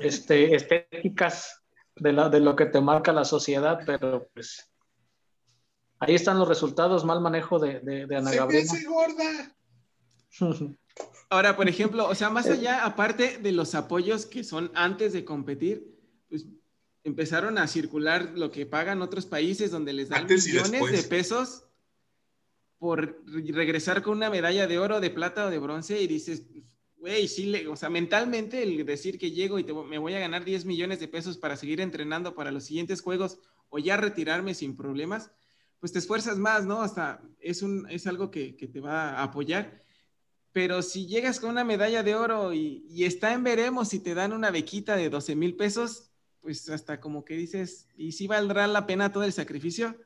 este, 0.00 0.54
estéticas 0.54 1.62
de, 1.96 2.12
la, 2.12 2.28
de 2.28 2.40
lo 2.40 2.54
que 2.56 2.66
te 2.66 2.80
marca 2.80 3.12
la 3.12 3.24
sociedad, 3.24 3.80
pero 3.86 4.28
pues 4.34 4.70
ahí 5.98 6.14
están 6.14 6.38
los 6.38 6.48
resultados, 6.48 7.04
mal 7.04 7.20
manejo 7.20 7.58
de, 7.58 7.80
de, 7.80 8.06
de 8.06 8.16
Ana 8.16 8.30
Se 8.30 8.34
me 8.36 8.40
Gabriela. 8.40 8.72
hace 8.72 8.84
gorda. 8.86 9.56
Ahora, 11.28 11.56
por 11.56 11.68
ejemplo, 11.68 12.08
o 12.08 12.14
sea, 12.14 12.30
más 12.30 12.46
allá, 12.46 12.84
aparte 12.84 13.38
de 13.38 13.52
los 13.52 13.74
apoyos 13.74 14.26
que 14.26 14.44
son 14.44 14.70
antes 14.74 15.12
de 15.12 15.24
competir, 15.24 15.84
pues 16.28 16.46
empezaron 17.04 17.58
a 17.58 17.66
circular 17.66 18.32
lo 18.36 18.50
que 18.50 18.64
pagan 18.66 19.02
otros 19.02 19.26
países 19.26 19.70
donde 19.70 19.92
les 19.92 20.08
dan 20.08 20.22
Antes 20.22 20.46
millones 20.46 20.92
de 20.92 21.02
pesos 21.08 21.64
por 22.78 23.00
re- 23.26 23.52
regresar 23.52 24.02
con 24.02 24.16
una 24.18 24.30
medalla 24.30 24.66
de 24.66 24.78
oro, 24.78 25.00
de 25.00 25.10
plata 25.10 25.46
o 25.46 25.50
de 25.50 25.58
bronce 25.58 26.00
y 26.00 26.06
dices, 26.06 26.42
güey, 26.96 27.28
sí, 27.28 27.46
le- 27.46 27.68
o 27.68 27.76
sea, 27.76 27.88
mentalmente 27.90 28.62
el 28.62 28.84
decir 28.84 29.18
que 29.18 29.30
llego 29.30 29.58
y 29.58 29.64
te 29.64 29.72
me 29.72 29.98
voy 29.98 30.14
a 30.14 30.18
ganar 30.20 30.44
10 30.44 30.64
millones 30.64 31.00
de 31.00 31.08
pesos 31.08 31.38
para 31.38 31.56
seguir 31.56 31.80
entrenando 31.80 32.34
para 32.34 32.50
los 32.50 32.64
siguientes 32.64 33.00
juegos 33.00 33.38
o 33.68 33.78
ya 33.78 33.96
retirarme 33.96 34.54
sin 34.54 34.76
problemas, 34.76 35.30
pues 35.80 35.92
te 35.92 35.98
esfuerzas 35.98 36.38
más, 36.38 36.64
¿no? 36.64 36.82
Hasta 36.82 37.22
es, 37.40 37.62
un, 37.62 37.86
es 37.90 38.06
algo 38.06 38.30
que, 38.30 38.56
que 38.56 38.66
te 38.66 38.80
va 38.80 39.10
a 39.10 39.24
apoyar. 39.24 39.82
Pero 40.52 40.80
si 40.82 41.06
llegas 41.06 41.38
con 41.38 41.50
una 41.50 41.64
medalla 41.64 42.02
de 42.02 42.14
oro 42.14 42.54
y, 42.54 42.86
y 42.88 43.04
está 43.04 43.32
en 43.34 43.44
veremos 43.44 43.92
y 43.92 44.00
te 44.00 44.14
dan 44.14 44.32
una 44.32 44.50
bequita 44.50 44.96
de 44.96 45.10
12 45.10 45.36
mil 45.36 45.54
pesos, 45.54 46.10
pues 46.40 46.68
hasta 46.70 46.98
como 47.00 47.24
que 47.24 47.34
dices, 47.36 47.88
¿y 47.96 48.12
si 48.12 48.26
valdrá 48.26 48.66
la 48.66 48.86
pena 48.86 49.12
todo 49.12 49.24
el 49.24 49.32
sacrificio? 49.32 49.96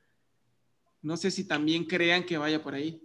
No 1.02 1.16
sé 1.16 1.30
si 1.30 1.44
también 1.44 1.84
crean 1.84 2.24
que 2.24 2.36
vaya 2.36 2.62
por 2.62 2.74
ahí. 2.74 3.00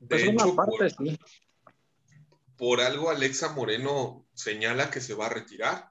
De 0.00 0.06
Pues 0.08 0.22
hecho, 0.22 0.30
una 0.30 0.54
parte 0.54 0.76
por, 0.78 0.90
sí. 0.90 1.18
Por 2.56 2.80
algo 2.80 3.10
Alexa 3.10 3.50
Moreno 3.52 4.26
señala 4.34 4.90
que 4.90 5.00
se 5.00 5.14
va 5.14 5.26
a 5.26 5.30
retirar. 5.30 5.90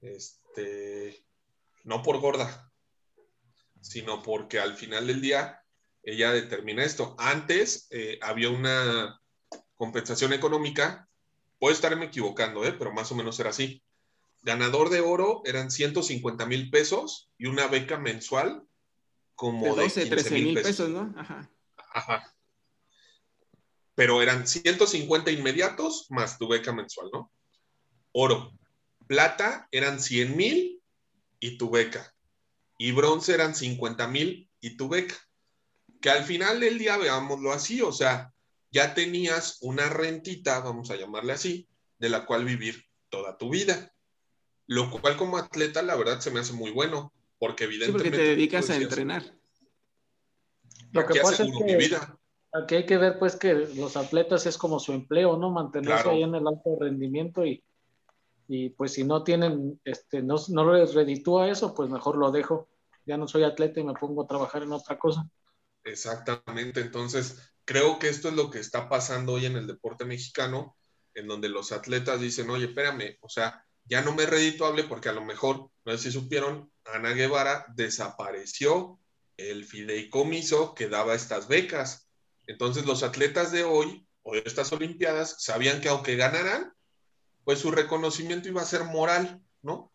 Este, 0.00 1.24
no 1.84 2.02
por 2.02 2.18
gorda, 2.18 2.72
sino 3.80 4.22
porque 4.22 4.58
al 4.58 4.74
final 4.74 5.06
del 5.06 5.20
día 5.20 5.62
ella 6.02 6.32
determina 6.32 6.84
esto. 6.84 7.14
Antes 7.18 7.86
eh, 7.90 8.18
había 8.22 8.50
una 8.50 9.20
compensación 9.76 10.32
económica, 10.32 11.08
puedo 11.58 11.74
estarme 11.74 12.06
equivocando, 12.06 12.64
¿eh? 12.64 12.72
pero 12.72 12.92
más 12.92 13.10
o 13.12 13.14
menos 13.14 13.38
era 13.40 13.50
así. 13.50 13.82
Ganador 14.42 14.90
de 14.90 15.00
oro 15.00 15.42
eran 15.44 15.70
150 15.70 16.46
mil 16.46 16.70
pesos 16.70 17.30
y 17.38 17.46
una 17.46 17.68
beca 17.68 17.98
mensual 17.98 18.66
como 19.36 19.66
De 19.76 19.82
de, 19.82 19.82
12, 19.82 20.00
15 20.02 20.10
13 20.10 20.30
mil 20.34 20.44
mil 20.46 20.54
pesos. 20.54 20.66
pesos, 20.70 20.88
¿no? 20.90 21.14
Ajá. 21.16 21.50
Ajá. 21.94 22.31
Pero 24.02 24.20
eran 24.20 24.48
150 24.48 25.30
inmediatos 25.30 26.06
más 26.10 26.36
tu 26.36 26.48
beca 26.48 26.72
mensual, 26.72 27.08
¿no? 27.12 27.30
Oro. 28.10 28.50
Plata 29.06 29.68
eran 29.70 30.00
100 30.00 30.36
mil 30.36 30.82
y 31.38 31.56
tu 31.56 31.70
beca. 31.70 32.12
Y 32.78 32.90
bronce 32.90 33.32
eran 33.32 33.54
50 33.54 34.08
mil 34.08 34.50
y 34.60 34.76
tu 34.76 34.88
beca. 34.88 35.14
Que 36.00 36.10
al 36.10 36.24
final 36.24 36.58
del 36.58 36.80
día, 36.80 36.96
veámoslo 36.96 37.52
así, 37.52 37.80
o 37.80 37.92
sea, 37.92 38.32
ya 38.72 38.92
tenías 38.92 39.58
una 39.60 39.88
rentita, 39.88 40.58
vamos 40.58 40.90
a 40.90 40.96
llamarle 40.96 41.34
así, 41.34 41.68
de 42.00 42.08
la 42.08 42.26
cual 42.26 42.44
vivir 42.44 42.84
toda 43.08 43.38
tu 43.38 43.50
vida. 43.50 43.94
Lo 44.66 44.90
cual 44.90 45.16
como 45.16 45.38
atleta, 45.38 45.80
la 45.80 45.94
verdad, 45.94 46.18
se 46.18 46.32
me 46.32 46.40
hace 46.40 46.54
muy 46.54 46.72
bueno, 46.72 47.12
porque 47.38 47.68
Sí, 47.68 47.74
evidentemente... 47.74 48.10
porque 48.10 48.18
te 48.18 48.30
dedicas 48.30 48.68
a 48.68 48.74
entrenar. 48.78 49.32
Lo 50.90 51.06
que 51.06 51.12
"Aquí 51.12 51.20
pasa 51.22 51.44
es 51.44 51.52
que 51.56 51.64
mi 51.64 51.76
vida. 51.76 52.18
Aquí 52.52 52.76
hay 52.76 52.86
que 52.86 52.98
ver 52.98 53.18
pues 53.18 53.36
que 53.36 53.54
los 53.54 53.96
atletas 53.96 54.46
es 54.46 54.58
como 54.58 54.78
su 54.78 54.92
empleo, 54.92 55.36
¿no? 55.36 55.50
Mantenerse 55.50 56.04
Claro. 56.04 56.10
ahí 56.10 56.22
en 56.22 56.34
el 56.34 56.46
alto 56.46 56.76
rendimiento 56.80 57.44
y, 57.44 57.64
y 58.48 58.70
pues 58.70 58.92
si 58.92 59.04
no 59.04 59.24
tienen, 59.24 59.80
este, 59.84 60.22
no, 60.22 60.36
no 60.48 60.72
les 60.72 60.94
reditúa 60.94 61.48
eso, 61.48 61.74
pues 61.74 61.90
mejor 61.90 62.16
lo 62.16 62.30
dejo. 62.30 62.68
Ya 63.04 63.16
no 63.16 63.26
soy 63.26 63.44
atleta 63.44 63.80
y 63.80 63.84
me 63.84 63.94
pongo 63.94 64.22
a 64.22 64.26
trabajar 64.26 64.62
en 64.62 64.72
otra 64.72 64.98
cosa. 64.98 65.28
Exactamente, 65.84 66.80
entonces 66.80 67.54
creo 67.64 67.98
que 67.98 68.08
esto 68.08 68.28
es 68.28 68.34
lo 68.34 68.50
que 68.50 68.60
está 68.60 68.88
pasando 68.88 69.32
hoy 69.32 69.46
en 69.46 69.56
el 69.56 69.66
deporte 69.66 70.04
mexicano, 70.04 70.76
en 71.14 71.26
donde 71.26 71.48
los 71.48 71.72
atletas 71.72 72.20
dicen, 72.20 72.48
oye, 72.50 72.66
espérame, 72.66 73.16
o 73.20 73.28
sea, 73.28 73.64
ya 73.84 74.02
no 74.02 74.14
me 74.14 74.24
es 74.24 74.30
redituable 74.30 74.84
porque 74.84 75.08
a 75.08 75.12
lo 75.12 75.24
mejor, 75.24 75.70
no 75.84 75.92
sé 75.92 75.98
si 75.98 76.12
supieron, 76.12 76.70
Ana 76.84 77.10
Guevara 77.10 77.66
desapareció 77.74 79.00
el 79.36 79.64
fideicomiso 79.64 80.74
que 80.74 80.88
daba 80.88 81.14
estas 81.14 81.48
becas. 81.48 82.08
Entonces 82.46 82.86
los 82.86 83.02
atletas 83.02 83.52
de 83.52 83.64
hoy 83.64 84.06
o 84.22 84.34
de 84.34 84.42
estas 84.44 84.72
Olimpiadas 84.72 85.36
sabían 85.38 85.80
que 85.80 85.88
aunque 85.88 86.16
ganaran, 86.16 86.72
pues 87.44 87.58
su 87.58 87.70
reconocimiento 87.70 88.48
iba 88.48 88.62
a 88.62 88.66
ser 88.66 88.84
moral, 88.84 89.42
¿no? 89.62 89.92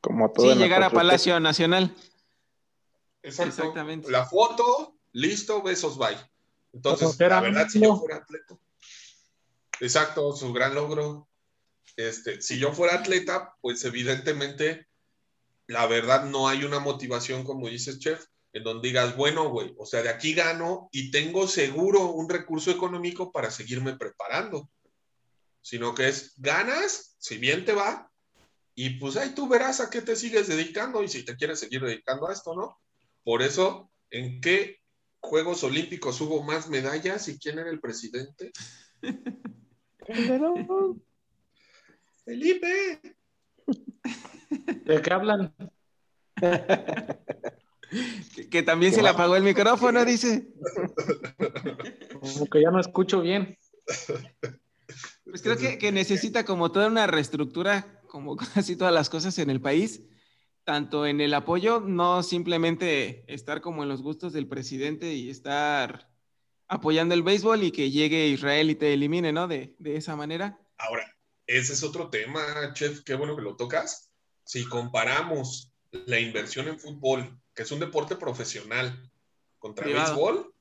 Como 0.00 0.32
todo 0.32 0.52
Sí, 0.52 0.58
llegar 0.58 0.82
a. 0.82 0.90
Palacio 0.90 1.38
Nacional. 1.40 1.94
Exacto. 3.22 3.50
Exactamente. 3.50 4.10
La 4.10 4.26
foto, 4.26 4.96
listo, 5.12 5.62
besos, 5.62 5.96
bye. 5.96 6.16
Entonces, 6.72 7.06
Conocer 7.06 7.30
la 7.30 7.40
verdad, 7.40 7.68
si 7.68 7.80
yo 7.80 7.96
fuera 7.96 8.16
atleta. 8.16 8.58
Exacto, 9.80 10.34
su 10.34 10.52
gran 10.52 10.74
logro. 10.74 11.28
Este, 11.96 12.40
si 12.40 12.58
yo 12.58 12.72
fuera 12.72 12.94
atleta, 12.96 13.54
pues 13.60 13.84
evidentemente, 13.84 14.88
la 15.66 15.86
verdad, 15.86 16.24
no 16.24 16.48
hay 16.48 16.64
una 16.64 16.80
motivación, 16.80 17.44
como 17.44 17.68
dices, 17.68 17.98
chef, 17.98 18.26
en 18.52 18.64
donde 18.64 18.88
digas, 18.88 19.16
bueno, 19.16 19.50
güey, 19.50 19.74
o 19.78 19.86
sea, 19.86 20.02
de 20.02 20.10
aquí 20.10 20.34
gano 20.34 20.88
y 20.92 21.10
tengo 21.10 21.48
seguro 21.48 22.10
un 22.10 22.28
recurso 22.28 22.70
económico 22.70 23.32
para 23.32 23.50
seguirme 23.50 23.96
preparando. 23.96 24.68
Sino 25.62 25.94
que 25.94 26.08
es, 26.08 26.34
ganas, 26.36 27.16
si 27.18 27.38
bien 27.38 27.64
te 27.64 27.72
va, 27.72 28.12
y 28.74 28.90
pues 28.98 29.16
ahí 29.16 29.34
tú 29.34 29.48
verás 29.48 29.80
a 29.80 29.90
qué 29.90 30.02
te 30.02 30.16
sigues 30.16 30.48
dedicando 30.48 31.02
y 31.02 31.08
si 31.08 31.24
te 31.24 31.36
quieres 31.36 31.60
seguir 31.60 31.82
dedicando 31.82 32.28
a 32.28 32.32
esto, 32.32 32.54
¿no? 32.54 32.78
Por 33.22 33.42
eso, 33.42 33.90
¿en 34.10 34.40
qué 34.40 34.80
Juegos 35.20 35.62
Olímpicos 35.62 36.20
hubo 36.20 36.42
más 36.42 36.68
medallas 36.68 37.28
y 37.28 37.38
quién 37.38 37.58
era 37.58 37.70
el 37.70 37.80
presidente? 37.80 38.50
Felipe. 42.24 43.00
¿De 44.84 45.02
qué 45.02 45.12
hablan? 45.12 45.54
¿Qué, 48.34 48.48
que 48.50 48.62
también 48.62 48.92
se 48.92 49.02
le 49.02 49.08
apagó 49.08 49.36
el 49.36 49.42
micrófono, 49.42 50.04
dice. 50.04 50.48
Como 52.20 52.46
que 52.46 52.62
ya 52.62 52.70
no 52.70 52.80
escucho 52.80 53.20
bien. 53.20 53.58
Pues 55.24 55.42
creo 55.42 55.56
que, 55.56 55.78
que 55.78 55.92
necesita 55.92 56.44
como 56.44 56.72
toda 56.72 56.88
una 56.88 57.06
reestructura, 57.06 58.00
como 58.08 58.36
casi 58.54 58.76
todas 58.76 58.94
las 58.94 59.10
cosas 59.10 59.38
en 59.38 59.50
el 59.50 59.60
país, 59.60 60.02
tanto 60.64 61.06
en 61.06 61.20
el 61.20 61.34
apoyo, 61.34 61.80
no 61.80 62.22
simplemente 62.22 63.24
estar 63.32 63.60
como 63.60 63.82
en 63.82 63.88
los 63.88 64.02
gustos 64.02 64.32
del 64.32 64.48
presidente 64.48 65.12
y 65.12 65.30
estar 65.30 66.08
apoyando 66.68 67.14
el 67.14 67.22
béisbol 67.22 67.64
y 67.64 67.72
que 67.72 67.90
llegue 67.90 68.28
Israel 68.28 68.70
y 68.70 68.74
te 68.74 68.94
elimine, 68.94 69.32
¿no? 69.32 69.48
De, 69.48 69.74
de 69.78 69.96
esa 69.96 70.16
manera. 70.16 70.58
Ahora, 70.78 71.04
ese 71.46 71.74
es 71.74 71.82
otro 71.82 72.08
tema, 72.08 72.72
chef, 72.72 73.02
qué 73.02 73.14
bueno 73.14 73.36
que 73.36 73.42
lo 73.42 73.56
tocas. 73.56 74.10
Si 74.44 74.64
comparamos 74.64 75.72
la 75.90 76.18
inversión 76.18 76.68
en 76.68 76.78
fútbol, 76.78 77.41
que 77.54 77.62
es 77.62 77.70
un 77.72 77.80
deporte 77.80 78.16
profesional, 78.16 79.10
contra 79.58 79.86
el 79.86 79.94
béisbol, 79.94 80.54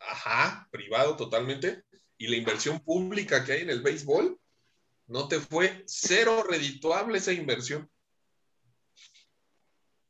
ajá, 0.00 0.68
privado 0.70 1.16
totalmente, 1.16 1.84
y 2.18 2.28
la 2.28 2.36
inversión 2.36 2.80
pública 2.80 3.44
que 3.44 3.52
hay 3.52 3.62
en 3.62 3.70
el 3.70 3.82
béisbol, 3.82 4.38
no 5.08 5.28
te 5.28 5.40
fue 5.40 5.82
cero 5.86 6.44
redituable 6.48 7.18
esa 7.18 7.32
inversión. 7.32 7.90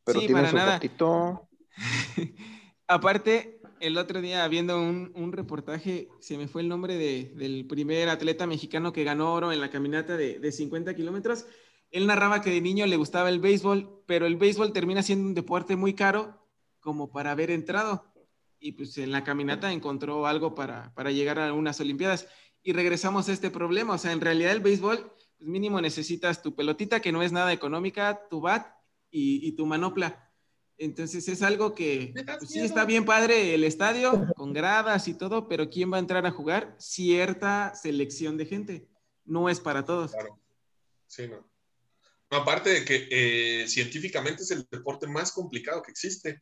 Pero 0.04 0.20
Sí, 0.20 0.28
para 0.28 0.52
nada. 0.52 0.72
ratito. 0.74 1.48
Aparte, 2.86 3.60
el 3.80 3.96
otro 3.96 4.20
día 4.20 4.46
viendo 4.48 4.78
un, 4.78 5.12
un 5.14 5.32
reportaje, 5.32 6.08
se 6.20 6.36
me 6.36 6.48
fue 6.48 6.62
el 6.62 6.68
nombre 6.68 6.96
de- 6.96 7.32
del 7.36 7.66
primer 7.66 8.08
atleta 8.08 8.46
mexicano 8.46 8.92
que 8.92 9.04
ganó 9.04 9.32
oro 9.32 9.52
en 9.52 9.60
la 9.60 9.70
caminata 9.70 10.16
de, 10.16 10.38
de 10.38 10.52
50 10.52 10.94
kilómetros. 10.94 11.46
Él 11.92 12.06
narraba 12.06 12.40
que 12.40 12.50
de 12.50 12.60
niño 12.60 12.86
le 12.86 12.96
gustaba 12.96 13.28
el 13.28 13.38
béisbol, 13.38 14.02
pero 14.06 14.26
el 14.26 14.36
béisbol 14.36 14.72
termina 14.72 15.02
siendo 15.02 15.28
un 15.28 15.34
deporte 15.34 15.76
muy 15.76 15.94
caro 15.94 16.42
como 16.80 17.12
para 17.12 17.30
haber 17.30 17.50
entrado. 17.50 18.12
Y 18.58 18.72
pues 18.72 18.96
en 18.98 19.12
la 19.12 19.22
caminata 19.22 19.72
encontró 19.72 20.26
algo 20.26 20.54
para, 20.54 20.94
para 20.94 21.10
llegar 21.10 21.38
a 21.38 21.52
unas 21.52 21.78
Olimpiadas. 21.80 22.26
Y 22.62 22.72
regresamos 22.72 23.28
a 23.28 23.32
este 23.32 23.50
problema. 23.50 23.94
O 23.94 23.98
sea, 23.98 24.12
en 24.12 24.22
realidad 24.22 24.52
el 24.52 24.60
béisbol, 24.60 25.12
pues 25.38 25.48
mínimo 25.50 25.80
necesitas 25.80 26.42
tu 26.42 26.54
pelotita, 26.54 27.00
que 27.00 27.12
no 27.12 27.22
es 27.22 27.30
nada 27.30 27.52
económica, 27.52 28.26
tu 28.30 28.40
bat 28.40 28.66
y, 29.10 29.46
y 29.46 29.52
tu 29.52 29.66
manopla. 29.66 30.30
Entonces 30.78 31.28
es 31.28 31.42
algo 31.42 31.74
que 31.74 32.14
pues 32.38 32.50
sí 32.50 32.60
está 32.60 32.84
bien 32.84 33.04
padre 33.04 33.54
el 33.54 33.64
estadio 33.64 34.26
con 34.34 34.52
gradas 34.52 35.06
y 35.06 35.14
todo, 35.14 35.46
pero 35.46 35.68
¿quién 35.68 35.92
va 35.92 35.98
a 35.98 36.00
entrar 36.00 36.24
a 36.26 36.30
jugar? 36.30 36.74
Cierta 36.78 37.74
selección 37.74 38.36
de 38.36 38.46
gente. 38.46 38.88
No 39.24 39.48
es 39.48 39.60
para 39.60 39.84
todos. 39.84 40.12
Claro. 40.12 40.40
Sí, 41.06 41.28
no. 41.28 41.51
Aparte 42.32 42.70
de 42.70 42.84
que 42.84 43.08
eh, 43.10 43.68
científicamente 43.68 44.42
es 44.42 44.50
el 44.50 44.66
deporte 44.70 45.06
más 45.06 45.32
complicado 45.32 45.82
que 45.82 45.90
existe. 45.90 46.40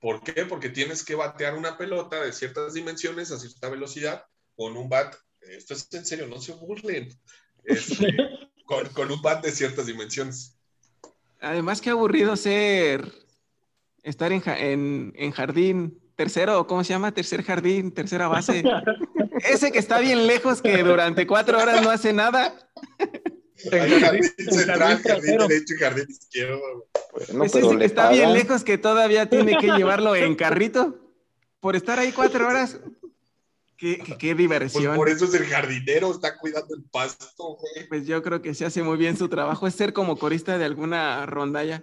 ¿Por 0.00 0.24
qué? 0.24 0.44
Porque 0.44 0.70
tienes 0.70 1.04
que 1.04 1.14
batear 1.14 1.54
una 1.54 1.78
pelota 1.78 2.20
de 2.20 2.32
ciertas 2.32 2.74
dimensiones 2.74 3.30
a 3.30 3.38
cierta 3.38 3.68
velocidad 3.68 4.24
con 4.56 4.76
un 4.76 4.88
bat. 4.88 5.14
Esto 5.40 5.74
es 5.74 5.86
en 5.92 6.04
serio, 6.04 6.26
no 6.26 6.40
se 6.40 6.52
burlen. 6.54 7.08
Este, 7.62 8.08
con, 8.66 8.88
con 8.88 9.12
un 9.12 9.22
bat 9.22 9.44
de 9.44 9.52
ciertas 9.52 9.86
dimensiones. 9.86 10.58
Además, 11.40 11.80
qué 11.80 11.90
aburrido 11.90 12.34
ser 12.36 13.12
estar 14.02 14.32
en, 14.32 14.42
en, 14.46 15.12
en 15.14 15.30
jardín 15.30 16.00
tercero, 16.16 16.60
¿o 16.60 16.66
¿cómo 16.66 16.82
se 16.82 16.92
llama? 16.92 17.12
Tercer 17.12 17.44
jardín, 17.44 17.92
tercera 17.92 18.26
base. 18.26 18.64
Ese 19.48 19.70
que 19.70 19.78
está 19.78 20.00
bien 20.00 20.26
lejos, 20.26 20.60
que 20.60 20.82
durante 20.82 21.24
cuatro 21.26 21.58
horas 21.58 21.82
no 21.82 21.90
hace 21.90 22.12
nada. 22.12 22.52
Hay 23.72 24.00
jardín 24.00 24.22
central, 24.24 25.02
jardín 25.02 25.38
derecho 25.38 25.74
y 25.74 25.78
jardín 25.78 26.06
izquierdo. 26.08 26.86
Pues 27.12 27.54
ese 27.54 27.76
que 27.78 27.84
está 27.84 28.10
bien 28.10 28.32
lejos, 28.32 28.64
que 28.64 28.78
todavía 28.78 29.28
tiene 29.30 29.56
que 29.58 29.68
llevarlo 29.68 30.14
en 30.16 30.34
carrito. 30.34 30.98
Por 31.60 31.76
estar 31.76 31.98
ahí 31.98 32.12
cuatro 32.12 32.46
horas. 32.46 32.78
Qué, 33.76 33.98
qué- 33.98 34.16
qué 34.18 34.28
Pues 34.28 34.38
diversión. 34.38 34.96
por 34.96 35.08
eso 35.08 35.24
es 35.24 35.34
el 35.34 35.46
jardinero, 35.46 36.10
está 36.12 36.38
cuidando 36.38 36.74
el 36.76 36.84
pasto, 36.84 37.56
güey. 37.56 37.88
Pues 37.88 38.06
yo 38.06 38.22
creo 38.22 38.40
que 38.40 38.54
se 38.54 38.64
hace 38.64 38.82
muy 38.82 38.96
bien 38.96 39.16
su 39.16 39.28
trabajo, 39.28 39.66
es 39.66 39.74
ser 39.74 39.92
como 39.92 40.16
corista 40.16 40.56
de 40.58 40.64
alguna 40.64 41.26
rondalla. 41.26 41.82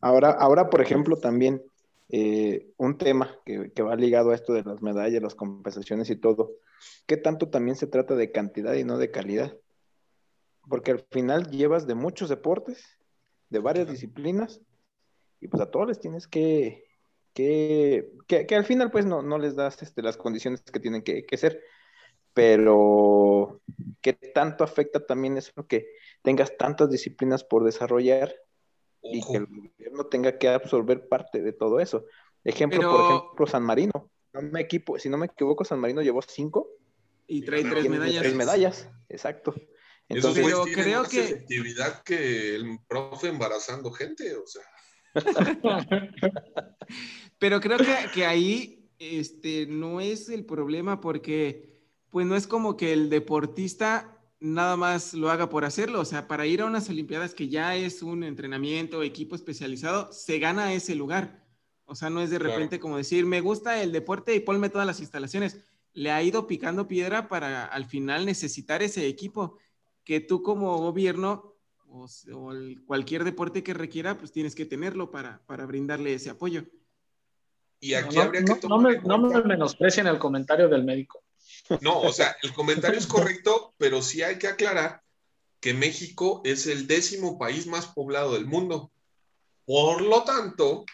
Ahora, 0.00 0.30
ahora, 0.30 0.70
por 0.70 0.80
ejemplo, 0.80 1.16
también 1.16 1.62
eh, 2.10 2.72
un 2.76 2.96
tema 2.96 3.38
que, 3.44 3.70
que 3.72 3.82
va 3.82 3.94
ligado 3.96 4.30
a 4.30 4.34
esto 4.34 4.52
de 4.52 4.62
las 4.62 4.80
medallas, 4.82 5.22
las 5.22 5.34
compensaciones 5.34 6.08
y 6.10 6.16
todo. 6.16 6.52
¿Qué 7.06 7.16
tanto 7.16 7.48
también 7.48 7.76
se 7.76 7.86
trata 7.86 8.14
de 8.14 8.32
cantidad 8.32 8.74
y 8.74 8.84
no 8.84 8.98
de 8.98 9.10
calidad? 9.10 9.56
Porque 10.68 10.92
al 10.92 11.00
final 11.10 11.50
llevas 11.50 11.86
de 11.86 11.94
muchos 11.94 12.28
deportes, 12.28 12.98
de 13.50 13.58
varias 13.58 13.90
disciplinas, 13.90 14.60
y 15.40 15.48
pues 15.48 15.62
a 15.62 15.70
todos 15.70 15.88
les 15.88 16.00
tienes 16.00 16.26
que, 16.26 16.84
que, 17.32 18.12
que, 18.26 18.46
que 18.46 18.54
al 18.54 18.64
final 18.64 18.90
pues 18.90 19.06
no, 19.06 19.22
no 19.22 19.38
les 19.38 19.56
das 19.56 19.82
este, 19.82 20.02
las 20.02 20.16
condiciones 20.16 20.62
que 20.62 20.80
tienen 20.80 21.02
que, 21.02 21.24
que 21.24 21.36
ser. 21.36 21.62
Pero, 22.34 23.60
¿qué 24.00 24.12
tanto 24.12 24.62
afecta 24.62 25.04
también 25.04 25.36
eso 25.36 25.66
que 25.66 25.88
tengas 26.22 26.56
tantas 26.56 26.90
disciplinas 26.90 27.42
por 27.42 27.64
desarrollar 27.64 28.32
y 29.02 29.20
Ojo. 29.20 29.32
que 29.32 29.38
el 29.38 29.46
gobierno 29.46 30.06
tenga 30.06 30.38
que 30.38 30.48
absorber 30.48 31.08
parte 31.08 31.40
de 31.42 31.52
todo 31.52 31.80
eso. 31.80 32.04
Ejemplo, 32.44 32.78
Pero- 32.80 32.90
por 32.92 33.00
ejemplo, 33.24 33.46
San 33.46 33.62
Marino. 33.64 34.10
No 34.32 34.42
me 34.42 34.60
equipo, 34.60 34.98
si 34.98 35.08
no 35.08 35.16
me 35.18 35.26
equivoco, 35.26 35.64
San 35.64 35.80
Marino 35.80 36.02
llevó 36.02 36.20
cinco 36.22 36.68
Y 37.26 37.42
trae 37.42 37.64
tres 37.64 37.88
medallas. 37.88 38.22
tres 38.22 38.34
medallas, 38.34 38.90
exacto. 39.08 39.54
Esos 40.08 40.36
Entonces, 40.36 40.44
Pero 40.46 40.64
creo 40.74 41.00
más 41.02 41.10
que- 41.10 41.24
efectividad 41.24 42.02
que 42.02 42.54
el 42.54 42.78
profe 42.88 43.28
embarazando 43.28 43.90
gente, 43.90 44.34
o 44.36 44.46
sea. 44.46 44.62
Pero 47.38 47.60
creo 47.60 47.78
que, 47.78 47.94
que 48.14 48.26
ahí 48.26 48.88
este, 48.98 49.66
no 49.66 50.00
es 50.00 50.28
el 50.28 50.44
problema 50.44 51.00
porque 51.00 51.68
pues 52.10 52.26
no 52.26 52.36
es 52.36 52.46
como 52.46 52.76
que 52.76 52.92
el 52.92 53.10
deportista 53.10 54.17
nada 54.40 54.76
más 54.76 55.14
lo 55.14 55.30
haga 55.30 55.48
por 55.48 55.64
hacerlo. 55.64 56.00
O 56.00 56.04
sea, 56.04 56.28
para 56.28 56.46
ir 56.46 56.60
a 56.60 56.66
unas 56.66 56.88
Olimpiadas 56.88 57.34
que 57.34 57.48
ya 57.48 57.74
es 57.76 58.02
un 58.02 58.22
entrenamiento, 58.24 59.02
equipo 59.02 59.34
especializado, 59.34 60.12
se 60.12 60.38
gana 60.38 60.72
ese 60.72 60.94
lugar. 60.94 61.44
O 61.84 61.94
sea, 61.94 62.10
no 62.10 62.20
es 62.20 62.30
de 62.30 62.38
Claro. 62.38 62.52
repente 62.54 62.78
como 62.78 62.96
decir, 62.98 63.24
me 63.26 63.40
gusta 63.40 63.82
el 63.82 63.92
deporte 63.92 64.34
y 64.34 64.40
ponme 64.40 64.68
todas 64.68 64.86
las 64.86 65.00
instalaciones. 65.00 65.58
Le 65.94 66.10
ha 66.10 66.22
ido 66.22 66.46
picando 66.46 66.86
piedra 66.86 67.28
para 67.28 67.64
al 67.64 67.86
final 67.86 68.26
necesitar 68.26 68.82
ese 68.82 69.06
equipo 69.06 69.58
que 70.04 70.20
tú 70.20 70.42
como 70.42 70.76
gobierno 70.78 71.54
o, 71.90 72.04
s- 72.04 72.30
o 72.32 72.52
el- 72.52 72.84
cualquier 72.84 73.24
deporte 73.24 73.62
que 73.62 73.72
requiera, 73.74 74.18
pues 74.18 74.30
tienes 74.30 74.54
que 74.54 74.66
tenerlo 74.66 75.10
para, 75.10 75.40
para 75.46 75.64
brindarle 75.64 76.12
ese 76.14 76.28
apoyo. 76.30 76.64
Y 77.80 77.94
aquí 77.94 78.16
no, 78.16 78.22
habría 78.22 78.42
que 78.42 78.48
no- 78.48 78.54
no 78.54 78.60
tomar 78.60 78.80
me, 78.92 78.98
en 78.98 79.04
no 79.04 79.18
me 79.18 79.42
menosprecien 79.42 80.06
el 80.06 80.18
comentario 80.18 80.68
del 80.68 80.84
médico. 80.84 81.22
No, 81.80 82.00
o 82.00 82.12
sea, 82.12 82.36
el 82.42 82.52
comentario 82.52 82.98
es 82.98 83.06
correcto, 83.06 83.74
pero 83.78 84.02
sí 84.02 84.22
hay 84.22 84.38
que 84.38 84.48
aclarar 84.48 85.02
que 85.60 85.74
México 85.74 86.40
es 86.44 86.66
el 86.66 86.86
décimo 86.86 87.38
país 87.38 87.66
más 87.66 87.86
poblado 87.86 88.34
del 88.34 88.46
mundo. 88.46 88.92
Por 89.64 90.02
lo 90.02 90.24
tanto, 90.24 90.84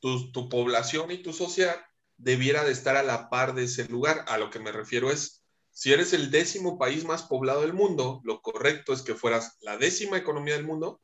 tu, 0.00 0.48
población 0.48 1.10
y 1.10 1.22
tu 1.22 1.32
sociedad 1.32 1.80
debiera 2.16 2.64
de 2.64 2.72
estar 2.72 2.96
a 2.96 3.02
la 3.02 3.28
par 3.28 3.54
de 3.54 3.64
ese 3.64 3.86
lugar. 3.88 4.24
A 4.28 4.38
lo 4.38 4.50
que 4.50 4.58
me 4.58 4.72
refiero 4.72 5.10
es, 5.10 5.42
si 5.70 5.92
eres 5.92 6.12
el 6.12 6.30
décimo 6.30 6.78
país 6.78 7.04
más 7.04 7.24
poblado 7.24 7.60
del 7.60 7.74
mundo, 7.74 8.20
lo 8.24 8.40
correcto 8.40 8.92
es 8.92 9.02
que 9.02 9.14
fueras 9.14 9.56
la 9.60 9.76
décima 9.76 10.16
economía 10.16 10.54
del 10.54 10.64
mundo, 10.64 11.00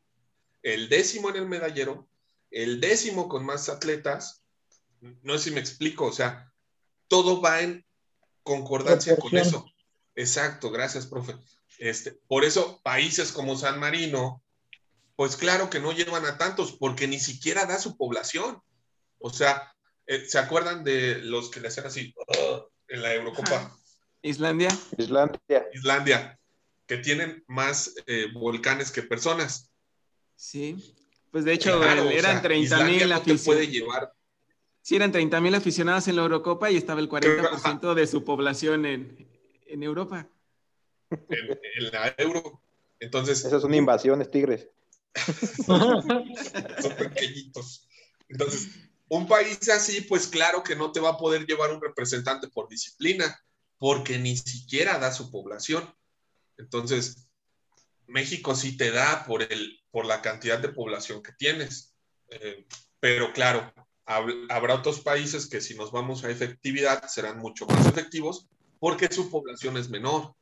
el 0.63 0.89
décimo 0.89 1.29
en 1.31 1.37
el 1.37 1.47
medallero, 1.47 2.09
el 2.51 2.81
décimo 2.81 3.29
con 3.29 3.45
más 3.45 3.69
atletas. 3.69 4.43
No 5.23 5.37
sé 5.37 5.45
si 5.45 5.51
me 5.51 5.61
explico, 5.61 6.07
o 6.07 6.13
sea, 6.13 6.53
todo 7.09 7.43
va 7.43 7.61
en 7.61 7.85
concordancia 8.43 9.17
con 9.17 9.37
eso. 9.37 9.65
Exacto, 10.15 10.71
gracias, 10.71 11.07
profe. 11.07 11.35
Este, 11.79 12.13
por 12.29 12.45
eso, 12.45 12.81
países 12.83 13.33
como 13.33 13.57
San 13.57 13.79
Marino, 13.81 14.43
pues 15.17 15.37
claro 15.37 15.71
que 15.71 15.81
no 15.81 15.93
llevan 15.93 16.25
a 16.27 16.39
tantos, 16.39 16.73
porque 16.73 17.07
ni 17.09 17.19
siquiera 17.19 17.65
da 17.67 17.79
su 17.79 17.97
población. 17.97 18.61
O 19.19 19.31
sea, 19.31 19.73
eh, 20.07 20.27
¿se 20.29 20.39
acuerdan 20.39 20.85
de 20.85 21.19
los 21.21 21.51
que 21.51 21.61
le 21.61 21.69
hacían 21.69 21.87
así 21.87 22.15
en 22.89 23.03
la 23.03 23.15
Eurocopa? 23.15 23.77
Islandia, 24.23 24.69
Islandia, 24.99 25.67
Islandia, 25.73 26.39
que 26.87 26.99
tienen 26.99 27.43
más 27.49 27.95
eh, 28.07 28.27
volcanes 28.35 28.91
que 28.91 29.03
personas. 29.03 29.71
sí. 30.37 30.95
Pues 31.31 31.47
de 31.47 31.55
hecho, 31.55 31.79
Claro, 31.81 32.03
el- 32.03 32.09
o 32.09 32.11
eran 32.11 32.33
sea, 32.33 32.43
30 32.43 32.63
Islandia 32.65 32.99
mil 33.07 33.09
no 33.09 33.23
te 33.23 33.35
puede 33.39 33.67
llevar. 33.69 34.13
Sí, 34.83 34.97
eran 34.97 35.13
30 35.13 35.41
mil 35.41 35.55
aficionados 35.55 36.09
en 36.09 36.17
la 36.17 36.23
Eurocopa 36.23 36.71
y 36.71 36.77
estaba 36.77 37.01
el 37.01 37.09
40% 37.09 37.95
de 37.95 38.07
su 38.07 38.25
población 38.25 38.85
en, 38.85 39.29
en 39.67 39.83
Europa. 39.83 40.29
en, 41.11 41.61
en 41.77 41.93
la 41.93 42.15
euro. 42.19 42.61
Entonces, 42.99 43.45
esas 43.45 43.63
son 43.63 43.75
invasiones, 43.75 44.31
tigres. 44.31 44.69
son 45.67 46.97
pequeñitos. 46.99 47.89
Entonces, 48.29 48.69
un 49.09 49.27
país 49.29 49.69
así, 49.69 50.01
pues 50.03 50.27
claro 50.27 50.63
que 50.63 50.75
no 50.75 50.91
te 50.91 51.01
va 51.01 51.11
a 51.11 51.19
poder 51.19 51.47
llevar 51.47 51.73
un 51.73 51.83
representante 51.83 52.49
por 52.49 52.69
disciplina, 52.69 53.41
porque 53.79 54.19
ni 54.19 54.37
siquiera 54.37 54.99
da 54.99 55.13
su 55.13 55.31
población. 55.31 55.93
Entonces, 56.57 57.29
México 58.07 58.55
sí 58.55 58.77
te 58.77 58.91
da 58.91 59.25
por 59.27 59.43
el 59.43 59.83
por 59.93 60.07
la 60.07 60.23
cantidad 60.23 60.59
de 60.59 60.71
población 60.71 61.23
que 61.23 61.33
tienes. 61.33 61.95
Eh, 62.31 62.67
pero 62.99 63.33
claro, 63.33 63.73
habrá 64.05 64.75
otros 64.75 65.01
países 65.01 65.49
que 65.49 65.61
si 65.61 65.75
nos 65.75 65.93
vamos 65.93 66.25
a 66.25 66.31
efectividad 66.31 67.07
serán 67.07 67.39
mucho 67.39 67.67
más 67.67 67.87
efectivos 67.87 68.49
porque 68.79 69.09
su 69.13 69.31
población 69.31 69.77
es 69.77 69.89
menor 69.89 70.35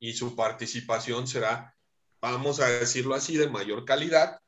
y 0.00 0.14
su 0.14 0.34
participación 0.34 1.28
será, 1.28 1.76
vamos 2.20 2.60
a 2.60 2.68
decirlo 2.68 3.14
así, 3.14 3.36
de 3.36 3.48
mayor 3.48 3.84
calidad. 3.84 4.40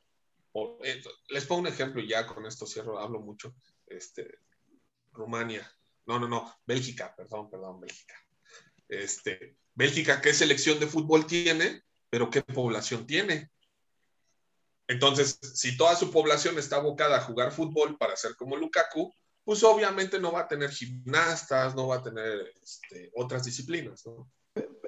Eh, 0.83 1.03
les 1.29 1.45
pongo 1.45 1.61
un 1.61 1.67
ejemplo 1.69 2.03
y 2.03 2.09
ya 2.09 2.27
con 2.27 2.45
esto 2.45 2.67
cierro, 2.67 2.99
hablo 2.99 3.21
mucho. 3.21 3.55
Este, 3.87 4.41
Rumania, 5.13 5.71
no, 6.07 6.19
no, 6.19 6.29
no, 6.29 6.53
Bélgica, 6.67 7.15
perdón, 7.17 7.49
perdón, 7.49 7.81
Bélgica. 7.81 8.15
Este, 8.89 9.57
Bélgica, 9.75 10.21
¿qué 10.21 10.35
selección 10.35 10.81
de 10.81 10.87
fútbol 10.87 11.27
tiene? 11.27 11.83
Pero 12.11 12.31
¿qué 12.31 12.43
población 12.43 13.07
tiene? 13.07 13.51
Entonces, 14.89 15.39
si 15.55 15.77
toda 15.77 15.97
su 15.97 16.11
población 16.11 16.59
está 16.59 16.77
abocada 16.77 17.17
a 17.17 17.23
jugar 17.23 17.53
fútbol 17.53 17.97
para 17.99 18.17
ser 18.17 18.37
como 18.37 18.57
Lukaku, 18.57 19.13
pues 19.45 19.63
obviamente 19.65 20.19
no 20.19 20.33
va 20.33 20.41
a 20.41 20.49
tener 20.49 20.71
gimnastas, 20.71 21.75
no 21.75 21.89
va 21.89 21.97
a 21.97 22.03
tener 22.03 22.53
este, 22.63 23.11
otras 23.15 23.45
disciplinas, 23.45 24.05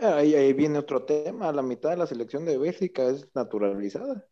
Ahí, 0.00 0.52
viene 0.54 0.78
otro 0.78 1.04
tema, 1.04 1.52
la 1.52 1.60
mitad 1.60 1.90
de 1.90 1.98
la 1.98 2.06
selección 2.06 2.44
de 2.46 2.56
Bélgica 2.56 3.04
es 3.08 3.28
naturalizada. 3.34 4.26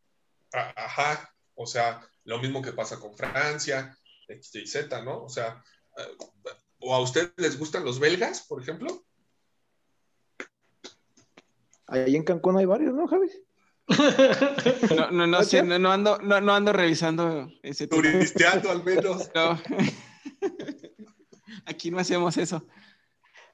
Ajá, 0.52 1.30
o 1.54 1.66
sea, 1.66 2.00
lo 2.24 2.38
mismo 2.38 2.62
que 2.62 2.72
pasa 2.72 2.98
con 2.98 3.14
Francia, 3.14 3.96
X, 4.28 4.54
Y, 4.54 4.66
Z, 4.66 5.02
¿no? 5.02 5.24
O 5.24 5.28
sea, 5.28 5.62
eh, 5.98 6.16
¿o 6.78 6.94
a 6.94 7.00
ustedes 7.00 7.32
les 7.36 7.58
gustan 7.58 7.84
los 7.84 8.00
belgas, 8.00 8.46
por 8.46 8.62
ejemplo? 8.62 9.04
Ahí 11.86 12.16
en 12.16 12.24
Cancún 12.24 12.56
hay 12.56 12.64
varios, 12.64 12.94
¿no, 12.94 13.06
Javi? 13.06 13.28
No, 14.96 15.10
no, 15.10 15.26
no 15.26 15.42
sé, 15.44 15.62
no, 15.62 15.92
ando, 15.92 16.18
no, 16.18 16.52
ando 16.52 16.72
revisando 16.72 17.48
ese 17.62 17.86
Turisteando 17.86 18.70
al 18.70 18.84
menos. 18.84 19.30
Aquí 21.66 21.90
no 21.90 21.98
hacemos 21.98 22.36
eso. 22.36 22.66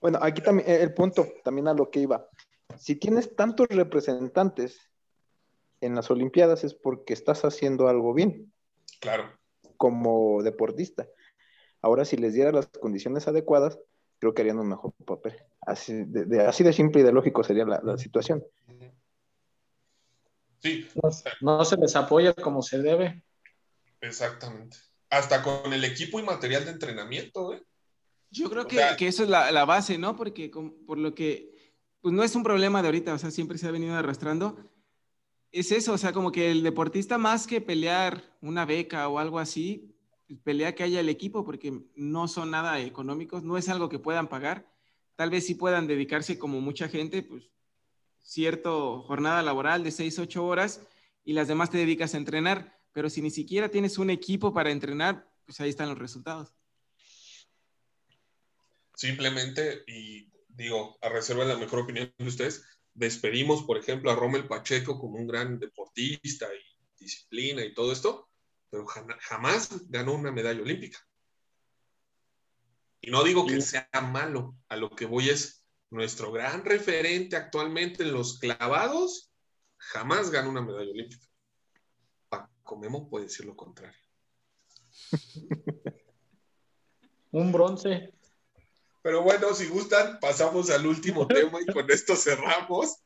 Bueno, 0.01 0.19
aquí 0.21 0.43
también 0.43 0.69
eh, 0.69 0.83
el 0.83 0.95
punto, 0.95 1.27
también 1.45 1.69
a 1.69 1.75
lo 1.75 1.91
que 1.91 2.01
iba. 2.01 2.27
Si 2.77 2.97
tienes 2.97 3.37
tantos 3.37 3.69
representantes 3.69 4.91
en 5.81 5.95
las 5.95 6.11
Olimpiadas 6.11 6.65
es 6.65 6.75
porque 6.75 7.13
estás 7.13 7.45
haciendo 7.45 7.89
algo 7.89 8.13
bien. 8.13 8.53
Claro. 9.01 9.31
Como 9.77 10.43
deportista. 10.43 11.07
Ahora, 11.81 12.05
si 12.05 12.17
les 12.17 12.35
diera 12.35 12.53
las 12.53 12.67
condiciones 12.67 13.29
adecuadas, 13.29 13.79
creo 14.19 14.35
que 14.35 14.43
harían 14.43 14.59
un 14.59 14.69
mejor 14.69 14.93
papel. 15.05 15.37
Así 15.61 16.05
de, 16.05 16.43
así 16.43 16.65
de 16.65 16.73
simple 16.73 17.01
y 17.01 17.05
de 17.05 17.13
lógico 17.13 17.45
sería 17.45 17.65
la 17.65 17.97
situación. 17.97 18.45
Sí. 20.63 20.87
No, 21.41 21.65
se 21.65 21.77
les 21.77 21.97
apoya 21.97 22.33
como 22.35 22.63
se 22.63 22.79
debe. 22.81 23.25
Exactamente. 24.01 24.77
Hasta 25.11 25.43
con 25.43 25.73
el 25.73 25.85
equipo 25.85 26.21
y 26.21 26.23
material 26.23 26.65
de 26.65 26.71
entrenamiento, 26.71 27.53
¿eh? 27.53 27.63
Yo 28.31 28.49
creo 28.49 28.67
que, 28.67 29.07
eso 29.07 29.25
es 29.25 29.29
la, 29.29 29.65
base, 29.67 29.99
¿no? 29.99 30.17
Porque 30.17 30.51
por 30.87 30.97
lo 30.97 31.15
que, 31.15 31.77
pues 32.01 32.15
no 32.15 32.23
es 32.23 32.35
un 32.35 32.43
problema 32.43 32.81
de 32.81 32.89
ahorita, 32.89 33.13
o 33.13 33.19
sea, 33.19 33.31
siempre 33.31 33.59
se 33.59 33.69
ha 33.69 33.71
venido 33.71 33.95
arrastrando. 33.95 34.57
Es 35.51 35.71
eso, 35.71 35.93
o 35.93 35.99
sea, 35.99 36.15
como 36.15 36.33
que 36.33 36.51
el 36.51 36.63
deportista 36.63 37.19
más 37.19 37.47
que 37.47 37.61
pelear 37.61 38.23
una 38.41 38.65
beca 38.65 39.07
o 39.09 39.19
algo 39.19 39.39
así, 39.39 39.95
pues, 40.27 40.41
pelea 40.41 40.75
que 40.75 40.83
haya 40.83 41.01
el 41.01 41.11
equipo 41.11 41.45
porque 41.45 41.79
no 41.95 42.27
son 42.27 42.51
nada 42.53 42.81
económicos, 42.81 43.43
no 43.43 43.59
es 43.59 43.69
algo 43.69 43.91
que 43.91 43.99
puedan 43.99 44.29
pagar. 44.29 44.67
Tal 45.15 45.29
vez 45.29 45.45
sí 45.45 45.55
puedan 45.55 45.87
dedicarse 45.87 46.39
como 46.39 46.63
mucha 46.63 46.89
gente, 46.89 47.23
pues 47.23 47.51
cierto 48.23 49.03
jornada 49.03 49.43
laboral 49.43 49.85
de 49.85 49.91
6, 49.91 50.19
8 50.19 50.45
horas 50.45 50.87
y 51.25 51.33
las 51.33 51.49
demás 51.49 51.71
te 51.71 51.79
dedicas 51.79 52.15
a 52.15 52.19
entrenar, 52.19 52.79
pero 52.93 53.11
si 53.11 53.23
ni 53.23 53.31
siquiera 53.31 53.69
tienes 53.69 53.99
un 53.99 54.11
equipo 54.11 54.53
para 54.53 54.71
entrenar, 54.71 55.29
pues 55.45 55.61
ahí 55.61 55.71
están 55.71 55.89
los 55.89 55.99
resultados. 55.99 56.55
Simplemente, 58.95 59.85
y 59.87 60.31
digo, 60.49 60.97
a 61.01 61.09
reserva 61.09 61.45
de 61.45 61.55
la 61.55 61.59
mejor 61.59 61.81
opinión 61.81 62.13
de 62.17 62.27
ustedes, 62.27 62.65
despedimos, 62.95 63.65
por 63.65 63.79
ejemplo, 63.79 64.11
a 64.11 64.15
Rommel 64.15 64.47
Pacheco 64.47 64.99
como 64.99 65.19
un 65.19 65.27
gran 65.27 65.59
deportista 65.59 66.49
y 66.55 67.03
disciplina 67.03 67.65
y 67.65 67.75
todo 67.75 67.93
esto, 67.93 68.29
pero 68.71 68.87
jamás 68.87 69.89
ganó 69.89 70.15
una 70.15 70.31
medalla 70.31 70.63
olímpica. 70.63 70.99
Y 73.01 73.11
no 73.11 73.25
digo 73.25 73.47
que 73.47 73.61
sea 73.61 73.89
malo, 74.13 74.57
a 74.69 74.77
lo 74.77 74.91
que 74.91 75.07
voy 75.07 75.31
es, 75.31 75.62
nuestro 75.93 76.33
gran 76.33 76.65
referente 76.65 77.37
actualmente 77.37 78.03
en 78.03 78.13
los 78.13 78.39
clavados, 78.39 79.31
jamás 79.77 80.31
ganó 80.31 80.49
una 80.49 80.63
medalla 80.63 80.91
olímpica. 80.91 81.27
Paco 82.31 82.79
Memo 82.79 83.11
puede 83.11 83.27
decir 83.27 83.45
lo 83.45 83.55
contrario. 83.55 83.99
Un 87.31 87.53
bronce. 87.53 88.13
Pero 89.03 89.23
bueno, 89.23 89.53
si 89.55 89.67
gustan, 89.69 90.19
pasamos 90.19 90.71
al 90.71 90.87
último 90.87 91.27
tema 91.29 91.61
y 91.61 91.67
con 91.71 91.91
esto 91.91 92.17
cerramos. 92.17 93.03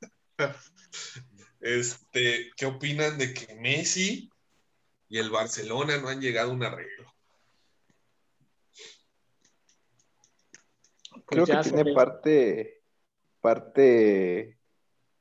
Este, 1.60 2.52
¿qué 2.56 2.66
opinan 2.66 3.18
de 3.18 3.34
que 3.34 3.56
Messi 3.56 4.30
y 5.08 5.18
el 5.18 5.30
Barcelona 5.30 5.96
no 5.98 6.08
han 6.08 6.20
llegado 6.20 6.50
a 6.52 6.54
un 6.54 6.62
arreglo? 6.62 7.12
Creo 11.26 11.44
pues 11.46 11.66
que 11.66 11.72
tiene 11.72 11.92
parte 11.92 12.75
parte 13.46 14.58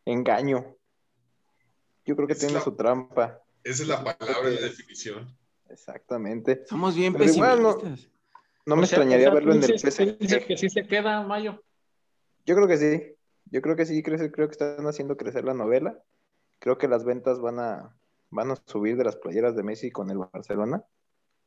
engaño. 0.04 0.76
Yo 2.06 2.16
creo 2.16 2.28
que 2.28 2.34
tiene 2.34 2.60
su 2.60 2.76
trampa. 2.76 3.40
Esa 3.64 3.84
es 3.84 3.88
la 3.88 4.04
palabra 4.04 4.50
de 4.50 4.62
definición. 4.62 5.38
Exactamente. 5.70 6.66
Somos 6.66 6.96
bien 6.96 7.14
pesimistas. 7.14 8.10
no, 8.66 8.76
me 8.76 8.82
extrañaría 8.82 9.30
verlo 9.30 9.54
en 9.54 9.64
el 9.64 9.78
PSG. 9.78 10.18
Dice 10.18 10.44
que 10.44 10.58
sí 10.58 10.70
se 10.70 10.88
queda, 10.88 11.22
Mayo. 11.22 11.64
Yo 12.48 12.56
creo 12.56 12.68
que 12.68 12.78
sí. 12.78 13.16
Yo 13.52 13.62
creo 13.62 13.76
que 13.76 13.86
sí, 13.86 14.02
creo, 14.02 14.18
creo 14.32 14.48
que 14.48 14.54
están 14.54 14.88
haciendo 14.88 15.18
crecer 15.18 15.46
la 15.46 15.54
novela. 15.54 16.02
Creo 16.58 16.80
que 16.80 16.88
las 16.88 17.06
ventas 17.06 17.40
van 17.40 17.60
a, 17.60 17.96
van 18.32 18.50
a 18.50 18.56
subir 18.66 18.98
de 18.98 19.04
las 19.04 19.18
playeras 19.18 19.56
de 19.56 19.62
Messi 19.62 19.92
con 19.92 20.10
el 20.10 20.18
Barcelona. 20.18 20.84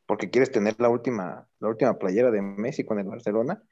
Porque 0.07 0.31
quieres 0.31 0.53
tener 0.53 0.77
la 0.79 0.91
última, 0.91 1.49
la 1.59 1.69
última 1.71 1.99
playera 1.99 2.31
de 2.31 2.41
Messi 2.41 2.85
con 2.85 3.01
el 3.01 3.07
Barcelona. 3.07 3.65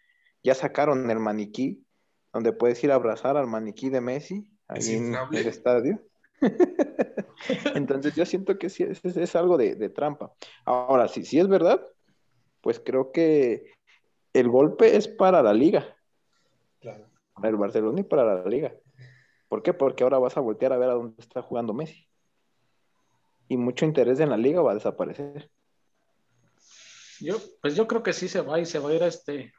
Ya 0.42 0.56
sacaron 0.56 1.08
el 1.08 1.20
maniquí 1.20 1.85
donde 2.32 2.52
puedes 2.52 2.82
ir 2.84 2.92
a 2.92 2.96
abrazar 2.96 3.36
al 3.36 3.46
maniquí 3.46 3.88
de 3.90 4.00
Messi 4.00 4.50
ahí 4.68 4.94
en 4.94 5.14
el 5.14 5.46
estadio. 5.46 6.00
Entonces 7.74 8.14
yo 8.14 8.26
siento 8.26 8.58
que 8.58 8.68
sí, 8.68 8.84
es, 8.84 9.36
algo 9.36 9.56
de, 9.56 9.88
trampa. 9.90 10.32
Ahora, 10.64 11.08
si, 11.08 11.24
si 11.24 11.38
es 11.38 11.48
verdad, 11.48 11.80
pues 12.60 12.80
creo 12.80 13.12
que 13.12 13.72
el 14.32 14.48
golpe 14.48 14.96
es 14.96 15.08
para 15.08 15.42
la 15.42 15.54
liga. 15.54 15.96
Claro. 16.80 17.06
Para 17.34 17.48
el 17.48 17.56
Barcelona 17.56 18.00
y 18.00 18.04
para 18.04 18.42
la 18.42 18.48
liga. 18.48 18.74
¿Por 19.48 19.62
qué? 19.62 19.72
Porque 19.72 20.02
ahora 20.02 20.18
vas 20.18 20.36
a 20.36 20.40
voltear 20.40 20.72
a 20.72 20.78
ver 20.78 20.90
a 20.90 20.94
dónde 20.94 21.14
está 21.18 21.42
jugando 21.42 21.72
Messi. 21.72 22.08
Y 23.48 23.56
mucho 23.56 23.84
interés 23.84 24.18
en 24.20 24.30
la 24.30 24.36
liga 24.36 24.60
va 24.60 24.72
a 24.72 24.74
desaparecer. 24.74 25.50
Yo, 27.20 27.36
pues 27.62 27.74
yo 27.76 27.86
creo 27.86 28.02
que 28.02 28.12
sí 28.12 28.28
se 28.28 28.40
va 28.40 28.58
y 28.58 28.66
se 28.66 28.78
va 28.78 28.90
a 28.90 28.94
ir 28.94 29.02
a 29.02 29.06
este 29.06 29.52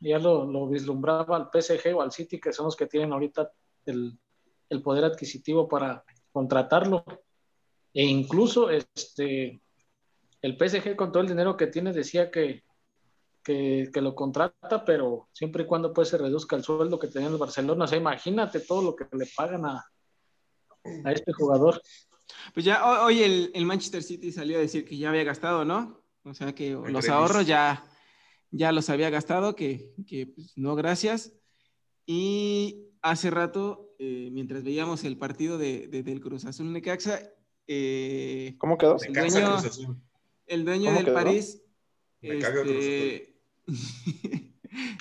ya 0.00 0.18
lo, 0.18 0.66
vislumbraba 0.66 1.36
al 1.36 1.50
PSG 1.52 1.94
o 1.94 2.02
al 2.02 2.10
City, 2.10 2.40
que 2.40 2.52
son 2.52 2.66
los 2.66 2.76
que 2.76 2.86
tienen 2.86 3.12
ahorita 3.12 3.50
el, 3.86 4.18
poder 4.82 5.04
adquisitivo 5.04 5.68
para 5.68 6.04
contratarlo. 6.32 7.04
E 7.92 8.04
incluso 8.04 8.70
este, 8.70 9.60
el 10.40 10.56
PSG 10.56 10.96
con 10.96 11.12
todo 11.12 11.22
el 11.22 11.28
dinero 11.28 11.56
que 11.56 11.66
tiene 11.66 11.92
decía 11.92 12.30
que, 12.30 12.64
que, 13.42 13.90
lo 13.94 14.14
contrata, 14.14 14.84
pero 14.84 15.28
siempre 15.32 15.64
y 15.64 15.66
cuando 15.66 15.92
pues 15.92 16.08
se 16.08 16.18
reduzca 16.18 16.56
el 16.56 16.64
sueldo 16.64 16.98
que 16.98 17.08
tenía 17.08 17.28
en 17.28 17.38
Barcelona. 17.38 17.84
O 17.84 17.88
sea, 17.88 17.98
imagínate 17.98 18.60
todo 18.60 18.82
lo 18.82 18.96
que 18.96 19.04
le 19.12 19.26
pagan 19.36 19.66
a, 19.66 19.84
a 21.04 21.12
este 21.12 21.32
jugador. 21.32 21.82
Pues 22.54 22.64
ya 22.64 23.02
hoy 23.02 23.22
el, 23.22 23.50
el, 23.54 23.66
Manchester 23.66 24.02
City 24.02 24.30
salió 24.30 24.56
a 24.56 24.60
decir 24.60 24.84
que 24.84 24.96
ya 24.96 25.10
había 25.10 25.24
gastado, 25.24 25.64
¿no? 25.64 26.00
O 26.24 26.32
sea 26.32 26.54
que 26.54 26.70
los 26.70 27.08
ahorros 27.08 27.46
ya, 27.46 27.84
ya 28.50 28.72
los 28.72 28.90
había 28.90 29.10
gastado, 29.10 29.54
que, 29.54 29.92
pues, 30.34 30.56
no, 30.56 30.74
gracias. 30.74 31.32
Y 32.06 32.88
hace 33.02 33.30
rato, 33.30 33.94
eh, 33.98 34.30
mientras 34.32 34.64
veíamos 34.64 35.04
el 35.04 35.16
partido 35.16 35.58
de, 35.58 35.88
del 35.88 36.20
Cruz 36.20 36.44
Azul 36.44 36.72
Necaxa, 36.72 37.20
eh, 37.66 38.56
¿cómo 38.58 38.76
quedó? 38.76 38.96
El 39.00 39.12
dueño, 39.12 39.58
el 40.46 40.64
dueño 40.64 40.92
del 40.92 41.12
París. 41.12 41.62
Este, 42.20 43.40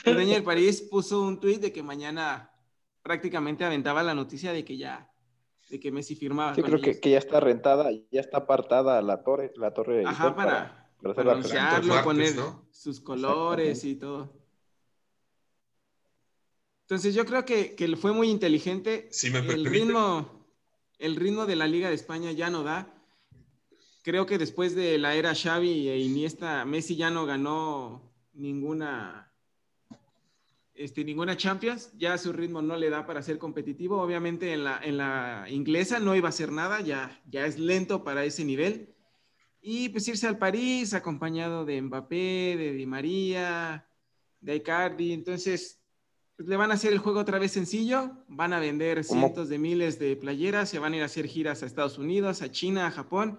el 0.05 0.13
dueño 0.13 0.34
del 0.34 0.43
París 0.43 0.81
puso 0.89 1.21
un 1.21 1.39
tuit 1.39 1.59
de 1.59 1.73
que 1.73 1.84
mañana 1.84 2.51
prácticamente 3.01 3.65
aventaba 3.65 4.03
la 4.03 4.13
noticia 4.13 4.53
de 4.53 4.63
que 4.63 4.77
ya 4.77 5.11
de 5.69 5.80
que 5.80 5.91
Messi 5.91 6.15
firmaba. 6.15 6.55
Sí, 6.55 6.63
creo 6.63 6.81
que, 6.81 6.99
que, 6.99 7.11
ya 7.11 7.19
está 7.19 7.39
rentada, 7.39 7.91
ya 8.11 8.21
está 8.21 8.39
apartada 8.39 9.01
la 9.01 9.23
torre, 9.23 9.51
la 9.55 9.71
torre. 9.73 10.03
Ajá, 10.05 10.35
para, 10.35 10.78
para 11.01 12.03
poner 12.03 12.35
sus 12.71 12.99
colores 12.99 13.84
y 13.84 13.95
todo. 13.95 14.34
Entonces 16.81 17.13
yo 17.13 17.26
creo 17.26 17.45
que, 17.45 17.76
que 17.76 17.95
fue 17.95 18.13
muy 18.13 18.30
inteligente. 18.30 19.07
Si 19.11 19.30
me 19.30 19.39
el 19.39 19.65
ritmo, 19.65 20.47
el 20.97 21.15
ritmo 21.15 21.45
de 21.45 21.55
la 21.55 21.67
Liga 21.67 21.89
de 21.89 21.95
España 21.95 22.31
ya 22.31 22.49
no 22.49 22.63
da. 22.63 22.91
creo 24.01 24.26
que 24.26 24.38
después 24.38 24.76
de 24.76 24.97
la 24.97 25.13
era 25.13 25.35
Xavi 25.35 25.88
e 25.88 25.99
Iniesta, 25.99 26.65
Messi 26.65 26.95
ya 26.95 27.11
no 27.11 27.27
ganó 27.27 28.11
ninguna, 28.34 29.31
este, 30.73 31.03
ninguna 31.03 31.38
Champions, 31.38 31.91
ya 31.95 32.17
su 32.17 32.34
ritmo 32.34 32.61
no 32.61 32.76
le 32.76 32.89
da 32.89 33.05
para 33.05 33.21
ser 33.21 33.38
competitivo. 33.38 34.01
Obviamente 34.01 34.53
en 34.53 34.63
la, 34.63 34.80
en 34.84 34.97
la 34.97 35.45
inglesa 35.47 35.99
no 35.99 36.15
iba 36.15 36.30
a 36.30 36.34
ser 36.34 36.51
nada, 36.51 36.81
ya, 36.81 37.21
ya 37.30 37.45
es 37.45 37.59
lento 37.59 38.03
para 38.03 38.26
ese 38.26 38.43
nivel. 38.43 38.95
Y 39.61 39.90
pues 39.90 40.07
irse 40.07 40.27
al 40.27 40.38
París 40.38 40.94
acompañado 40.94 41.65
de 41.65 41.81
Mbappé, 41.81 42.56
de 42.57 42.73
Di 42.73 42.86
María, 42.86 43.88
de 44.40 44.56
Icardi, 44.56 45.11
entonces 45.11 45.81
pues, 46.38 46.48
le 46.48 46.56
van 46.56 46.72
a 46.72 46.76
hacer 46.76 46.94
el 46.94 46.99
juego 46.99 47.19
otra 47.19 47.40
vez 47.40 47.52
sencillo, 47.52 48.11
van 48.27 48.53
a 48.53 48.60
vender 48.60 49.03
cientos 49.03 49.49
de 49.49 49.60
miles 49.60 49.99
de 49.99 50.15
playeras, 50.15 50.69
se 50.69 50.80
van 50.80 50.94
a 50.94 50.98
ir 50.98 51.02
a 51.03 51.07
hacer 51.07 51.27
giras 51.27 51.61
a 51.61 51.65
Estados 51.65 51.98
Unidos, 51.98 52.41
a 52.41 52.49
China, 52.49 52.88
a 52.88 52.91
Japón, 52.91 53.38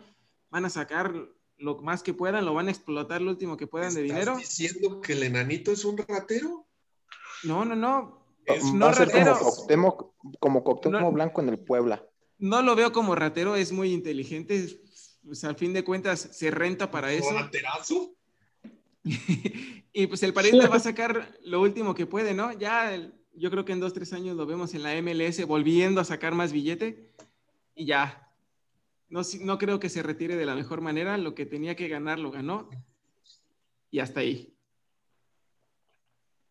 van 0.50 0.66
a 0.66 0.70
sacar 0.70 1.14
lo 1.56 1.76
más 1.78 2.02
que 2.02 2.14
puedan, 2.14 2.44
lo 2.44 2.54
van 2.54 2.68
a 2.68 2.70
explotar 2.70 3.20
lo 3.22 3.30
último 3.30 3.56
que 3.56 3.66
puedan 3.66 3.94
de 3.94 4.02
dinero. 4.02 4.32
¿Estás 4.32 4.58
diciendo 4.58 5.00
que 5.00 5.14
el 5.14 5.22
enanito 5.22 5.72
es 5.72 5.84
un 5.84 5.96
ratero? 5.96 6.66
No, 7.44 7.64
no, 7.64 7.74
no. 7.74 8.20
Es 8.44 8.64
no 8.64 8.86
Va 8.86 8.92
a 8.92 8.94
ser 8.94 9.08
ratero. 9.08 9.38
como 10.38 10.64
No. 10.90 11.12
Blanco 11.12 11.40
en 11.40 11.50
el 11.50 11.58
Puebla. 11.58 12.04
No 12.38 12.62
lo 12.62 12.74
veo 12.74 12.92
como 12.92 13.14
ratero, 13.14 13.56
es 13.56 13.72
muy 13.72 13.92
inteligente. 13.92 14.80
Pues 15.24 15.44
al 15.44 15.56
fin 15.56 15.72
de 15.72 15.84
cuentas 15.84 16.20
se 16.32 16.50
renta 16.50 16.90
para 16.90 17.12
eso. 17.12 17.30
Y 19.92 20.06
pues 20.06 20.22
el 20.22 20.32
París 20.32 20.52
le 20.52 20.68
va 20.68 20.76
a 20.76 20.80
sacar 20.80 21.36
lo 21.42 21.60
último 21.60 21.94
que 21.94 22.06
puede, 22.06 22.32
¿no? 22.32 22.52
Ya 22.52 22.94
el- 22.94 23.12
yo 23.34 23.50
creo 23.50 23.64
que 23.64 23.72
en 23.72 23.80
dos, 23.80 23.92
tres 23.94 24.12
años 24.12 24.36
lo 24.36 24.46
vemos 24.46 24.74
en 24.74 24.82
la 24.82 24.94
MLS 25.00 25.44
volviendo 25.46 26.00
a 26.00 26.04
sacar 26.04 26.34
más 26.34 26.52
billete 26.52 27.10
y 27.74 27.86
ya. 27.86 28.28
No, 29.08 29.22
no 29.40 29.58
creo 29.58 29.80
que 29.80 29.88
se 29.88 30.02
retire 30.02 30.36
de 30.36 30.46
la 30.46 30.54
mejor 30.54 30.80
manera. 30.80 31.16
Lo 31.18 31.34
que 31.34 31.46
tenía 31.46 31.74
que 31.74 31.88
ganar 31.88 32.18
lo 32.18 32.30
ganó 32.30 32.68
y 33.90 33.98
hasta 33.98 34.20
ahí. 34.20 34.49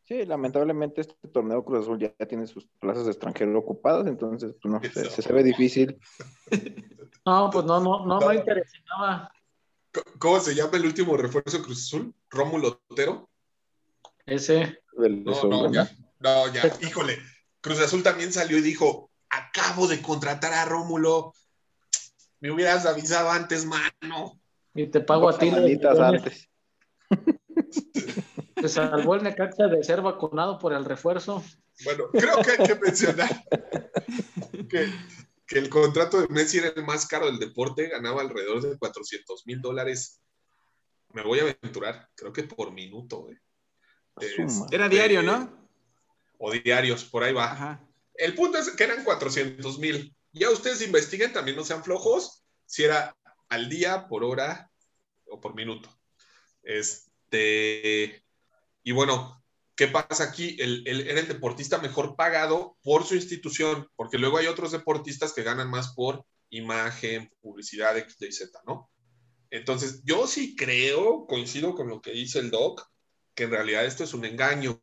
Sí, 0.09 0.25
lamentablemente 0.25 1.01
este 1.01 1.27
torneo 1.27 1.63
Cruz 1.63 1.83
Azul 1.83 1.99
ya 1.99 2.09
tiene 2.25 2.47
sus 2.47 2.67
plazas 2.79 3.05
de 3.05 3.11
extranjero 3.11 3.59
ocupadas, 3.59 4.07
entonces 4.07 4.55
pues, 4.59 4.71
no, 4.71 4.81
se, 4.81 5.21
se, 5.21 5.33
ve 5.33 5.43
difícil. 5.43 5.99
No, 7.25 7.49
pues 7.51 7.65
no, 7.65 7.79
no, 7.79 8.05
no 8.05 8.19
me 8.21 8.35
interesaba. 8.35 9.31
¿Cómo 10.17 10.39
se 10.39 10.55
llama 10.55 10.77
el 10.77 10.85
último 10.85 11.15
refuerzo 11.15 11.57
de 11.57 11.63
Cruz 11.63 11.85
Azul? 11.85 12.15
¿Rómulo 12.29 12.81
Otero? 12.89 13.29
Ese. 14.25 14.79
No, 14.97 15.43
no, 15.43 15.71
ya. 15.71 15.91
No, 16.19 16.51
ya. 16.51 16.73
Híjole. 16.81 17.19
Cruz 17.61 17.81
Azul 17.81 18.01
también 18.01 18.31
salió 18.33 18.57
y 18.57 18.61
dijo, 18.61 19.11
acabo 19.29 19.87
de 19.87 20.01
contratar 20.01 20.53
a 20.53 20.65
Rómulo. 20.65 21.33
Me 22.39 22.49
hubieras 22.49 22.87
avisado 22.87 23.29
antes, 23.29 23.65
mano. 23.65 24.41
Y 24.73 24.87
te 24.87 25.01
pago 25.01 25.29
a 25.29 25.37
ti. 25.37 25.49
antes. 25.49 26.49
Se 28.61 28.69
salvó 28.69 29.15
el 29.15 29.23
Necaxa 29.23 29.67
de 29.67 29.83
ser 29.83 30.01
vacunado 30.01 30.59
por 30.59 30.73
el 30.73 30.85
refuerzo. 30.85 31.43
Bueno, 31.83 32.05
creo 32.11 32.41
que 32.41 32.51
hay 32.51 32.67
que 32.67 32.75
mencionar 32.75 33.45
que, 34.69 34.91
que 35.47 35.59
el 35.59 35.69
contrato 35.69 36.21
de 36.21 36.27
Messi 36.27 36.57
era 36.57 36.69
el 36.75 36.83
más 36.83 37.07
caro 37.07 37.27
del 37.27 37.39
deporte, 37.39 37.87
ganaba 37.87 38.21
alrededor 38.21 38.61
de 38.61 38.77
400 38.77 39.45
mil 39.47 39.61
dólares. 39.61 40.21
Me 41.13 41.23
voy 41.23 41.39
a 41.39 41.43
aventurar, 41.43 42.07
creo 42.15 42.33
que 42.33 42.43
por 42.43 42.71
minuto. 42.71 43.29
eh. 43.29 43.39
Este, 44.19 44.75
Era 44.75 44.89
diario, 44.89 45.23
¿no? 45.23 45.67
O 46.37 46.51
diarios, 46.51 47.05
por 47.05 47.23
ahí 47.23 47.33
va. 47.33 47.51
Ajá. 47.51 47.81
El 48.15 48.35
punto 48.35 48.57
es 48.57 48.69
que 48.71 48.83
eran 48.83 49.03
400 49.03 49.79
mil. 49.79 50.13
Ya 50.33 50.49
ustedes 50.49 50.81
investiguen, 50.81 51.33
también 51.33 51.57
no 51.57 51.63
sean 51.63 51.83
flojos, 51.83 52.43
si 52.65 52.83
era 52.83 53.15
al 53.47 53.69
día, 53.69 54.07
por 54.07 54.23
hora 54.23 54.69
o 55.25 55.39
por 55.39 55.55
minuto. 55.55 55.89
Este, 56.61 58.23
y 58.89 58.91
bueno, 58.91 59.39
¿qué 59.75 59.87
pasa 59.87 60.23
aquí? 60.23 60.57
El- 60.59 60.87
era 60.87 61.19
el 61.19 61.27
deportista 61.27 61.77
mejor 61.77 62.15
pagado 62.15 62.75
por 62.81 63.05
su 63.05 63.13
institución, 63.13 63.87
porque 63.95 64.17
luego 64.17 64.39
hay 64.39 64.47
otros 64.47 64.71
deportistas 64.71 65.31
que 65.31 65.43
ganan 65.43 65.69
más 65.69 65.93
por 65.93 66.25
imagen, 66.49 67.31
publicidad, 67.39 67.95
X, 67.99 68.15
Y, 68.19 68.31
Z, 68.31 68.59
¿no? 68.65 68.89
Entonces, 69.51 70.01
yo 70.05 70.25
sí 70.25 70.55
creo, 70.55 71.27
coincido 71.27 71.75
con 71.75 71.87
lo 71.87 72.01
que 72.01 72.13
dice 72.13 72.39
el 72.39 72.49
doc, 72.49 72.83
que 73.35 73.43
en 73.43 73.51
realidad 73.51 73.85
esto 73.85 74.03
es 74.03 74.15
un 74.15 74.25
engaño. 74.25 74.81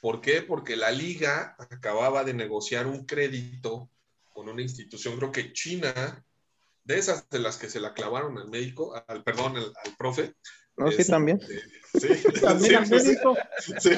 ¿Por 0.00 0.22
qué? 0.22 0.40
Porque 0.40 0.76
la 0.76 0.90
liga 0.90 1.54
acababa 1.58 2.24
de 2.24 2.32
negociar 2.32 2.86
un 2.86 3.04
crédito 3.04 3.90
con 4.32 4.48
una 4.48 4.62
institución, 4.62 5.18
creo 5.18 5.30
que 5.30 5.52
China, 5.52 6.24
de 6.84 6.98
esas 6.98 7.28
de 7.28 7.40
las 7.40 7.58
que 7.58 7.68
se 7.68 7.80
la 7.80 7.92
clavaron 7.92 8.38
al 8.38 8.48
médico, 8.48 8.94
al 9.08 9.22
perdón, 9.22 9.58
al 9.58 9.96
profe. 9.98 10.32
No, 10.76 10.88
sí, 10.90 10.96
Este, 10.98 11.12
también. 11.12 11.40
Sí, 11.40 12.08
También 12.42 12.86
sí, 12.86 13.16
sí. 13.80 13.90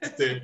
Este, 0.00 0.42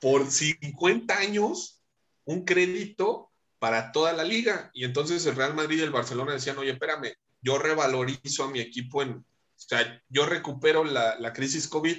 por 0.00 0.30
50 0.30 1.16
años, 1.18 1.82
un 2.24 2.44
crédito 2.44 3.30
para 3.58 3.92
toda 3.92 4.12
la 4.12 4.24
liga. 4.24 4.70
Y 4.74 4.84
entonces 4.84 5.24
el 5.26 5.36
Real 5.36 5.54
Madrid 5.54 5.78
y 5.78 5.82
el 5.82 5.90
Barcelona 5.90 6.32
decían, 6.32 6.58
oye, 6.58 6.70
espérame, 6.72 7.12
yo 7.42 7.58
revalorizo 7.58 8.44
a 8.44 8.50
mi 8.50 8.60
equipo 8.60 9.02
en, 9.02 9.10
o 9.12 9.24
sea, 9.56 10.02
yo 10.08 10.26
recupero 10.26 10.84
la, 10.84 11.18
la 11.18 11.32
crisis 11.32 11.68
COVID 11.68 11.96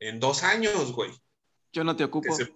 en 0.00 0.20
dos 0.20 0.42
años, 0.44 0.92
güey. 0.92 1.10
Yo 1.72 1.82
no 1.84 1.94
te 1.96 1.98
Que 2.02 2.04
ocupo. 2.04 2.34
se- 2.36 2.54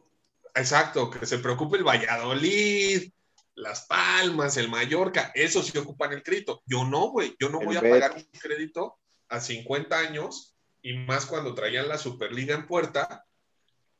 exacto, 0.54 1.10
que 1.10 1.26
se 1.26 1.38
preocupe 1.38 1.76
el 1.78 1.84
Valladolid, 1.84 3.10
Las 3.56 3.86
Palmas, 3.86 4.56
el 4.56 4.68
Mallorca, 4.68 5.32
esos 5.34 5.66
sí 5.66 5.78
ocupan 5.78 6.12
el 6.12 6.22
crédito. 6.22 6.62
Yo 6.66 6.84
no, 6.84 7.10
güey, 7.10 7.34
yo 7.40 7.48
no 7.48 7.60
El 7.60 7.66
voy 7.66 7.76
a 7.76 7.80
pagar 7.80 8.14
un 8.16 8.24
crédito 8.40 8.98
a 9.28 9.40
50 9.40 9.98
años 9.98 10.56
y 10.82 10.94
más 10.94 11.26
cuando 11.26 11.54
traían 11.54 11.88
la 11.88 11.98
Superliga 11.98 12.54
en 12.54 12.66
puerta. 12.66 13.26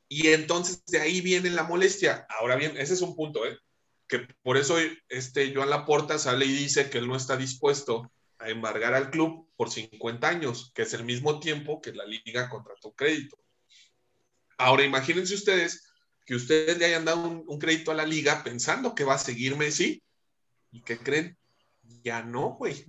Y 0.09 0.29
entonces 0.29 0.85
de 0.87 1.01
ahí 1.01 1.21
viene 1.21 1.51
la 1.51 1.65
molestia. 1.65 2.27
Ahora 2.29 2.57
bien, 2.57 2.77
ese 2.77 2.95
es 2.95 3.03
un 3.03 3.15
punto, 3.15 3.45
¿eh? 3.47 3.59
Que 4.07 4.21
por 4.43 4.57
eso 4.57 4.77
este 5.09 5.55
Joan 5.55 5.71
Laporta 5.71 6.19
sale 6.19 6.47
y 6.47 6.53
dice 6.53 6.89
que 6.89 6.99
él 6.99 7.09
no 7.09 7.17
está 7.17 7.37
dispuesto 7.37 8.11
a 8.39 8.49
embargar 8.49 8.95
al 8.95 9.11
club 9.11 9.51
por 9.57 9.71
50 9.71 10.27
años, 10.27 10.73
que 10.75 10.83
es 10.83 10.95
el 10.95 11.05
mismo 11.05 11.41
tiempo 11.41 11.81
que 11.81 11.93
la 11.93 12.07
liga 12.07 12.49
contrató 12.49 12.93
crédito. 12.93 13.39
Ahora 14.57 14.85
imagínense 14.85 15.35
ustedes 15.35 15.93
que 16.25 16.35
ustedes 16.35 16.79
le 16.79 16.87
hayan 16.87 17.05
dado 17.05 17.27
un, 17.27 17.45
un 17.47 17.59
crédito 17.59 17.91
a 17.91 17.95
la 17.95 18.07
liga 18.07 18.43
pensando 18.45 18.95
que 18.95 19.05
va 19.05 19.15
a 19.15 19.19
seguir 19.19 19.57
Messi 19.57 20.03
y 20.71 20.83
que 20.83 20.99
creen, 20.99 21.37
ya 22.03 22.23
no, 22.23 22.55
güey. 22.55 22.87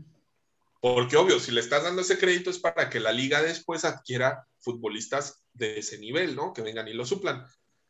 Porque 0.80 1.18
obvio, 1.18 1.40
si 1.40 1.52
le 1.52 1.60
estás 1.60 1.84
dando 1.84 2.02
ese 2.02 2.18
crédito 2.18 2.50
es 2.50 2.60
para 2.60 2.90
que 2.90 3.00
la 3.00 3.12
liga 3.12 3.42
después 3.42 3.84
adquiera 3.84 4.48
futbolistas 4.60 5.44
de 5.54 5.80
ese 5.80 6.00
nivel, 6.00 6.36
¿no? 6.36 6.54
Que 6.54 6.62
vengan 6.62 6.88
y 6.88 6.94
lo 6.94 7.06
suplan. 7.06 7.46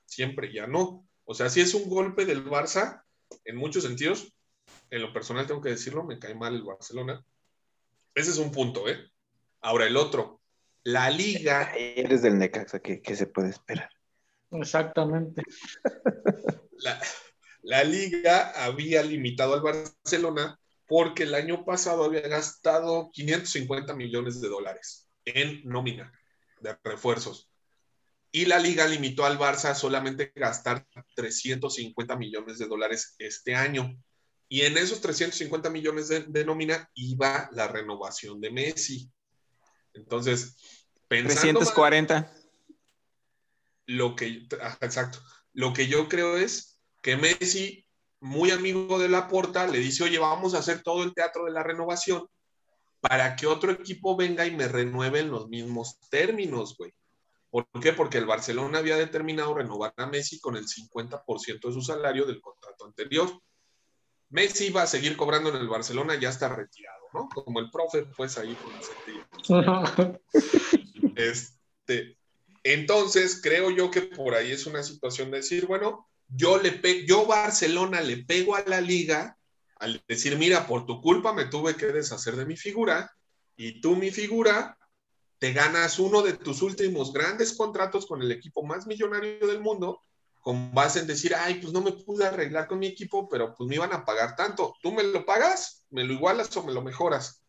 Siempre 0.06 0.52
ya 0.52 0.66
no. 0.66 1.08
O 1.26 1.34
sea, 1.36 1.50
si 1.50 1.62
es 1.62 1.74
un 1.76 1.88
golpe 1.88 2.26
del 2.26 2.44
Barça, 2.44 3.04
en 3.46 3.56
muchos 3.58 3.84
sentidos, 3.84 4.34
en 4.90 5.02
lo 5.04 5.14
personal 5.14 5.46
tengo 5.46 5.62
que 5.62 5.70
decirlo, 5.70 6.04
me 6.04 6.18
cae 6.18 6.34
mal 6.34 6.56
el 6.56 6.64
Barcelona. 6.64 7.24
Ese 8.16 8.32
es 8.32 8.38
un 8.38 8.52
punto, 8.52 8.90
¿eh? 8.90 8.98
Ahora 9.62 9.86
el 9.86 9.96
otro, 9.96 10.42
la 10.84 11.12
liga 11.12 11.74
Eres 11.78 12.24
del 12.24 12.40
Necaxa, 12.40 12.80
¿qué, 12.80 13.02
qué 13.02 13.16
se 13.16 13.28
puede 13.28 13.50
esperar? 13.50 13.90
Exactamente. 14.52 15.44
la, 16.78 17.00
la 17.62 17.84
liga 17.84 18.52
había 18.66 19.04
limitado 19.04 19.54
al 19.54 19.62
Barcelona 19.62 20.60
porque 20.90 21.24
el 21.24 21.36
año 21.36 21.64
pasado 21.64 22.04
había 22.04 22.22
gastado 22.28 23.12
550 23.14 23.96
millones 23.96 24.42
de 24.42 24.50
dólares 24.50 25.08
en 25.24 25.62
nómina 25.64 26.12
de 26.60 26.78
refuerzos. 26.84 27.50
Y 28.32 28.46
la 28.46 28.60
liga 28.60 28.88
limitó 28.88 29.26
al 29.26 29.38
Barça 29.40 29.70
a 29.70 29.76
solamente 29.76 30.32
gastar 30.36 30.86
350 31.16 32.16
millones 32.16 32.58
de 32.58 32.68
dólares 32.68 33.16
este 33.20 33.56
año. 33.56 33.96
Y 34.50 34.62
en 34.62 34.78
esos 34.78 35.00
350 35.02 35.70
millones 35.70 36.08
de, 36.08 36.22
de 36.22 36.44
nómina 36.44 36.90
iba 36.96 37.50
la 37.54 37.68
renovación 37.68 38.42
de 38.42 38.52
Messi. 38.52 39.12
Entonces, 39.94 40.56
pensando 41.08 41.60
más- 41.60 41.74
340. 41.74 42.34
lo 43.86 44.16
que, 44.16 44.48
exacto, 44.82 45.20
lo 45.54 45.74
que 45.74 45.88
yo 45.88 46.08
creo 46.10 46.38
es 46.38 46.80
que 47.02 47.16
Messi, 47.18 47.86
muy 48.22 48.52
amigo 48.52 49.00
de 49.00 49.10
Laporta, 49.10 49.68
le 49.68 49.80
dice, 49.80 50.04
oye, 50.04 50.20
vamos 50.20 50.54
a 50.54 50.60
hacer 50.60 50.84
todo 50.84 51.04
el 51.04 51.14
teatro 51.14 51.46
de 51.46 51.52
la 51.52 51.64
renovación 51.64 52.28
para 53.02 53.36
que 53.36 53.48
otro 53.48 53.72
equipo 53.72 54.16
venga 54.16 54.46
y 54.46 54.56
me 54.56 54.68
renueve 54.68 55.20
en 55.20 55.32
los 55.32 55.48
mismos 55.48 56.00
términos, 56.10 56.76
güey. 56.78 56.94
¿Por 57.50 57.68
qué? 57.82 57.94
Porque 57.94 58.18
el 58.18 58.26
Barcelona 58.26 58.80
había 58.80 58.98
determinado 58.98 59.56
renovar 59.56 59.94
a 59.98 60.06
Messi 60.06 60.40
con 60.40 60.56
el 60.56 60.66
50% 60.68 61.68
de 61.68 61.74
su 61.74 61.82
salario 61.82 62.26
del 62.26 62.42
contrato 62.42 62.86
anterior. 62.86 63.30
Messi 64.30 64.68
iba 64.68 64.84
a 64.84 64.88
seguir 64.88 65.18
cobrando 65.18 65.50
en 65.50 65.56
el 65.56 65.68
Barcelona, 65.68 66.20
ya 66.20 66.30
está 66.30 66.50
retirado, 66.50 67.06
¿no? 67.14 67.28
Como 67.30 67.60
el 67.60 67.72
profe, 67.72 68.06
pues 68.16 68.38
ahí 68.38 68.56
con 68.56 68.74
el 68.76 68.84
sentido. 68.84 69.26
Este, 71.16 72.18
entonces, 72.64 73.42
creo 73.44 73.72
yo 73.72 73.92
que 73.92 74.04
por 74.04 74.36
ahí 74.36 74.54
es 74.54 74.66
una 74.68 74.84
situación 74.84 75.32
de 75.32 75.38
decir, 75.38 75.66
bueno, 75.66 76.08
yo 76.30 76.58
le 76.58 76.72
pe 76.72 77.06
Barcelona 77.28 78.02
le 78.02 78.24
pego 78.24 78.56
a 78.56 78.64
la 78.66 78.82
liga 78.82 79.38
al 79.78 80.02
decir, 80.08 80.38
mira, 80.38 80.68
por 80.68 80.86
tu 80.86 81.02
culpa 81.02 81.34
me 81.34 81.46
tuve 81.46 81.76
que 81.76 81.88
deshacer 81.88 82.36
de 82.36 82.46
mi 82.46 82.58
figura 82.58 83.12
y 83.56 83.82
tú 83.82 83.96
mi 83.96 84.12
figura 84.12 84.78
te 85.40 85.54
ganas 85.54 86.00
uno 86.00 86.22
de 86.22 86.34
tus 86.34 86.62
últimos 86.62 87.14
grandes 87.14 87.56
contratos 87.56 88.06
con 88.06 88.22
el 88.22 88.32
equipo 88.32 88.64
más 88.64 88.86
millonario 88.88 89.48
del 89.48 89.62
mundo, 89.62 90.04
con 90.42 90.74
base 90.74 91.00
en 91.00 91.08
decir, 91.08 91.34
ay, 91.34 91.56
pues 91.56 91.72
no 91.72 91.82
me 91.82 91.94
pude 91.94 92.26
arreglar 92.26 92.68
con 92.68 92.80
mi 92.80 92.88
equipo, 92.88 93.28
pero 93.30 93.56
pues 93.56 93.68
me 93.68 93.76
iban 93.76 93.94
a 93.94 94.04
pagar 94.04 94.36
tanto. 94.36 94.76
¿Tú 94.82 94.92
me 94.92 95.04
lo 95.04 95.26
pagas? 95.26 95.86
¿Me 95.90 96.04
lo 96.04 96.14
igualas 96.14 96.56
o 96.58 96.64
me 96.64 96.74
lo 96.74 96.82
mejoras? 96.82 97.42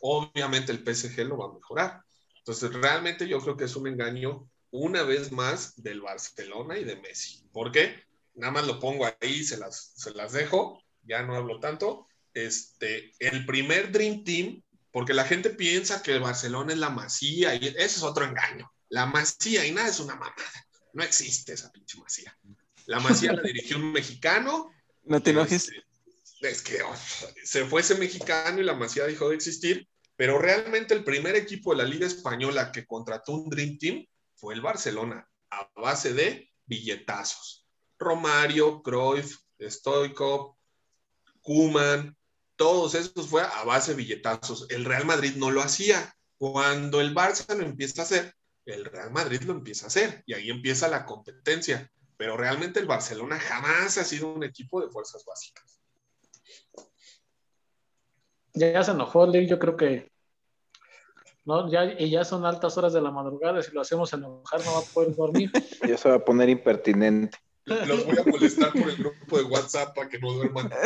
Obviamente 0.00 0.70
el 0.70 0.84
PSG 0.84 1.26
lo 1.26 1.36
va 1.36 1.46
a 1.46 1.54
mejorar. 1.54 2.00
Entonces, 2.38 2.72
realmente 2.72 3.28
yo 3.28 3.40
creo 3.40 3.56
que 3.56 3.64
es 3.64 3.76
un 3.76 3.88
engaño 3.88 4.48
una 4.70 5.02
vez 5.02 5.32
más 5.32 5.80
del 5.82 6.00
Barcelona 6.00 6.78
y 6.78 6.84
de 6.84 6.96
Messi. 6.96 7.44
¿Por 7.52 7.70
qué? 7.70 8.02
Nada 8.34 8.52
más 8.52 8.66
lo 8.66 8.78
pongo 8.78 9.06
ahí, 9.20 9.44
se 9.44 9.56
las, 9.58 9.92
se 9.96 10.12
las 10.12 10.32
dejo, 10.32 10.82
ya 11.02 11.22
no 11.22 11.36
hablo 11.36 11.60
tanto. 11.60 12.06
Este, 12.34 13.12
el 13.18 13.44
primer 13.44 13.92
Dream 13.92 14.24
Team 14.24 14.62
porque 14.92 15.14
la 15.14 15.24
gente 15.24 15.50
piensa 15.50 16.02
que 16.02 16.12
el 16.12 16.20
Barcelona 16.20 16.74
es 16.74 16.78
la 16.78 16.90
masía 16.90 17.54
y 17.54 17.66
ese 17.66 17.82
es 17.82 18.02
otro 18.02 18.26
engaño. 18.26 18.70
La 18.90 19.06
masía 19.06 19.66
y 19.66 19.72
nada 19.72 19.88
es 19.88 19.98
una 20.00 20.14
mamada. 20.14 20.36
No 20.92 21.02
existe 21.02 21.54
esa 21.54 21.72
pinche 21.72 21.98
masía. 21.98 22.38
La 22.84 23.00
masía 23.00 23.32
la 23.32 23.42
dirigió 23.42 23.78
un 23.78 23.90
mexicano. 23.90 24.70
No 25.04 25.22
te 25.22 25.30
enojes. 25.30 25.70
Este, 25.70 26.50
es 26.50 26.60
que 26.60 26.82
oh, 26.82 26.94
se 27.42 27.64
fue 27.64 27.80
ese 27.80 27.94
mexicano 27.94 28.60
y 28.60 28.64
la 28.64 28.74
masía 28.74 29.04
dejó 29.04 29.30
de 29.30 29.36
existir. 29.36 29.88
Pero 30.14 30.38
realmente 30.38 30.92
el 30.92 31.04
primer 31.04 31.36
equipo 31.36 31.72
de 31.72 31.82
la 31.82 31.88
Liga 31.88 32.06
Española 32.06 32.70
que 32.70 32.84
contrató 32.84 33.32
un 33.32 33.48
Dream 33.48 33.78
Team 33.78 34.06
fue 34.34 34.52
el 34.52 34.60
Barcelona, 34.60 35.26
a 35.50 35.70
base 35.74 36.12
de 36.12 36.50
billetazos. 36.66 37.61
Romario, 38.02 38.82
Cruyff, 38.82 39.38
Stoikov, 39.60 40.56
Kuman, 41.40 42.16
todos 42.56 42.94
esos 42.94 43.28
fue 43.28 43.42
a 43.42 43.64
base 43.64 43.92
de 43.92 43.96
billetazos. 43.96 44.66
El 44.70 44.84
Real 44.84 45.04
Madrid 45.04 45.34
no 45.36 45.50
lo 45.50 45.62
hacía. 45.62 46.14
Cuando 46.38 47.00
el 47.00 47.14
Barça 47.14 47.54
lo 47.56 47.64
empieza 47.64 48.02
a 48.02 48.04
hacer, 48.04 48.34
el 48.66 48.84
Real 48.84 49.10
Madrid 49.10 49.42
lo 49.42 49.52
empieza 49.52 49.86
a 49.86 49.88
hacer 49.88 50.22
y 50.26 50.34
ahí 50.34 50.50
empieza 50.50 50.88
la 50.88 51.04
competencia. 51.04 51.90
Pero 52.16 52.36
realmente 52.36 52.80
el 52.80 52.86
Barcelona 52.86 53.38
jamás 53.38 53.98
ha 53.98 54.04
sido 54.04 54.32
un 54.32 54.44
equipo 54.44 54.80
de 54.80 54.90
fuerzas 54.90 55.24
básicas. 55.24 55.80
Ya 58.54 58.82
se 58.82 58.90
enojó, 58.90 59.26
Lee, 59.26 59.46
yo 59.46 59.58
creo 59.58 59.76
que 59.76 60.12
no, 61.44 61.68
ya, 61.70 61.84
y 61.84 62.10
ya 62.10 62.24
son 62.24 62.44
altas 62.44 62.78
horas 62.78 62.92
de 62.92 63.00
la 63.00 63.10
madrugada, 63.10 63.62
si 63.62 63.72
lo 63.72 63.80
hacemos 63.80 64.12
enojar 64.12 64.64
no 64.64 64.74
va 64.74 64.78
a 64.78 64.82
poder 64.82 65.14
dormir. 65.16 65.50
Ya 65.88 65.98
se 65.98 66.08
va 66.08 66.16
a 66.16 66.24
poner 66.24 66.48
impertinente. 66.48 67.38
Los 67.64 68.04
voy 68.06 68.16
a 68.18 68.24
molestar 68.24 68.72
por 68.72 68.88
el 68.88 68.96
grupo 68.96 69.38
de 69.38 69.44
WhatsApp 69.44 69.94
para 69.94 70.08
que 70.08 70.18
no 70.18 70.32
duerman. 70.32 70.70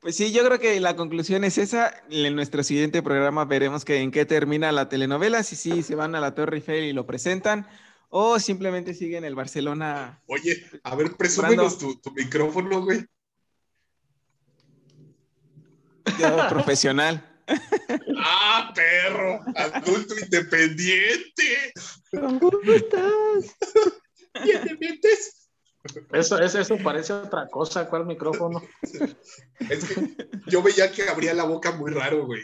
Pues 0.00 0.16
sí, 0.16 0.32
yo 0.32 0.42
creo 0.46 0.58
que 0.58 0.80
la 0.80 0.96
conclusión 0.96 1.44
es 1.44 1.58
esa. 1.58 2.02
En 2.08 2.34
nuestro 2.34 2.62
siguiente 2.62 3.02
programa 3.02 3.44
veremos 3.44 3.84
que 3.84 3.98
en 3.98 4.10
qué 4.10 4.24
termina 4.24 4.72
la 4.72 4.88
telenovela, 4.88 5.42
si 5.42 5.56
sí 5.56 5.82
se 5.82 5.94
van 5.94 6.14
a 6.14 6.20
la 6.20 6.34
Torre 6.34 6.56
Eiffel 6.56 6.84
y 6.84 6.94
lo 6.94 7.06
presentan, 7.06 7.68
o 8.08 8.38
simplemente 8.38 8.94
siguen 8.94 9.24
el 9.24 9.34
Barcelona. 9.34 10.22
Oye, 10.26 10.64
a 10.84 10.96
ver, 10.96 11.16
presúmenos 11.18 11.76
tu, 11.76 12.00
tu 12.00 12.12
micrófono, 12.12 12.82
güey. 12.82 13.04
profesional. 16.48 17.26
¡Ah, 18.18 18.72
perro! 18.74 19.40
Adulto 19.54 20.14
independiente. 20.18 21.72
¿Cómo 22.10 22.72
estás? 22.72 23.56
¿Quién 24.42 24.62
te 24.62 24.76
metes? 24.76 25.48
Eso, 26.12 26.38
eso, 26.38 26.60
eso 26.60 26.76
parece 26.82 27.14
otra 27.14 27.48
cosa, 27.48 27.88
¿cuál 27.88 28.06
micrófono? 28.06 28.62
Es 29.70 29.84
que 29.84 30.28
yo 30.46 30.62
veía 30.62 30.90
que 30.92 31.08
abría 31.08 31.32
la 31.32 31.44
boca 31.44 31.72
muy 31.72 31.90
raro, 31.90 32.26
güey. 32.26 32.42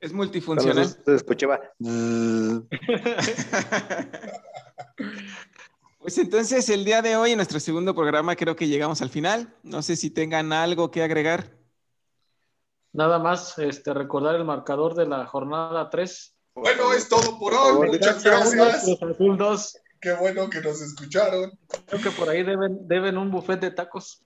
Es 0.00 0.12
multifuncional. 0.12 0.86
Se 0.86 1.14
escuchaba. 1.14 1.60
Pues 5.98 6.18
entonces 6.18 6.68
el 6.68 6.84
día 6.84 7.02
de 7.02 7.16
hoy, 7.16 7.32
en 7.32 7.38
nuestro 7.38 7.58
segundo 7.58 7.92
programa, 7.92 8.36
creo 8.36 8.54
que 8.54 8.68
llegamos 8.68 9.02
al 9.02 9.08
final. 9.08 9.52
No 9.64 9.82
sé 9.82 9.96
si 9.96 10.08
tengan 10.08 10.52
algo 10.52 10.92
que 10.92 11.02
agregar. 11.02 11.50
Nada 12.92 13.18
más 13.18 13.58
este, 13.58 13.92
recordar 13.92 14.36
el 14.36 14.44
marcador 14.44 14.94
de 14.94 15.08
la 15.08 15.26
jornada 15.26 15.90
3. 15.90 16.35
Bueno, 16.56 16.94
es 16.94 17.06
todo 17.08 17.38
por 17.38 17.52
hoy. 17.52 17.88
Muchas 17.90 18.24
gracias. 18.24 18.86
Qué 20.00 20.12
bueno 20.14 20.48
que 20.48 20.60
nos 20.62 20.80
escucharon. 20.80 21.52
Creo 21.86 22.02
que 22.02 22.10
por 22.10 22.30
ahí 22.30 22.42
deben, 22.42 22.88
deben 22.88 23.18
un 23.18 23.30
buffet 23.30 23.60
de 23.60 23.70
tacos. 23.70 24.22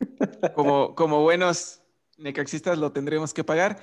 Como, 0.54 0.94
como 0.94 1.22
buenos 1.22 1.80
necaxistas 2.18 2.78
lo 2.78 2.92
tendremos 2.92 3.32
que 3.32 3.42
pagar. 3.42 3.80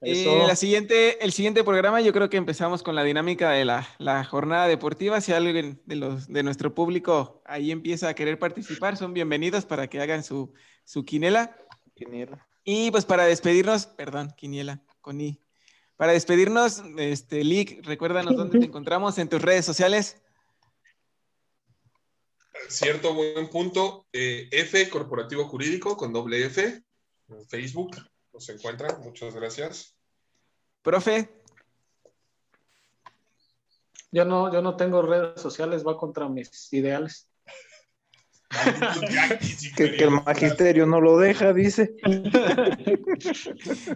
Eh, 0.00 0.44
la 0.46 0.56
siguiente, 0.56 1.22
el 1.22 1.32
siguiente 1.32 1.62
programa 1.62 2.00
yo 2.00 2.12
creo 2.12 2.30
que 2.30 2.36
empezamos 2.36 2.82
con 2.82 2.94
la 2.94 3.04
dinámica 3.04 3.50
de 3.50 3.64
la, 3.64 3.86
la, 3.98 4.24
jornada 4.24 4.66
deportiva. 4.66 5.20
Si 5.20 5.32
alguien 5.32 5.80
de, 5.84 5.96
los, 5.96 6.26
de 6.26 6.42
nuestro 6.42 6.74
público 6.74 7.42
ahí 7.44 7.70
empieza 7.70 8.08
a 8.08 8.14
querer 8.14 8.38
participar, 8.38 8.96
son 8.96 9.12
bienvenidos 9.12 9.66
para 9.66 9.88
que 9.88 10.00
hagan 10.00 10.24
su, 10.24 10.54
su 10.84 11.04
quinela. 11.04 11.56
Quiniela. 11.94 12.48
Y 12.64 12.90
pues 12.90 13.04
para 13.04 13.24
despedirnos, 13.24 13.86
perdón, 13.86 14.32
quiniela, 14.36 14.80
con 15.00 15.20
I. 15.20 15.41
Para 16.02 16.14
despedirnos, 16.14 16.82
este, 16.96 17.44
Lick, 17.44 17.86
recuérdanos 17.86 18.34
dónde 18.34 18.58
te 18.58 18.64
encontramos 18.66 19.18
en 19.18 19.28
tus 19.28 19.40
redes 19.40 19.64
sociales. 19.64 20.20
Cierto, 22.68 23.14
buen 23.14 23.48
punto. 23.48 24.08
Eh, 24.12 24.48
F, 24.50 24.88
Corporativo 24.88 25.44
Jurídico, 25.44 25.96
con 25.96 26.12
doble 26.12 26.44
F, 26.46 26.82
en 27.28 27.46
Facebook 27.46 27.96
nos 28.32 28.48
encuentran. 28.48 29.00
Muchas 29.02 29.32
gracias. 29.32 29.94
Profe. 30.82 31.30
Yo 34.10 34.24
no, 34.24 34.52
yo 34.52 34.60
no 34.60 34.74
tengo 34.74 35.02
redes 35.02 35.40
sociales, 35.40 35.86
va 35.86 35.96
contra 35.96 36.28
mis 36.28 36.72
ideales. 36.72 37.30
que, 39.76 39.92
que, 39.92 40.02
el 40.02 40.10
magisterio 40.10 40.84
no 40.84 41.00
lo 41.00 41.16
deja, 41.16 41.52
dice. 41.52 41.94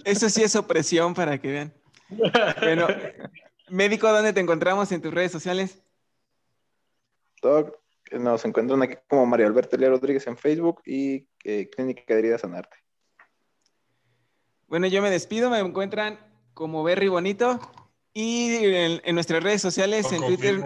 Eso 0.04 0.30
sí 0.30 0.44
es 0.44 0.54
opresión 0.54 1.12
para 1.12 1.40
que 1.40 1.50
vean. 1.50 1.85
Bueno, 2.08 2.86
médico, 3.68 4.10
¿dónde 4.10 4.32
te 4.32 4.40
encontramos 4.40 4.92
en 4.92 5.02
tus 5.02 5.12
redes 5.12 5.32
sociales? 5.32 5.82
nos 8.12 8.44
encuentran 8.44 8.82
aquí 8.82 8.94
como 9.08 9.26
María 9.26 9.46
Alberto 9.46 9.76
Elia 9.76 9.88
Rodríguez 9.88 10.26
en 10.26 10.36
Facebook 10.36 10.82
y 10.84 11.28
eh, 11.44 11.68
Clínica 11.70 12.14
de 12.14 12.18
Heridas 12.20 12.40
Sanarte. 12.40 12.76
Bueno, 14.68 14.86
yo 14.86 15.00
me 15.02 15.10
despido, 15.10 15.50
me 15.50 15.58
encuentran 15.60 16.18
como 16.54 16.82
Berry 16.82 17.08
Bonito 17.08 17.60
y 18.12 18.56
en, 18.64 19.14
nuestras 19.14 19.42
redes 19.42 19.62
sociales, 19.62 20.10
en 20.10 20.22
Twitter, 20.22 20.64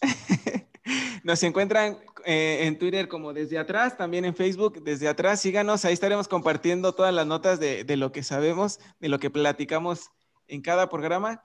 nos 1.24 1.42
encuentran 1.42 1.98
eh, 2.24 2.60
en 2.62 2.78
Twitter 2.78 3.08
como 3.08 3.32
desde 3.32 3.58
atrás, 3.58 3.96
también 3.96 4.24
en 4.24 4.34
Facebook 4.34 4.82
desde 4.82 5.08
atrás, 5.08 5.40
síganos, 5.40 5.84
ahí 5.84 5.92
estaremos 5.92 6.28
compartiendo 6.28 6.94
todas 6.94 7.12
las 7.12 7.26
notas 7.26 7.60
de, 7.60 7.84
de 7.84 7.96
lo 7.96 8.12
que 8.12 8.22
sabemos, 8.22 8.78
de 9.00 9.08
lo 9.08 9.18
que 9.18 9.28
platicamos 9.28 10.10
en 10.48 10.62
cada 10.62 10.88
programa. 10.88 11.44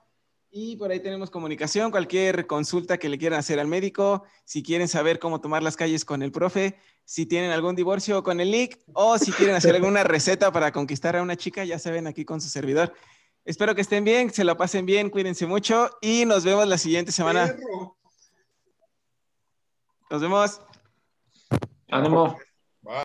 Y 0.50 0.76
por 0.76 0.90
ahí 0.90 1.00
tenemos 1.00 1.30
comunicación, 1.30 1.90
cualquier 1.90 2.46
consulta 2.46 2.96
que 2.96 3.08
le 3.08 3.18
quieran 3.18 3.40
hacer 3.40 3.58
al 3.58 3.66
médico, 3.66 4.22
si 4.44 4.62
quieren 4.62 4.86
saber 4.86 5.18
cómo 5.18 5.40
tomar 5.40 5.64
las 5.64 5.76
calles 5.76 6.04
con 6.04 6.22
el 6.22 6.30
profe, 6.30 6.78
si 7.04 7.26
tienen 7.26 7.50
algún 7.50 7.74
divorcio 7.74 8.22
con 8.22 8.40
el 8.40 8.52
Nick 8.52 8.78
o 8.92 9.18
si 9.18 9.32
quieren 9.32 9.56
hacer 9.56 9.74
alguna 9.74 10.04
receta 10.04 10.52
para 10.52 10.70
conquistar 10.70 11.16
a 11.16 11.22
una 11.22 11.36
chica, 11.36 11.64
ya 11.64 11.78
saben 11.80 12.06
aquí 12.06 12.24
con 12.24 12.40
su 12.40 12.48
servidor. 12.48 12.94
Espero 13.44 13.74
que 13.74 13.80
estén 13.80 14.04
bien, 14.04 14.32
se 14.32 14.44
la 14.44 14.56
pasen 14.56 14.86
bien, 14.86 15.10
cuídense 15.10 15.46
mucho 15.46 15.90
y 16.00 16.24
nos 16.24 16.44
vemos 16.44 16.68
la 16.68 16.78
siguiente 16.78 17.10
semana. 17.10 17.56
Nos 20.08 20.22
vemos. 20.22 20.60
Ánimo. 21.90 22.38